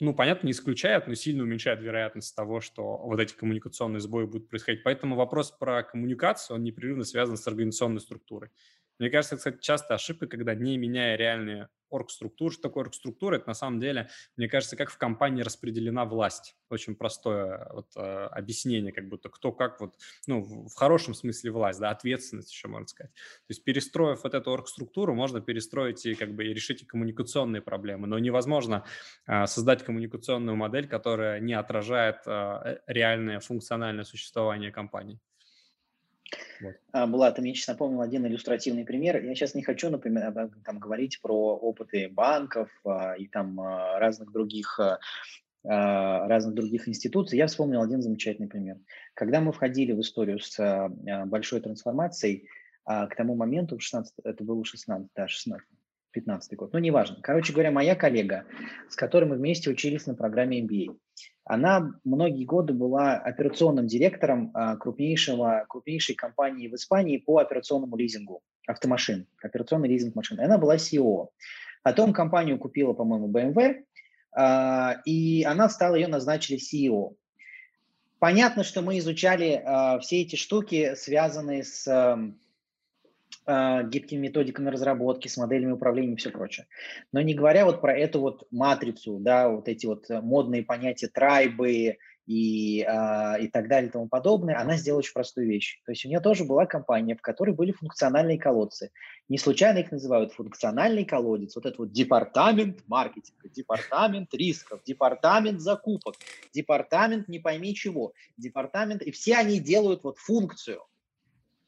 ну, 0.00 0.14
понятно, 0.14 0.46
не 0.46 0.52
исключает, 0.52 1.06
но 1.06 1.14
сильно 1.14 1.42
уменьшает 1.44 1.80
вероятность 1.80 2.34
того, 2.34 2.60
что 2.60 2.96
вот 2.98 3.20
эти 3.20 3.34
коммуникационные 3.34 4.00
сбои 4.00 4.24
будут 4.24 4.48
происходить. 4.48 4.82
Поэтому 4.82 5.16
вопрос 5.16 5.50
про 5.50 5.82
коммуникацию, 5.82 6.56
он 6.56 6.64
непрерывно 6.64 7.04
связан 7.04 7.36
с 7.36 7.46
организационной 7.46 8.00
структурой. 8.00 8.50
Мне 8.98 9.10
кажется, 9.10 9.36
кстати, 9.36 9.58
часто 9.60 9.94
ошибка, 9.94 10.26
когда 10.26 10.54
не 10.54 10.78
меняя 10.78 11.16
реальные 11.16 11.68
оргструктур. 11.94 12.52
Что 12.52 12.62
такое 12.62 12.84
оргструктура? 12.84 13.36
Это 13.36 13.48
на 13.48 13.54
самом 13.54 13.80
деле, 13.80 14.08
мне 14.36 14.48
кажется, 14.48 14.76
как 14.76 14.90
в 14.90 14.98
компании 14.98 15.42
распределена 15.42 16.04
власть. 16.04 16.56
Очень 16.68 16.96
простое 16.96 17.68
вот, 17.72 17.88
э, 17.96 18.00
объяснение, 18.00 18.92
как 18.92 19.08
будто 19.08 19.28
кто 19.28 19.52
как 19.52 19.80
вот, 19.80 19.94
ну, 20.26 20.42
в 20.42 20.74
хорошем 20.74 21.14
смысле 21.14 21.52
власть, 21.52 21.80
да, 21.80 21.90
ответственность 21.90 22.52
еще 22.52 22.68
можно 22.68 22.88
сказать. 22.88 23.12
То 23.12 23.50
есть 23.50 23.64
перестроив 23.64 24.24
вот 24.24 24.34
эту 24.34 24.50
оргструктуру, 24.50 25.14
можно 25.14 25.40
перестроить 25.40 26.04
и 26.06 26.14
как 26.14 26.34
бы 26.34 26.44
и 26.44 26.54
решить 26.54 26.82
и 26.82 26.86
коммуникационные 26.86 27.62
проблемы, 27.62 28.06
но 28.06 28.18
невозможно 28.18 28.84
э, 29.26 29.46
создать 29.46 29.84
коммуникационную 29.84 30.56
модель, 30.56 30.88
которая 30.88 31.40
не 31.40 31.54
отражает 31.54 32.18
э, 32.26 32.78
реальное 32.86 33.40
функциональное 33.40 34.04
существование 34.04 34.72
компании. 34.72 35.20
Вот. 36.60 36.74
А, 36.92 37.30
ты 37.32 37.42
мне 37.42 37.54
сейчас 37.54 37.68
напомнил 37.68 38.00
один 38.00 38.26
иллюстративный 38.26 38.84
пример. 38.84 39.22
Я 39.22 39.34
сейчас 39.34 39.54
не 39.54 39.62
хочу, 39.62 39.90
например, 39.90 40.50
там, 40.64 40.78
говорить 40.78 41.20
про 41.20 41.56
опыты 41.56 42.08
банков 42.08 42.70
а, 42.84 43.14
и 43.14 43.26
там 43.26 43.60
а, 43.60 43.98
разных 43.98 44.32
других 44.32 44.78
разных 45.66 46.54
других 46.54 46.90
институций, 46.90 47.38
я 47.38 47.46
вспомнил 47.46 47.80
один 47.80 48.02
замечательный 48.02 48.48
пример. 48.48 48.76
Когда 49.14 49.40
мы 49.40 49.50
входили 49.50 49.92
в 49.92 50.00
историю 50.02 50.38
с 50.38 50.90
большой 51.24 51.62
трансформацией, 51.62 52.50
к 52.84 53.08
тому 53.16 53.34
моменту, 53.34 53.78
в 53.78 53.82
16, 53.82 54.12
это 54.24 54.44
было 54.44 54.62
16, 54.62 55.08
да, 55.16 55.26
16, 55.26 55.66
15 56.10 56.56
год, 56.58 56.74
ну, 56.74 56.80
неважно. 56.80 57.16
Короче 57.22 57.54
говоря, 57.54 57.70
моя 57.70 57.94
коллега, 57.94 58.44
с 58.90 58.94
которой 58.94 59.24
мы 59.24 59.36
вместе 59.36 59.70
учились 59.70 60.04
на 60.04 60.14
программе 60.14 60.60
MBA, 60.60 60.98
она 61.44 61.92
многие 62.04 62.44
годы 62.44 62.72
была 62.72 63.16
операционным 63.16 63.86
директором 63.86 64.50
а, 64.54 64.76
крупнейшего, 64.76 65.66
крупнейшей 65.68 66.14
компании 66.14 66.68
в 66.68 66.74
Испании 66.74 67.18
по 67.18 67.38
операционному 67.38 67.96
лизингу 67.96 68.42
автомашин, 68.66 69.26
операционный 69.42 69.88
лизинг 69.88 70.14
машин. 70.14 70.40
Она 70.40 70.56
была 70.56 70.76
CEO. 70.76 71.28
Потом 71.82 72.14
компанию 72.14 72.58
купила, 72.58 72.94
по-моему, 72.94 73.28
BMW, 73.28 73.84
а, 74.32 74.96
и 75.04 75.44
она 75.44 75.68
стала, 75.68 75.96
ее 75.96 76.08
назначили 76.08 76.58
CEO. 76.58 77.14
Понятно, 78.18 78.64
что 78.64 78.80
мы 78.80 78.98
изучали 78.98 79.62
а, 79.62 79.98
все 79.98 80.22
эти 80.22 80.36
штуки, 80.36 80.94
связанные 80.96 81.62
с 81.62 81.86
э, 81.86 82.32
гибкими 83.46 84.20
методиками 84.20 84.70
разработки, 84.70 85.28
с 85.28 85.36
моделями 85.36 85.72
управления 85.72 86.14
и 86.14 86.16
все 86.16 86.30
прочее. 86.30 86.66
Но 87.12 87.20
не 87.20 87.34
говоря 87.34 87.66
вот 87.66 87.80
про 87.80 87.96
эту 87.96 88.20
вот 88.20 88.46
матрицу, 88.50 89.18
да, 89.18 89.48
вот 89.50 89.68
эти 89.68 89.86
вот 89.86 90.08
э, 90.08 90.20
модные 90.22 90.62
понятия 90.62 91.08
трайбы 91.08 91.98
и, 92.26 92.80
э, 92.80 93.42
и 93.42 93.48
так 93.48 93.68
далее 93.68 93.90
и 93.90 93.92
тому 93.92 94.08
подобное, 94.08 94.58
она 94.58 94.76
сделала 94.76 95.00
очень 95.00 95.12
простую 95.12 95.46
вещь. 95.46 95.82
То 95.84 95.92
есть 95.92 96.06
у 96.06 96.08
нее 96.08 96.20
тоже 96.20 96.44
была 96.44 96.64
компания, 96.64 97.16
в 97.16 97.20
которой 97.20 97.54
были 97.54 97.72
функциональные 97.72 98.38
колодцы. 98.38 98.90
Не 99.28 99.36
случайно 99.36 99.78
их 99.78 99.92
называют 99.92 100.32
функциональный 100.32 101.04
колодец. 101.04 101.54
Вот 101.54 101.66
это 101.66 101.76
вот 101.78 101.92
департамент 101.92 102.82
маркетинга, 102.86 103.48
департамент 103.50 104.32
рисков, 104.32 104.80
департамент 104.84 105.60
закупок, 105.60 106.14
департамент 106.54 107.28
не 107.28 107.38
пойми 107.38 107.74
чего, 107.74 108.14
департамент... 108.38 109.02
И 109.02 109.10
все 109.10 109.36
они 109.36 109.60
делают 109.60 110.02
вот 110.04 110.18
функцию– 110.18 110.80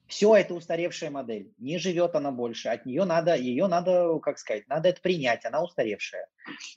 все 0.06 0.36
это 0.36 0.54
устаревшая 0.54 1.10
модель, 1.10 1.52
не 1.58 1.78
живет 1.78 2.14
она 2.14 2.30
больше, 2.30 2.68
от 2.68 2.86
нее 2.86 3.04
надо, 3.04 3.36
ее 3.36 3.66
надо, 3.66 4.18
как 4.20 4.38
сказать, 4.38 4.66
надо 4.68 4.88
это 4.88 5.00
принять, 5.00 5.44
она 5.44 5.62
устаревшая. 5.62 6.28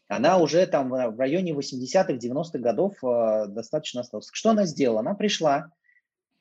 Она 0.07 0.37
уже 0.37 0.65
там 0.65 0.89
в 0.89 1.19
районе 1.19 1.51
80-х, 1.51 2.13
90-х 2.13 2.59
годов 2.59 2.95
э, 3.03 3.45
достаточно 3.47 4.01
осталась. 4.01 4.29
Что 4.31 4.51
она 4.51 4.65
сделала? 4.65 5.01
Она 5.01 5.13
пришла 5.13 5.71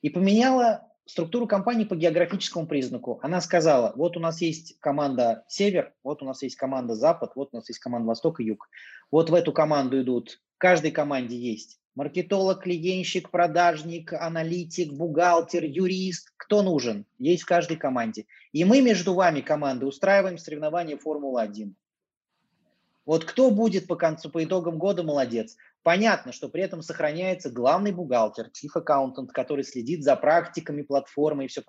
и 0.01 0.09
поменяла 0.09 0.89
структуру 1.05 1.47
компании 1.47 1.85
по 1.85 1.95
географическому 1.95 2.67
признаку. 2.67 3.19
Она 3.23 3.41
сказала, 3.41 3.93
вот 3.95 4.17
у 4.17 4.19
нас 4.19 4.41
есть 4.41 4.79
команда 4.79 5.43
Север, 5.47 5.93
вот 6.03 6.21
у 6.21 6.25
нас 6.25 6.41
есть 6.43 6.55
команда 6.55 6.95
Запад, 6.95 7.31
вот 7.35 7.49
у 7.51 7.57
нас 7.57 7.67
есть 7.69 7.79
команда 7.79 8.07
Восток 8.07 8.39
и 8.39 8.45
Юг. 8.45 8.69
Вот 9.11 9.29
в 9.29 9.33
эту 9.33 9.51
команду 9.51 10.01
идут, 10.01 10.39
в 10.55 10.59
каждой 10.59 10.91
команде 10.91 11.35
есть 11.35 11.79
маркетолог, 11.99 12.63
клиентщик, 12.63 13.29
продажник, 13.29 14.13
аналитик, 14.13 14.93
бухгалтер, 14.93 15.65
юрист, 15.65 16.31
кто 16.37 16.61
нужен, 16.61 17.05
есть 17.17 17.43
в 17.43 17.45
каждой 17.45 17.75
команде. 17.75 18.25
И 18.53 18.63
мы 18.63 18.79
между 18.79 19.13
вами, 19.13 19.41
команды, 19.41 19.85
устраиваем 19.85 20.37
соревнования 20.37 20.95
Формулы-1. 20.95 21.73
Вот 23.05 23.25
кто 23.25 23.51
будет 23.51 23.87
по 23.87 23.97
концу, 23.97 24.29
по 24.29 24.41
итогам 24.41 24.77
года, 24.77 25.03
молодец. 25.03 25.57
Понятно, 25.83 26.31
что 26.31 26.47
при 26.47 26.63
этом 26.63 26.81
сохраняется 26.81 27.49
главный 27.49 27.91
бухгалтер, 27.91 28.45
chief 28.47 28.81
accountant, 28.81 29.27
который 29.33 29.65
следит 29.65 30.05
за 30.05 30.15
практиками 30.15 30.83
платформы 30.83 31.45
и 31.45 31.47
все. 31.49 31.63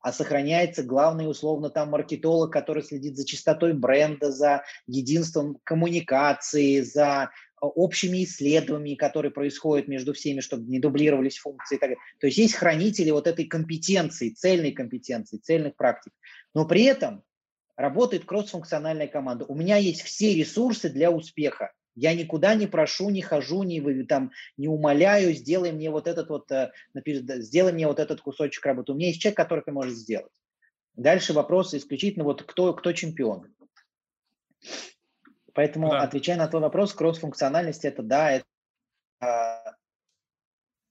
А 0.00 0.10
сохраняется 0.10 0.84
главный, 0.84 1.28
условно, 1.28 1.68
там 1.68 1.90
маркетолог, 1.90 2.50
который 2.50 2.82
следит 2.82 3.16
за 3.16 3.26
чистотой 3.26 3.74
бренда, 3.74 4.32
за 4.32 4.62
единством 4.86 5.58
коммуникации, 5.64 6.80
за 6.80 7.28
общими 7.60 8.24
исследованиями, 8.24 8.96
которые 8.96 9.32
происходят 9.32 9.88
между 9.88 10.12
всеми, 10.12 10.40
чтобы 10.40 10.70
не 10.70 10.78
дублировались 10.78 11.38
функции. 11.38 11.78
То 11.78 12.26
есть 12.26 12.38
есть 12.38 12.54
хранители 12.54 13.10
вот 13.10 13.26
этой 13.26 13.46
компетенции, 13.46 14.30
цельной 14.30 14.72
компетенции, 14.72 15.38
цельных 15.38 15.76
практик. 15.76 16.12
Но 16.54 16.66
при 16.66 16.84
этом 16.84 17.24
работает 17.76 18.24
кроссфункциональная 18.24 19.08
команда. 19.08 19.44
У 19.46 19.54
меня 19.54 19.76
есть 19.76 20.02
все 20.02 20.34
ресурсы 20.34 20.88
для 20.88 21.10
успеха. 21.10 21.72
Я 21.94 22.14
никуда 22.14 22.54
не 22.54 22.66
прошу, 22.66 23.08
не 23.08 23.22
хожу, 23.22 23.62
не, 23.62 23.80
там, 24.04 24.30
не 24.58 24.68
умоляю, 24.68 25.32
сделай 25.32 25.72
мне 25.72 25.90
вот 25.90 26.06
этот 26.06 26.28
вот, 26.28 26.50
э, 26.52 26.70
сделай 26.94 27.72
мне 27.72 27.86
вот 27.86 27.98
этот 27.98 28.20
кусочек 28.20 28.64
работы. 28.66 28.92
У 28.92 28.96
меня 28.96 29.08
есть 29.08 29.20
человек, 29.20 29.38
который 29.38 29.60
это 29.60 29.72
может 29.72 29.94
сделать. 29.94 30.32
Дальше 30.94 31.32
вопрос 31.32 31.72
исключительно 31.72 32.24
вот 32.24 32.42
кто, 32.42 32.74
кто 32.74 32.92
чемпион. 32.92 33.46
Поэтому, 35.56 35.88
да. 35.88 36.02
отвечая 36.02 36.36
на 36.36 36.48
твой 36.48 36.60
вопрос, 36.60 36.92
кросс-функциональность 36.92 37.86
это 37.86 38.02
да, 38.02 38.30
это 38.30 38.44
а, 39.20 39.74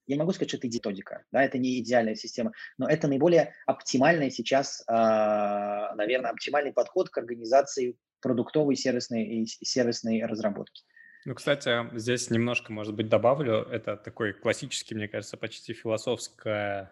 я 0.07 0.15
не 0.15 0.19
могу 0.19 0.31
сказать, 0.31 0.49
что 0.49 0.57
это 0.57 0.67
методика, 0.67 1.23
да, 1.31 1.43
это 1.43 1.59
не 1.59 1.79
идеальная 1.79 2.15
система, 2.15 2.51
но 2.79 2.89
это 2.89 3.07
наиболее 3.07 3.53
оптимальный 3.67 4.31
сейчас, 4.31 4.83
а, 4.87 5.93
наверное, 5.93 6.31
оптимальный 6.31 6.73
подход 6.73 7.11
к 7.11 7.17
организации 7.19 7.95
продуктовой 8.21 8.75
сервисной 8.75 9.23
и 9.23 9.45
сервисной 9.45 10.23
разработки. 10.25 10.83
Ну, 11.25 11.35
кстати, 11.35 11.87
здесь 11.95 12.31
немножко, 12.31 12.73
может 12.73 12.95
быть, 12.95 13.07
добавлю. 13.07 13.67
Это 13.71 13.97
такой 13.97 14.33
классический, 14.33 14.95
мне 14.95 15.07
кажется, 15.07 15.37
почти 15.37 15.73
философская 15.73 16.91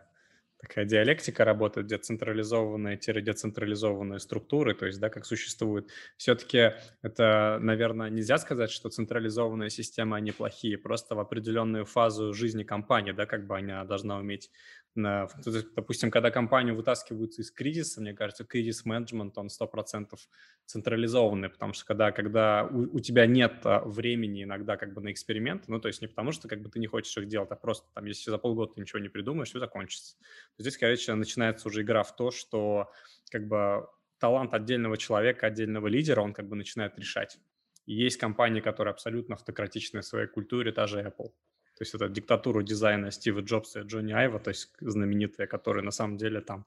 такая 0.64 0.85
диалектика 0.85 1.44
работает, 1.44 1.88
децентрализованные-децентрализованные 1.88 4.19
структуры, 4.19 4.73
то 4.73 4.85
есть, 4.85 4.99
да, 4.99 5.10
как 5.10 5.26
существует. 5.26 5.90
Все-таки 6.15 6.72
это, 7.02 7.57
наверное, 7.61 8.10
нельзя 8.10 8.38
сказать, 8.38 8.72
что 8.72 8.90
централизованные 8.90 9.69
системы, 9.69 10.15
они 10.15 10.31
плохие, 10.31 10.77
просто 10.77 11.15
в 11.15 11.19
определенную 11.19 11.85
фазу 11.85 12.34
жизни 12.34 12.64
компании, 12.64 13.11
да, 13.11 13.26
как 13.26 13.45
бы 13.45 13.57
она 13.57 13.84
должна 13.84 14.18
уметь 14.18 14.49
допустим, 14.95 16.11
когда 16.11 16.30
компанию 16.30 16.76
вытаскивают 16.76 17.34
из 17.40 17.52
кризиса, 17.52 18.02
мне 18.02 18.14
кажется, 18.14 18.44
кризис-менеджмент, 18.45 19.38
он 19.38 19.48
100% 19.48 20.15
централизованный, 20.65 21.49
потому 21.49 21.74
что 21.74 21.86
когда, 21.86 22.11
когда 22.11 22.65
у, 22.65 22.98
у 22.98 22.99
тебя 22.99 23.26
нет 23.26 23.65
а, 23.65 23.80
времени 23.80 24.44
иногда 24.44 24.78
как 24.78 24.94
бы 24.94 25.02
на 25.02 25.11
эксперименты, 25.11 25.65
ну, 25.68 25.80
то 25.80 25.88
есть 25.88 26.02
не 26.02 26.07
потому 26.07 26.32
что 26.32 26.48
как 26.48 26.61
бы 26.61 26.70
ты 26.70 26.80
не 26.80 26.88
хочешь 26.88 27.18
их 27.18 27.28
делать, 27.28 27.49
а 27.52 27.56
просто 27.56 27.88
там, 27.94 28.06
если 28.06 28.30
за 28.30 28.38
полгода 28.38 28.74
ты 28.74 28.82
ничего 28.82 28.99
не 28.99 29.10
придумаешь, 29.10 29.49
все 29.49 29.60
закончится. 29.60 30.15
То 30.57 30.64
здесь, 30.64 30.78
короче, 30.78 31.14
начинается 31.15 31.68
уже 31.68 31.82
игра 31.82 32.03
в 32.03 32.15
то, 32.15 32.30
что 32.30 32.91
как 33.32 33.48
бы 33.48 33.88
талант 34.20 34.53
отдельного 34.53 34.98
человека, 34.98 35.48
отдельного 35.48 35.88
лидера, 35.88 36.22
он 36.22 36.34
как 36.34 36.48
бы 36.48 36.56
начинает 36.56 36.98
решать. 36.99 37.40
И 37.86 37.94
есть 37.94 38.18
компании, 38.18 38.61
которые 38.61 38.91
абсолютно 38.91 39.36
автократичны 39.36 40.02
в 40.02 40.06
своей 40.06 40.28
культуре, 40.28 40.72
та 40.72 40.88
же 40.88 41.02
Apple. 41.02 41.32
То 41.76 41.82
есть 41.82 41.95
это 41.95 42.08
диктатура 42.08 42.62
дизайна 42.64 43.12
Стива 43.12 43.40
Джобса 43.40 43.82
и 43.82 43.84
Джонни 43.84 44.14
Айва, 44.14 44.40
то 44.40 44.50
есть 44.50 44.72
знаменитая, 44.80 45.48
которые 45.48 45.84
на 45.84 45.91
самом 45.91 46.18
деле 46.18 46.41
там 46.41 46.66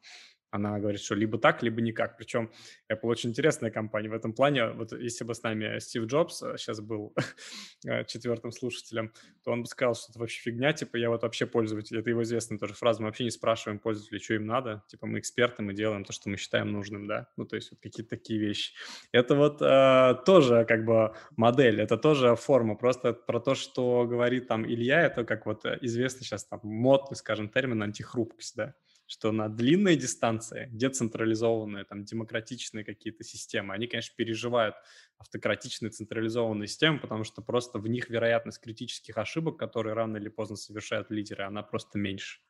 она 0.50 0.78
говорит, 0.78 1.00
что 1.00 1.14
либо 1.14 1.38
так, 1.38 1.62
либо 1.62 1.80
никак. 1.80 2.16
Причем 2.16 2.50
Apple 2.90 3.08
очень 3.08 3.30
интересная 3.30 3.70
компания 3.70 4.08
в 4.08 4.14
этом 4.14 4.32
плане. 4.32 4.68
Вот 4.70 4.92
если 4.92 5.24
бы 5.24 5.34
с 5.34 5.42
нами 5.42 5.78
Стив 5.78 6.04
Джобс 6.04 6.38
сейчас 6.56 6.78
э, 6.78 6.82
был 6.82 7.14
э, 7.86 8.04
четвертым 8.04 8.52
слушателем, 8.52 9.12
то 9.44 9.52
он 9.52 9.62
бы 9.62 9.68
сказал, 9.68 9.94
что 9.94 10.12
это 10.12 10.18
вообще 10.18 10.40
фигня, 10.40 10.72
типа 10.72 10.96
я 10.96 11.10
вот 11.10 11.22
вообще 11.22 11.46
пользователь. 11.46 11.98
Это 11.98 12.10
его 12.10 12.22
известная 12.22 12.58
тоже 12.58 12.74
фраза, 12.74 13.02
мы 13.02 13.06
вообще 13.06 13.24
не 13.24 13.30
спрашиваем 13.30 13.78
пользователей, 13.78 14.20
что 14.20 14.34
им 14.34 14.46
надо. 14.46 14.84
Типа 14.88 15.06
мы 15.06 15.18
эксперты, 15.18 15.62
мы 15.62 15.74
делаем 15.74 16.04
то, 16.04 16.12
что 16.12 16.28
мы 16.28 16.36
считаем 16.36 16.72
нужным, 16.72 17.06
да. 17.06 17.28
Ну 17.36 17.44
то 17.44 17.56
есть 17.56 17.70
вот 17.72 17.80
какие-то 17.80 18.10
такие 18.10 18.38
вещи. 18.38 18.74
Это 19.12 19.34
вот 19.34 19.60
э, 19.60 20.14
тоже 20.24 20.64
как 20.66 20.84
бы 20.84 21.14
модель, 21.36 21.80
это 21.80 21.96
тоже 21.96 22.36
форма. 22.36 22.76
Просто 22.76 23.12
про 23.12 23.40
то, 23.40 23.54
что 23.54 24.06
говорит 24.06 24.48
там 24.48 24.64
Илья, 24.64 25.02
это 25.02 25.24
как 25.24 25.46
вот 25.46 25.64
э, 25.64 25.78
известный 25.82 26.24
сейчас 26.24 26.44
там 26.44 26.60
модный, 26.62 27.16
скажем, 27.16 27.48
термин 27.48 27.82
антихрупкость, 27.82 28.56
да 28.56 28.74
что 29.06 29.32
на 29.32 29.48
длинной 29.48 29.96
дистанции 29.96 30.68
децентрализованные, 30.72 31.84
там, 31.84 32.04
демократичные 32.04 32.84
какие-то 32.84 33.24
системы, 33.24 33.74
они, 33.74 33.86
конечно, 33.86 34.14
переживают 34.16 34.74
автократичные 35.18 35.90
централизованные 35.90 36.66
системы, 36.66 36.98
потому 36.98 37.24
что 37.24 37.42
просто 37.42 37.78
в 37.78 37.86
них 37.88 38.10
вероятность 38.10 38.60
критических 38.60 39.16
ошибок, 39.16 39.58
которые 39.58 39.94
рано 39.94 40.16
или 40.16 40.28
поздно 40.28 40.56
совершают 40.56 41.10
лидеры, 41.10 41.44
она 41.44 41.62
просто 41.62 41.98
меньше. 41.98 42.40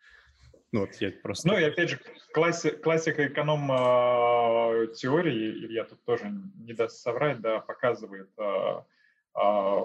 Ну, 0.73 0.81
вот 0.81 0.95
я 0.97 1.11
просто... 1.11 1.49
Ну 1.49 1.59
и 1.59 1.63
опять 1.63 1.91
же, 1.91 2.01
класси, 2.33 2.71
классика 2.71 3.27
эконом-теории, 3.27 5.73
я 5.73 5.85
тут 5.85 6.03
тоже 6.05 6.33
не 6.57 6.73
даст 6.73 7.01
соврать, 7.01 7.41
да, 7.41 7.61
показывает 7.61 8.31
а, 8.39 8.85
а, 9.35 9.81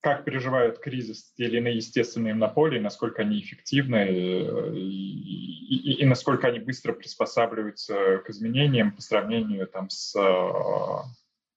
как 0.00 0.24
переживают 0.24 0.78
кризис 0.78 1.32
те 1.36 1.44
или 1.44 1.58
иные 1.58 1.76
естественные 1.76 2.34
монополии, 2.34 2.78
насколько 2.78 3.22
они 3.22 3.40
эффективны 3.40 3.96
э, 3.96 4.74
и, 4.76 5.74
и, 5.74 5.92
и 6.02 6.06
насколько 6.06 6.46
они 6.46 6.60
быстро 6.60 6.92
приспосабливаются 6.92 8.18
к 8.18 8.30
изменениям 8.30 8.92
по 8.92 9.02
сравнению 9.02 9.66
там, 9.66 9.90
с 9.90 10.14
э, 10.16 11.08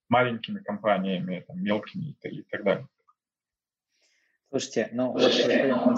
маленькими 0.10 0.60
компаниями, 0.60 1.44
там, 1.48 1.64
мелкими 1.64 2.16
и, 2.24 2.28
и 2.30 2.42
так 2.44 2.64
далее. 2.64 2.88
Слушайте, 4.50 4.90
ну 4.92 5.12
вот 5.14 5.32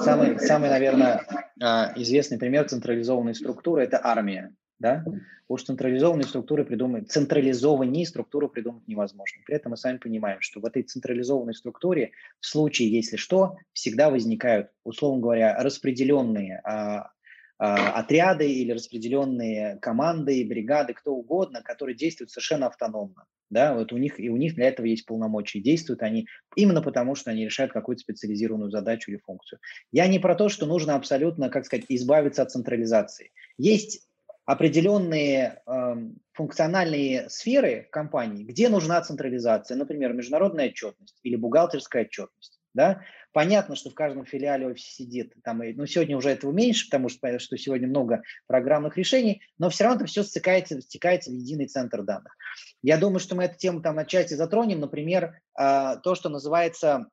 самый, 0.04 0.40
самый, 0.40 0.70
наверное, 0.70 1.26
а, 1.60 1.92
известный 1.96 2.38
пример 2.38 2.68
централизованной 2.68 3.34
структуры– 3.34 3.84
это 3.84 4.00
армия 4.04 4.54
да, 4.84 5.06
уж 5.48 5.64
централизованные 5.64 6.26
структуры 6.26 6.66
придумать, 6.66 7.10
централизованные 7.10 8.06
структуры 8.06 8.50
придумать 8.50 8.86
невозможно. 8.86 9.42
При 9.46 9.56
этом 9.56 9.72
мы 9.72 9.78
сами 9.78 9.98
понимаем, 9.98 10.42
что 10.42 10.60
в 10.60 10.66
этой 10.66 10.84
централизованной 10.84 11.54
структуре 11.54 12.12
в 12.42 12.46
случае, 12.46 12.92
если 12.92 13.16
что, 13.16 13.56
всегда 13.72 14.10
возникают, 14.10 14.72
условно 14.84 15.22
говоря, 15.22 15.58
распределенные 15.64 16.60
а, 16.66 17.12
а, 17.58 17.94
отряды 17.94 18.52
или 18.52 18.74
распределенные 18.74 19.78
команды, 19.80 20.46
бригады, 20.46 20.94
кто 20.94 21.16
угодно, 21.16 21.62
которые 21.64 21.96
действуют 21.96 22.32
совершенно 22.32 22.68
автономно. 22.68 23.24
Да, 23.50 23.76
вот 23.76 23.94
у 23.94 23.98
них 23.98 24.20
и 24.20 24.30
у 24.30 24.36
них 24.36 24.56
для 24.56 24.68
этого 24.68 24.86
есть 24.86 25.06
полномочия. 25.06 25.62
Действуют 25.62 26.02
они 26.02 26.28
именно 26.56 26.82
потому, 26.82 27.16
что 27.16 27.32
они 27.32 27.46
решают 27.46 27.72
какую-то 27.72 28.02
специализированную 28.02 28.72
задачу 28.72 29.12
или 29.12 29.20
функцию. 29.20 29.60
Я 29.92 30.08
не 30.08 30.20
про 30.20 30.36
то, 30.36 30.50
что 30.50 30.66
нужно 30.66 30.96
абсолютно, 30.96 31.50
как 31.50 31.66
сказать, 31.66 31.86
избавиться 31.88 32.42
от 32.42 32.52
централизации. 32.52 33.32
Есть 33.58 34.08
определенные 34.46 35.62
э, 35.66 35.96
функциональные 36.34 37.30
сферы 37.30 37.88
компании, 37.92 38.44
где 38.44 38.70
нужна 38.70 39.02
централизация, 39.02 39.78
например, 39.78 40.14
международная 40.14 40.70
отчетность 40.70 41.20
или 41.24 41.36
бухгалтерская 41.36 42.04
отчетность. 42.04 42.60
Да? 42.74 43.02
Понятно, 43.32 43.76
что 43.76 43.90
в 43.90 43.96
каждом 43.96 44.26
филиале 44.26 44.68
офисе 44.68 44.92
сидит, 44.92 45.34
там, 45.44 45.62
ну, 45.76 45.86
сегодня 45.86 46.18
уже 46.18 46.30
этого 46.30 46.52
меньше, 46.52 46.88
потому 46.88 47.10
что, 47.10 47.40
что 47.40 47.58
сегодня 47.58 47.88
много 47.88 48.22
программных 48.48 48.98
решений, 48.98 49.42
но 49.58 49.70
все 49.70 49.86
равно 49.86 49.98
это 49.98 50.06
все 50.08 50.24
стекается, 50.24 50.82
стекается 50.82 51.32
в 51.32 51.34
единый 51.34 51.68
центр 51.68 52.04
данных. 52.04 52.36
Я 52.82 52.98
думаю, 52.98 53.20
что 53.20 53.36
мы 53.36 53.46
эту 53.46 53.58
тему 53.58 53.82
там 53.82 53.96
на 53.96 54.06
части 54.06 54.34
затронем, 54.34 54.80
например, 54.80 55.40
э, 55.58 55.96
то, 56.04 56.16
что 56.16 56.30
называется 56.30 57.08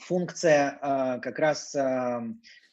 функция 0.00 0.78
э, 0.80 1.20
как 1.20 1.38
раз 1.38 1.74
э, 1.74 2.20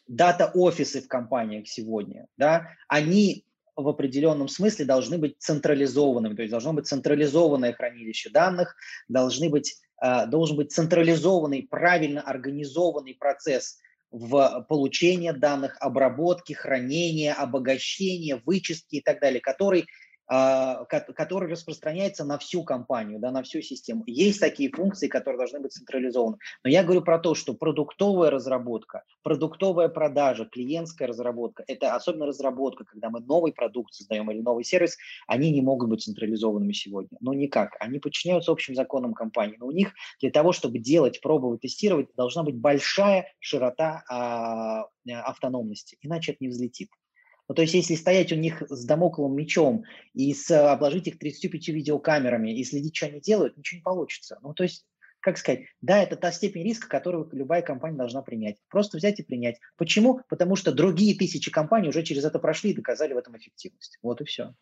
дата-офисы 0.08 1.02
в 1.02 1.08
компаниях 1.08 1.68
сегодня, 1.68 2.28
да, 2.38 2.70
они 2.88 3.46
в 3.82 3.88
определенном 3.88 4.48
смысле 4.48 4.86
должны 4.86 5.18
быть 5.18 5.36
централизованными, 5.40 6.36
то 6.36 6.42
есть 6.42 6.52
должно 6.52 6.74
быть 6.74 6.88
централизованное 6.88 7.74
хранилище 7.74 8.30
данных, 8.30 8.76
должны 9.08 9.50
быть, 9.50 9.76
э, 10.02 10.26
должен 10.28 10.58
быть 10.58 10.72
централизованный, 10.72 11.68
правильно 11.70 12.22
организованный 12.22 13.16
процесс 13.16 13.80
в 14.12 14.66
получении 14.68 15.32
данных, 15.32 15.78
обработки, 15.80 16.54
хранения, 16.54 17.34
обогащения, 17.34 18.42
вычистки 18.46 18.98
и 18.98 19.02
так 19.02 19.22
далее, 19.22 19.40
который 19.40 19.86
который 20.32 21.52
распространяется 21.52 22.24
на 22.24 22.38
всю 22.38 22.64
компанию, 22.64 23.20
да, 23.20 23.32
на 23.32 23.44
всю 23.44 23.62
систему. 23.62 24.04
Есть 24.08 24.40
такие 24.40 24.72
функции, 24.72 25.10
которые 25.10 25.38
должны 25.38 25.60
быть 25.60 25.74
централизованы. 25.74 26.38
Но 26.64 26.70
я 26.70 26.84
говорю 26.84 27.02
про 27.02 27.20
то, 27.20 27.36
что 27.36 27.54
продуктовая 27.54 28.30
разработка, 28.30 29.04
продуктовая 29.24 29.90
продажа, 29.90 30.46
клиентская 30.46 31.10
разработка, 31.10 31.66
это 31.68 31.96
особенно 31.96 32.28
разработка, 32.28 32.86
когда 32.86 33.10
мы 33.10 33.20
новый 33.20 33.52
продукт 33.52 33.94
создаем 33.94 34.32
или 34.32 34.40
новый 34.40 34.64
сервис, 34.64 34.98
они 35.28 35.52
не 35.52 35.62
могут 35.62 35.90
быть 35.90 36.02
централизованными 36.02 36.72
сегодня. 36.72 37.18
Ну 37.20 37.34
никак. 37.34 37.76
Они 37.82 38.00
подчиняются 38.00 38.54
общим 38.54 38.74
законам 38.74 39.14
компании. 39.14 39.58
Но 39.60 39.68
у 39.68 39.72
них 39.72 39.94
для 40.22 40.32
того, 40.32 40.54
чтобы 40.54 40.80
делать, 40.80 41.20
пробовать, 41.20 41.60
тестировать, 41.60 42.08
должна 42.16 42.44
быть 42.44 42.56
большая 42.56 43.28
широта 43.40 44.04
а, 44.10 44.86
автономности. 45.26 45.98
Иначе 46.02 46.32
это 46.32 46.38
не 46.42 46.48
взлетит. 46.48 46.90
Ну, 47.52 47.56
то 47.56 47.64
есть, 47.64 47.74
если 47.74 47.96
стоять 47.96 48.32
у 48.32 48.38
них 48.38 48.64
с 48.70 48.86
домоклым 48.86 49.36
мечом 49.36 49.84
и 50.14 50.34
с, 50.34 50.50
обложить 50.72 51.08
их 51.08 51.20
35 51.20 51.68
видеокамерами 51.68 52.58
и 52.58 52.64
следить, 52.64 52.96
что 52.96 53.08
они 53.08 53.20
делают, 53.20 53.58
ничего 53.58 53.80
не 53.80 53.84
получится. 53.84 54.40
Ну, 54.42 54.54
то 54.54 54.64
есть, 54.64 54.86
как 55.20 55.38
сказать, 55.38 55.66
да, 55.82 56.02
это 56.02 56.16
та 56.16 56.32
степень 56.32 56.64
риска, 56.64 56.88
которую 56.88 57.28
любая 57.34 57.62
компания 57.62 57.98
должна 57.98 58.22
принять. 58.22 58.56
Просто 58.70 58.96
взять 58.96 59.20
и 59.20 59.24
принять. 59.24 59.60
Почему? 59.76 60.22
Потому 60.30 60.56
что 60.56 60.72
другие 60.72 61.14
тысячи 61.14 61.52
компаний 61.52 61.90
уже 61.90 62.04
через 62.04 62.24
это 62.24 62.40
прошли 62.40 62.72
и 62.72 62.74
доказали 62.74 63.12
в 63.12 63.18
этом 63.18 63.36
эффективность. 63.36 64.00
Вот 64.02 64.22
и 64.22 64.24
все. 64.24 64.56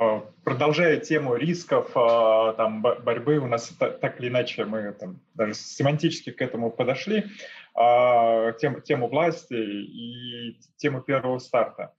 А, 0.00 0.24
продолжая 0.44 0.96
тему 0.96 1.36
рисков, 1.36 1.90
а, 1.94 2.54
там, 2.54 2.80
борьбы, 2.80 3.36
у 3.36 3.46
нас 3.46 3.68
так 3.78 4.18
или 4.18 4.28
иначе 4.28 4.64
мы 4.64 4.92
там, 4.92 5.20
даже 5.34 5.52
семантически 5.52 6.30
к 6.30 6.40
этому 6.40 6.70
подошли, 6.70 7.26
а, 7.74 8.52
тему, 8.52 8.80
тему 8.80 9.08
власти 9.08 9.52
и 9.52 10.58
тему 10.76 11.02
первого 11.02 11.38
старта. 11.38 11.94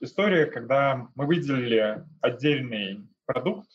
История, 0.00 0.46
когда 0.46 1.08
мы 1.16 1.26
выделили 1.26 2.04
отдельный 2.20 3.08
продукт 3.26 3.68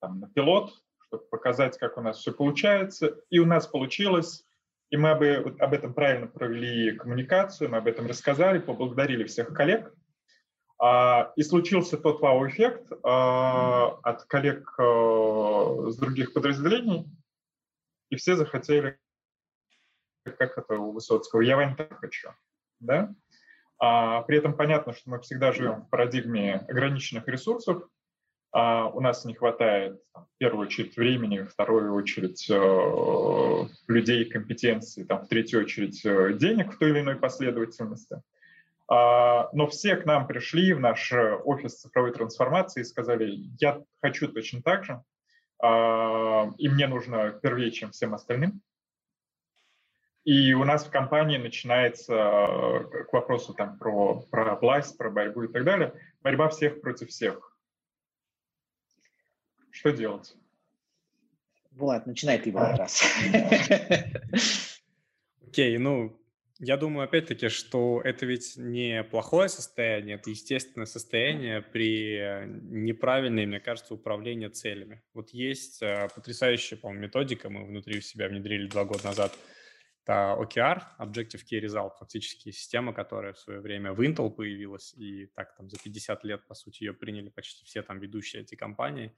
там, 0.00 0.20
на 0.20 0.30
пилот, 0.30 0.72
чтобы 1.06 1.24
показать, 1.24 1.76
как 1.76 1.98
у 1.98 2.00
нас 2.00 2.16
все 2.16 2.32
получается, 2.32 3.18
и 3.28 3.40
у 3.40 3.44
нас 3.44 3.66
получилось, 3.66 4.46
и 4.88 4.96
мы 4.96 5.10
об, 5.10 5.22
об 5.60 5.74
этом 5.74 5.92
правильно 5.92 6.28
провели 6.28 6.92
коммуникацию, 6.92 7.68
мы 7.68 7.76
об 7.76 7.86
этом 7.86 8.06
рассказали, 8.06 8.58
поблагодарили 8.58 9.24
всех 9.24 9.52
коллег– 9.52 9.92
и 10.80 11.42
случился 11.42 11.98
тот 11.98 12.20
вау-эффект 12.20 12.92
а, 13.02 13.98
от 14.04 14.24
коллег 14.26 14.74
а, 14.78 15.90
с 15.90 15.96
других 15.96 16.32
подразделений, 16.32 17.06
и 18.10 18.16
все 18.16 18.36
захотели, 18.36 18.98
как 20.24 20.56
это 20.56 20.76
у 20.76 20.92
Высоцкого, 20.92 21.40
я 21.40 21.56
вам 21.56 21.74
так 21.74 21.98
хочу. 21.98 22.28
Да? 22.78 23.12
А, 23.78 24.22
при 24.22 24.38
этом 24.38 24.54
понятно, 24.54 24.92
что 24.92 25.10
мы 25.10 25.20
всегда 25.20 25.52
живем 25.52 25.82
в 25.82 25.90
парадигме 25.90 26.64
ограниченных 26.68 27.26
ресурсов, 27.28 27.82
а 28.50 28.86
у 28.86 29.00
нас 29.00 29.24
не 29.24 29.34
хватает 29.34 30.00
в 30.14 30.26
первую 30.38 30.66
очередь 30.66 30.96
времени, 30.96 31.40
в 31.40 31.50
вторую 31.50 31.92
очередь 31.94 32.48
э, 32.48 33.68
людей, 33.88 34.24
компетенций, 34.24 35.04
там, 35.04 35.24
в 35.24 35.28
третью 35.28 35.60
очередь 35.60 36.04
э, 36.04 36.32
денег 36.32 36.72
в 36.72 36.78
той 36.78 36.90
или 36.90 37.00
иной 37.00 37.16
последовательности. 37.16 38.22
А, 38.88 39.50
но 39.52 39.66
все 39.66 39.96
к 39.96 40.06
нам 40.06 40.26
пришли 40.26 40.72
в 40.72 40.80
наш 40.80 41.12
э, 41.12 41.34
офис 41.44 41.80
цифровой 41.80 42.12
трансформации 42.12 42.80
и 42.80 42.84
сказали, 42.84 43.50
я 43.60 43.82
хочу 44.00 44.28
точно 44.28 44.62
так 44.62 44.84
же, 44.84 45.02
а, 45.62 46.50
и 46.56 46.70
мне 46.70 46.86
нужно 46.86 47.38
первее, 47.42 47.70
чем 47.70 47.90
всем 47.90 48.14
остальным. 48.14 48.62
И 50.24 50.54
у 50.54 50.64
нас 50.64 50.84
в 50.84 50.90
компании 50.90 51.38
начинается, 51.38 52.84
к 53.08 53.12
вопросу 53.12 53.54
там, 53.54 53.78
про, 53.78 54.20
про 54.30 54.56
власть, 54.56 54.98
про 54.98 55.10
борьбу 55.10 55.44
и 55.44 55.52
так 55.52 55.64
далее, 55.64 55.94
борьба 56.22 56.48
всех 56.48 56.80
против 56.80 57.08
всех. 57.08 57.56
Что 59.70 59.90
делать? 59.90 60.34
Влад, 61.70 62.06
начинай 62.06 62.38
ты 62.38 62.52
в 62.52 62.56
этот 62.56 62.78
раз. 62.78 63.02
Окей, 65.46 65.78
ну, 65.78 66.17
я 66.58 66.76
думаю, 66.76 67.04
опять-таки, 67.04 67.48
что 67.48 68.00
это 68.02 68.26
ведь 68.26 68.54
не 68.56 69.04
плохое 69.04 69.48
состояние, 69.48 70.16
это 70.16 70.30
естественное 70.30 70.86
состояние 70.86 71.62
при 71.62 72.46
неправильной, 72.46 73.46
мне 73.46 73.60
кажется, 73.60 73.94
управлении 73.94 74.48
целями. 74.48 75.02
Вот 75.14 75.30
есть 75.30 75.82
э, 75.82 76.08
потрясающая, 76.14 76.76
по-моему, 76.76 77.04
методика, 77.04 77.48
мы 77.48 77.64
внутри 77.64 77.98
у 77.98 78.00
себя 78.00 78.28
внедрили 78.28 78.66
два 78.66 78.84
года 78.84 79.04
назад, 79.04 79.32
это 80.08 80.36
OKR, 80.40 80.82
Objective 80.98 81.42
Key 81.44 81.60
Result, 81.60 81.90
фактически 81.98 82.50
система, 82.50 82.94
которая 82.94 83.34
в 83.34 83.38
свое 83.38 83.60
время 83.60 83.92
в 83.92 84.00
Intel 84.00 84.30
появилась, 84.30 84.94
и 84.94 85.26
так 85.26 85.54
там 85.54 85.68
за 85.68 85.76
50 85.78 86.24
лет, 86.24 86.46
по 86.46 86.54
сути, 86.54 86.84
ее 86.84 86.94
приняли 86.94 87.28
почти 87.28 87.64
все 87.66 87.82
там 87.82 88.00
ведущие 88.00 88.42
эти 88.42 88.54
компании. 88.54 89.14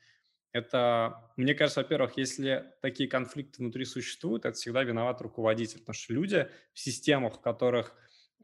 Это, 0.52 1.31
мне 1.36 1.55
кажется, 1.55 1.81
во-первых, 1.81 2.16
если 2.16 2.72
такие 2.82 3.09
конфликты 3.09 3.62
внутри 3.62 3.85
существуют, 3.85 4.44
это 4.44 4.56
всегда 4.56 4.82
виноват 4.82 5.20
руководитель, 5.20 5.78
потому 5.78 5.94
что 5.94 6.12
люди 6.12 6.48
в 6.72 6.81
системах, 6.81 7.36
в 7.36 7.40
которых 7.40 7.94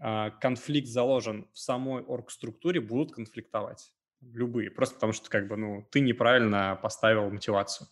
э, 0.01 0.31
конфликт 0.41 0.87
заложен 0.87 1.49
в 1.53 1.59
самой 1.59 2.03
оргструктуре, 2.03 2.81
будут 2.81 3.13
конфликтовать. 3.13 3.93
Любые, 4.21 4.71
просто 4.71 4.95
потому 4.95 5.13
что 5.13 5.29
как 5.29 5.49
бы, 5.49 5.57
ну, 5.57 5.89
ты 5.91 6.01
неправильно 6.01 6.79
поставил 6.81 7.29
мотивацию. 7.29 7.89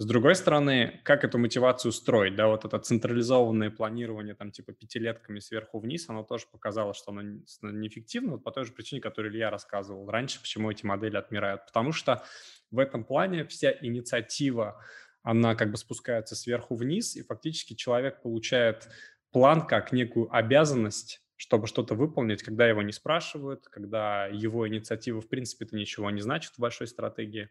С 0.00 0.06
другой 0.06 0.34
стороны, 0.34 0.98
как 1.04 1.24
эту 1.24 1.36
мотивацию 1.36 1.92
строить, 1.92 2.34
да, 2.34 2.46
вот 2.46 2.64
это 2.64 2.78
централизованное 2.78 3.70
планирование 3.70 4.34
там 4.34 4.50
типа 4.50 4.72
пятилетками 4.72 5.40
сверху 5.40 5.78
вниз, 5.78 6.08
оно 6.08 6.22
тоже 6.22 6.46
показало, 6.50 6.94
что 6.94 7.12
оно 7.12 7.20
неэффективно, 7.20 8.38
по 8.38 8.50
той 8.50 8.64
же 8.64 8.72
причине, 8.72 9.02
которую 9.02 9.30
Илья 9.30 9.50
рассказывал 9.50 10.08
раньше, 10.08 10.40
почему 10.40 10.70
эти 10.70 10.86
модели 10.86 11.18
отмирают. 11.18 11.66
Потому 11.66 11.92
что 11.92 12.24
в 12.70 12.78
этом 12.78 13.04
плане 13.04 13.44
вся 13.44 13.74
инициатива, 13.82 14.82
она 15.22 15.54
как 15.54 15.70
бы 15.70 15.76
спускается 15.76 16.34
сверху 16.34 16.76
вниз, 16.76 17.14
и 17.14 17.22
фактически 17.22 17.74
человек 17.74 18.22
получает 18.22 18.88
план 19.32 19.66
как 19.66 19.92
некую 19.92 20.34
обязанность, 20.34 21.20
чтобы 21.40 21.66
что-то 21.66 21.94
выполнить, 21.94 22.42
когда 22.42 22.68
его 22.68 22.82
не 22.82 22.92
спрашивают, 22.92 23.66
когда 23.68 24.26
его 24.26 24.68
инициатива 24.68 25.22
в 25.22 25.26
принципе-то 25.26 25.74
ничего 25.74 26.10
не 26.10 26.20
значит 26.20 26.52
в 26.52 26.58
большой 26.58 26.86
стратегии. 26.86 27.48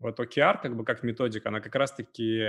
Вот 0.00 0.18
OKR, 0.18 0.60
как 0.60 0.76
бы 0.76 0.84
как 0.84 1.04
методика, 1.04 1.48
она 1.48 1.60
как 1.60 1.76
раз-таки 1.76 2.42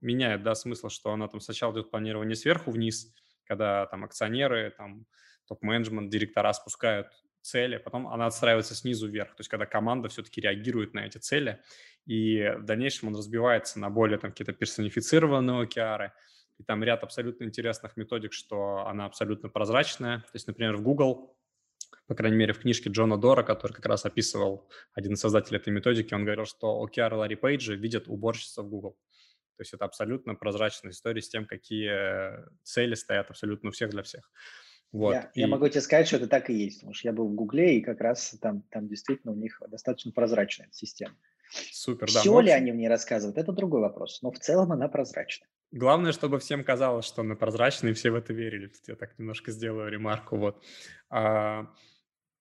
меняет, 0.00 0.42
да, 0.42 0.54
смысл, 0.54 0.88
что 0.88 1.12
она 1.12 1.28
там 1.28 1.40
сначала 1.40 1.74
идет 1.74 1.90
планирование 1.90 2.36
сверху 2.36 2.70
вниз, 2.70 3.12
когда 3.44 3.84
там 3.84 4.02
акционеры, 4.02 4.72
там 4.74 5.04
топ-менеджмент, 5.46 6.10
директора 6.10 6.54
спускают 6.54 7.08
цели, 7.42 7.76
потом 7.76 8.08
она 8.08 8.24
отстраивается 8.24 8.74
снизу 8.74 9.08
вверх, 9.08 9.34
то 9.34 9.40
есть 9.40 9.50
когда 9.50 9.66
команда 9.66 10.08
все-таки 10.08 10.40
реагирует 10.40 10.94
на 10.94 11.00
эти 11.00 11.18
цели, 11.18 11.60
и 12.06 12.54
в 12.56 12.64
дальнейшем 12.64 13.08
он 13.08 13.16
разбивается 13.16 13.78
на 13.78 13.90
более 13.90 14.16
там 14.16 14.30
какие-то 14.30 14.54
персонифицированные 14.54 15.66
OKR, 15.66 16.12
и 16.60 16.62
там 16.62 16.84
ряд 16.84 17.02
абсолютно 17.02 17.44
интересных 17.44 17.96
методик, 17.96 18.34
что 18.34 18.86
она 18.86 19.06
абсолютно 19.06 19.48
прозрачная. 19.48 20.18
То 20.18 20.34
есть, 20.34 20.46
например, 20.46 20.76
в 20.76 20.82
Google, 20.82 21.34
по 22.06 22.14
крайней 22.14 22.36
мере, 22.36 22.52
в 22.52 22.58
книжке 22.58 22.90
Джона 22.90 23.16
Дора, 23.16 23.42
который 23.42 23.72
как 23.72 23.86
раз 23.86 24.04
описывал 24.04 24.68
один 24.92 25.14
из 25.14 25.20
создателей 25.20 25.56
этой 25.56 25.72
методики, 25.72 26.12
он 26.12 26.24
говорил, 26.24 26.44
что 26.44 26.86
OKR 26.86 27.14
Ларри 27.14 27.36
Пейджа 27.36 27.72
видят 27.72 28.08
уборщица 28.08 28.62
в 28.62 28.68
Google. 28.68 28.98
То 29.56 29.62
есть 29.62 29.72
это 29.72 29.86
абсолютно 29.86 30.34
прозрачная 30.34 30.92
история 30.92 31.22
с 31.22 31.30
тем, 31.30 31.46
какие 31.46 31.90
цели 32.62 32.94
стоят 32.94 33.30
абсолютно 33.30 33.70
у 33.70 33.72
всех 33.72 33.88
для 33.90 34.02
всех. 34.02 34.30
Вот. 34.92 35.12
Я, 35.12 35.30
и... 35.32 35.40
я 35.40 35.46
могу 35.46 35.66
тебе 35.68 35.80
сказать, 35.80 36.08
что 36.08 36.16
это 36.16 36.26
так 36.26 36.50
и 36.50 36.54
есть, 36.54 36.80
потому 36.80 36.92
что 36.92 37.08
я 37.08 37.14
был 37.14 37.26
в 37.26 37.34
Гугле, 37.34 37.78
и 37.78 37.80
как 37.80 38.02
раз 38.02 38.36
там, 38.42 38.62
там 38.70 38.86
действительно 38.86 39.32
у 39.32 39.36
них 39.36 39.62
достаточно 39.68 40.12
прозрачная 40.12 40.68
система. 40.72 41.16
Супер, 41.50 42.12
да. 42.12 42.20
Все 42.20 42.40
ли 42.40 42.50
они 42.50 42.72
мне 42.72 42.88
рассказывают, 42.88 43.38
это 43.38 43.52
другой 43.52 43.80
вопрос, 43.80 44.22
но 44.22 44.30
в 44.30 44.38
целом 44.38 44.72
она 44.72 44.88
прозрачна. 44.88 45.46
Главное, 45.72 46.12
чтобы 46.12 46.38
всем 46.40 46.64
казалось, 46.64 47.04
что 47.04 47.22
она 47.22 47.36
прозрачная, 47.36 47.92
и 47.92 47.94
все 47.94 48.10
в 48.10 48.16
это 48.16 48.32
верили. 48.32 48.66
Тут 48.66 48.88
я 48.88 48.96
так 48.96 49.18
немножко 49.18 49.52
сделаю 49.52 49.88
ремарку. 49.90 50.36
Вот. 50.36 50.62
А, 51.10 51.66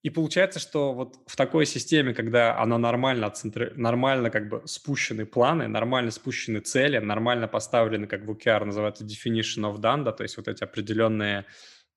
и 0.02 0.10
получается, 0.10 0.60
что 0.60 0.94
вот 0.94 1.18
в 1.28 1.36
такой 1.36 1.66
системе, 1.66 2.14
когда 2.14 2.58
она 2.58 2.78
нормально, 2.78 3.30
центр... 3.30 3.74
нормально 3.76 4.32
как 4.32 4.50
бы 4.50 4.64
спущены 4.66 5.26
планы, 5.26 5.68
нормально 5.68 6.10
спущены 6.10 6.60
цели, 6.60 6.98
нормально 6.98 7.48
поставлены, 7.48 8.08
как 8.08 8.24
в 8.24 8.32
OKR 8.32 8.66
называется 8.66 9.04
definition 9.04 9.72
of 9.72 9.78
done, 9.78 10.04
да, 10.04 10.12
то 10.12 10.24
есть 10.24 10.38
вот 10.38 10.48
эти 10.48 10.64
определенные 10.64 11.46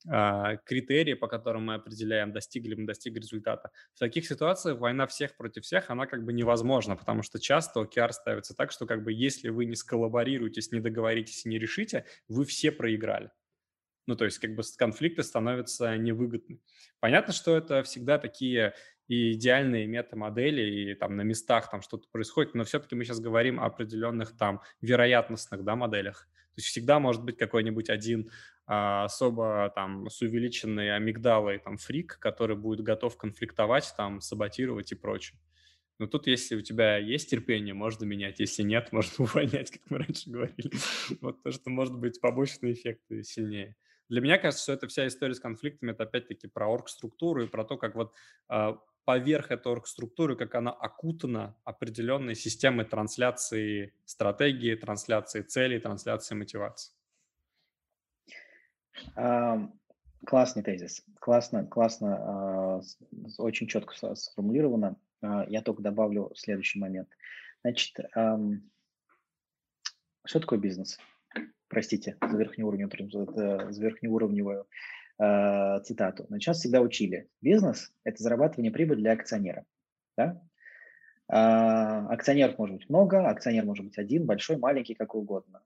критерии, 0.04 1.14
по 1.14 1.28
которым 1.28 1.66
мы 1.66 1.74
определяем, 1.74 2.32
достигли 2.32 2.74
мы 2.74 2.86
достигли 2.86 3.20
результата. 3.20 3.70
В 3.94 3.98
таких 3.98 4.26
ситуациях 4.26 4.78
война 4.78 5.06
всех 5.06 5.36
против 5.36 5.64
всех, 5.64 5.90
она 5.90 6.06
как 6.06 6.24
бы 6.24 6.32
невозможна, 6.32 6.96
потому 6.96 7.22
что 7.22 7.38
часто 7.38 7.80
OKR 7.80 8.12
ставится 8.12 8.54
так, 8.54 8.72
что 8.72 8.86
как 8.86 9.04
бы 9.04 9.12
если 9.12 9.48
вы 9.48 9.66
не 9.66 9.76
сколлаборируетесь, 9.76 10.72
не 10.72 10.80
договоритесь 10.80 11.44
не 11.44 11.58
решите, 11.58 12.04
вы 12.28 12.44
все 12.44 12.72
проиграли. 12.72 13.30
Ну, 14.06 14.16
то 14.16 14.24
есть 14.24 14.38
как 14.38 14.54
бы 14.56 14.62
конфликты 14.76 15.22
становятся 15.22 15.96
невыгодны. 15.96 16.60
Понятно, 16.98 17.32
что 17.32 17.56
это 17.56 17.82
всегда 17.84 18.18
такие 18.18 18.74
и 19.08 19.32
идеальные 19.32 19.86
метамодели, 19.86 20.62
и 20.62 20.94
там 20.94 21.16
на 21.16 21.22
местах 21.22 21.70
там 21.70 21.82
что-то 21.82 22.08
происходит, 22.10 22.54
но 22.54 22.64
все-таки 22.64 22.94
мы 22.94 23.04
сейчас 23.04 23.20
говорим 23.20 23.60
о 23.60 23.66
определенных 23.66 24.36
там 24.36 24.60
вероятностных 24.80 25.62
да, 25.64 25.76
моделях. 25.76 26.28
То 26.54 26.58
есть 26.58 26.68
всегда 26.68 26.98
может 26.98 27.24
быть 27.24 27.38
какой-нибудь 27.38 27.88
один 27.88 28.28
а, 28.28 28.32
особо 28.66 29.70
там 29.74 30.08
с 30.08 30.20
увеличенной 30.22 30.94
амигдалой 30.94 31.58
там 31.58 31.76
фрик, 31.76 32.18
который 32.18 32.56
будет 32.56 32.80
готов 32.80 33.16
конфликтовать, 33.16 33.92
там 33.96 34.20
саботировать 34.20 34.92
и 34.92 34.94
прочее. 34.94 35.38
Но 35.98 36.06
тут, 36.06 36.26
если 36.26 36.56
у 36.56 36.62
тебя 36.62 36.96
есть 36.96 37.30
терпение, 37.30 37.74
можно 37.74 38.04
менять. 38.04 38.40
Если 38.40 38.62
нет, 38.62 38.88
можно 38.92 39.24
увольнять, 39.24 39.70
как 39.70 39.82
мы 39.88 39.98
раньше 39.98 40.30
говорили. 40.30 40.70
Вот 41.20 41.42
то, 41.42 41.50
что 41.52 41.70
может 41.70 41.96
быть 41.96 42.20
побочные 42.20 42.72
эффекты 42.72 43.22
сильнее. 43.22 43.76
Для 44.08 44.20
меня 44.20 44.38
кажется, 44.38 44.64
что 44.64 44.72
эта 44.72 44.88
вся 44.88 45.06
история 45.06 45.34
с 45.34 45.40
конфликтами, 45.40 45.92
это 45.92 46.02
опять-таки 46.02 46.48
про 46.48 46.66
оргструктуру 46.66 47.44
и 47.44 47.48
про 47.48 47.64
то, 47.64 47.76
как 47.78 47.94
вот 47.94 48.12
э, 48.50 48.74
поверх 49.04 49.50
этой 49.50 49.72
оргструктуры, 49.72 50.36
как 50.36 50.54
она 50.54 50.70
окутана 50.70 51.56
определенной 51.64 52.34
системой 52.34 52.84
трансляции 52.84 53.94
стратегии, 54.04 54.74
трансляции 54.74 55.42
целей, 55.42 55.78
трансляции 55.78 56.34
мотивации. 56.34 56.92
Классный 60.24 60.62
тезис. 60.62 61.04
Классно, 61.20 61.66
классно, 61.66 62.16
а, 62.16 62.80
очень 63.38 63.66
четко 63.66 64.14
сформулировано. 64.14 64.96
А, 65.20 65.44
я 65.48 65.62
только 65.62 65.82
добавлю 65.82 66.30
следующий 66.36 66.78
момент. 66.78 67.08
Значит, 67.62 67.96
что 70.24 70.40
такое 70.40 70.58
бизнес? 70.58 70.98
Простите 71.68 72.16
за 72.20 72.36
верхнеуровневую, 72.36 73.72
за 73.72 73.82
верхнеуровневую 73.82 74.66
э, 75.18 75.80
цитату. 75.84 76.26
Но 76.28 76.38
сейчас 76.38 76.58
всегда 76.58 76.80
учили. 76.80 77.28
Бизнес– 77.40 77.92
это 78.04 78.22
зарабатывание 78.22 78.70
прибыли 78.70 79.00
для 79.00 79.12
акционера. 79.12 79.64
Да? 80.16 80.42
Акционеров 81.28 82.58
может 82.58 82.76
быть 82.76 82.88
много, 82.90 83.26
акционер 83.28 83.64
может 83.64 83.84
быть 83.86 83.96
один, 83.96 84.26
большой, 84.26 84.58
маленький, 84.58 84.94
какой 84.94 85.22
угодно. 85.22 85.62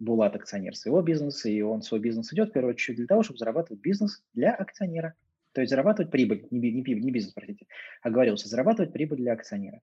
Булат 0.00 0.34
акционер 0.34 0.74
своего 0.74 1.02
бизнеса, 1.02 1.48
и 1.48 1.60
он 1.60 1.82
свой 1.82 2.00
бизнес 2.00 2.32
идет 2.32 2.50
в 2.50 2.52
первую 2.52 2.74
очередь 2.74 2.96
для 2.96 3.06
того, 3.06 3.22
чтобы 3.22 3.38
зарабатывать 3.38 3.80
бизнес 3.80 4.24
для 4.34 4.52
акционера. 4.52 5.14
То 5.52 5.60
есть 5.60 5.70
зарабатывать 5.70 6.10
прибыль, 6.10 6.46
не, 6.50 6.72
не, 6.72 6.82
не 6.82 7.10
бизнес, 7.10 7.32
простите, 7.32 7.66
а 8.02 8.10
говорился, 8.10 8.48
зарабатывать 8.48 8.92
прибыль 8.92 9.18
для 9.18 9.34
акционера. 9.34 9.80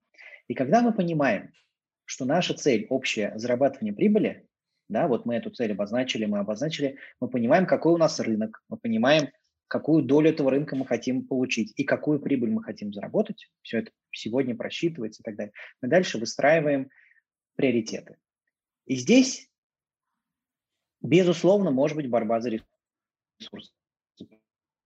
И 0.48 0.54
когда 0.54 0.82
мы 0.82 0.92
понимаем, 0.92 1.52
что 2.04 2.24
наша 2.24 2.54
цель 2.54 2.86
общая 2.90 3.32
зарабатывание 3.36 3.94
прибыли, 3.94 4.46
да, 4.88 5.06
вот 5.06 5.26
мы 5.26 5.36
эту 5.36 5.50
цель 5.50 5.72
обозначили, 5.72 6.24
мы 6.24 6.38
обозначили, 6.38 6.96
мы 7.20 7.28
понимаем, 7.28 7.66
какой 7.66 7.92
у 7.92 7.98
нас 7.98 8.18
рынок, 8.18 8.62
мы 8.68 8.78
понимаем, 8.78 9.28
какую 9.68 10.02
долю 10.02 10.30
этого 10.30 10.50
рынка 10.50 10.74
мы 10.74 10.86
хотим 10.86 11.26
получить 11.26 11.74
и 11.76 11.84
какую 11.84 12.20
прибыль 12.20 12.50
мы 12.50 12.62
хотим 12.62 12.92
заработать. 12.92 13.50
Все 13.62 13.80
это 13.80 13.90
сегодня 14.10 14.56
просчитывается 14.56 15.22
и 15.22 15.24
так 15.24 15.36
далее. 15.36 15.52
Мы 15.82 15.88
дальше 15.88 16.18
выстраиваем 16.18 16.88
приоритеты. 17.54 18.16
И 18.86 18.96
здесь, 18.96 19.47
безусловно, 21.00 21.70
может 21.70 21.96
быть 21.96 22.08
борьба 22.08 22.40
за 22.40 22.50
ресурсы. 22.50 23.72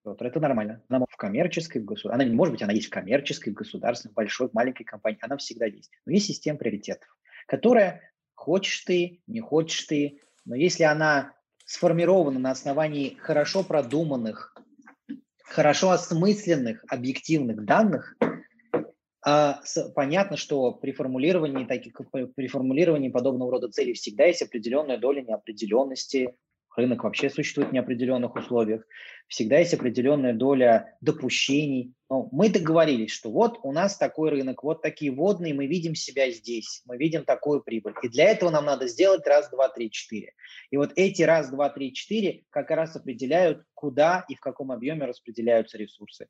Это 0.05 0.40
нормально. 0.40 0.82
Она 0.89 1.06
в 1.09 1.16
коммерческой, 1.16 1.80
в 1.80 1.84
государ... 1.84 2.14
она 2.14 2.24
не 2.24 2.34
может 2.34 2.52
быть, 2.52 2.62
она 2.62 2.72
есть 2.72 2.89
в 2.89 2.90
коммерческой, 2.90 3.51
в 3.51 3.56
государственной, 3.56 4.12
в 4.12 4.14
большой, 4.14 4.48
в 4.48 4.52
маленькой 4.52 4.84
компании, 4.84 5.18
она 5.22 5.36
всегда 5.36 5.66
есть. 5.66 5.93
Но 6.06 6.12
есть 6.12 6.26
система 6.26 6.59
приоритетов, 6.59 7.09
которая 7.47 8.12
хочешь 8.34 8.80
ты, 8.80 9.22
не 9.28 9.40
хочешь 9.40 9.84
ты, 9.84 10.20
но 10.44 10.56
если 10.56 10.82
она 10.82 11.34
сформирована 11.64 12.40
на 12.40 12.51
основании 12.51 13.14
хорошо 13.14 13.62
продуманных, 13.62 14.56
хорошо 15.44 15.90
осмысленных, 15.90 16.84
объективных 16.89 17.64
данных, 17.64 18.16
понятно, 19.94 20.36
что 20.36 20.73
при 20.73 20.93
формулировании 20.93 21.65
таких, 21.65 21.94
при 22.35 22.47
формулировании 22.49 23.11
подобного 23.11 23.53
рода 23.53 23.69
целей 23.69 23.94
всегда 23.94 24.27
есть 24.27 24.43
определенная 24.43 24.99
доля 24.99 25.23
неопределенности, 25.23 26.35
рынок 26.77 27.05
вообще 27.05 27.31
существует 27.31 27.70
в 27.70 27.73
неопределенных 27.73 28.35
условиях, 28.35 28.86
всегда 29.28 29.59
есть 29.59 29.74
определенная 29.74 30.32
доля 30.32 30.97
допущений. 31.01 31.94
Но 32.11 32.28
мы 32.32 32.51
договорились, 32.51 33.11
что 33.11 33.31
вот 33.31 33.59
у 33.62 33.73
нас 33.73 33.97
такой 33.97 34.31
рынок, 34.31 34.62
вот 34.62 34.82
такие 34.82 35.12
водные, 35.12 35.55
мы 35.55 35.66
видим 35.66 35.94
себя 35.94 36.31
здесь, 36.31 36.82
мы 36.85 36.97
видим 36.97 37.24
такую 37.24 37.62
прибыль. 37.62 37.94
И 38.03 38.09
для 38.09 38.24
этого 38.31 38.51
нам 38.51 38.65
надо 38.65 38.86
сделать 38.86 39.27
раз, 39.27 39.51
два, 39.51 39.69
три, 39.69 39.90
четыре. 39.90 40.32
И 40.70 40.77
вот 40.77 40.93
эти 40.97 41.23
раз, 41.23 41.51
два, 41.51 41.70
три, 41.70 41.93
четыре 41.93 42.44
как 42.51 42.70
раз 42.70 42.97
определяют, 42.97 43.62
куда 43.74 44.24
и 44.28 44.35
в 44.35 44.40
каком 44.40 44.73
объеме 44.73 45.07
распределяются 45.07 45.78
ресурсы. 45.78 46.28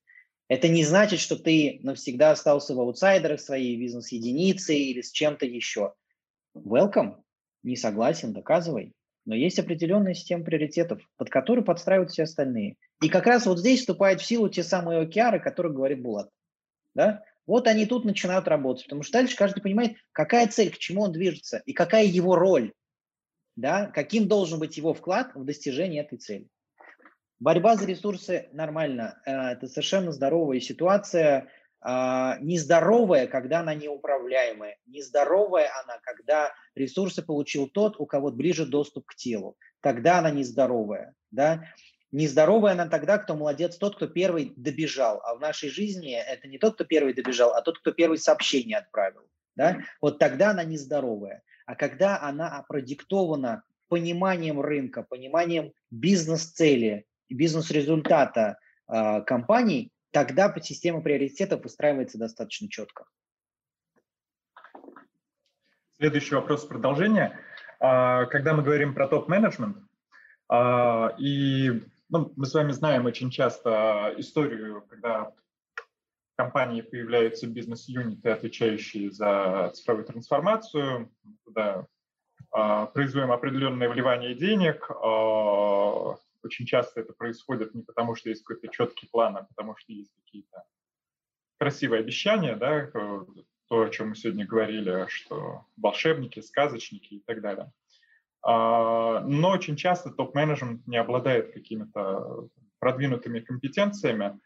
Это 0.53 0.69
не 0.69 0.85
значит, 0.85 1.19
что 1.19 1.37
ты 1.37 1.81
навсегда 1.83 2.33
остался 2.33 2.75
в 2.75 2.81
аутсайдерах 2.81 3.41
своей 3.41 3.75
бизнес-единицы 3.75 4.77
или 4.77 5.01
с 5.01 5.11
чем-то 5.11 5.47
еще. 5.47 5.95
Welcome. 6.55 7.23
Не 7.63 7.75
согласен, 7.75 8.35
доказывай. 8.35 8.93
Но 9.25 9.35
есть 9.35 9.59
определенная 9.59 10.13
система 10.13 10.45
приоритетов, 10.45 11.01
под 11.17 11.31
которую 11.31 11.65
подстраивают 11.65 12.11
все 12.11 12.25
остальные. 12.25 12.77
И 13.01 13.09
как 13.09 13.25
раз 13.25 13.47
вот 13.47 13.61
здесь 13.61 13.81
вступают 13.81 14.21
в 14.21 14.27
силу 14.27 14.51
те 14.51 14.63
самые 14.63 15.01
океары, 15.01 15.39
о 15.39 15.43
которых 15.43 15.73
говорит 15.73 16.03
Булат. 16.03 16.29
Да? 16.95 17.25
Вот 17.47 17.67
они 17.67 17.87
тут 17.87 18.05
начинают 18.05 18.47
работать, 18.47 18.85
потому 18.85 19.05
что 19.05 19.15
дальше 19.15 19.39
каждый 19.39 19.63
понимает, 19.63 19.97
какая 20.13 20.49
цель, 20.49 20.71
к 20.71 20.77
чему 20.77 21.05
он 21.05 21.13
движется 21.13 21.63
и 21.65 21.73
какая 21.73 22.05
его 22.05 22.37
роль, 22.37 22.75
да? 23.57 23.87
каким 23.87 24.29
должен 24.29 24.59
быть 24.59 24.77
его 24.77 24.93
вклад 24.93 25.35
в 25.35 25.47
достижение 25.47 26.03
этой 26.03 26.19
цели. 26.19 26.47
Борьба 27.43 27.75
за 27.75 27.87
ресурсы 27.87 28.49
нормально. 28.53 29.21
Э, 29.27 29.55
это 29.55 29.67
совершенно 29.67 30.13
здоровая 30.13 30.61
ситуация. 30.61 31.49
А, 31.81 32.39
нездоровая, 32.39 33.27
когда 33.27 33.59
она 33.61 33.75
неуправляемая. 33.75 34.77
Нездоровая 34.87 35.69
она, 35.83 35.99
когда 36.05 36.53
ресурсы 36.77 37.21
получил 37.21 37.67
тот, 37.67 37.99
у 37.99 38.07
кого 38.07 38.31
ближе 38.31 38.65
доступ 38.65 39.07
к 39.07 39.17
телу. 39.17 39.57
Тогда 39.81 40.21
она 40.21 40.31
нездоровая. 40.31 41.17
Да? 41.33 41.65
Нездоровая 42.13 42.75
она 42.75 42.87
тогда, 42.87 43.19
кто 43.19 43.35
молодец, 43.35 43.77
тот, 43.77 43.97
кто 43.97 44.07
первый 44.07 44.53
добежал. 44.55 45.21
А 45.25 45.35
в 45.35 45.41
нашей 45.41 45.69
жизни 45.69 46.13
это 46.13 46.47
не 46.47 46.59
тот, 46.59 46.75
кто 46.75 46.85
первый 46.85 47.13
добежал, 47.13 47.55
а 47.55 47.63
тот, 47.63 47.81
кто 47.81 47.91
первый 47.91 48.19
сообщение 48.19 48.79
отправил. 48.79 49.29
Да? 49.57 49.81
Вот 50.01 50.21
тогда 50.21 50.51
она 50.51 50.63
нездоровая. 50.63 51.43
А 51.67 51.75
когда 51.75 52.23
она 52.23 52.65
продиктована 52.69 53.65
пониманием 53.89 54.61
рынка, 54.61 55.03
пониманием 55.03 55.73
бизнес-цели, 55.91 57.05
бизнес-результата 57.33 58.59
э, 58.89 59.23
компаний, 59.23 59.91
тогда 60.13 60.55
система 60.61 61.01
приоритетов 61.01 61.63
выстраивается 61.63 62.19
достаточно 62.19 62.69
четко. 62.69 63.05
Следующий 65.97 66.35
вопрос 66.35 66.65
продолжение. 66.65 67.39
А, 67.79 68.27
когда 68.27 68.55
мы 68.55 68.63
говорим 68.63 68.95
про 68.95 69.09
топ-менеджмент, 69.09 69.77
а, 70.49 71.15
и 71.19 71.83
ну, 72.09 72.33
мы 72.37 72.47
с 72.47 72.55
вами 72.55 72.73
знаем 72.73 73.07
очень 73.07 73.31
часто 73.31 74.13
историю, 74.19 74.85
когда 74.89 75.25
в 75.27 76.37
компании 76.37 76.81
появляются 76.83 77.47
бизнес-юниты, 77.47 78.31
отвечающие 78.31 79.11
за 79.11 79.71
цифровую 79.75 80.05
трансформацию, 80.05 81.11
туда 81.45 81.87
а, 82.51 82.87
производим 82.87 83.33
определенное 83.33 83.89
вливание 83.89 84.35
денег, 84.35 84.91
очень 86.45 86.67
часто 86.67 87.01
это 87.01 87.13
происходит 87.13 87.75
не 87.75 87.83
потому, 87.83 88.15
что 88.15 88.29
есть 88.29 88.45
какой-то 88.45 88.69
четкий 88.75 89.09
план, 89.09 89.37
а 89.37 89.43
потому 89.43 89.77
что 89.77 89.93
есть 89.93 90.13
какие-то 90.15 90.65
красивые 91.59 92.01
обещания, 92.01 92.57
да, 92.57 92.87
то, 93.69 93.83
о 93.83 93.89
чем 93.89 94.11
мы 94.11 94.17
сегодня 94.17 94.47
говорили, 94.47 95.07
что 95.09 95.67
волшебники, 95.77 96.41
сказочники 96.41 97.15
и 97.15 97.21
так 97.21 97.41
далее. 97.41 97.73
А, 98.43 99.21
но 99.21 99.51
очень 99.51 99.77
часто 99.77 100.11
топ-менеджмент 100.11 100.87
не 100.87 100.97
обладает 100.97 101.53
какими-то 101.53 102.49
продвинутыми 102.81 103.41
компетенциями, 103.41 104.41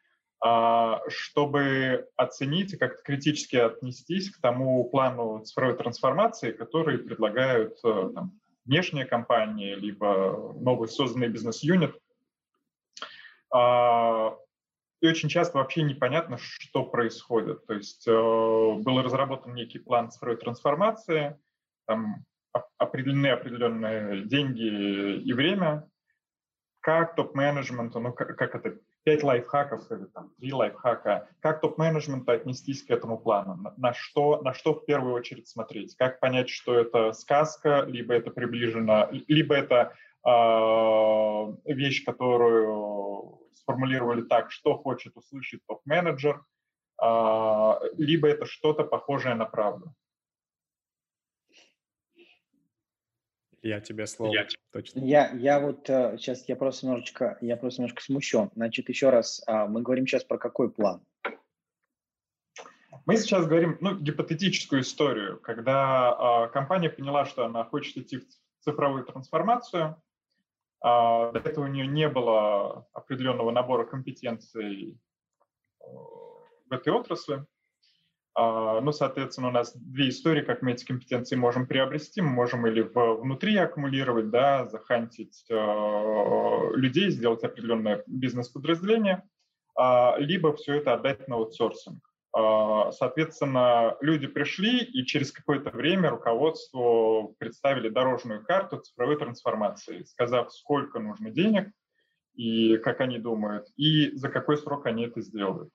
а, 0.44 1.00
чтобы 1.08 2.06
оценить 2.16 2.74
и 2.74 2.76
как-то 2.76 3.02
критически 3.02 3.56
отнестись 3.56 4.30
к 4.30 4.40
тому 4.40 4.88
плану 4.90 5.42
цифровой 5.44 5.76
трансформации, 5.76 6.52
который 6.52 6.98
предлагают 6.98 7.78
э, 7.82 8.10
там, 8.14 8.38
внешняя 8.66 9.04
компания, 9.04 9.74
либо 9.74 10.54
новый 10.60 10.88
созданный 10.88 11.28
бизнес-юнит. 11.28 11.96
А, 13.52 14.36
и 15.00 15.08
очень 15.08 15.28
часто 15.28 15.58
вообще 15.58 15.82
непонятно, 15.82 16.38
что 16.38 16.84
происходит. 16.84 17.66
То 17.66 17.74
есть 17.74 18.06
э, 18.08 18.12
был 18.12 19.02
разработан 19.02 19.54
некий 19.54 19.78
план 19.78 20.10
цифровой 20.10 20.38
трансформации, 20.38 21.38
там 21.86 22.24
определены 22.78 23.28
определенные 23.28 24.24
деньги 24.24 25.20
и 25.22 25.32
время, 25.32 25.88
как 26.80 27.14
топ-менеджменту, 27.14 28.00
ну 28.00 28.12
как, 28.12 28.36
как 28.36 28.54
это 28.54 28.78
пять 29.06 29.22
лайфхаков 29.22 29.88
или 29.92 30.06
там 30.06 30.32
три 30.36 30.52
лайфхака, 30.52 31.28
как 31.38 31.60
топ-менеджменту 31.60 32.32
отнестись 32.32 32.82
к 32.82 32.90
этому 32.90 33.16
плану, 33.16 33.54
на, 33.54 33.72
на, 33.76 33.94
что, 33.94 34.42
на 34.42 34.52
что 34.52 34.74
в 34.74 34.84
первую 34.84 35.14
очередь 35.14 35.46
смотреть, 35.46 35.94
как 35.94 36.18
понять, 36.18 36.50
что 36.50 36.74
это 36.74 37.12
сказка, 37.12 37.84
либо 37.86 38.14
это 38.14 38.32
приближено, 38.32 39.08
либо 39.28 39.54
это 39.54 39.92
э, 40.26 41.72
вещь, 41.72 42.04
которую 42.04 43.38
сформулировали 43.54 44.22
так, 44.22 44.50
что 44.50 44.76
хочет 44.76 45.16
услышать 45.16 45.60
топ-менеджер, 45.68 46.42
э, 47.00 47.72
либо 47.98 48.26
это 48.26 48.44
что-то 48.44 48.82
похожее 48.82 49.36
на 49.36 49.44
правду. 49.44 49.94
Я 53.66 53.80
тебе 53.80 54.06
слово. 54.06 54.32
Я, 54.32 54.46
точно. 54.70 55.00
Я, 55.00 55.32
я 55.32 55.58
вот 55.58 55.86
сейчас, 55.86 56.42
э, 56.42 56.44
я 56.48 56.56
просто 56.56 56.86
немножечко, 56.86 57.36
я 57.40 57.56
просто 57.56 57.82
немножко 57.82 58.00
смущен. 58.00 58.50
Значит, 58.54 58.88
еще 58.88 59.10
раз, 59.10 59.42
а, 59.48 59.66
мы 59.66 59.82
говорим 59.82 60.06
сейчас 60.06 60.22
про 60.22 60.38
какой 60.38 60.70
план? 60.70 61.04
Мы 63.06 63.16
сейчас 63.16 63.46
говорим, 63.46 63.76
ну, 63.80 63.96
гипотетическую 63.96 64.82
историю, 64.82 65.40
когда 65.40 66.46
э, 66.46 66.52
компания 66.52 66.90
поняла, 66.90 67.24
что 67.24 67.44
она 67.44 67.64
хочет 67.64 67.96
идти 67.96 68.18
в 68.18 68.24
цифровую 68.60 69.04
трансформацию. 69.04 70.00
Э, 70.84 71.32
до 71.32 71.42
этого 71.44 71.64
у 71.64 71.68
нее 71.68 71.88
не 71.88 72.08
было 72.08 72.86
определенного 72.92 73.50
набора 73.50 73.84
компетенций 73.84 74.96
в 75.80 76.72
этой 76.72 76.92
отрасли. 76.92 77.44
А, 78.38 78.82
ну, 78.82 78.92
соответственно, 78.92 79.48
у 79.48 79.50
нас 79.50 79.74
две 79.74 80.10
истории, 80.10 80.42
как 80.42 80.60
мы 80.60 80.72
эти 80.72 80.84
компетенции 80.84 81.36
можем 81.36 81.66
приобрести. 81.66 82.20
Мы 82.20 82.28
можем 82.28 82.66
или 82.66 82.82
внутри 82.82 83.56
аккумулировать, 83.56 84.28
да, 84.28 84.66
захантить 84.66 85.46
э, 85.48 85.54
людей, 86.74 87.08
сделать 87.08 87.42
определенное 87.44 88.04
бизнес-подразделение, 88.06 89.22
э, 89.80 90.10
либо 90.18 90.54
все 90.54 90.74
это 90.74 90.92
отдать 90.92 91.26
на 91.28 91.36
аутсорсинг. 91.36 91.98
Э, 92.36 92.90
соответственно, 92.92 93.96
люди 94.02 94.26
пришли, 94.26 94.80
и 94.80 95.06
через 95.06 95.32
какое-то 95.32 95.70
время 95.70 96.10
руководству 96.10 97.34
представили 97.38 97.88
дорожную 97.88 98.44
карту 98.44 98.80
цифровой 98.80 99.16
трансформации, 99.16 100.02
сказав, 100.02 100.52
сколько 100.52 100.98
нужно 100.98 101.30
денег, 101.30 101.70
и 102.34 102.76
как 102.76 103.00
они 103.00 103.18
думают, 103.18 103.68
и 103.78 104.14
за 104.14 104.28
какой 104.28 104.58
срок 104.58 104.84
они 104.84 105.06
это 105.06 105.22
сделают. 105.22 105.70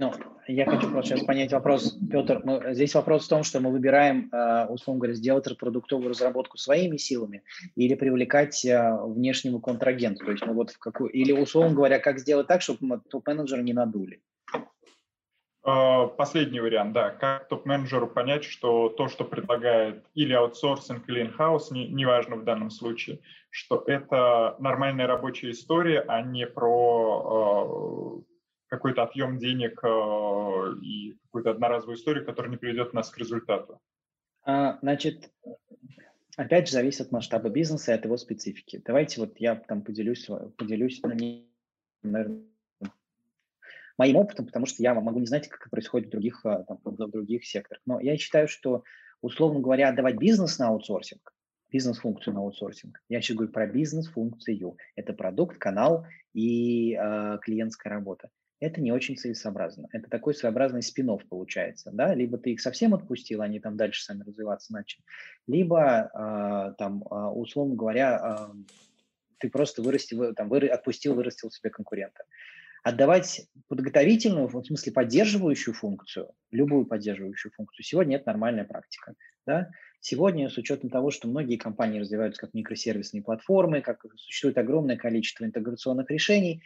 Ну, 0.00 0.12
я 0.46 0.64
хочу 0.64 0.88
просто 0.90 1.16
сейчас 1.16 1.26
понять 1.26 1.52
вопрос, 1.52 1.98
Петр. 2.08 2.40
Мы, 2.44 2.72
здесь 2.72 2.94
вопрос 2.94 3.26
в 3.26 3.28
том, 3.28 3.42
что 3.42 3.58
мы 3.58 3.72
выбираем, 3.72 4.30
э, 4.32 4.66
условно 4.66 5.00
говоря, 5.00 5.14
сделать 5.14 5.58
продуктовую 5.58 6.10
разработку 6.10 6.56
своими 6.56 6.96
силами 6.96 7.42
или 7.74 7.96
привлекать 7.96 8.64
э, 8.64 8.96
внешнего 9.02 9.58
контрагента. 9.58 10.24
То 10.24 10.30
есть 10.30 10.46
мы 10.46 10.54
вот 10.54 10.70
в 10.70 10.78
какую... 10.78 11.10
Или, 11.10 11.32
условно 11.32 11.74
говоря, 11.74 11.98
как 11.98 12.20
сделать 12.20 12.46
так, 12.46 12.62
чтобы 12.62 13.00
топ-менеджера 13.10 13.60
не 13.60 13.72
надули. 13.72 14.22
А, 15.64 16.06
последний 16.06 16.60
вариант, 16.60 16.92
да. 16.92 17.10
Как 17.10 17.48
топ-менеджеру 17.48 18.06
понять, 18.06 18.44
что 18.44 18.90
то, 18.90 19.08
что 19.08 19.24
предлагает 19.24 20.04
или 20.14 20.32
аутсорсинг, 20.32 21.08
или 21.08 21.22
инхаус, 21.22 21.72
не, 21.72 21.88
неважно 21.88 22.36
в 22.36 22.44
данном 22.44 22.70
случае, 22.70 23.18
что 23.50 23.82
это 23.84 24.54
нормальная 24.60 25.08
рабочая 25.08 25.50
история, 25.50 26.04
а 26.06 26.22
не 26.22 26.46
про 26.46 28.22
э, 28.24 28.27
какой-то 28.68 29.02
отъем 29.02 29.38
денег 29.38 29.80
э, 29.82 30.74
и 30.82 31.16
какую-то 31.24 31.50
одноразовую 31.50 31.96
историю, 31.96 32.24
которая 32.24 32.50
не 32.50 32.58
приведет 32.58 32.92
нас 32.92 33.10
к 33.10 33.18
результату? 33.18 33.80
А, 34.44 34.78
значит, 34.82 35.30
опять 36.36 36.68
же, 36.68 36.74
зависит 36.74 37.02
от 37.02 37.12
масштаба 37.12 37.48
бизнеса 37.48 37.92
и 37.92 37.94
от 37.94 38.04
его 38.04 38.16
специфики. 38.16 38.80
Давайте 38.84 39.20
вот 39.20 39.38
я 39.38 39.56
там 39.56 39.82
поделюсь, 39.82 40.28
поделюсь 40.56 41.02
наверное, 42.02 42.42
моим 43.98 44.16
опытом, 44.16 44.46
потому 44.46 44.66
что 44.66 44.82
я 44.82 44.94
могу 44.94 45.18
не 45.18 45.26
знать, 45.26 45.48
как 45.48 45.60
это 45.60 45.70
происходит 45.70 46.08
в 46.08 46.10
других, 46.12 46.44
а, 46.44 46.64
там, 46.64 46.78
в 46.84 47.10
других 47.10 47.44
секторах. 47.44 47.82
Но 47.84 48.00
я 48.00 48.16
считаю, 48.16 48.48
что, 48.48 48.84
условно 49.20 49.60
говоря, 49.60 49.88
отдавать 49.88 50.16
бизнес 50.16 50.58
на 50.58 50.68
аутсорсинг, 50.68 51.34
бизнес-функцию 51.70 52.34
на 52.34 52.40
аутсорсинг. 52.40 53.02
Я 53.08 53.20
сейчас 53.20 53.36
говорю 53.36 53.52
про 53.52 53.66
бизнес-функцию. 53.66 54.76
Это 54.94 55.12
продукт, 55.12 55.58
канал 55.58 56.06
и 56.32 56.94
э, 56.94 57.38
клиентская 57.42 57.92
работа. 57.92 58.30
Это 58.60 58.80
не 58.80 58.90
очень 58.90 59.16
целесообразно. 59.16 59.88
Это 59.92 60.10
такой 60.10 60.34
своеобразный 60.34 60.82
спин 60.82 61.16
получается. 61.28 61.90
Да? 61.92 62.14
Либо 62.14 62.38
ты 62.38 62.52
их 62.52 62.60
совсем 62.60 62.92
отпустил, 62.92 63.40
они 63.42 63.60
там 63.60 63.76
дальше 63.76 64.02
сами 64.02 64.24
развиваться 64.24 64.72
начали. 64.72 65.02
Либо, 65.46 66.10
э, 66.12 66.74
там, 66.76 67.04
э, 67.08 67.14
условно 67.14 67.76
говоря, 67.76 68.50
э, 68.50 68.54
ты 69.38 69.48
просто 69.48 69.82
вырастил, 69.82 70.34
там, 70.34 70.48
вы, 70.48 70.66
отпустил, 70.66 71.14
вырастил 71.14 71.50
себе 71.50 71.70
конкурента. 71.70 72.24
Отдавать 72.82 73.46
подготовительную, 73.68 74.48
в 74.48 74.64
смысле 74.64 74.92
поддерживающую 74.92 75.74
функцию, 75.74 76.32
любую 76.50 76.86
поддерживающую 76.86 77.52
функцию, 77.52 77.84
сегодня 77.84 78.16
это 78.16 78.28
нормальная 78.28 78.64
практика. 78.64 79.14
Да? 79.46 79.70
Сегодня, 80.00 80.48
с 80.48 80.56
учетом 80.58 80.90
того, 80.90 81.10
что 81.10 81.28
многие 81.28 81.56
компании 81.56 82.00
развиваются 82.00 82.40
как 82.40 82.54
микросервисные 82.54 83.22
платформы, 83.22 83.82
как 83.82 84.04
существует 84.16 84.58
огромное 84.58 84.96
количество 84.96 85.44
интеграционных 85.44 86.10
решений, 86.10 86.62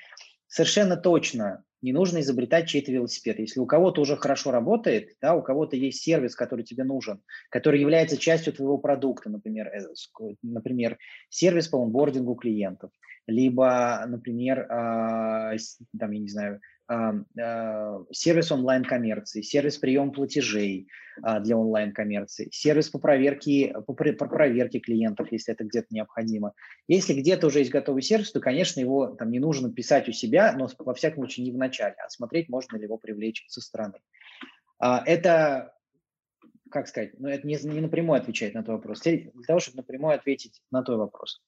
совершенно 0.52 0.98
точно 0.98 1.64
не 1.80 1.92
нужно 1.92 2.20
изобретать 2.20 2.68
чей-то 2.68 2.92
велосипед. 2.92 3.38
Если 3.38 3.58
у 3.58 3.66
кого-то 3.66 4.02
уже 4.02 4.16
хорошо 4.16 4.50
работает, 4.50 5.16
да, 5.20 5.34
у 5.34 5.42
кого-то 5.42 5.76
есть 5.76 6.02
сервис, 6.02 6.36
который 6.36 6.62
тебе 6.62 6.84
нужен, 6.84 7.22
который 7.48 7.80
является 7.80 8.18
частью 8.18 8.52
твоего 8.52 8.76
продукта, 8.76 9.30
например, 9.30 9.68
э, 9.68 9.80
например 10.42 10.98
сервис 11.30 11.68
по 11.68 11.82
онбордингу 11.82 12.34
клиентов, 12.34 12.90
либо, 13.26 14.04
например, 14.06 14.66
а, 14.70 15.56
там, 15.98 16.10
я 16.10 16.20
не 16.20 16.28
знаю, 16.28 16.60
сервис 16.88 18.52
онлайн-коммерции, 18.52 19.42
сервис 19.42 19.78
приема 19.78 20.12
платежей 20.12 20.88
для 21.40 21.56
онлайн-коммерции, 21.56 22.48
сервис 22.52 22.88
по 22.88 22.98
проверке, 22.98 23.74
по, 23.86 23.94
по 23.94 24.26
проверке 24.26 24.80
клиентов, 24.80 25.30
если 25.30 25.54
это 25.54 25.64
где-то 25.64 25.88
необходимо. 25.90 26.54
Если 26.88 27.14
где-то 27.14 27.46
уже 27.46 27.60
есть 27.60 27.70
готовый 27.70 28.02
сервис, 28.02 28.32
то, 28.32 28.40
конечно, 28.40 28.80
его 28.80 29.08
там 29.08 29.30
не 29.30 29.38
нужно 29.38 29.72
писать 29.72 30.08
у 30.08 30.12
себя, 30.12 30.52
но 30.56 30.68
во 30.78 30.94
всяком 30.94 31.22
случае 31.22 31.44
не 31.44 31.52
в 31.52 31.56
начале, 31.58 31.94
а 32.04 32.08
смотреть, 32.10 32.48
можно 32.48 32.76
ли 32.76 32.84
его 32.84 32.98
привлечь 32.98 33.44
со 33.48 33.60
стороны. 33.60 33.98
Это 34.80 35.74
как 36.70 36.88
сказать, 36.88 37.12
ну, 37.18 37.28
это 37.28 37.46
не, 37.46 37.56
не 37.62 37.80
напрямую 37.82 38.18
отвечает 38.18 38.54
на 38.54 38.62
твой 38.64 38.78
вопрос. 38.78 39.02
Для 39.02 39.30
того, 39.46 39.60
чтобы 39.60 39.76
напрямую 39.76 40.14
ответить 40.14 40.62
на 40.70 40.82
твой 40.82 40.96
вопрос 40.96 41.40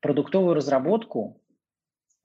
продуктовую 0.00 0.54
разработку, 0.54 1.41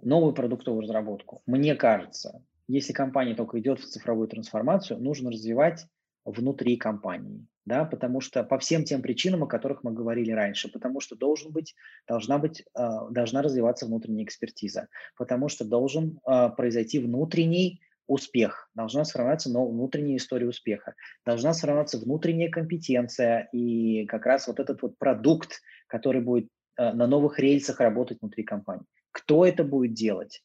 новую 0.02 0.34
продуктовую 0.34 0.82
разработку, 0.82 1.42
мне 1.46 1.76
кажется, 1.76 2.44
если 2.68 2.94
компания 2.94 3.36
только 3.36 3.60
идет 3.60 3.80
в 3.80 3.86
цифровую 3.86 4.28
трансформацию, 4.28 5.00
нужно 5.00 5.32
развивать 5.32 5.86
внутри 6.26 6.76
компании, 6.76 7.48
да, 7.66 7.86
потому 7.86 8.20
что 8.20 8.44
по 8.44 8.60
всем 8.60 8.84
тем 8.84 9.02
причинам, 9.02 9.44
о 9.44 9.48
которых 9.48 9.84
мы 9.84 9.94
говорили 9.94 10.32
раньше, 10.32 10.70
потому 10.70 11.00
что 11.00 11.16
должен 11.16 11.52
быть, 11.52 11.74
должна 12.08 12.38
быть, 12.38 12.64
э, 12.78 12.90
должна 13.12 13.42
развиваться 13.42 13.86
внутренняя 13.86 14.26
экспертиза, 14.26 14.90
потому 15.18 15.48
что 15.48 15.64
должен 15.64 16.20
э, 16.28 16.50
произойти 16.58 17.00
внутренний 17.00 17.82
успех, 18.08 18.70
должна 18.74 19.06
сформироваться 19.06 19.50
внутренняя 19.50 20.18
история 20.18 20.48
успеха, 20.48 20.96
должна 21.26 21.54
сформироваться 21.54 21.98
внутренняя 21.98 22.50
компетенция 22.50 23.48
и 23.54 24.06
как 24.06 24.26
раз 24.26 24.48
вот 24.48 24.60
этот 24.60 24.82
вот 24.82 24.98
продукт, 24.98 25.62
который 25.88 26.22
будет 26.22 26.50
Э, 26.78 26.94
на 26.94 27.08
новых 27.08 27.40
рельсах 27.40 27.80
работать 27.80 28.20
внутри 28.22 28.44
компании. 28.44 28.86
Кто 29.18 29.46
это 29.48 29.64
будет 29.64 29.94
делать? 29.94 30.44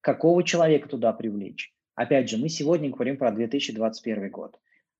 Какого 0.00 0.42
человека 0.42 0.88
туда 0.88 1.12
привлечь? 1.12 1.74
Опять 1.94 2.30
же, 2.30 2.38
мы 2.38 2.48
сегодня 2.48 2.90
говорим 2.90 3.18
про 3.18 3.30
2021 3.30 4.30
год. 4.30 4.58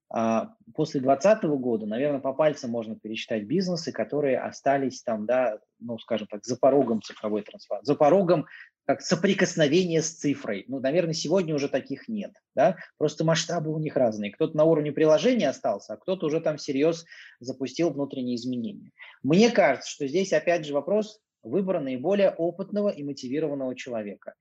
А 0.08 0.54
после 0.74 1.00
2020 1.00 1.44
года, 1.58 1.86
наверное, 1.86 2.20
по 2.20 2.34
пальцам 2.34 2.70
можно 2.70 2.94
пересчитать 2.94 3.44
бизнесы, 3.44 3.90
которые 3.90 4.38
остались 4.38 5.02
там, 5.02 5.24
да, 5.24 5.58
ну, 5.80 5.98
скажем 5.98 6.28
так, 6.28 6.44
за 6.44 6.56
порогом 6.56 7.00
цифровой 7.00 7.42
трансформации, 7.42 7.86
за 7.86 7.96
порогом 7.96 8.46
как 8.84 9.00
соприкосновение 9.00 10.02
с 10.02 10.10
цифрой. 10.10 10.64
Ну, 10.68 10.78
наверное, 10.78 11.14
сегодня 11.14 11.54
уже 11.54 11.68
таких 11.68 12.08
нет. 12.08 12.32
Да? 12.54 12.76
Просто 12.98 13.24
масштабы 13.24 13.74
у 13.74 13.78
них 13.78 13.96
разные. 13.96 14.30
Кто-то 14.30 14.56
на 14.56 14.64
уровне 14.64 14.92
приложения 14.92 15.48
остался, 15.48 15.94
а 15.94 15.96
кто-то 15.96 16.26
уже 16.26 16.40
там 16.40 16.58
всерьез 16.58 17.04
запустил 17.40 17.90
внутренние 17.90 18.36
изменения. 18.36 18.92
Мне 19.22 19.50
кажется, 19.50 19.90
что 19.90 20.06
здесь 20.06 20.32
опять 20.32 20.66
же 20.66 20.74
вопрос 20.74 21.20
выбора 21.46 21.80
наиболее 21.80 22.30
опытного 22.30 22.88
и 22.88 23.02
мотивированного 23.02 23.74
человека. 23.74 24.34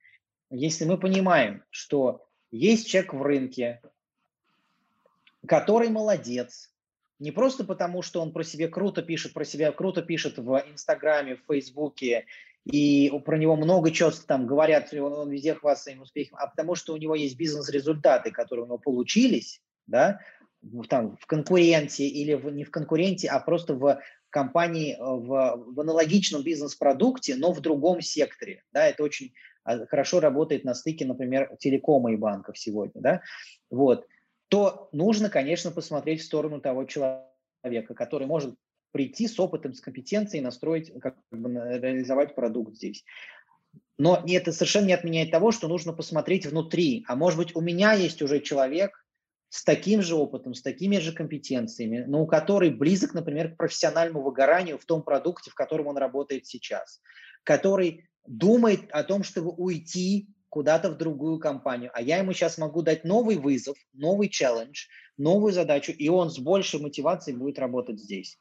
Если 0.50 0.86
мы 0.86 0.98
понимаем, 0.98 1.64
что 1.70 2.26
есть 2.52 2.88
человек 2.88 3.14
в 3.14 3.22
рынке, 3.22 3.82
который 5.48 5.90
молодец, 5.90 6.72
не 7.20 7.32
просто 7.32 7.64
потому, 7.64 8.02
что 8.02 8.22
он 8.22 8.32
про 8.32 8.44
себя 8.44 8.68
круто 8.68 9.02
пишет, 9.02 9.34
про 9.34 9.46
себя 9.46 9.72
круто 9.72 10.02
пишет 10.02 10.38
в 10.38 10.64
Инстаграме, 10.72 11.36
в 11.36 11.46
Фейсбуке 11.48 12.26
и 12.66 13.12
про 13.24 13.38
него 13.38 13.56
много 13.56 13.92
чего 13.92 14.12
там 14.12 14.48
говорят, 14.48 14.92
он, 14.94 15.14
он 15.14 15.30
везде 15.30 15.54
хвастается 15.54 15.84
своим 15.84 16.02
успехом, 16.02 16.38
а 16.42 16.48
потому 16.48 16.76
что 16.76 16.94
у 16.94 16.98
него 16.98 17.16
есть 17.16 17.38
бизнес-результаты, 17.38 18.32
которые 18.32 18.64
у 18.64 18.68
него 18.68 18.80
получились, 18.80 19.62
да, 19.88 20.20
там, 20.90 21.16
в 21.18 21.26
конкуренте 21.28 22.08
или 22.08 22.34
в, 22.34 22.50
не 22.50 22.64
в 22.64 22.72
конкуренте, 22.72 23.30
а 23.30 23.40
просто 23.40 23.76
в 23.76 24.02
компании, 24.36 24.98
в, 25.00 25.64
в 25.66 25.80
аналогичном 25.80 26.44
бизнес-продукте, 26.44 27.36
но 27.38 27.54
в 27.54 27.62
другом 27.62 28.02
секторе. 28.02 28.64
Да, 28.74 28.86
это 28.86 29.02
очень 29.02 29.32
а, 29.64 29.86
хорошо 29.86 30.20
работает 30.20 30.66
на 30.66 30.76
стыке, 30.76 31.06
например, 31.06 31.56
телекома 31.58 32.12
и 32.12 32.18
банков 32.18 32.58
сегодня. 32.58 33.00
Да? 33.02 33.22
Вот. 33.70 34.06
То 34.50 34.90
нужно, 34.92 35.30
конечно, 35.30 35.72
посмотреть 35.72 36.20
в 36.20 36.26
сторону 36.26 36.60
того 36.60 36.84
человека, 36.84 37.94
который 37.96 38.28
может 38.28 38.56
прийти 38.92 39.30
с 39.30 39.40
опытом, 39.40 39.74
с 39.74 39.80
компетенцией, 39.80 40.44
настроить, 40.44 40.92
как 41.00 41.16
бы 41.32 41.50
реализовать 41.50 42.36
продукт 42.36 42.76
здесь. 42.76 43.06
Но 43.98 44.22
это 44.28 44.52
совершенно 44.52 44.88
не 44.88 44.94
отменяет 44.94 45.32
того, 45.32 45.54
что 45.54 45.70
нужно 45.70 45.94
посмотреть 45.94 46.46
внутри. 46.46 47.06
А 47.08 47.16
может 47.16 47.40
быть, 47.40 47.56
у 47.56 47.62
меня 47.62 47.94
есть 47.94 48.22
уже 48.22 48.42
человек 48.42 49.05
с 49.56 49.64
таким 49.64 50.02
же 50.02 50.16
опытом, 50.16 50.54
с 50.54 50.62
такими 50.62 50.98
же 50.98 51.14
компетенциями, 51.14 52.04
но 52.06 52.24
у 52.24 52.28
который 52.28 52.72
близок, 52.72 53.14
например, 53.14 53.54
к 53.54 53.58
профессиональному 53.58 54.22
выгоранию 54.22 54.78
в 54.78 54.84
том 54.84 55.02
продукте, 55.02 55.50
в 55.50 55.56
котором 55.56 55.88
он 55.88 55.96
работает 55.96 56.46
сейчас, 56.46 57.02
который 57.46 58.10
думает 58.28 58.92
о 58.92 59.06
том, 59.06 59.24
чтобы 59.24 59.52
уйти 59.52 60.28
куда-то 60.50 60.90
в 60.90 60.98
другую 60.98 61.40
компанию, 61.40 61.90
а 61.94 62.02
я 62.02 62.18
ему 62.18 62.34
сейчас 62.34 62.58
могу 62.58 62.82
дать 62.82 63.06
новый 63.06 63.38
вызов, 63.38 63.78
новый 63.94 64.28
челлендж, 64.28 64.88
новую 65.16 65.54
задачу, 65.54 65.94
и 65.94 66.10
он 66.10 66.30
с 66.30 66.38
большей 66.38 66.82
мотивацией 66.82 67.38
будет 67.38 67.58
работать 67.58 67.98
здесь. 67.98 68.38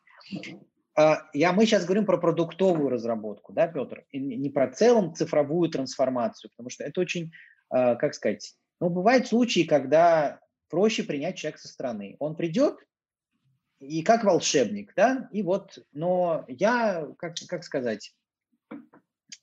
А, 0.96 1.28
я, 1.32 1.52
мы 1.52 1.64
сейчас 1.64 1.84
говорим 1.84 2.06
про 2.06 2.18
продуктовую 2.18 2.88
разработку, 2.88 3.52
да, 3.52 3.68
Петр, 3.68 4.04
и 4.10 4.18
не 4.18 4.50
про 4.50 4.66
целом 4.66 5.14
цифровую 5.14 5.70
трансформацию, 5.70 6.50
потому 6.50 6.70
что 6.70 6.82
это 6.82 7.00
очень, 7.00 7.30
а, 7.70 7.94
как 7.94 8.14
сказать, 8.14 8.56
ну, 8.80 8.88
бывают 8.88 9.28
случаи, 9.28 9.62
когда 9.62 10.40
проще 10.74 11.04
принять 11.04 11.36
человека 11.36 11.60
со 11.60 11.68
стороны. 11.68 12.16
Он 12.18 12.34
придет, 12.34 12.80
и 13.78 14.02
как 14.02 14.24
волшебник, 14.24 14.92
да, 14.96 15.28
и 15.30 15.40
вот, 15.40 15.78
но 15.92 16.44
я, 16.48 17.06
как, 17.16 17.36
как 17.46 17.62
сказать, 17.62 18.12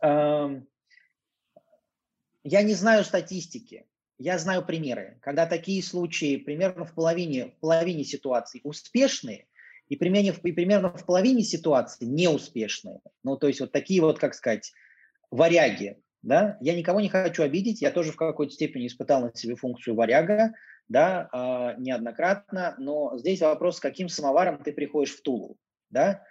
э, 0.04 0.62
я 2.44 2.64
не 2.64 2.74
знаю 2.74 3.06
статистики, 3.06 3.88
я 4.18 4.38
знаю 4.38 4.66
примеры, 4.66 5.20
когда 5.22 5.46
такие 5.46 5.82
случаи 5.82 6.36
примерно 6.36 6.84
в 6.84 6.94
половине, 6.94 7.52
в 7.52 7.60
половине 7.62 8.04
ситуаций 8.04 8.60
успешные, 8.66 9.48
и, 9.88 9.96
примерно, 9.96 10.36
и 10.44 10.52
примерно 10.52 10.94
в 10.94 11.06
половине 11.06 11.44
ситуаций 11.44 12.08
неуспешные. 12.08 13.00
Ну, 13.24 13.38
то 13.38 13.48
есть 13.48 13.62
вот 13.62 13.72
такие 13.72 14.02
вот, 14.02 14.20
как 14.20 14.34
сказать, 14.34 14.74
варяги. 15.32 15.98
Да? 16.24 16.58
Я 16.60 16.76
никого 16.76 17.00
не 17.00 17.08
хочу 17.08 17.42
обидеть, 17.42 17.82
я 17.82 17.90
тоже 17.90 18.12
в 18.12 18.18
какой-то 18.18 18.52
степени 18.52 18.88
испытал 18.88 19.22
на 19.22 19.34
себе 19.34 19.56
функцию 19.56 19.96
варяга, 19.96 20.54
да, 20.92 21.30
э, 21.32 21.80
неоднократно, 21.82 22.76
но 22.78 23.18
здесь 23.18 23.42
вопрос, 23.42 23.78
с 23.78 23.80
каким 23.80 24.10
самоваром 24.10 24.62
ты 24.62 24.74
приходишь 24.74 25.16
в 25.16 25.22
Тулу, 25.22 25.58
да, 25.90 26.24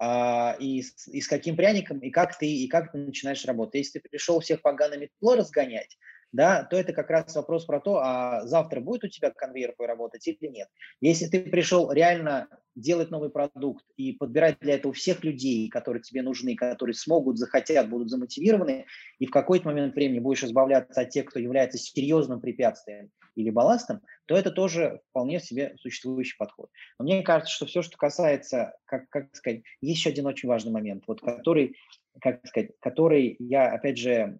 э, 0.00 0.58
и, 0.58 0.82
и 1.12 1.20
с 1.20 1.28
каким 1.28 1.56
пряником, 1.56 1.98
и 1.98 2.10
как 2.10 2.38
ты, 2.38 2.46
и 2.46 2.66
как 2.66 2.92
ты 2.92 2.98
начинаешь 2.98 3.44
работать. 3.44 3.74
Если 3.74 3.98
ты 3.98 4.08
пришел 4.08 4.40
всех 4.40 4.62
поганое 4.62 4.98
метло 4.98 5.36
разгонять, 5.36 5.98
да, 6.36 6.64
то 6.64 6.76
это 6.76 6.92
как 6.92 7.08
раз 7.10 7.34
вопрос 7.34 7.64
про 7.64 7.80
то, 7.80 7.96
а 7.96 8.46
завтра 8.46 8.80
будет 8.80 9.04
у 9.04 9.08
тебя 9.08 9.30
конвейер 9.30 9.74
работать 9.78 10.28
или 10.28 10.48
нет. 10.48 10.68
Если 11.00 11.26
ты 11.26 11.40
пришел 11.40 11.90
реально 11.90 12.48
делать 12.74 13.10
новый 13.10 13.30
продукт 13.30 13.84
и 13.96 14.12
подбирать 14.12 14.58
для 14.60 14.74
этого 14.74 14.92
всех 14.92 15.24
людей, 15.24 15.68
которые 15.70 16.02
тебе 16.02 16.20
нужны, 16.20 16.54
которые 16.54 16.94
смогут, 16.94 17.38
захотят, 17.38 17.88
будут 17.88 18.10
замотивированы, 18.10 18.84
и 19.18 19.26
в 19.26 19.30
какой-то 19.30 19.66
момент 19.66 19.94
времени 19.94 20.18
будешь 20.18 20.44
избавляться 20.44 21.00
от 21.00 21.08
тех, 21.10 21.24
кто 21.24 21.40
является 21.40 21.78
серьезным 21.78 22.40
препятствием 22.40 23.10
или 23.34 23.48
балластом, 23.48 24.02
то 24.26 24.36
это 24.36 24.50
тоже 24.50 25.00
вполне 25.08 25.40
себе 25.40 25.74
существующий 25.78 26.36
подход. 26.36 26.68
Но 26.98 27.06
мне 27.06 27.22
кажется, 27.22 27.54
что 27.54 27.64
все, 27.64 27.80
что 27.80 27.96
касается, 27.96 28.74
как, 28.84 29.08
как 29.08 29.34
сказать, 29.34 29.62
есть 29.80 30.00
еще 30.00 30.10
один 30.10 30.26
очень 30.26 30.48
важный 30.48 30.72
момент, 30.72 31.04
вот 31.06 31.22
который, 31.22 31.76
как 32.20 32.46
сказать, 32.46 32.72
который 32.80 33.36
я, 33.38 33.72
опять 33.72 33.96
же, 33.96 34.38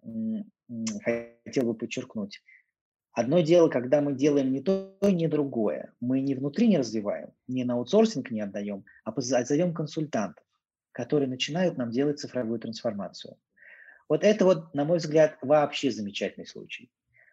хотел 1.03 1.63
бы 1.65 1.73
подчеркнуть. 1.73 2.41
Одно 3.11 3.39
дело, 3.39 3.67
когда 3.69 4.01
мы 4.01 4.13
делаем 4.13 4.51
не 4.51 4.61
то, 4.61 4.95
не 5.01 5.27
другое. 5.27 5.93
Мы 5.99 6.21
не 6.21 6.35
внутри 6.35 6.67
не 6.67 6.77
развиваем, 6.77 7.31
не 7.47 7.63
на 7.63 7.73
аутсорсинг 7.73 8.29
не 8.29 8.41
отдаем, 8.41 8.85
а 9.03 9.11
позовем 9.11 9.73
консультантов, 9.73 10.45
которые 10.91 11.27
начинают 11.27 11.77
нам 11.77 11.89
делать 11.89 12.19
цифровую 12.19 12.59
трансформацию. 12.59 13.37
Вот 14.07 14.23
это 14.23 14.45
вот, 14.45 14.73
на 14.73 14.85
мой 14.85 14.99
взгляд, 14.99 15.37
вообще 15.41 15.89
замечательный 15.91 16.45
случай. 16.45 16.91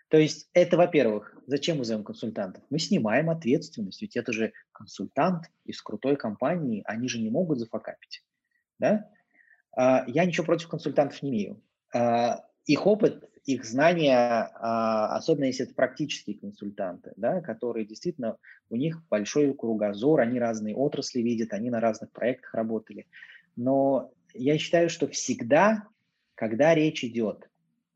То 0.08 0.16
есть 0.16 0.48
это, 0.52 0.76
во-первых, 0.76 1.36
зачем 1.46 1.78
мы 1.78 1.84
зовем 1.84 2.04
консультантов? 2.04 2.62
Мы 2.70 2.78
снимаем 2.78 3.30
ответственность, 3.30 4.00
ведь 4.00 4.16
это 4.16 4.32
же 4.32 4.52
консультант 4.72 5.50
из 5.64 5.82
крутой 5.82 6.16
компании, 6.16 6.82
они 6.86 7.08
же 7.08 7.20
не 7.20 7.30
могут 7.30 7.58
зафакапить. 7.58 8.24
Да? 8.78 9.10
А, 9.76 10.04
я 10.06 10.24
ничего 10.24 10.46
против 10.46 10.68
консультантов 10.68 11.22
не 11.22 11.30
имею. 11.30 11.62
Их 12.66 12.86
опыт, 12.86 13.28
их 13.44 13.64
знания, 13.64 14.16
а, 14.18 15.16
особенно 15.16 15.44
если 15.44 15.66
это 15.66 15.74
практические 15.74 16.38
консультанты, 16.38 17.12
да, 17.16 17.40
которые 17.40 17.84
действительно, 17.84 18.38
у 18.70 18.76
них 18.76 19.02
большой 19.08 19.52
кругозор, 19.54 20.20
они 20.20 20.38
разные 20.38 20.74
отрасли 20.74 21.20
видят, 21.20 21.52
они 21.52 21.70
на 21.70 21.80
разных 21.80 22.10
проектах 22.10 22.54
работали. 22.54 23.06
Но 23.56 24.10
я 24.32 24.56
считаю, 24.58 24.88
что 24.88 25.08
всегда, 25.08 25.86
когда 26.34 26.74
речь 26.74 27.04
идет 27.04 27.50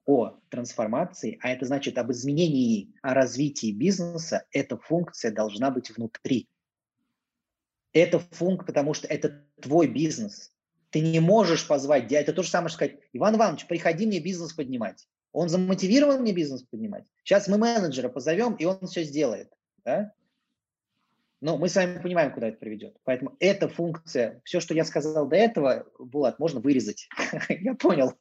о 0.05 0.39
трансформации, 0.51 1.39
а 1.43 1.51
это 1.51 1.67
значит 1.67 1.99
об 1.99 2.13
изменении, 2.13 2.95
о 3.03 3.15
развитии 3.15 3.73
бизнеса, 3.73 4.45
эта 4.53 4.77
функция 4.77 5.31
должна 5.31 5.71
быть 5.71 5.91
внутри. 5.91 6.49
Это 7.93 8.19
функция, 8.19 8.67
потому 8.67 8.95
что 8.95 9.07
это 9.07 9.45
твой 9.61 9.87
бизнес, 9.87 10.53
ты 10.91 11.01
не 11.01 11.21
можешь 11.21 11.67
позвать, 11.67 12.11
это 12.13 12.33
то 12.33 12.43
же 12.43 12.49
самое, 12.49 12.69
что 12.69 12.77
сказать, 12.77 12.99
Иван 13.13 13.37
Иванович, 13.37 13.67
приходи 13.67 14.07
мне 14.07 14.21
бизнес 14.21 14.53
поднимать. 14.53 15.07
Он 15.33 15.49
замотивирован 15.49 16.23
мне 16.23 16.33
бизнес 16.33 16.63
поднимать. 16.63 17.05
Сейчас 17.23 17.49
мы 17.49 17.59
менеджера 17.59 18.09
позовем, 18.09 18.55
и 18.55 18.65
он 18.65 18.87
все 18.87 19.03
сделает. 19.05 19.53
Да? 19.85 20.13
Но 21.41 21.57
мы 21.57 21.69
с 21.69 21.77
вами 21.77 22.01
понимаем, 22.01 22.33
куда 22.33 22.49
это 22.49 22.59
приведет. 22.59 22.97
Поэтому 23.05 23.37
эта 23.39 23.69
функция, 23.69 24.41
все, 24.45 24.61
что 24.61 24.75
я 24.75 24.85
сказал 24.85 25.29
до 25.29 25.37
этого, 25.37 25.87
Булат, 25.99 26.39
можно 26.39 26.61
вырезать. 26.61 27.09
я 27.49 27.75
понял. 27.75 28.15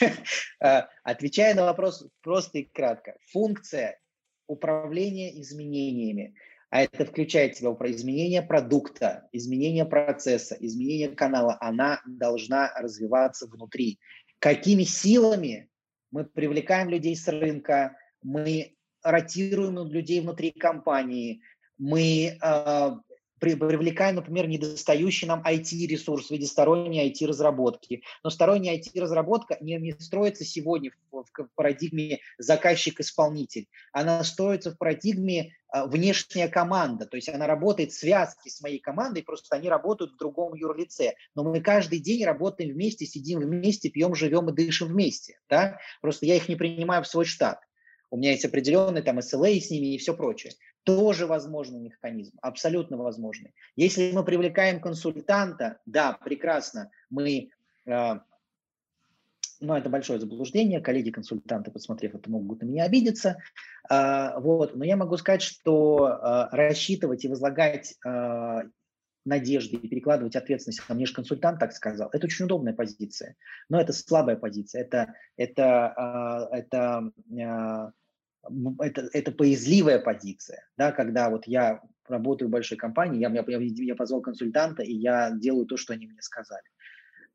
А, 0.60 0.88
отвечая 1.02 1.54
на 1.54 1.64
вопрос 1.64 2.06
просто 2.22 2.58
и 2.58 2.64
кратко. 2.64 3.16
Функция 3.32 4.00
управления 4.46 5.40
изменениями– 5.40 6.34
а 6.72 6.84
это 6.84 7.04
включает 7.04 7.54
в 7.54 7.58
себя 7.58 7.76
изменение 7.90 8.40
продукта, 8.40 9.28
изменение 9.30 9.84
процесса, 9.84 10.56
изменение 10.58 11.10
канала, 11.10 11.58
она 11.60 12.00
должна 12.06 12.72
развиваться 12.74 13.46
внутри. 13.46 13.98
Какими 14.38 14.84
силами 14.84 15.68
мы 16.10 16.24
привлекаем 16.24 16.88
людей 16.88 17.14
с 17.14 17.28
рынка, 17.28 17.94
мы 18.22 18.74
ротируем 19.02 19.86
людей 19.92 20.22
внутри 20.22 20.50
компании, 20.50 21.42
мы 21.76 22.38
э, 22.42 22.90
привлекаем, 23.42 24.16
например, 24.16 24.46
недостающий 24.46 25.26
нам 25.26 25.42
IT-ресурс 25.44 26.28
в 26.28 26.30
виде 26.30 26.46
сторонней 26.46 27.10
IT-разработки. 27.10 28.02
Но 28.22 28.30
сторонняя 28.30 28.78
IT-разработка 28.78 29.58
не, 29.60 29.76
не 29.78 29.92
строится 29.98 30.44
сегодня 30.44 30.92
в, 31.10 31.24
в 31.24 31.48
парадигме 31.56 32.20
заказчик-исполнитель. 32.38 33.68
Она 33.92 34.22
строится 34.22 34.70
в 34.70 34.78
парадигме 34.78 35.54
а, 35.68 35.86
внешняя 35.86 36.48
команда. 36.48 37.06
То 37.06 37.16
есть 37.16 37.28
она 37.28 37.46
работает 37.46 37.90
в 37.90 37.98
связке 37.98 38.48
с 38.48 38.60
моей 38.60 38.78
командой, 38.78 39.22
просто 39.22 39.56
они 39.56 39.68
работают 39.68 40.12
в 40.12 40.18
другом 40.18 40.54
юрлице. 40.54 41.14
Но 41.34 41.42
мы 41.42 41.60
каждый 41.60 41.98
день 41.98 42.24
работаем 42.24 42.72
вместе, 42.72 43.06
сидим 43.06 43.40
вместе, 43.40 43.90
пьем, 43.90 44.14
живем 44.14 44.48
и 44.50 44.52
дышим 44.52 44.88
вместе. 44.88 45.40
Да? 45.48 45.78
Просто 46.00 46.26
я 46.26 46.36
их 46.36 46.48
не 46.48 46.54
принимаю 46.54 47.02
в 47.02 47.08
свой 47.08 47.24
штат. 47.24 47.58
У 48.10 48.18
меня 48.18 48.32
есть 48.32 48.44
определенный 48.44 49.02
там 49.02 49.18
SLA 49.18 49.58
с 49.58 49.70
ними 49.70 49.94
и 49.94 49.98
все 49.98 50.14
прочее 50.14 50.52
тоже 50.84 51.26
возможный 51.26 51.80
механизм, 51.80 52.36
абсолютно 52.42 52.96
возможный. 52.96 53.54
Если 53.76 54.12
мы 54.12 54.24
привлекаем 54.24 54.80
консультанта, 54.80 55.78
да, 55.86 56.12
прекрасно, 56.12 56.90
мы, 57.10 57.50
э, 57.86 58.14
ну, 59.60 59.74
это 59.74 59.88
большое 59.88 60.18
заблуждение, 60.18 60.80
коллеги-консультанты, 60.80 61.70
посмотрев 61.70 62.14
это, 62.14 62.30
могут 62.30 62.62
на 62.62 62.66
меня 62.66 62.84
обидеться, 62.84 63.38
э, 63.90 64.38
вот, 64.40 64.74
но 64.74 64.84
я 64.84 64.96
могу 64.96 65.16
сказать, 65.16 65.42
что 65.42 66.08
э, 66.08 66.48
рассчитывать 66.56 67.24
и 67.24 67.28
возлагать 67.28 67.94
э, 68.04 68.62
надежды 69.24 69.76
и 69.76 69.88
перекладывать 69.88 70.34
ответственность, 70.34 70.82
а 70.88 70.94
мне 70.94 71.06
же 71.06 71.14
консультант 71.14 71.60
так 71.60 71.72
сказал, 71.72 72.10
это 72.12 72.26
очень 72.26 72.46
удобная 72.46 72.74
позиция, 72.74 73.36
но 73.68 73.80
это 73.80 73.92
слабая 73.92 74.34
позиция, 74.34 74.82
это, 74.82 75.14
это, 75.36 76.50
э, 76.50 76.56
это 76.56 77.92
это, 78.80 79.08
это 79.12 79.32
поязливая 79.32 79.98
позиция, 79.98 80.66
да, 80.76 80.92
когда 80.92 81.30
вот 81.30 81.46
я 81.46 81.80
работаю 82.08 82.48
в 82.48 82.52
большой 82.52 82.78
компании, 82.78 83.20
я, 83.20 83.30
я, 83.30 83.58
я 83.58 83.94
позвал 83.94 84.20
консультанта, 84.20 84.82
и 84.82 84.92
я 84.92 85.30
делаю 85.30 85.66
то, 85.66 85.76
что 85.76 85.92
они 85.92 86.06
мне 86.06 86.20
сказали. 86.20 86.64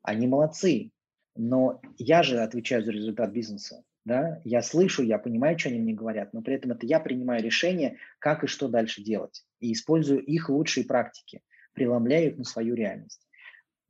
Они 0.02 0.26
молодцы, 0.26 0.92
но 1.34 1.80
я 1.96 2.22
же 2.22 2.38
отвечаю 2.38 2.84
за 2.84 2.92
результат 2.92 3.30
бизнеса. 3.30 3.84
Да? 4.04 4.40
Я 4.44 4.62
слышу, 4.62 5.02
я 5.02 5.18
понимаю, 5.18 5.58
что 5.58 5.68
они 5.68 5.80
мне 5.80 5.92
говорят, 5.92 6.32
но 6.32 6.40
при 6.40 6.54
этом 6.54 6.72
это 6.72 6.86
я 6.86 6.98
принимаю 6.98 7.42
решение, 7.42 7.98
как 8.18 8.44
и 8.44 8.46
что 8.46 8.68
дальше 8.68 9.02
делать. 9.02 9.44
И 9.60 9.72
использую 9.72 10.24
их 10.24 10.48
лучшие 10.48 10.86
практики, 10.86 11.42
преломляю 11.74 12.32
их 12.32 12.38
на 12.38 12.44
свою 12.44 12.74
реальность. 12.74 13.28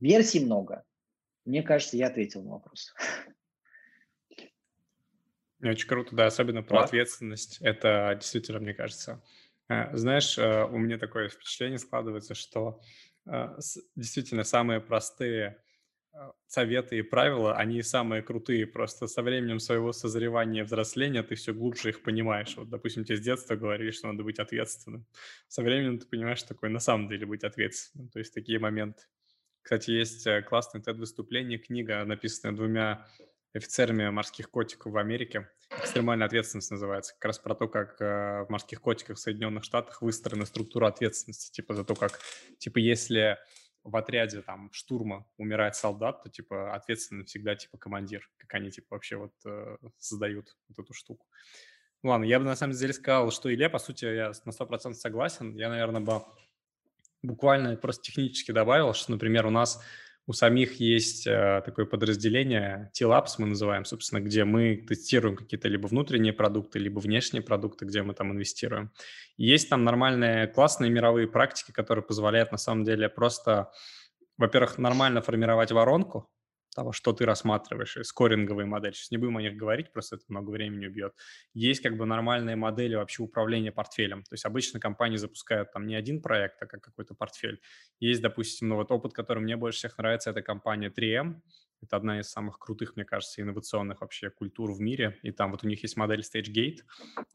Версий 0.00 0.44
много. 0.44 0.84
Мне 1.44 1.62
кажется, 1.62 1.96
я 1.96 2.08
ответил 2.08 2.42
на 2.42 2.50
вопрос. 2.50 2.94
Очень 5.62 5.88
круто, 5.88 6.14
да, 6.14 6.26
особенно 6.26 6.62
про 6.62 6.82
ответственность. 6.84 7.58
Это 7.60 8.16
действительно, 8.18 8.60
мне 8.60 8.74
кажется. 8.74 9.22
Э, 9.68 9.94
знаешь, 9.96 10.38
э, 10.38 10.64
у 10.64 10.78
меня 10.78 10.98
такое 10.98 11.28
впечатление 11.28 11.78
складывается, 11.78 12.34
что 12.34 12.80
э, 13.26 13.56
действительно 13.96 14.44
самые 14.44 14.80
простые 14.80 15.62
советы 16.46 16.98
и 16.98 17.02
правила, 17.02 17.54
они 17.54 17.80
самые 17.82 18.22
крутые. 18.22 18.66
Просто 18.66 19.06
со 19.06 19.22
временем 19.22 19.60
своего 19.60 19.92
созревания 19.92 20.62
и 20.62 20.64
взросления 20.64 21.22
ты 21.22 21.36
все 21.36 21.52
глубже 21.52 21.90
их 21.90 22.02
понимаешь. 22.02 22.56
Вот, 22.56 22.68
допустим, 22.68 23.04
тебе 23.04 23.18
с 23.18 23.20
детства 23.20 23.54
говорили, 23.54 23.92
что 23.92 24.08
надо 24.10 24.24
быть 24.24 24.40
ответственным. 24.40 25.06
Со 25.46 25.62
временем 25.62 25.98
ты 25.98 26.06
понимаешь, 26.06 26.38
что 26.38 26.48
такое 26.48 26.70
на 26.70 26.80
самом 26.80 27.08
деле 27.08 27.24
быть 27.26 27.44
ответственным. 27.44 28.08
То 28.08 28.18
есть 28.18 28.34
такие 28.34 28.58
моменты. 28.58 29.02
Кстати, 29.62 29.92
есть 29.92 30.26
классное 30.46 30.82
TED-выступление, 30.82 31.58
книга, 31.58 32.04
написанная 32.04 32.56
двумя 32.56 33.06
офицерами 33.54 34.08
морских 34.10 34.50
котиков 34.50 34.92
в 34.92 34.96
Америке. 34.96 35.48
Экстремальная 35.70 36.26
ответственность 36.26 36.70
называется. 36.70 37.14
Как 37.14 37.26
раз 37.26 37.38
про 37.38 37.54
то, 37.54 37.68
как 37.68 38.00
э, 38.00 38.44
в 38.44 38.50
морских 38.50 38.80
котиках 38.80 39.16
в 39.16 39.20
Соединенных 39.20 39.64
Штатах 39.64 40.02
выстроена 40.02 40.46
структура 40.46 40.88
ответственности. 40.88 41.50
Типа 41.52 41.74
за 41.74 41.84
то, 41.84 41.94
как, 41.94 42.18
типа, 42.58 42.78
если 42.78 43.38
в 43.84 43.96
отряде 43.96 44.42
там 44.42 44.70
штурма 44.72 45.26
умирает 45.36 45.74
солдат, 45.74 46.22
то 46.22 46.30
типа 46.30 46.74
ответственный 46.74 47.24
всегда 47.24 47.54
типа 47.54 47.78
командир, 47.78 48.28
как 48.36 48.54
они 48.54 48.70
типа 48.70 48.88
вообще 48.90 49.16
вот 49.16 49.32
э, 49.44 49.76
создают 49.98 50.56
вот 50.68 50.78
эту 50.84 50.92
штуку. 50.94 51.26
Ну 52.02 52.10
ладно, 52.10 52.24
я 52.24 52.38
бы 52.38 52.44
на 52.44 52.56
самом 52.56 52.74
деле 52.74 52.92
сказал, 52.92 53.30
что 53.30 53.52
Илья, 53.52 53.68
по 53.68 53.78
сути, 53.78 54.04
я 54.04 54.32
на 54.44 54.50
100% 54.50 54.94
согласен. 54.94 55.56
Я, 55.56 55.68
наверное, 55.68 56.00
бы 56.00 56.22
буквально 57.22 57.76
просто 57.76 58.02
технически 58.02 58.52
добавил, 58.52 58.94
что, 58.94 59.10
например, 59.10 59.46
у 59.46 59.50
нас 59.50 59.82
у 60.28 60.34
самих 60.34 60.78
есть 60.78 61.26
э, 61.26 61.62
такое 61.64 61.86
подразделение, 61.86 62.90
T-Labs 62.92 63.36
мы 63.38 63.46
называем, 63.46 63.86
собственно, 63.86 64.20
где 64.20 64.44
мы 64.44 64.76
тестируем 64.76 65.36
какие-то 65.36 65.68
либо 65.68 65.86
внутренние 65.86 66.34
продукты, 66.34 66.78
либо 66.78 67.00
внешние 67.00 67.42
продукты, 67.42 67.86
где 67.86 68.02
мы 68.02 68.12
там 68.12 68.32
инвестируем. 68.32 68.92
есть 69.38 69.70
там 69.70 69.84
нормальные, 69.84 70.46
классные 70.48 70.90
мировые 70.90 71.28
практики, 71.28 71.72
которые 71.72 72.04
позволяют 72.04 72.52
на 72.52 72.58
самом 72.58 72.84
деле 72.84 73.08
просто, 73.08 73.72
во-первых, 74.36 74.76
нормально 74.76 75.22
формировать 75.22 75.72
воронку, 75.72 76.30
того, 76.78 76.92
что 76.92 77.12
ты 77.12 77.24
рассматриваешь, 77.26 77.98
скоринговые 78.02 78.64
модели. 78.64 78.92
Сейчас 78.92 79.10
не 79.10 79.18
будем 79.18 79.36
о 79.36 79.42
них 79.42 79.56
говорить, 79.56 79.92
просто 79.92 80.14
это 80.14 80.24
много 80.28 80.50
времени 80.50 80.86
убьет. 80.86 81.12
Есть 81.52 81.82
как 81.82 81.96
бы 81.96 82.06
нормальные 82.06 82.54
модели 82.54 82.94
вообще 82.94 83.24
управления 83.24 83.72
портфелем. 83.72 84.22
То 84.22 84.34
есть 84.34 84.44
обычно 84.44 84.78
компании 84.78 85.16
запускают 85.16 85.72
там 85.72 85.88
не 85.88 85.96
один 85.96 86.22
проект, 86.22 86.62
а 86.62 86.66
как 86.66 86.80
какой-то 86.80 87.14
портфель. 87.14 87.60
Есть, 87.98 88.22
допустим, 88.22 88.68
ну 88.68 88.76
вот 88.76 88.92
опыт, 88.92 89.12
который 89.12 89.40
мне 89.40 89.56
больше 89.56 89.78
всех 89.78 89.98
нравится, 89.98 90.30
это 90.30 90.40
компания 90.40 90.88
3M. 90.88 91.40
Это 91.80 91.96
одна 91.96 92.20
из 92.20 92.28
самых 92.28 92.58
крутых, 92.58 92.96
мне 92.96 93.04
кажется, 93.04 93.40
инновационных 93.40 94.00
вообще 94.00 94.30
культур 94.30 94.72
в 94.72 94.80
мире. 94.80 95.16
И 95.22 95.30
там 95.30 95.52
вот 95.52 95.64
у 95.64 95.68
них 95.68 95.82
есть 95.82 95.96
модель 95.96 96.20
StageGate, 96.20 96.80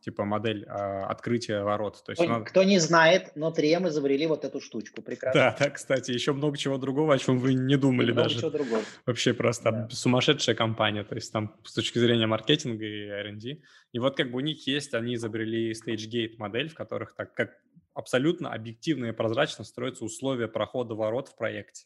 типа 0.01 0.25
модель 0.25 0.63
э, 0.63 0.69
открытия 0.69 1.63
ворот. 1.63 2.03
То 2.05 2.11
есть 2.11 2.21
кто, 2.21 2.33
она... 2.33 2.45
кто 2.45 2.63
не 2.63 2.79
знает, 2.79 3.31
но 3.35 3.51
3M 3.51 3.87
изобрели 3.87 4.27
вот 4.27 4.43
эту 4.43 4.59
штучку. 4.59 5.01
Прекрасно. 5.01 5.41
Да, 5.41 5.55
да, 5.57 5.69
кстати, 5.69 6.11
еще 6.11 6.33
много 6.33 6.57
чего 6.57 6.77
другого, 6.77 7.13
о 7.13 7.17
чем 7.17 7.39
вы 7.39 7.53
не 7.53 7.77
думали 7.77 8.11
много 8.11 8.23
даже. 8.23 8.39
Чего 8.39 8.49
другого. 8.49 8.81
Вообще 9.05 9.33
просто 9.33 9.71
да. 9.71 9.89
сумасшедшая 9.89 10.55
компания. 10.55 11.03
То 11.03 11.15
есть 11.15 11.31
там 11.31 11.55
с 11.63 11.73
точки 11.73 11.99
зрения 11.99 12.27
маркетинга 12.27 12.85
и 12.85 13.07
R&D. 13.07 13.61
И 13.93 13.99
вот 13.99 14.17
как 14.17 14.31
бы 14.31 14.37
у 14.37 14.41
них 14.41 14.67
есть, 14.67 14.93
они 14.93 15.15
изобрели 15.15 15.71
StageGate 15.71 16.35
модель, 16.37 16.69
в 16.69 16.73
которых 16.73 17.15
так 17.15 17.33
как 17.33 17.51
абсолютно 17.93 18.51
объективно 18.51 19.05
и 19.05 19.11
прозрачно 19.11 19.63
строятся 19.63 20.03
условия 20.03 20.47
прохода 20.47 20.95
ворот 20.95 21.29
в 21.29 21.35
проекте. 21.35 21.85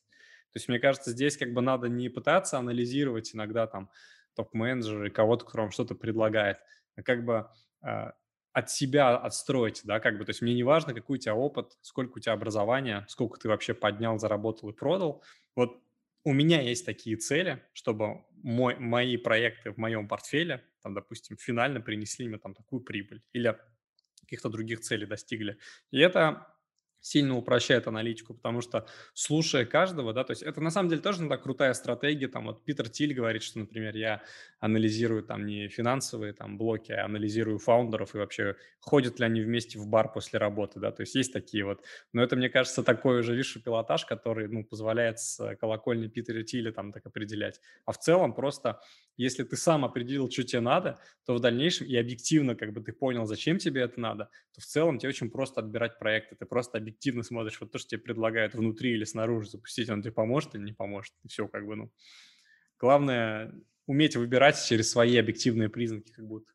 То 0.57 0.59
есть, 0.59 0.69
мне 0.69 0.79
кажется, 0.79 1.11
здесь 1.11 1.38
как 1.38 1.53
бы 1.53 1.61
надо 1.61 1.88
не 1.88 2.09
пытаться 2.09 2.57
анализировать 2.57 3.35
иногда 3.35 3.67
там 3.67 3.91
топ-менеджера 4.34 5.05
и 5.05 5.11
кого-то, 5.11 5.45
кто 5.45 5.59
вам 5.59 5.69
что-то 5.69 5.93
предлагает, 5.93 6.57
а 6.95 7.03
как 7.03 7.23
бы 7.25 7.47
э, 7.84 8.11
от 8.53 8.71
себя 8.71 9.15
отстроить, 9.17 9.81
да, 9.84 9.99
как 9.99 10.17
бы, 10.17 10.25
то 10.25 10.31
есть 10.31 10.41
мне 10.41 10.55
не 10.55 10.63
важно, 10.63 10.95
какой 10.95 11.19
у 11.19 11.21
тебя 11.21 11.35
опыт, 11.35 11.77
сколько 11.81 12.17
у 12.17 12.19
тебя 12.19 12.34
образования, 12.34 13.05
сколько 13.07 13.39
ты 13.39 13.49
вообще 13.49 13.75
поднял, 13.75 14.17
заработал 14.17 14.69
и 14.69 14.73
продал. 14.73 15.23
Вот 15.55 15.79
у 16.23 16.34
меня 16.34 16.59
есть 16.59 16.84
такие 16.84 17.17
цели, 17.17 17.63
чтобы 17.73 18.25
мой, 18.41 18.77
мои 18.79 19.15
проекты 19.15 19.69
в 19.71 19.77
моем 19.77 20.07
портфеле, 20.07 20.63
там, 20.81 20.95
допустим, 20.95 21.38
финально 21.38 21.81
принесли 21.81 22.27
мне 22.27 22.39
там 22.39 22.55
такую 22.55 22.81
прибыль 22.81 23.21
или 23.31 23.55
каких-то 24.21 24.49
других 24.49 24.79
целей 24.79 25.05
достигли. 25.05 25.59
И 25.91 25.99
это 25.99 26.47
сильно 27.07 27.38
упрощает 27.38 27.88
аналитику, 27.88 28.34
потому 28.34 28.61
что 28.61 28.85
слушая 29.13 29.65
каждого, 29.65 30.13
да, 30.13 30.23
то 30.23 30.31
есть 30.31 30.43
это 30.43 30.61
на 30.61 30.69
самом 30.69 30.89
деле 30.89 31.01
тоже 31.01 31.19
иногда 31.19 31.38
крутая 31.38 31.73
стратегия, 31.73 32.27
там 32.27 32.45
вот 32.45 32.63
Питер 32.65 32.89
Тиль 32.89 33.13
говорит, 33.13 33.43
что, 33.43 33.59
например, 33.59 33.95
я 33.95 34.23
анализирую 34.59 35.23
там 35.23 35.45
не 35.45 35.69
финансовые 35.69 36.34
там 36.34 36.57
блоки, 36.57 36.91
а 36.91 37.05
анализирую 37.05 37.59
фаундеров 37.59 38.13
и 38.15 38.17
вообще 38.17 38.55
ходят 38.79 39.19
ли 39.19 39.25
они 39.25 39.41
вместе 39.41 39.79
в 39.79 39.88
бар 39.88 40.11
после 40.11 40.39
работы, 40.39 40.79
да, 40.79 40.91
то 40.91 41.01
есть 41.01 41.15
есть 41.15 41.34
такие 41.34 41.63
вот, 41.63 41.84
но 42.13 42.21
это, 42.23 42.35
мне 42.35 42.49
кажется, 42.49 42.84
такой 42.84 43.19
уже 43.19 43.34
высший 43.34 43.61
пилотаж, 43.61 44.05
который, 44.05 44.47
ну, 44.47 44.63
позволяет 44.65 45.19
с 45.19 45.55
колокольни 45.55 46.07
Питера 46.07 46.43
Тиля 46.43 46.71
там 46.71 46.91
так 46.91 47.05
определять, 47.05 47.61
а 47.85 47.91
в 47.91 47.99
целом 47.99 48.34
просто 48.34 48.81
если 49.17 49.43
ты 49.43 49.57
сам 49.57 49.84
определил, 49.84 50.29
что 50.29 50.43
тебе 50.43 50.61
надо, 50.61 50.99
то 51.25 51.34
в 51.34 51.39
дальнейшем 51.39 51.88
и 51.88 51.95
объективно 51.95 52.55
как 52.55 52.71
бы 52.71 52.81
ты 52.81 52.93
понял, 52.93 53.25
зачем 53.25 53.57
тебе 53.57 53.81
это 53.81 53.99
надо, 53.99 54.29
то 54.53 54.61
в 54.61 54.65
целом 54.65 54.99
тебе 54.99 55.09
очень 55.09 55.31
просто 55.31 55.59
отбирать 55.59 55.97
проекты. 55.97 56.35
Ты 56.35 56.45
просто 56.45 56.77
объективно 56.77 56.97
смотришь, 57.02 57.60
вот 57.60 57.72
то, 57.72 57.78
что 57.78 57.90
тебе 57.90 58.02
предлагают 58.02 58.53
внутри 58.53 58.91
или 58.91 59.03
снаружи 59.03 59.49
запустить, 59.49 59.90
он 59.90 60.02
тебе 60.02 60.14
поможет 60.14 60.56
или 60.56 60.64
не 60.64 60.74
поможет. 60.74 61.14
И 61.24 61.28
все 61.28 61.48
как 61.48 61.65
бы, 61.65 61.76
ну. 61.76 61.91
Главное 62.80 63.53
уметь 63.88 64.15
выбирать 64.15 64.64
через 64.64 64.91
свои 64.91 65.18
объективные 65.18 65.69
признаки 65.69 66.11
как 66.11 66.26
будто. 66.26 66.52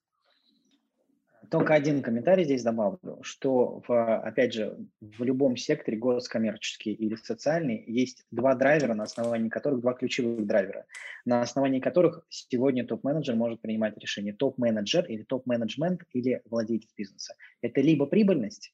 Только 1.51 1.75
один 1.75 2.03
комментарий 2.03 2.45
здесь 2.45 2.63
добавлю, 2.63 3.19
что, 3.21 3.83
в, 3.87 4.17
опять 4.21 4.55
же, 4.55 4.79
в 5.03 5.23
любом 5.23 5.59
секторе, 5.59 5.99
госкоммерческий 5.99 6.93
или 6.93 7.15
социальный, 7.17 7.85
есть 7.87 8.25
два 8.31 8.55
драйвера, 8.55 8.95
на 8.95 9.05
основании 9.05 9.51
которых, 9.51 9.81
два 9.81 9.93
ключевых 9.93 10.47
драйвера, 10.47 10.87
на 11.27 11.43
основании 11.43 11.81
которых 11.81 12.25
сегодня 12.31 12.87
топ-менеджер 12.87 13.35
может 13.35 13.61
принимать 13.61 13.99
решение. 13.99 14.33
Топ-менеджер 14.33 15.05
или 15.05 15.25
топ-менеджмент 15.25 16.05
или 16.15 16.41
владелец 16.47 16.89
бизнеса. 16.97 17.35
Это 17.61 17.83
либо 17.83 18.07
прибыльность, 18.07 18.73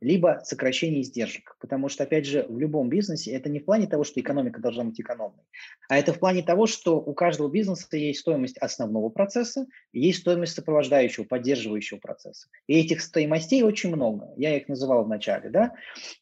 либо 0.00 0.40
сокращение 0.44 1.02
издержек. 1.02 1.56
Потому 1.60 1.88
что, 1.88 2.04
опять 2.04 2.26
же, 2.26 2.46
в 2.48 2.58
любом 2.58 2.88
бизнесе 2.88 3.32
это 3.32 3.48
не 3.48 3.58
в 3.58 3.64
плане 3.64 3.86
того, 3.86 4.04
что 4.04 4.20
экономика 4.20 4.60
должна 4.60 4.84
быть 4.84 5.00
экономной, 5.00 5.44
а 5.88 5.98
это 5.98 6.12
в 6.12 6.18
плане 6.18 6.42
того, 6.42 6.66
что 6.66 6.98
у 7.00 7.14
каждого 7.14 7.48
бизнеса 7.48 7.96
есть 7.96 8.20
стоимость 8.20 8.58
основного 8.58 9.08
процесса, 9.08 9.66
есть 9.92 10.20
стоимость 10.20 10.54
сопровождающего, 10.54 11.24
поддерживающего 11.24 11.98
процесса. 11.98 12.48
И 12.66 12.78
этих 12.78 13.00
стоимостей 13.00 13.62
очень 13.62 13.94
много. 13.94 14.32
Я 14.36 14.56
их 14.56 14.68
называл 14.68 15.04
в 15.04 15.08
начале. 15.08 15.50
Да? 15.50 15.74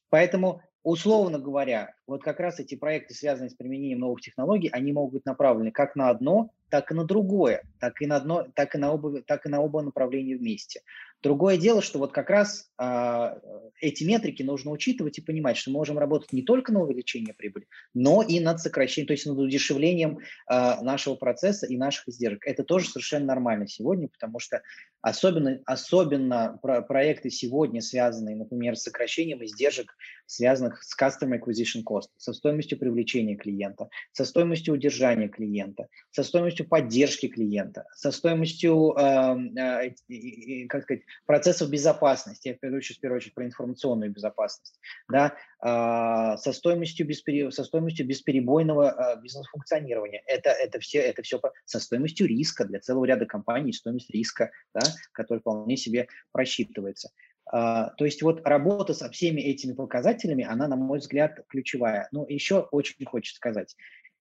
Поэтому 0.08 0.62
условно 0.86 1.40
говоря, 1.40 1.96
вот 2.06 2.22
как 2.22 2.38
раз 2.38 2.60
эти 2.60 2.76
проекты, 2.76 3.12
связанные 3.12 3.50
с 3.50 3.54
применением 3.54 3.98
новых 3.98 4.20
технологий, 4.20 4.68
они 4.68 4.92
могут 4.92 5.14
быть 5.14 5.26
направлены 5.26 5.72
как 5.72 5.96
на 5.96 6.10
одно, 6.10 6.52
так 6.68 6.92
и 6.92 6.94
на 6.94 7.04
другое, 7.04 7.64
так 7.80 8.00
и 8.00 8.06
на 8.06 8.14
одно, 8.14 8.46
так 8.54 8.76
и 8.76 8.78
на 8.78 8.92
оба, 8.92 9.20
так 9.22 9.46
и 9.46 9.48
на 9.48 9.60
оба 9.60 9.82
направления 9.82 10.36
вместе. 10.36 10.82
Другое 11.22 11.56
дело, 11.56 11.82
что 11.82 11.98
вот 11.98 12.12
как 12.12 12.30
раз 12.30 12.70
а, 12.78 13.38
эти 13.80 14.04
метрики 14.04 14.42
нужно 14.42 14.70
учитывать 14.70 15.18
и 15.18 15.22
понимать, 15.22 15.56
что 15.56 15.70
мы 15.70 15.78
можем 15.78 15.98
работать 15.98 16.32
не 16.32 16.42
только 16.42 16.72
на 16.72 16.82
увеличение 16.82 17.34
прибыли, 17.34 17.66
но 17.94 18.22
и 18.22 18.38
над 18.38 18.60
сокращением, 18.60 19.08
то 19.08 19.12
есть 19.14 19.26
над 19.26 19.38
удешевлением 19.38 20.18
а, 20.46 20.82
нашего 20.82 21.14
процесса 21.14 21.66
и 21.66 21.76
наших 21.76 22.08
издержек. 22.08 22.46
Это 22.46 22.64
тоже 22.64 22.88
совершенно 22.88 23.26
нормально 23.26 23.66
сегодня, 23.66 24.08
потому 24.08 24.38
что 24.38 24.62
особенно, 25.00 25.60
особенно 25.64 26.58
про 26.62 26.82
проекты 26.82 27.30
сегодня 27.30 27.80
связанные, 27.80 28.36
например, 28.36 28.76
с 28.76 28.82
сокращением 28.82 29.44
издержек, 29.44 29.96
связанных 30.26 30.82
с 30.82 31.00
Customer 31.00 31.38
Acquisition 31.38 31.82
Cost, 31.84 32.08
со 32.18 32.32
стоимостью 32.32 32.78
привлечения 32.78 33.36
клиента, 33.36 33.88
со 34.12 34.24
стоимостью 34.24 34.74
удержания 34.74 35.28
клиента, 35.28 35.88
со 36.10 36.22
стоимостью 36.22 36.68
поддержки 36.68 37.28
клиента, 37.28 37.84
со 37.94 38.10
стоимостью, 38.10 38.94
э, 38.98 39.92
э, 40.10 40.66
как 40.68 40.82
сказать, 40.82 41.02
процессов 41.26 41.70
безопасности, 41.70 42.48
я 42.48 42.54
в 42.54 42.58
первую 42.58 42.78
очередь, 42.78 42.98
в 42.98 43.00
первую 43.00 43.18
очередь 43.18 43.34
про 43.34 43.44
информационную 43.44 44.10
безопасность, 44.10 44.78
да, 45.08 45.34
э, 45.62 46.36
со, 46.38 46.52
стоимостью 46.52 47.06
беспере, 47.06 47.50
со 47.50 47.64
стоимостью 47.64 48.06
бесперебойного 48.06 49.14
э, 49.16 49.20
бизнес-функционирования. 49.22 50.22
Это, 50.26 50.50
это, 50.50 50.78
все, 50.80 50.98
это 50.98 51.22
все 51.22 51.40
со 51.64 51.80
стоимостью 51.80 52.26
риска 52.26 52.64
для 52.64 52.80
целого 52.80 53.04
ряда 53.04 53.26
компаний, 53.26 53.72
стоимость 53.72 54.10
риска, 54.10 54.50
да, 54.74 54.82
который 55.12 55.40
вполне 55.40 55.76
себе 55.76 56.08
просчитывается. 56.32 57.10
Uh, 57.54 57.90
то 57.96 58.04
есть 58.04 58.22
вот 58.22 58.44
работа 58.44 58.92
со 58.92 59.08
всеми 59.08 59.40
этими 59.40 59.72
показателями, 59.72 60.42
она, 60.42 60.66
на 60.66 60.74
мой 60.74 60.98
взгляд, 60.98 61.44
ключевая. 61.48 62.08
Но 62.10 62.26
еще 62.28 62.62
очень 62.72 63.04
хочется 63.06 63.36
сказать, 63.36 63.76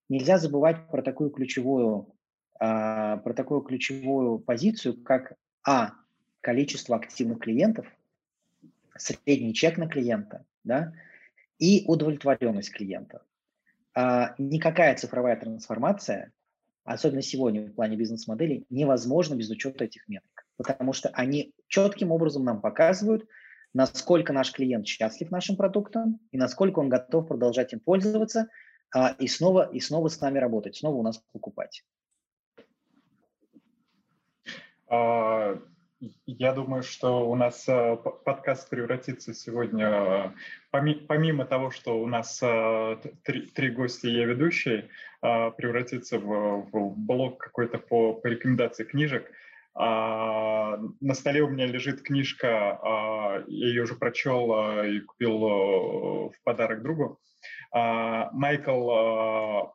нельзя 0.10 0.38
забывать 0.38 0.88
про 0.92 1.02
такую 1.02 1.32
ключевую, 1.32 2.14
про 2.60 3.34
такую 3.36 3.62
ключевую 3.62 4.40
позицию, 4.40 5.02
как 5.04 5.34
а 5.68 5.94
количество 6.46 6.96
активных 6.96 7.40
клиентов, 7.40 7.88
средний 8.96 9.56
чек 9.56 9.78
на 9.78 9.88
клиента, 9.88 10.46
да, 10.64 10.94
и 11.58 11.84
удовлетворенность 11.88 12.72
клиента. 12.72 13.24
Uh, 13.98 14.36
никакая 14.38 14.96
цифровая 14.96 15.38
трансформация, 15.38 16.32
особенно 16.84 17.24
сегодня 17.24 17.62
в 17.62 17.74
плане 17.74 17.98
бизнес-моделей, 17.98 18.66
невозможна 18.70 19.36
без 19.36 19.50
учета 19.50 19.86
этих 19.86 20.08
метрик 20.08 20.46
потому 20.58 20.94
что 20.94 21.10
они 21.10 21.54
четким 21.68 22.12
образом 22.12 22.44
нам 22.44 22.62
показывают, 22.62 23.28
насколько 23.74 24.32
наш 24.32 24.52
клиент 24.52 24.88
счастлив 24.88 25.32
нашим 25.32 25.58
продуктом 25.58 26.20
и 26.32 26.38
насколько 26.38 26.80
он 26.80 26.90
готов 26.90 27.28
продолжать 27.28 27.74
им 27.74 27.80
пользоваться 27.80 28.48
а, 28.94 29.16
и, 29.20 29.28
снова, 29.28 29.70
и 29.70 29.80
снова 29.80 30.08
с 30.08 30.22
нами 30.22 30.40
работать, 30.40 30.78
снова 30.78 30.96
у 30.96 31.04
нас 31.04 31.18
покупать. 31.34 31.84
А, 34.88 35.60
я 36.26 36.54
думаю, 36.54 36.84
что 36.84 37.30
у 37.30 37.36
нас 37.36 37.66
а, 37.68 37.96
подкаст 37.96 38.70
превратится 38.70 39.34
сегодня, 39.34 39.88
а, 39.88 40.34
помимо 40.72 41.46
того, 41.46 41.72
что 41.72 42.00
у 42.00 42.08
нас 42.08 42.40
а, 42.44 43.00
три, 43.24 43.48
три 43.48 43.70
гостя 43.70 44.08
и 44.08 44.14
я 44.14 44.26
ведущий, 44.26 44.90
превратится 45.22 46.20
в, 46.20 46.68
в 46.72 46.94
блог 46.98 47.40
какой-то 47.40 47.80
по, 47.80 48.14
по 48.14 48.28
рекомендации 48.28 48.84
книжек– 48.84 49.30
а, 49.78 50.80
на 51.02 51.14
столе 51.14 51.42
у 51.42 51.50
меня 51.50 51.66
лежит 51.66 52.02
книжка, 52.02 52.80
а, 52.82 53.44
я 53.48 53.68
ее 53.68 53.84
уже 53.84 53.96
прочел 53.96 54.82
и 54.84 55.02
купил 55.02 55.40
в 55.40 56.34
подарок 56.44 56.82
другу. 56.82 57.20
Майкл 57.72 58.90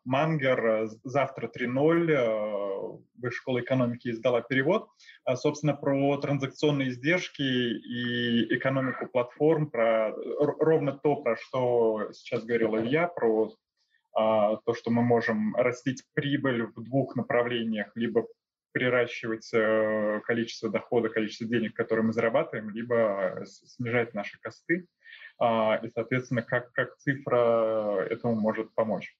Мангер 0.05 0.88
«Завтра 1.05 1.48
3.0», 1.48 3.01
Высшая 3.16 3.36
школа 3.36 3.60
экономики 3.60 4.09
издала 4.09 4.40
перевод, 4.40 4.88
собственно, 5.34 5.74
про 5.74 6.16
транзакционные 6.16 6.88
издержки 6.88 7.42
и 7.42 8.56
экономику 8.56 9.06
платформ, 9.06 9.70
про 9.70 10.12
ровно 10.38 10.92
то, 10.92 11.16
про 11.16 11.36
что 11.36 12.09
сейчас 12.12 12.44
говорил 12.44 12.78
Илья, 12.78 13.09
про 13.09 13.52
то, 14.12 14.74
что 14.74 14.90
мы 14.90 15.02
можем 15.02 15.55
растить 15.55 16.02
прибыль 16.14 16.66
в 16.74 16.82
двух 16.82 17.14
направлениях, 17.14 17.92
либо 17.94 18.26
приращивать 18.72 19.52
э, 19.52 20.20
количество 20.24 20.70
дохода, 20.70 21.09
количество 21.09 21.47
денег, 21.47 21.74
которые 21.74 22.06
мы 22.06 22.12
зарабатываем, 22.12 22.70
либо 22.70 23.42
снижать 23.44 24.14
наши 24.14 24.38
косты, 24.40 24.86
а, 24.86 24.99
и, 25.40 25.90
соответственно, 25.94 26.42
как, 26.42 26.72
как 26.72 26.96
цифра 26.98 28.06
этому 28.10 28.34
может 28.34 28.74
помочь. 28.74 29.16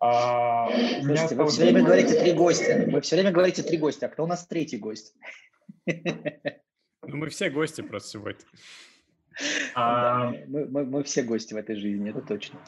А, 0.00 0.68
Слушайте, 1.02 1.34
вы 1.34 1.46
все 1.48 1.62
время 1.62 1.82
говорите 1.82 2.20
три 2.20 2.32
гостя. 2.32 2.84
Вы 2.90 3.00
все 3.00 3.16
время 3.16 3.30
говорите 3.30 3.62
три 3.62 3.78
гостя. 3.78 4.06
А 4.06 4.08
кто 4.08 4.24
у 4.24 4.26
нас 4.26 4.46
третий 4.46 4.78
гость? 4.78 5.14
Ну, 5.86 7.16
мы 7.18 7.28
все 7.28 7.50
гости 7.50 7.82
просто 7.82 8.10
сегодня. 8.10 8.44
А... 9.74 10.30
мы, 10.46 10.66
мы, 10.66 10.84
мы 10.84 11.02
все 11.02 11.24
гости 11.24 11.54
в 11.54 11.56
этой 11.56 11.74
жизни, 11.74 12.10
это 12.10 12.22
точно. 12.22 12.60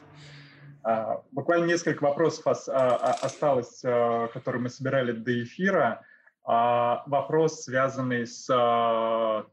А, 0.83 1.23
буквально 1.31 1.65
несколько 1.65 2.03
вопросов 2.03 2.45
осталось, 2.67 3.79
которые 3.79 4.61
мы 4.61 4.69
собирали 4.69 5.13
до 5.13 5.43
эфира. 5.43 6.05
Вопрос, 6.47 7.65
связанный 7.65 8.25
с 8.25 8.45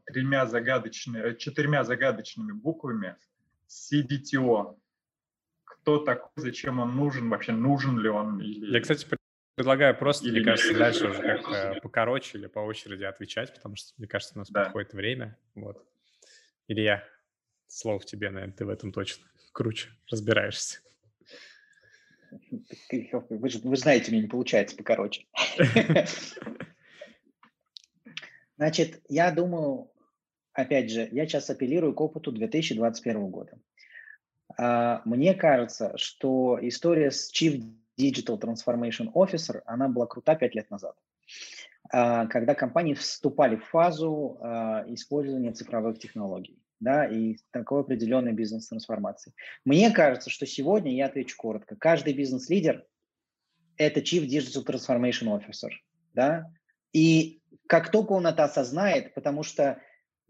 тремя 0.05 0.45
загадочными, 0.45 1.35
четырьмя 1.35 1.83
загадочными 1.83 2.53
буквами 2.53 3.17
CDTO. 3.67 4.79
Кто 5.65 5.99
такой, 5.99 6.31
зачем 6.37 6.79
он 6.79 6.95
нужен, 6.95 7.29
вообще 7.29 7.51
нужен 7.51 7.99
ли 7.99 8.07
он? 8.07 8.39
Или... 8.39 8.71
Я, 8.71 8.79
кстати, 8.79 9.05
предлагаю 9.55 9.97
просто, 9.97 10.27
или 10.27 10.39
мне 10.39 10.45
кажется, 10.45 10.73
дальше 10.73 11.09
уже 11.09 11.21
как-то 11.21 11.79
покороче 11.83 12.37
или 12.37 12.47
по 12.47 12.59
очереди 12.59 13.03
отвечать, 13.03 13.53
потому 13.53 13.75
что, 13.75 13.91
мне 13.97 14.07
кажется, 14.07 14.35
у 14.35 14.39
нас 14.39 14.49
да. 14.49 14.63
подходит 14.63 14.93
время. 14.93 15.37
Вот. 15.53 15.85
Илья, 16.69 17.03
слово 17.67 17.99
тебе, 17.99 18.29
наверное, 18.29 18.55
ты 18.55 18.65
в 18.65 18.69
этом 18.69 18.93
точно 18.93 19.25
круче 19.51 19.89
разбираешься. 20.09 20.79
Вы 23.29 23.49
же, 23.49 23.59
вы 23.59 23.75
знаете, 23.75 24.11
мне 24.11 24.21
не 24.21 24.27
получается 24.27 24.77
покороче. 24.77 25.25
Значит, 28.57 29.01
я 29.09 29.31
думаю, 29.31 29.91
опять 30.53 30.89
же, 30.89 31.07
я 31.11 31.27
сейчас 31.27 31.49
апеллирую 31.49 31.93
к 31.93 32.01
опыту 32.01 32.31
2021 32.31 33.27
года. 33.27 33.59
А, 34.57 35.01
мне 35.05 35.33
кажется, 35.33 35.93
что 35.97 36.57
история 36.61 37.11
с 37.11 37.31
Chief 37.33 37.61
Digital 37.99 38.39
Transformation 38.39 39.11
Officer, 39.13 39.61
она 39.65 39.87
была 39.87 40.05
крута 40.05 40.35
пять 40.35 40.55
лет 40.55 40.69
назад, 40.69 40.95
а, 41.91 42.27
когда 42.27 42.55
компании 42.55 42.93
вступали 42.93 43.57
в 43.57 43.65
фазу 43.65 44.37
а, 44.41 44.85
использования 44.87 45.51
цифровых 45.51 45.99
технологий 45.99 46.59
да, 46.79 47.05
и 47.05 47.37
такой 47.51 47.81
определенной 47.81 48.33
бизнес-трансформации. 48.33 49.33
Мне 49.63 49.91
кажется, 49.91 50.29
что 50.29 50.45
сегодня, 50.45 50.93
я 50.93 51.07
отвечу 51.07 51.35
коротко, 51.37 51.75
каждый 51.75 52.13
бизнес-лидер– 52.13 52.85
это 53.77 54.01
Chief 54.01 54.25
Digital 54.25 54.65
Transformation 54.65 55.27
Officer, 55.27 55.69
да, 56.13 56.51
и 56.91 57.41
как 57.67 57.91
только 57.91 58.11
он 58.13 58.27
это 58.27 58.43
осознает, 58.43 59.13
потому 59.13 59.43
что 59.43 59.81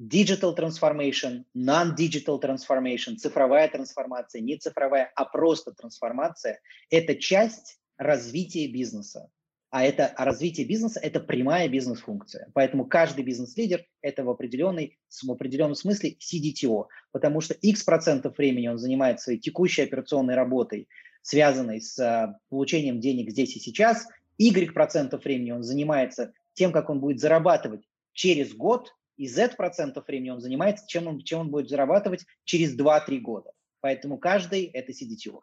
digital 0.02 0.56
transformation, 0.56 1.44
non-digital 1.56 2.42
transformation, 2.42 3.16
цифровая 3.16 3.70
трансформация, 3.70 4.42
не 4.42 4.58
цифровая, 4.58 5.12
а 5.16 5.26
просто 5.26 5.72
трансформация– 5.72 6.60
это 6.90 7.16
часть 7.16 7.80
развития 7.98 8.68
бизнеса. 8.68 9.30
А 9.70 9.84
это 9.84 10.08
а 10.08 10.24
развитие 10.24 10.66
бизнеса– 10.66 11.00
это 11.04 11.20
прямая 11.20 11.68
бизнес-функция. 11.68 12.50
Поэтому 12.54 12.86
каждый 12.86 13.26
бизнес-лидер– 13.26 13.86
это 14.02 14.24
в, 14.24 14.30
определенной, 14.30 14.98
в 15.22 15.32
определенном 15.32 15.76
смысле 15.76 16.16
CDTO, 16.20 16.86
потому 17.12 17.42
что 17.42 17.54
X 17.56 17.84
процентов 17.84 18.38
времени 18.38 18.68
он 18.68 18.78
занимается 18.78 19.26
своей 19.26 19.40
текущей 19.40 19.82
операционной 19.82 20.36
работой, 20.36 20.88
связанной 21.22 21.82
с 21.82 22.00
а, 22.00 22.40
получением 22.50 23.02
денег 23.02 23.32
здесь 23.32 23.56
и 23.58 23.60
сейчас, 23.60 24.08
Y 24.38 24.72
процентов 24.74 25.26
времени 25.26 25.52
он 25.52 25.64
занимается 25.64 26.34
тем, 26.56 26.72
как 26.72 26.90
он 26.90 27.00
будет 27.00 27.20
зарабатывать 27.20 27.88
через 28.14 28.54
год, 28.54 28.92
и 29.18 29.28
Z 29.28 29.56
процентов 29.56 30.08
времени 30.08 30.32
он 30.32 30.42
занимается, 30.42 30.86
чем 30.88 31.08
он, 31.08 31.22
чем 31.22 31.42
он 31.42 31.52
будет 31.52 31.70
зарабатывать 31.70 32.26
через 32.44 32.78
2-3 32.78 33.20
года. 33.20 33.52
Поэтому 33.82 34.18
каждый– 34.18 34.66
это 34.74 34.92
CDTO. 34.92 35.42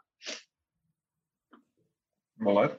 Влад? 2.37 2.79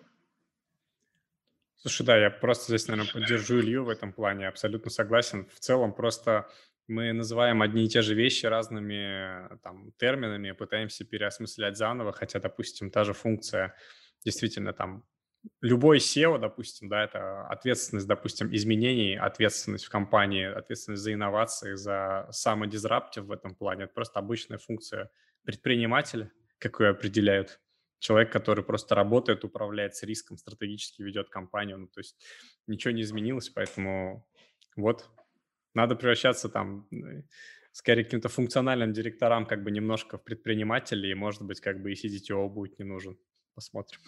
Слушай, 1.78 2.06
да, 2.06 2.18
я 2.18 2.30
просто 2.30 2.66
здесь, 2.72 2.88
наверное, 2.88 3.12
поддержу 3.12 3.60
Илью 3.60 3.86
в 3.86 3.90
этом 3.90 4.14
плане, 4.14 4.48
абсолютно 4.48 4.90
согласен. 4.90 5.48
В 5.54 5.60
целом 5.60 5.94
просто 5.94 6.50
мы 6.88 7.14
называем 7.14 7.62
одни 7.62 7.86
и 7.86 7.90
те 7.90 8.02
же 8.02 8.14
вещи 8.14 8.46
разными 8.46 9.58
там, 9.64 9.92
терминами, 9.94 10.52
пытаемся 10.52 11.06
переосмыслять 11.06 11.78
заново, 11.78 12.12
хотя, 12.12 12.40
допустим, 12.40 12.92
та 12.92 13.04
же 13.04 13.14
функция 13.14 13.76
действительно 14.24 14.74
там 14.74 15.06
любой 15.62 15.98
SEO, 15.98 16.40
допустим, 16.40 16.90
да, 16.90 17.04
это 17.04 17.48
ответственность, 17.48 18.08
допустим, 18.08 18.54
изменений, 18.54 19.18
ответственность 19.18 19.86
в 19.86 19.90
компании, 19.90 20.46
ответственность 20.46 21.04
за 21.04 21.14
инновации, 21.14 21.76
за 21.76 22.28
самодизраптив 22.32 23.26
в 23.26 23.32
этом 23.32 23.56
плане. 23.56 23.86
Это 23.86 23.94
просто 23.94 24.20
обычная 24.20 24.58
функция 24.58 25.10
предпринимателя, 25.44 26.32
какую 26.60 26.92
определяют 26.92 27.60
человек, 28.00 28.32
который 28.32 28.64
просто 28.64 28.96
работает, 28.96 29.44
управляет 29.44 29.96
с 29.96 30.04
риском, 30.04 30.38
стратегически 30.38 31.02
ведет 31.02 31.30
компанию. 31.30 31.78
Ну, 31.78 31.88
то 31.88 32.00
есть 32.00 32.22
ничего 32.68 32.92
не 32.92 33.02
изменилось, 33.02 33.50
поэтому 33.50 34.28
вот 34.76 35.10
надо 35.74 35.96
превращаться 35.96 36.50
там 36.50 36.88
скорее 37.72 38.04
каким-то 38.04 38.30
функциональным 38.30 38.94
директорам 38.94 39.46
как 39.46 39.64
бы 39.64 39.72
немножко 39.72 40.18
в 40.18 40.24
предпринимателей, 40.24 41.12
и, 41.12 41.16
может 41.16 41.42
быть, 41.42 41.60
как 41.60 41.82
бы 41.82 41.92
и 41.92 41.96
CDTO 41.96 42.48
будет 42.50 42.78
не 42.78 42.86
нужен. 42.86 43.18
Посмотрим. 43.56 44.00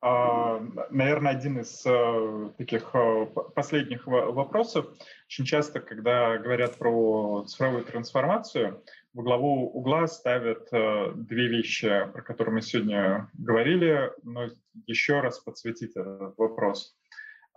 А, 0.00 0.60
наверное, 0.90 1.32
один 1.32 1.58
из 1.58 1.84
э, 1.84 2.50
таких 2.56 2.94
э, 2.94 3.26
последних 3.54 4.06
вопросов. 4.06 4.86
Очень 5.26 5.44
часто, 5.44 5.80
когда 5.80 6.38
говорят 6.38 6.78
про 6.78 7.44
цифровую 7.46 7.84
трансформацию, 7.84 8.84
в 9.12 9.22
главу 9.22 9.68
угла 9.70 10.06
ставят 10.06 10.68
э, 10.72 11.12
две 11.16 11.48
вещи, 11.48 12.08
про 12.12 12.22
которые 12.22 12.54
мы 12.54 12.62
сегодня 12.62 13.28
говорили, 13.32 14.12
но 14.22 14.46
еще 14.86 15.20
раз 15.20 15.40
подсветить 15.40 15.96
этот 15.96 16.38
вопрос. 16.38 16.96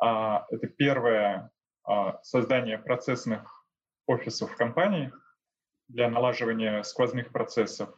А, 0.01 0.47
это 0.49 0.65
первое 0.65 1.51
а,– 1.83 2.19
создание 2.23 2.79
процессных 2.79 3.63
офисов 4.07 4.51
в 4.51 4.55
компании 4.55 5.13
для 5.89 6.09
налаживания 6.09 6.81
сквозных 6.81 7.31
процессов. 7.31 7.89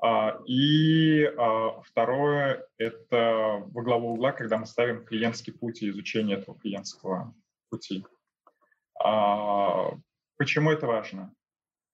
А, 0.00 0.40
и 0.46 1.26
второе– 1.84 2.66
это 2.78 3.62
во 3.66 3.82
главу 3.82 4.12
угла, 4.12 4.32
когда 4.32 4.58
мы 4.58 4.66
ставим 4.66 5.04
клиентский 5.04 5.52
путь 5.52 5.82
и 5.82 5.88
изучение 5.88 6.38
этого 6.38 6.58
клиентского 6.58 7.34
пути. 7.70 8.04
Почему 10.36 10.70
это 10.70 10.86
важно? 10.86 11.34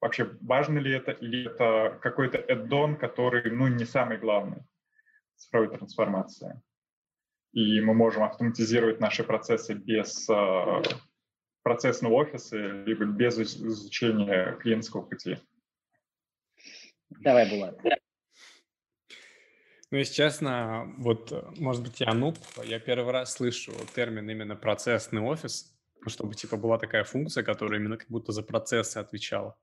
Вообще, 0.00 0.36
важно 0.42 0.78
ли 0.78 0.92
это, 0.92 1.12
или 1.12 1.46
это 1.46 1.98
какой-то 2.02 2.36
эддон, 2.36 2.96
который, 2.96 3.50
ну, 3.50 3.68
не 3.68 3.86
самый 3.86 4.18
главный 4.18 4.62
в 5.34 5.40
цифровой 5.40 5.68
трансформации. 5.68 6.60
И 7.52 7.80
мы 7.80 7.94
можем 7.94 8.24
автоматизировать 8.24 9.00
наши 9.00 9.24
процессы 9.24 9.72
без 9.72 10.28
процессного 11.62 12.12
офиса, 12.14 12.56
либо 12.58 13.06
без 13.06 13.38
изучения 13.38 14.56
клиентского 14.60 15.02
пути. 15.02 15.38
Давай, 17.20 17.48
Булат. 17.48 17.78
Ну, 19.90 19.98
если 19.98 20.14
честно, 20.14 20.92
вот, 20.98 21.30
может 21.58 21.82
быть, 21.82 22.00
я 22.00 22.14
нуб, 22.14 22.36
я 22.64 22.80
первый 22.80 23.12
раз 23.12 23.34
слышу 23.34 23.72
термин 23.94 24.28
именно 24.28 24.56
процессный 24.56 25.20
офис, 25.20 25.72
чтобы, 26.06 26.34
типа, 26.34 26.56
была 26.56 26.78
такая 26.78 27.04
функция, 27.04 27.44
которая 27.44 27.78
именно 27.78 27.96
как 27.96 28.08
будто 28.08 28.32
за 28.32 28.42
процессы 28.42 28.98
отвечала. 28.98 29.56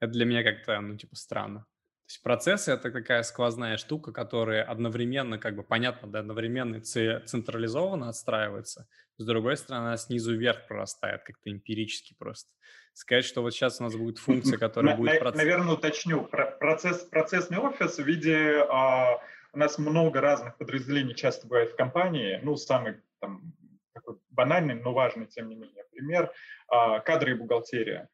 Это 0.00 0.12
для 0.12 0.26
меня 0.26 0.42
как-то, 0.42 0.80
ну, 0.80 0.96
типа, 0.96 1.16
странно. 1.16 1.60
То 1.60 2.12
есть 2.12 2.22
процессы— 2.22 2.70
это 2.72 2.90
такая 2.90 3.22
сквозная 3.22 3.76
штука, 3.76 4.12
которая 4.12 4.62
одновременно, 4.62 5.38
как 5.38 5.56
бы, 5.56 5.62
понятно, 5.62 6.08
да, 6.10 6.20
одновременно 6.20 6.80
централизованно 6.80 8.08
отстраивается, 8.08 8.88
с 9.18 9.24
другой 9.24 9.56
стороны, 9.56 9.88
она 9.88 9.96
снизу 9.96 10.34
вверх 10.34 10.66
прорастает, 10.66 11.22
как-то 11.24 11.50
эмпирически 11.50 12.14
просто. 12.18 12.50
Сказать, 12.98 13.24
что 13.24 13.42
вот 13.42 13.54
сейчас 13.54 13.80
у 13.80 13.84
нас 13.84 13.94
будет 13.94 14.18
функция, 14.18 14.58
которая 14.58 14.96
будет... 14.96 15.20
Процесс... 15.20 15.40
Наверное, 15.40 15.74
уточню. 15.74 16.24
Процесс, 16.24 17.04
процессный 17.04 17.58
офис 17.58 17.96
в 17.96 18.02
виде... 18.04 18.66
А, 18.68 19.20
у 19.52 19.58
нас 19.58 19.78
много 19.78 20.20
разных 20.20 20.56
подразделений 20.56 21.14
часто 21.14 21.46
бывает 21.46 21.70
в 21.70 21.76
компании. 21.76 22.40
Ну, 22.42 22.56
самый 22.56 22.96
там, 23.20 23.52
такой 23.94 24.16
банальный, 24.30 24.74
но 24.74 24.92
важный, 24.92 25.26
тем 25.26 25.48
не 25.48 25.54
менее, 25.54 25.84
пример. 25.92 26.32
А, 26.66 26.98
кадры 26.98 27.30
и 27.30 27.34
бухгалтерия. 27.34 28.08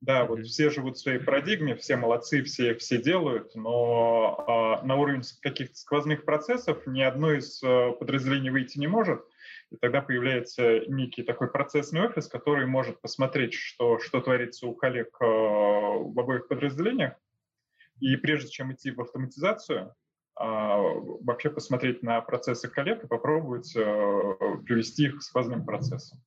Да, 0.00 0.24
вот 0.24 0.40
все 0.46 0.70
живут 0.70 0.96
в 0.96 1.00
своей 1.00 1.18
парадигме, 1.18 1.76
все 1.76 1.96
молодцы, 1.96 2.42
все, 2.42 2.74
все 2.76 3.02
делают, 3.02 3.54
но 3.54 4.80
э, 4.82 4.86
на 4.86 4.96
уровень 4.96 5.22
каких-то 5.42 5.76
сквозных 5.76 6.24
процессов 6.24 6.86
ни 6.86 7.02
одно 7.02 7.32
из 7.32 7.62
э, 7.62 7.92
подразделений 8.00 8.50
выйти 8.50 8.78
не 8.78 8.88
может. 8.88 9.22
И 9.72 9.76
тогда 9.78 10.02
появляется 10.02 10.80
некий 10.86 11.22
такой 11.22 11.50
процессный 11.50 12.02
офис, 12.02 12.28
который 12.28 12.66
может 12.66 13.00
посмотреть, 13.00 13.54
что, 13.54 13.98
что 13.98 14.20
творится 14.20 14.66
у 14.66 14.74
коллег 14.74 15.08
э, 15.18 15.24
в 15.24 16.20
обоих 16.20 16.46
подразделениях. 16.46 17.14
И 17.98 18.16
прежде 18.16 18.50
чем 18.50 18.74
идти 18.74 18.90
в 18.90 19.00
автоматизацию, 19.00 19.80
э, 19.80 19.92
вообще 20.36 21.48
посмотреть 21.48 22.02
на 22.02 22.20
процессы 22.20 22.68
коллег 22.68 23.04
и 23.04 23.06
попробовать 23.06 23.74
э, 23.74 23.80
привести 24.66 25.04
их 25.04 25.18
к 25.18 25.22
сквозным 25.22 25.64
процессам. 25.64 26.18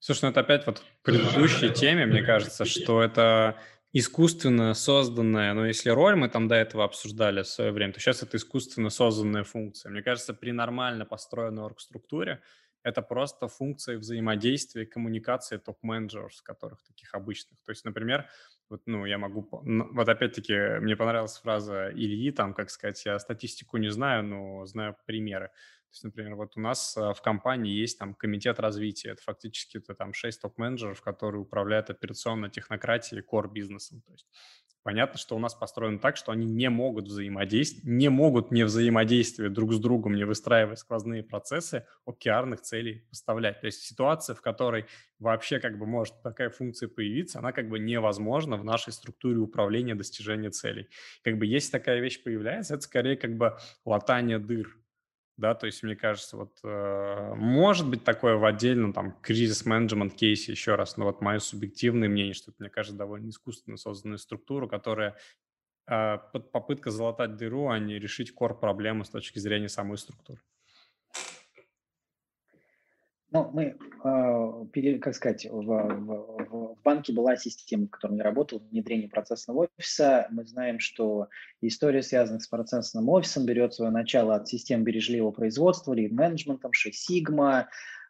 Слушай, 0.00 0.24
ну 0.24 0.30
это 0.30 0.40
опять 0.40 0.66
вот 0.66 0.80
к 0.80 1.04
предыдущей 1.04 1.70
теме, 1.72 2.06
мне 2.06 2.22
кажется, 2.22 2.64
что 2.64 3.02
это 3.02 3.56
искусственно 3.98 4.74
созданная, 4.74 5.54
но 5.54 5.66
если 5.66 5.90
роль 5.90 6.16
мы 6.16 6.28
там 6.28 6.48
до 6.48 6.54
этого 6.54 6.84
обсуждали 6.84 7.42
в 7.42 7.46
свое 7.46 7.72
время, 7.72 7.92
то 7.92 8.00
сейчас 8.00 8.22
это 8.22 8.36
искусственно 8.36 8.90
созданная 8.90 9.44
функция. 9.44 9.90
Мне 9.90 10.02
кажется, 10.02 10.34
при 10.34 10.50
нормально 10.52 11.06
построенной 11.06 11.62
оргструктуре 11.62 12.42
это 12.82 13.02
просто 13.02 13.48
функции 13.48 13.96
взаимодействия, 13.96 14.86
коммуникации 14.86 15.56
топ-менеджеров, 15.56 16.32
которых 16.42 16.82
таких 16.84 17.14
обычных. 17.14 17.58
То 17.64 17.72
есть, 17.72 17.84
например, 17.84 18.26
вот, 18.68 18.82
ну, 18.86 19.06
я 19.06 19.18
могу... 19.18 19.48
Вот 19.50 20.08
опять-таки, 20.08 20.78
мне 20.80 20.94
понравилась 20.94 21.38
фраза 21.38 21.90
Ильи, 21.90 22.30
там, 22.30 22.54
как 22.54 22.70
сказать, 22.70 23.04
я 23.04 23.18
статистику 23.18 23.78
не 23.78 23.90
знаю, 23.90 24.22
но 24.24 24.66
знаю 24.66 24.94
примеры. 25.06 25.50
То 25.86 25.92
есть, 25.92 26.04
например, 26.04 26.34
вот 26.34 26.56
у 26.56 26.60
нас 26.60 26.96
э, 26.96 27.14
в 27.14 27.22
компании 27.22 27.72
есть 27.72 27.98
там 27.98 28.14
комитет 28.14 28.60
развития. 28.60 29.10
Это 29.10 29.22
фактически 29.22 29.78
это 29.78 29.94
там 29.94 30.12
шесть 30.12 30.42
топ-менеджеров, 30.42 31.00
которые 31.00 31.42
управляют 31.42 31.90
операционной 31.90 32.50
технократией, 32.50 33.22
core-бизнесом. 33.22 34.02
То 34.02 34.12
есть 34.12 34.26
Понятно, 34.86 35.18
что 35.18 35.34
у 35.34 35.40
нас 35.40 35.52
построено 35.52 35.98
так, 35.98 36.16
что 36.16 36.30
они 36.30 36.46
не 36.46 36.70
могут 36.70 37.08
взаимодействовать, 37.08 37.88
не 37.88 38.08
могут 38.08 38.52
не 38.52 38.62
взаимодействовать 38.62 39.52
друг 39.52 39.72
с 39.72 39.80
другом, 39.80 40.14
не 40.14 40.22
выстраивая 40.22 40.76
сквозные 40.76 41.24
процессы, 41.24 41.84
океарных 42.06 42.60
целей 42.60 43.04
поставлять. 43.10 43.60
То 43.60 43.66
есть 43.66 43.80
ситуация, 43.82 44.36
в 44.36 44.42
которой 44.42 44.86
вообще 45.18 45.58
как 45.58 45.76
бы 45.76 45.86
может 45.86 46.22
такая 46.22 46.50
функция 46.50 46.88
появиться, 46.88 47.40
она 47.40 47.50
как 47.50 47.68
бы 47.68 47.80
невозможна 47.80 48.56
в 48.56 48.64
нашей 48.64 48.92
структуре 48.92 49.38
управления 49.38 49.96
достижения 49.96 50.50
целей. 50.50 50.88
Как 51.24 51.36
бы 51.36 51.46
если 51.46 51.72
такая 51.72 51.98
вещь 51.98 52.22
появляется, 52.22 52.74
это 52.74 52.84
скорее 52.84 53.16
как 53.16 53.36
бы 53.36 53.58
латание 53.84 54.38
дыр 54.38 54.72
да, 55.36 55.54
то 55.54 55.66
есть 55.66 55.82
мне 55.82 55.96
кажется, 55.96 56.36
вот 56.36 56.58
э, 56.64 57.34
может 57.34 57.88
быть 57.88 58.04
такое 58.04 58.36
в 58.36 58.44
отдельном 58.44 58.92
там 58.92 59.12
кризис-менеджмент 59.20 60.14
кейсе 60.14 60.52
еще 60.52 60.76
раз, 60.76 60.96
но 60.96 61.04
вот 61.04 61.20
мое 61.20 61.38
субъективное 61.40 62.08
мнение, 62.08 62.32
что 62.32 62.50
это, 62.50 62.56
мне 62.62 62.70
кажется, 62.70 62.96
довольно 62.96 63.28
искусственно 63.28 63.76
созданная 63.76 64.16
структура, 64.16 64.66
которая 64.66 65.16
э, 65.86 66.18
попытка 66.52 66.90
залатать 66.90 67.36
дыру, 67.36 67.68
а 67.68 67.78
не 67.78 67.98
решить 67.98 68.32
кор 68.32 68.58
проблемы 68.58 69.04
с 69.04 69.10
точки 69.10 69.38
зрения 69.38 69.68
самой 69.68 69.98
структуры. 69.98 70.40
Ну, 73.36 73.50
мы, 73.52 73.76
э, 74.02 74.98
как 74.98 75.14
сказать, 75.14 75.44
в, 75.44 75.62
в, 75.62 76.46
в 76.48 76.76
банке 76.82 77.12
была 77.12 77.36
система, 77.36 77.86
в 77.86 77.90
которой 77.90 78.16
я 78.16 78.22
работал, 78.22 78.62
внедрение 78.70 79.10
процессного 79.10 79.68
офиса. 79.78 80.26
Мы 80.30 80.46
знаем, 80.46 80.78
что 80.80 81.28
история, 81.60 82.02
связанная 82.02 82.40
с 82.40 82.48
процессным 82.48 83.10
офисом, 83.10 83.44
берет 83.44 83.74
свое 83.74 83.90
начало 83.90 84.36
от 84.36 84.48
систем 84.48 84.84
бережливого 84.84 85.32
производства, 85.32 85.92
лид-менеджментом, 85.92 86.72
6 86.72 87.10
Sigma, 87.10 87.66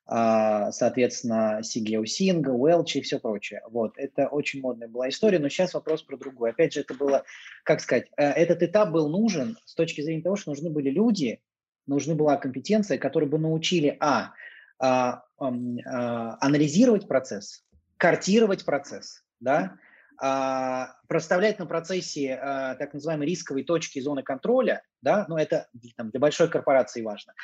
а, 0.07 0.71
соответственно, 0.71 1.61
CGO 1.61 2.05
Sing, 2.05 2.45
Welch 2.45 2.93
и 2.95 3.01
все 3.01 3.19
прочее. 3.19 3.63
Вот, 3.69 3.95
это 3.97 4.29
очень 4.29 4.61
модная 4.61 4.87
была 4.87 5.09
история, 5.09 5.41
но 5.41 5.49
сейчас 5.49 5.75
вопрос 5.75 6.05
про 6.05 6.17
другое. 6.17 6.53
Опять 6.53 6.75
же, 6.75 6.83
это 6.83 6.95
было, 6.95 7.25
как 7.65 7.81
сказать, 7.81 8.07
э, 8.17 8.31
этот 8.31 8.63
этап 8.63 8.93
был 8.93 9.09
нужен 9.09 9.59
с 9.65 9.75
точки 9.75 10.03
зрения 10.03 10.23
того, 10.23 10.37
что 10.37 10.51
нужны 10.51 10.71
были 10.71 10.91
люди, 10.91 11.41
нужна 11.89 12.15
была 12.15 12.37
компетенция, 12.37 12.97
которые 12.97 13.29
бы 13.29 13.41
научили, 13.41 13.97
а, 13.99 14.31
анализировать 14.79 17.09
процесс, 17.09 17.65
картировать 17.97 18.65
процесс, 18.65 19.25
да, 19.41 19.79
а, 20.19 20.95
проставлять 21.09 21.59
на 21.59 21.67
процессе 21.67 22.35
а, 22.35 22.75
так 22.77 22.95
называемые 22.95 23.29
рисковые 23.29 23.65
точки 23.65 24.01
зоны 24.01 24.23
контроля, 24.23 24.83
да, 25.03 25.27
но 25.29 25.39
это 25.39 25.69
там, 25.97 26.11
для 26.11 26.21
большой 26.21 26.49
корпорации 26.49 27.03
важно. 27.03 27.35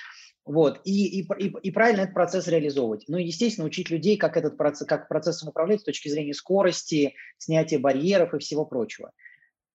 Вот, 0.45 0.81
и, 0.85 1.21
и, 1.21 1.27
и, 1.39 1.55
и 1.63 1.71
правильно 1.71 2.03
этот 2.03 2.15
процесс 2.15 2.49
реализовывать. 2.49 3.05
Ну 3.09 3.19
и, 3.19 3.25
естественно, 3.25 3.67
учить 3.67 3.91
людей, 3.91 4.17
как 4.17 4.37
этот 4.37 4.57
процесс, 4.57 4.89
как 4.89 5.09
процессом 5.09 5.51
управлять 5.51 5.83
с 5.83 5.85
точки 5.85 6.09
зрения 6.09 6.35
скорости, 6.35 7.15
снятия 7.39 7.79
барьеров 7.79 8.35
и 8.35 8.39
всего 8.39 8.65
прочего. 8.65 9.13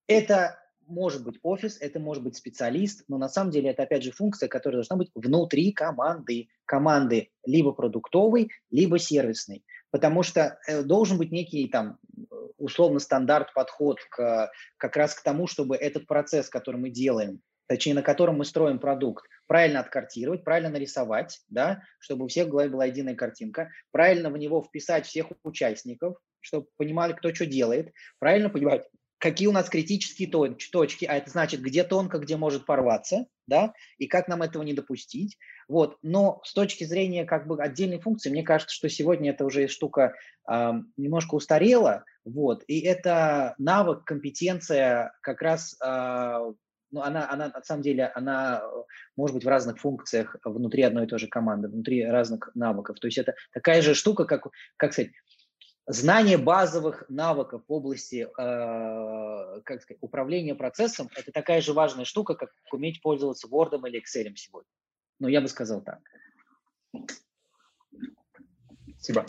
Это 0.08 0.60
может 0.88 1.23
быть 1.23 1.39
офис, 1.43 1.77
это 1.80 1.99
может 1.99 2.23
быть 2.23 2.35
специалист, 2.35 3.03
но 3.07 3.18
на 3.18 3.30
самом 3.30 3.51
деле 3.51 3.69
это 3.69 3.84
опять 3.84 4.03
же 4.03 4.11
функция, 4.11 4.49
которая 4.49 4.77
должна 4.77 4.95
быть 4.95 5.11
внутри 5.14 5.72
команды. 5.72 6.49
Команды 6.65 7.30
либо 7.45 7.72
продуктовой, 7.72 8.49
либо 8.72 8.99
сервисной. 8.99 9.64
Потому 9.91 10.23
что 10.23 10.59
э, 10.68 10.84
должен 10.84 11.18
быть 11.18 11.31
некий 11.31 11.68
там 11.68 11.97
условно 12.57 12.99
стандарт 12.99 13.53
подход 13.53 13.99
к, 14.09 14.51
как 14.77 14.97
раз 14.97 15.15
к 15.15 15.23
тому, 15.23 15.47
чтобы 15.47 15.76
этот 15.76 16.07
процесс, 16.07 16.49
который 16.49 16.77
мы 16.77 16.89
делаем, 16.89 17.41
точнее, 17.68 17.93
на 17.93 18.01
котором 18.01 18.38
мы 18.38 18.45
строим 18.45 18.80
продукт, 18.80 19.26
правильно 19.45 19.80
откартировать, 19.80 20.43
правильно 20.43 20.69
нарисовать, 20.69 21.41
да, 21.49 21.81
чтобы 21.99 22.26
у 22.26 22.27
всех 22.27 22.47
в 22.47 22.51
голове 22.51 22.69
была 22.69 22.85
единая 22.85 23.15
картинка, 23.15 23.69
правильно 23.91 24.30
в 24.30 24.38
него 24.38 24.61
вписать 24.61 25.05
всех 25.05 25.27
участников, 25.43 26.18
чтобы 26.39 26.68
понимали, 26.77 27.14
кто 27.14 27.34
что 27.34 27.45
делает, 27.45 27.93
правильно 28.19 28.49
понимать, 28.49 28.88
какие 29.19 29.48
у 29.48 29.52
нас 29.52 29.69
критические 29.69 30.30
точки, 30.30 31.06
а 31.06 31.15
это 31.15 31.30
значит, 31.30 31.61
где 31.61 31.84
тонко, 31.84 32.19
где 32.19 32.38
может 32.38 32.65
порваться, 32.65 33.26
да, 33.48 33.73
и 33.98 34.07
как 34.07 34.27
нам 34.27 34.41
этого 34.41 34.64
не 34.64 34.73
допустить. 34.73 35.38
Вот. 35.68 35.98
Но 36.02 36.41
с 36.44 36.53
точки 36.53 36.84
зрения 36.84 37.26
как 37.26 37.48
бы 37.48 37.61
отдельной 37.61 37.99
функции, 37.99 38.30
мне 38.30 38.44
кажется, 38.44 38.76
что 38.76 38.89
сегодня 38.89 39.31
эта 39.31 39.45
уже 39.45 39.68
штука 39.68 40.14
э, 40.49 40.72
немножко 40.98 41.35
устарела, 41.35 42.03
вот, 42.26 42.64
и 42.68 42.81
это 42.81 43.56
навык, 43.57 44.03
компетенция 44.03 45.14
как 45.22 45.41
раз, 45.41 45.76
э, 45.84 46.53
ну, 46.91 47.02
она, 47.02 47.30
она 47.30 47.49
на 47.49 47.64
самом 47.64 47.81
деле, 47.81 48.11
она 48.15 48.64
может 49.15 49.35
быть 49.35 49.45
в 49.45 49.49
разных 49.49 49.80
функциях 49.80 50.35
внутри 50.44 50.84
одной 50.84 51.06
и 51.06 51.07
той 51.07 51.19
же 51.19 51.27
команды, 51.27 51.68
внутри 51.68 52.06
разных 52.06 52.49
навыков. 52.53 52.99
То 52.99 53.07
есть 53.07 53.18
это 53.18 53.35
такая 53.52 53.81
же 53.81 53.94
штука, 53.94 54.26
как, 54.26 54.48
как 54.77 54.94
сказать, 54.94 55.11
Знание 55.89 56.38
базовых 56.38 57.05
навыков 57.07 57.64
в 57.65 57.72
области 57.72 58.27
э, 58.27 59.61
как 59.64 59.81
сказать, 59.81 59.99
управления 60.01 60.53
процессом– 60.53 61.09
это 61.15 61.31
такая 61.31 61.61
же 61.61 61.72
важная 61.72 62.03
штука, 62.03 62.35
как 62.35 62.51
уметь 62.73 63.01
пользоваться 63.01 63.47
Word 63.47 63.73
или 63.88 64.01
Excel 64.01 64.35
сегодня. 64.35 64.69
Ну, 65.19 65.30
я 65.30 65.39
бы 65.39 65.47
сказал 65.47 65.81
так. 65.81 65.99
Спасибо. 68.99 69.26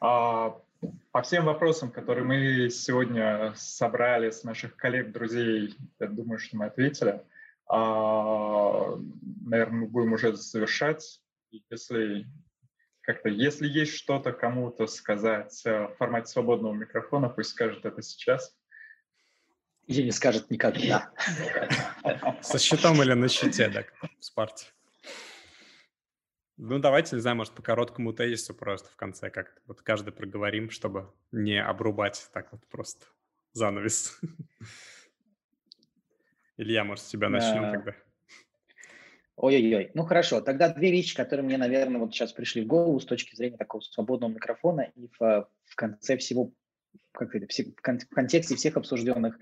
А, 0.00 0.58
по 1.10 1.22
всем 1.22 1.44
вопросам, 1.44 1.90
которые 1.90 2.24
мы 2.24 2.70
сегодня 2.70 3.52
собрали 3.56 4.30
с 4.30 4.44
наших 4.44 4.76
коллег, 4.76 5.12
друзей, 5.12 5.76
я 6.00 6.06
думаю, 6.06 6.38
что 6.38 6.56
мы 6.56 6.66
ответили. 6.66 7.22
А, 7.66 8.96
наверное, 9.44 9.80
мы 9.80 9.86
будем 9.88 10.14
уже 10.14 10.34
завершать. 10.34 11.20
Если 11.50 12.26
как-то, 13.02 13.28
если 13.28 13.68
есть 13.68 13.94
что-то 13.94 14.32
кому-то 14.32 14.86
сказать 14.86 15.60
э, 15.64 15.88
в 15.88 15.96
формате 15.96 16.28
свободного 16.28 16.72
микрофона, 16.72 17.28
пусть 17.28 17.50
скажет 17.50 17.84
это 17.84 18.00
сейчас. 18.00 18.56
Или 19.86 20.02
не 20.02 20.12
скажет 20.12 20.50
никогда. 20.50 21.10
Со 22.42 22.58
счетом 22.58 23.02
или 23.02 23.14
на 23.14 23.28
счете, 23.28 23.68
да, 23.68 23.84
в 24.18 24.24
спарте. 24.24 24.66
Ну, 26.56 26.78
давайте, 26.78 27.16
не 27.16 27.22
знаю, 27.22 27.36
может, 27.36 27.54
по 27.54 27.62
короткому 27.62 28.12
тезису 28.12 28.54
просто 28.54 28.88
в 28.90 28.96
конце 28.96 29.30
как-то 29.30 29.60
вот 29.66 29.82
каждый 29.82 30.12
проговорим, 30.12 30.70
чтобы 30.70 31.12
не 31.32 31.60
обрубать 31.60 32.30
так 32.32 32.52
вот 32.52 32.64
просто 32.68 33.06
занавес. 33.52 34.20
Илья, 36.56 36.84
может, 36.84 37.04
с 37.04 37.08
тебя 37.08 37.28
начнем 37.28 37.72
тогда? 37.72 37.96
Ой-ой-ой. 39.36 39.90
Ну 39.94 40.04
хорошо, 40.04 40.40
тогда 40.40 40.68
две 40.68 40.90
вещи, 40.90 41.16
которые 41.16 41.44
мне, 41.44 41.56
наверное, 41.56 42.00
вот 42.00 42.14
сейчас 42.14 42.32
пришли 42.32 42.62
в 42.62 42.66
голову 42.66 43.00
с 43.00 43.06
точки 43.06 43.34
зрения 43.34 43.56
такого 43.56 43.80
свободного 43.80 44.30
микрофона 44.30 44.92
и 44.94 45.08
в, 45.18 45.48
в 45.64 45.74
конце 45.74 46.16
всего, 46.18 46.52
как 47.12 47.34
это, 47.34 47.46
в 47.46 48.14
контексте 48.14 48.56
всех 48.56 48.76
обсужденных 48.76 49.38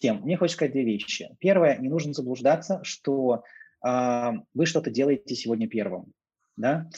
тем. 0.00 0.22
Мне 0.22 0.36
хочется 0.36 0.56
сказать 0.56 0.72
две 0.72 0.84
вещи. 0.84 1.30
Первое, 1.38 1.76
не 1.78 1.88
нужно 1.88 2.12
заблуждаться, 2.12 2.80
что 2.82 3.44
э, 3.86 4.30
вы 4.52 4.66
что-то 4.66 4.90
делаете 4.90 5.34
сегодня 5.36 5.68
первым. 5.68 6.12
Да? 6.56 6.88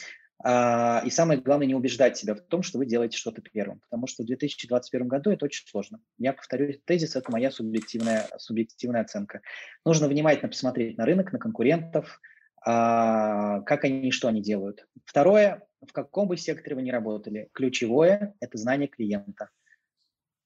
А, 0.43 1.01
и 1.03 1.09
самое 1.09 1.39
главное, 1.39 1.67
не 1.67 1.75
убеждать 1.75 2.17
себя 2.17 2.35
в 2.35 2.41
том, 2.41 2.61
что 2.61 2.77
вы 2.77 2.85
делаете 2.85 3.17
что-то 3.17 3.41
первым, 3.41 3.79
потому 3.79 4.05
что 4.07 4.23
в 4.23 4.27
2021 4.27 5.07
году 5.07 5.31
это 5.31 5.45
очень 5.45 5.67
сложно. 5.67 5.99
Я 6.17 6.33
повторю 6.33 6.73
тезис, 6.85 7.15
это 7.15 7.31
моя 7.31 7.49
субъективная, 7.49 8.27
субъективная 8.37 9.01
оценка. 9.01 9.41
Нужно 9.83 10.07
внимательно 10.07 10.49
посмотреть 10.49 10.97
на 10.97 11.05
рынок, 11.05 11.33
на 11.33 11.39
конкурентов, 11.39 12.21
а, 12.63 13.61
как 13.61 13.83
они, 13.85 14.11
что 14.11 14.27
они 14.27 14.41
делают. 14.41 14.87
Второе, 15.05 15.67
в 15.85 15.91
каком 15.91 16.27
бы 16.27 16.37
секторе 16.37 16.75
вы 16.75 16.83
ни 16.83 16.91
работали, 16.91 17.49
ключевое– 17.53 18.35
это 18.39 18.57
знание 18.57 18.87
клиента. 18.87 19.49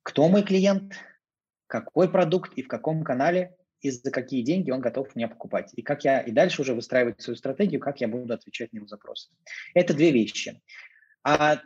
Кто 0.04 0.28
мой 0.30 0.44
клиент, 0.44 0.94
какой 1.68 2.10
продукт 2.10 2.54
и 2.54 2.64
в 2.64 2.68
каком 2.68 3.04
канале 3.04 3.56
и 3.82 3.92
за 3.92 4.12
какие 4.12 4.42
деньги 4.44 4.72
он 4.72 4.80
готов 4.80 5.16
меня 5.16 5.28
покупать. 5.28 5.72
И 5.76 5.82
как 5.82 6.04
я 6.04 6.22
и 6.22 6.32
дальше 6.32 6.62
уже 6.62 6.74
выстраивать 6.74 7.22
свою 7.22 7.38
стратегию, 7.38 7.82
как 7.82 8.02
я 8.02 8.08
буду 8.08 8.34
отвечать 8.34 8.72
на 8.74 8.78
его 8.78 8.88
запросы. 8.88 9.30
Это 9.74 9.94
две 9.94 10.12
вещи. 10.12 10.62
А 11.24 11.62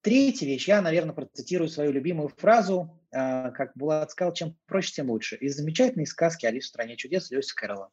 третья 0.00 0.46
вещь, 0.46 0.68
я, 0.68 0.80
наверное, 0.80 1.14
процитирую 1.14 1.68
свою 1.68 1.92
любимую 1.92 2.28
фразу, 2.28 3.00
э, 3.10 3.50
как 3.50 3.72
Булат 3.74 4.10
сказал, 4.10 4.32
чем 4.32 4.56
проще, 4.66 4.92
тем 4.92 5.10
лучше. 5.10 5.36
Из 5.36 5.56
замечательной 5.56 6.06
сказки 6.06 6.46
«Алиса 6.46 6.66
в 6.66 6.68
стране 6.68 6.96
чудес» 6.96 7.30
Льюиса 7.30 7.54
Кэрролла. 7.54 7.90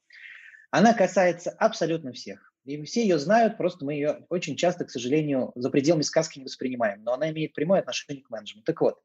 Она 0.69 0.93
касается 0.93 1.51
абсолютно 1.51 2.13
всех. 2.13 2.53
И 2.65 2.81
все 2.83 3.01
ее 3.01 3.19
знают, 3.19 3.57
просто 3.57 3.83
мы 3.83 3.93
ее 3.93 4.25
очень 4.29 4.55
часто, 4.55 4.85
к 4.85 4.89
сожалению, 4.89 5.51
за 5.55 5.69
пределами 5.69 6.01
сказки 6.01 6.39
не 6.39 6.45
воспринимаем. 6.45 7.03
Но 7.03 7.13
она 7.13 7.29
имеет 7.31 7.53
прямое 7.53 7.81
отношение 7.81 8.23
к 8.23 8.29
менеджменту. 8.29 8.65
Так 8.65 8.81
вот, 8.81 8.99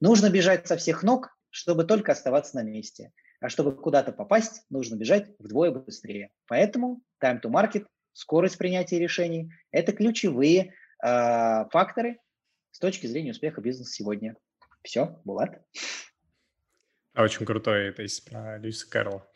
нужно 0.00 0.28
бежать 0.28 0.66
со 0.66 0.76
всех 0.76 1.02
ног, 1.02 1.30
чтобы 1.50 1.84
только 1.84 2.12
оставаться 2.12 2.56
на 2.56 2.62
месте. 2.62 3.12
А 3.40 3.48
чтобы 3.48 3.74
куда-то 3.74 4.12
попасть, 4.12 4.64
нужно 4.68 4.96
бежать 4.96 5.30
вдвое 5.38 5.70
быстрее. 5.70 6.32
Поэтому 6.46 7.02
time 7.22 7.40
to 7.40 7.50
market 7.50 7.86
скорость 8.12 8.58
принятия 8.58 8.98
решений. 8.98 9.52
Это 9.70 9.92
ключевые 9.92 10.74
э, 11.02 11.64
факторы 11.70 12.18
с 12.72 12.78
точки 12.78 13.06
зрения 13.06 13.30
успеха 13.30 13.60
бизнеса 13.60 13.92
сегодня. 13.92 14.36
Все, 14.82 15.20
Булат. 15.24 15.62
Очень 17.16 17.46
крутой 17.46 17.92
тезис 17.92 18.20
про 18.20 18.58
Льюиса 18.58 18.88
Кэрролла. 18.88 19.26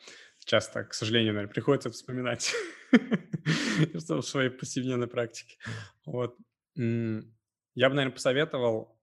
Часто, 0.45 0.85
к 0.85 0.95
сожалению, 0.95 1.35
наверное, 1.35 1.53
приходится 1.53 1.91
вспоминать 1.91 2.53
в 3.95 4.23
своей 4.23 4.51
повседневной 4.51 5.07
практике. 5.07 5.59
Вот. 6.05 6.37
Я 6.74 6.83
бы, 6.83 7.95
наверное, 7.95 8.11
посоветовал, 8.11 8.99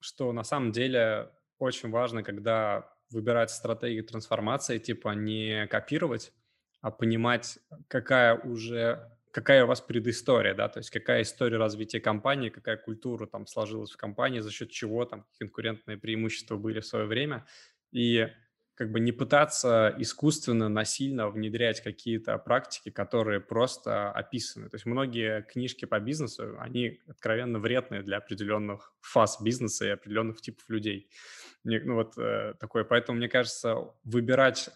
что 0.00 0.32
на 0.32 0.44
самом 0.44 0.72
деле 0.72 1.30
очень 1.58 1.90
важно, 1.90 2.22
когда 2.22 2.93
выбирать 3.10 3.50
стратегию 3.50 4.04
трансформации, 4.04 4.78
типа 4.78 5.10
не 5.10 5.66
копировать, 5.66 6.32
а 6.80 6.90
понимать, 6.90 7.58
какая 7.88 8.36
уже 8.36 9.10
какая 9.30 9.64
у 9.64 9.66
вас 9.66 9.80
предыстория, 9.80 10.54
да, 10.54 10.68
то 10.68 10.78
есть 10.78 10.90
какая 10.90 11.22
история 11.22 11.56
развития 11.56 11.98
компании, 11.98 12.50
какая 12.50 12.76
культура 12.76 13.26
там 13.26 13.48
сложилась 13.48 13.90
в 13.90 13.96
компании, 13.96 14.38
за 14.38 14.52
счет 14.52 14.70
чего 14.70 15.04
там 15.06 15.26
конкурентные 15.40 15.96
преимущества 15.96 16.56
были 16.56 16.78
в 16.78 16.86
свое 16.86 17.06
время, 17.06 17.44
и 17.90 18.28
как 18.74 18.90
бы 18.90 18.98
не 18.98 19.12
пытаться 19.12 19.94
искусственно, 19.98 20.68
насильно 20.68 21.28
внедрять 21.28 21.80
какие-то 21.80 22.36
практики, 22.38 22.90
которые 22.90 23.40
просто 23.40 24.10
описаны. 24.10 24.68
То 24.68 24.74
есть 24.74 24.86
многие 24.86 25.42
книжки 25.42 25.84
по 25.84 26.00
бизнесу, 26.00 26.56
они 26.58 27.00
откровенно 27.06 27.60
вредные 27.60 28.02
для 28.02 28.16
определенных 28.16 28.92
фаз 29.00 29.40
бизнеса 29.40 29.86
и 29.86 29.90
определенных 29.90 30.40
типов 30.40 30.68
людей. 30.68 31.08
Ну 31.62 31.94
вот 31.94 32.18
э, 32.18 32.54
такое. 32.58 32.84
Поэтому, 32.84 33.18
мне 33.18 33.28
кажется, 33.28 33.76
выбирать 34.02 34.70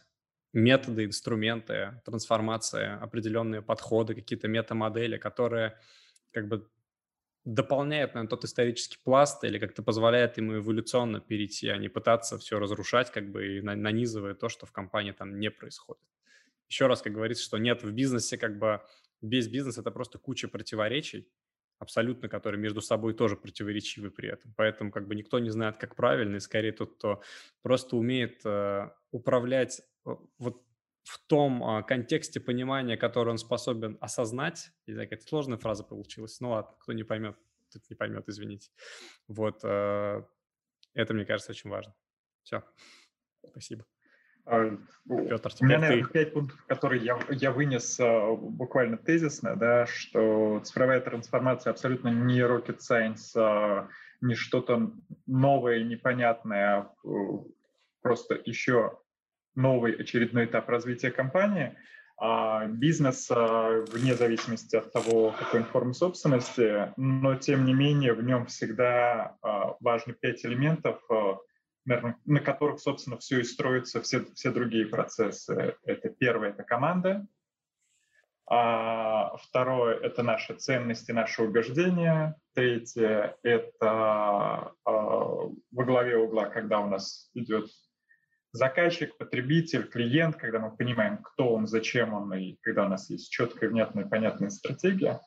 методы, 0.53 1.05
инструменты, 1.05 2.01
трансформации, 2.05 3.03
определенные 3.03 3.63
подходы, 3.63 4.15
какие-то 4.15 4.49
метамодели, 4.49 5.19
которые 5.19 5.79
как 6.33 6.49
бы 6.49 6.69
дополняет, 7.49 8.15
наверное, 8.15 8.29
тот 8.29 8.45
исторический 8.45 8.99
пласт 9.03 9.43
или 9.43 9.59
как-то 9.59 9.83
позволяет 9.83 10.37
ему 10.37 10.57
эволюционно 10.57 11.21
перейти, 11.21 11.69
а 11.69 11.79
не 11.79 11.89
пытаться 11.89 12.37
все 12.37 12.59
разрушать, 12.59 13.11
как 13.11 13.31
бы 13.31 13.57
и 13.57 13.63
нанизывая 13.63 14.35
то, 14.35 14.51
что 14.51 14.67
в 14.67 14.73
компании 14.73 15.13
там 15.13 15.41
не 15.41 15.51
происходит. 15.51 16.03
Еще 16.69 16.87
раз, 16.87 17.01
как 17.01 17.15
говорится, 17.15 17.43
что 17.43 17.57
нет 17.57 17.83
в 17.83 17.91
бизнесе 17.91 18.37
как 18.37 18.59
бы 18.59 18.83
весь 19.23 19.49
бизнес– 19.49 19.79
это 19.79 19.91
просто 19.91 20.19
куча 20.19 20.47
противоречий, 20.47 21.27
абсолютно, 21.79 22.29
которые 22.29 22.61
между 22.61 22.83
собой 22.83 23.15
тоже 23.15 23.35
противоречивы 23.35 24.11
при 24.11 24.29
этом. 24.29 24.53
Поэтому 24.55 24.93
как 24.93 25.09
бы 25.09 25.15
никто 25.15 25.39
не 25.39 25.49
знает, 25.49 25.79
как 25.79 25.97
правильно, 25.97 26.37
и 26.37 26.41
скорее 26.41 26.73
тот, 26.73 26.97
кто 26.97 27.23
просто 27.63 27.97
умеет 27.97 28.43
э, 28.45 28.91
управлять 29.11 29.81
э, 30.05 30.11
вот 30.39 30.63
в 31.09 31.19
том 31.27 31.65
а, 31.65 31.83
контексте 31.83 32.39
понимания, 32.39 32.99
который 32.99 33.31
он 33.31 33.39
способен 33.39 33.97
осознать, 34.01 34.71
не 34.87 34.93
знаю, 34.93 35.09
какая-то 35.09 35.27
сложная 35.27 35.57
фраза 35.57 35.83
получилась, 35.83 36.39
ну 36.41 36.51
ладно, 36.51 36.77
кто 36.79 36.93
не 36.93 37.03
поймет, 37.03 37.37
тут 37.73 37.83
не 37.89 37.97
поймет, 37.97 38.29
извините. 38.29 38.71
Вот, 39.27 39.61
э, 39.65 40.23
это, 40.93 41.15
мне 41.15 41.25
кажется, 41.25 41.53
очень 41.53 41.71
важно. 41.71 41.95
Все, 42.43 42.63
спасибо. 43.47 43.87
А, 44.45 44.77
Петр, 45.07 45.51
У 45.61 45.65
меня, 45.65 45.79
наверное, 45.79 46.11
пять 46.11 46.35
пунктов, 46.35 46.63
которые 46.67 47.03
я, 47.03 47.19
я 47.31 47.53
вынес 47.53 47.99
а, 47.99 48.35
буквально 48.37 48.99
тезисно, 48.99 49.57
да, 49.57 49.87
что 49.87 50.61
цифровая 50.63 51.01
трансформация 51.01 51.71
абсолютно 51.71 52.09
не 52.09 52.41
rocket 52.41 52.81
science, 52.81 53.89
не 54.21 54.35
что-то 54.35 54.93
новое, 55.27 55.85
непонятное, 55.85 56.91
просто 58.03 58.39
еще 58.45 58.99
новый 59.55 59.93
очередной 59.93 60.47
этап 60.47 60.69
развития 60.69 61.11
компании. 61.11 61.77
А 62.21 62.67
бизнес, 62.67 63.31
а, 63.31 63.85
вне 63.93 64.15
зависимости 64.15 64.75
от 64.75 64.93
того, 64.93 65.33
какой 65.39 65.63
формы 65.63 65.95
собственности, 65.95 66.93
но 66.97 67.37
тем 67.37 67.65
не 67.65 67.73
менее 67.73 68.13
в 68.13 68.25
нем 68.25 68.47
всегда 68.47 69.37
а, 69.41 69.77
важны 69.81 70.15
пять 70.15 70.45
элементов, 70.45 71.01
а, 71.11 71.39
наверное, 71.85 72.17
на 72.25 72.41
которых, 72.41 72.81
собственно, 72.81 73.19
все 73.19 73.41
и 73.41 73.45
строятся, 73.45 74.01
все, 74.03 74.25
все 74.35 74.51
другие 74.51 74.87
процессы. 74.87 75.77
Это 75.85 76.09
первое– 76.09 76.49
это 76.51 76.65
команда, 76.65 77.27
а 78.51 79.37
второе– 79.37 79.99
это 80.03 80.23
наши 80.23 80.55
ценности, 80.55 81.13
наши 81.13 81.43
убеждения. 81.43 82.35
Третье– 82.55 83.37
это 83.43 83.91
а, 83.91 84.73
во 84.85 85.85
главе 85.85 86.17
угла, 86.17 86.47
когда 86.47 86.81
у 86.81 86.89
нас 86.89 87.31
идет 87.35 87.69
заказчик, 88.53 89.17
потребитель, 89.17 89.85
клиент, 89.85 90.37
когда 90.37 90.59
мы 90.59 90.77
понимаем, 90.77 91.19
кто 91.19 91.55
он, 91.55 91.67
зачем 91.67 92.15
он, 92.15 92.33
и 92.35 92.57
когда 92.63 92.87
у 92.87 92.89
нас 92.89 93.11
есть 93.11 93.31
четкая, 93.31 93.71
внятная, 93.71 94.07
понятная 94.07 94.51
стратегия. 94.51 95.21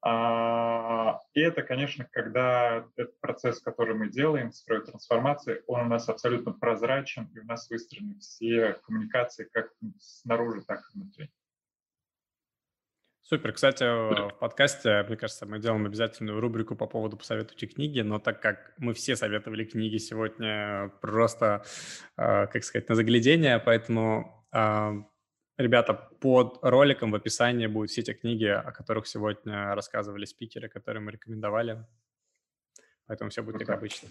А, 0.00 1.18
и 1.34 1.40
это, 1.40 1.62
конечно, 1.62 2.06
когда 2.12 2.86
этот 2.96 3.18
процесс, 3.20 3.60
который 3.60 3.94
мы 3.94 4.08
делаем, 4.08 4.52
цифровой 4.52 4.86
трансформации, 4.86 5.62
он 5.66 5.82
у 5.82 5.88
нас 5.88 6.08
абсолютно 6.08 6.52
прозрачен, 6.52 7.28
и 7.34 7.40
у 7.40 7.44
нас 7.44 7.68
выстроены 7.68 8.18
все 8.20 8.74
коммуникации 8.84 9.48
как 9.52 9.70
снаружи, 9.98 10.62
так 10.62 10.80
и 10.80 10.98
внутри. 10.98 11.30
Супер. 13.28 13.52
Кстати, 13.52 13.84
в 13.84 14.38
подкасте, 14.38 15.02
мне 15.02 15.18
кажется, 15.18 15.44
мы 15.44 15.58
делаем 15.58 15.84
обязательную 15.84 16.40
рубрику 16.40 16.74
по 16.74 16.86
поводу 16.86 17.18
«Посоветуйте 17.18 17.66
книги», 17.66 18.00
но 18.00 18.18
так 18.18 18.40
как 18.40 18.72
мы 18.78 18.94
все 18.94 19.16
советовали 19.16 19.66
книги 19.66 19.98
сегодня 19.98 20.90
просто, 21.02 21.62
а, 22.16 22.46
как 22.46 22.64
сказать, 22.64 22.88
на 22.88 22.94
заглядение, 22.94 23.58
поэтому, 23.58 24.46
а, 24.50 24.94
ребята, 25.58 25.92
под 25.92 26.60
роликом 26.62 27.10
в 27.10 27.16
описании 27.16 27.66
будут 27.66 27.90
все 27.90 28.00
те 28.00 28.14
книги, 28.14 28.46
о 28.46 28.72
которых 28.72 29.06
сегодня 29.06 29.74
рассказывали 29.74 30.24
спикеры, 30.24 30.70
которые 30.70 31.02
мы 31.02 31.12
рекомендовали. 31.12 31.84
Поэтому 33.08 33.28
все 33.28 33.42
будет 33.42 33.58
как 33.58 33.76
обычно. 33.76 34.08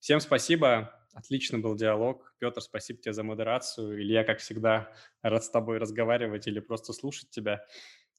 Всем 0.00 0.18
спасибо. 0.18 0.92
Отлично 1.14 1.60
был 1.60 1.76
диалог. 1.76 2.34
Петр, 2.40 2.60
спасибо 2.60 3.00
тебе 3.00 3.12
за 3.12 3.22
модерацию. 3.22 4.02
Илья, 4.02 4.24
как 4.24 4.40
всегда, 4.40 4.92
рад 5.22 5.44
с 5.44 5.50
тобой 5.50 5.78
разговаривать 5.78 6.48
или 6.48 6.58
просто 6.58 6.92
слушать 6.92 7.30
тебя. 7.30 7.64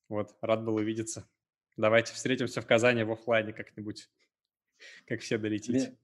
Вот, 0.09 0.35
рад 0.41 0.63
был 0.63 0.75
увидеться. 0.75 1.27
Давайте 1.75 2.13
встретимся 2.13 2.61
в 2.61 2.65
Казани 2.65 3.03
в 3.03 3.11
офлайне 3.11 3.53
как-нибудь, 3.53 4.09
как 5.05 5.21
все 5.21 5.38
долетите. 5.38 5.97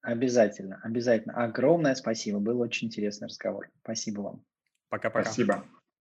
Обязательно, 0.00 0.80
обязательно. 0.82 1.44
Огромное 1.44 1.94
спасибо. 1.94 2.40
Был 2.40 2.60
очень 2.60 2.88
интересный 2.88 3.28
разговор. 3.28 3.70
Спасибо 3.82 4.20
вам. 4.22 4.44
Пока-пока. 4.88 5.24
Спасибо. 5.24 5.64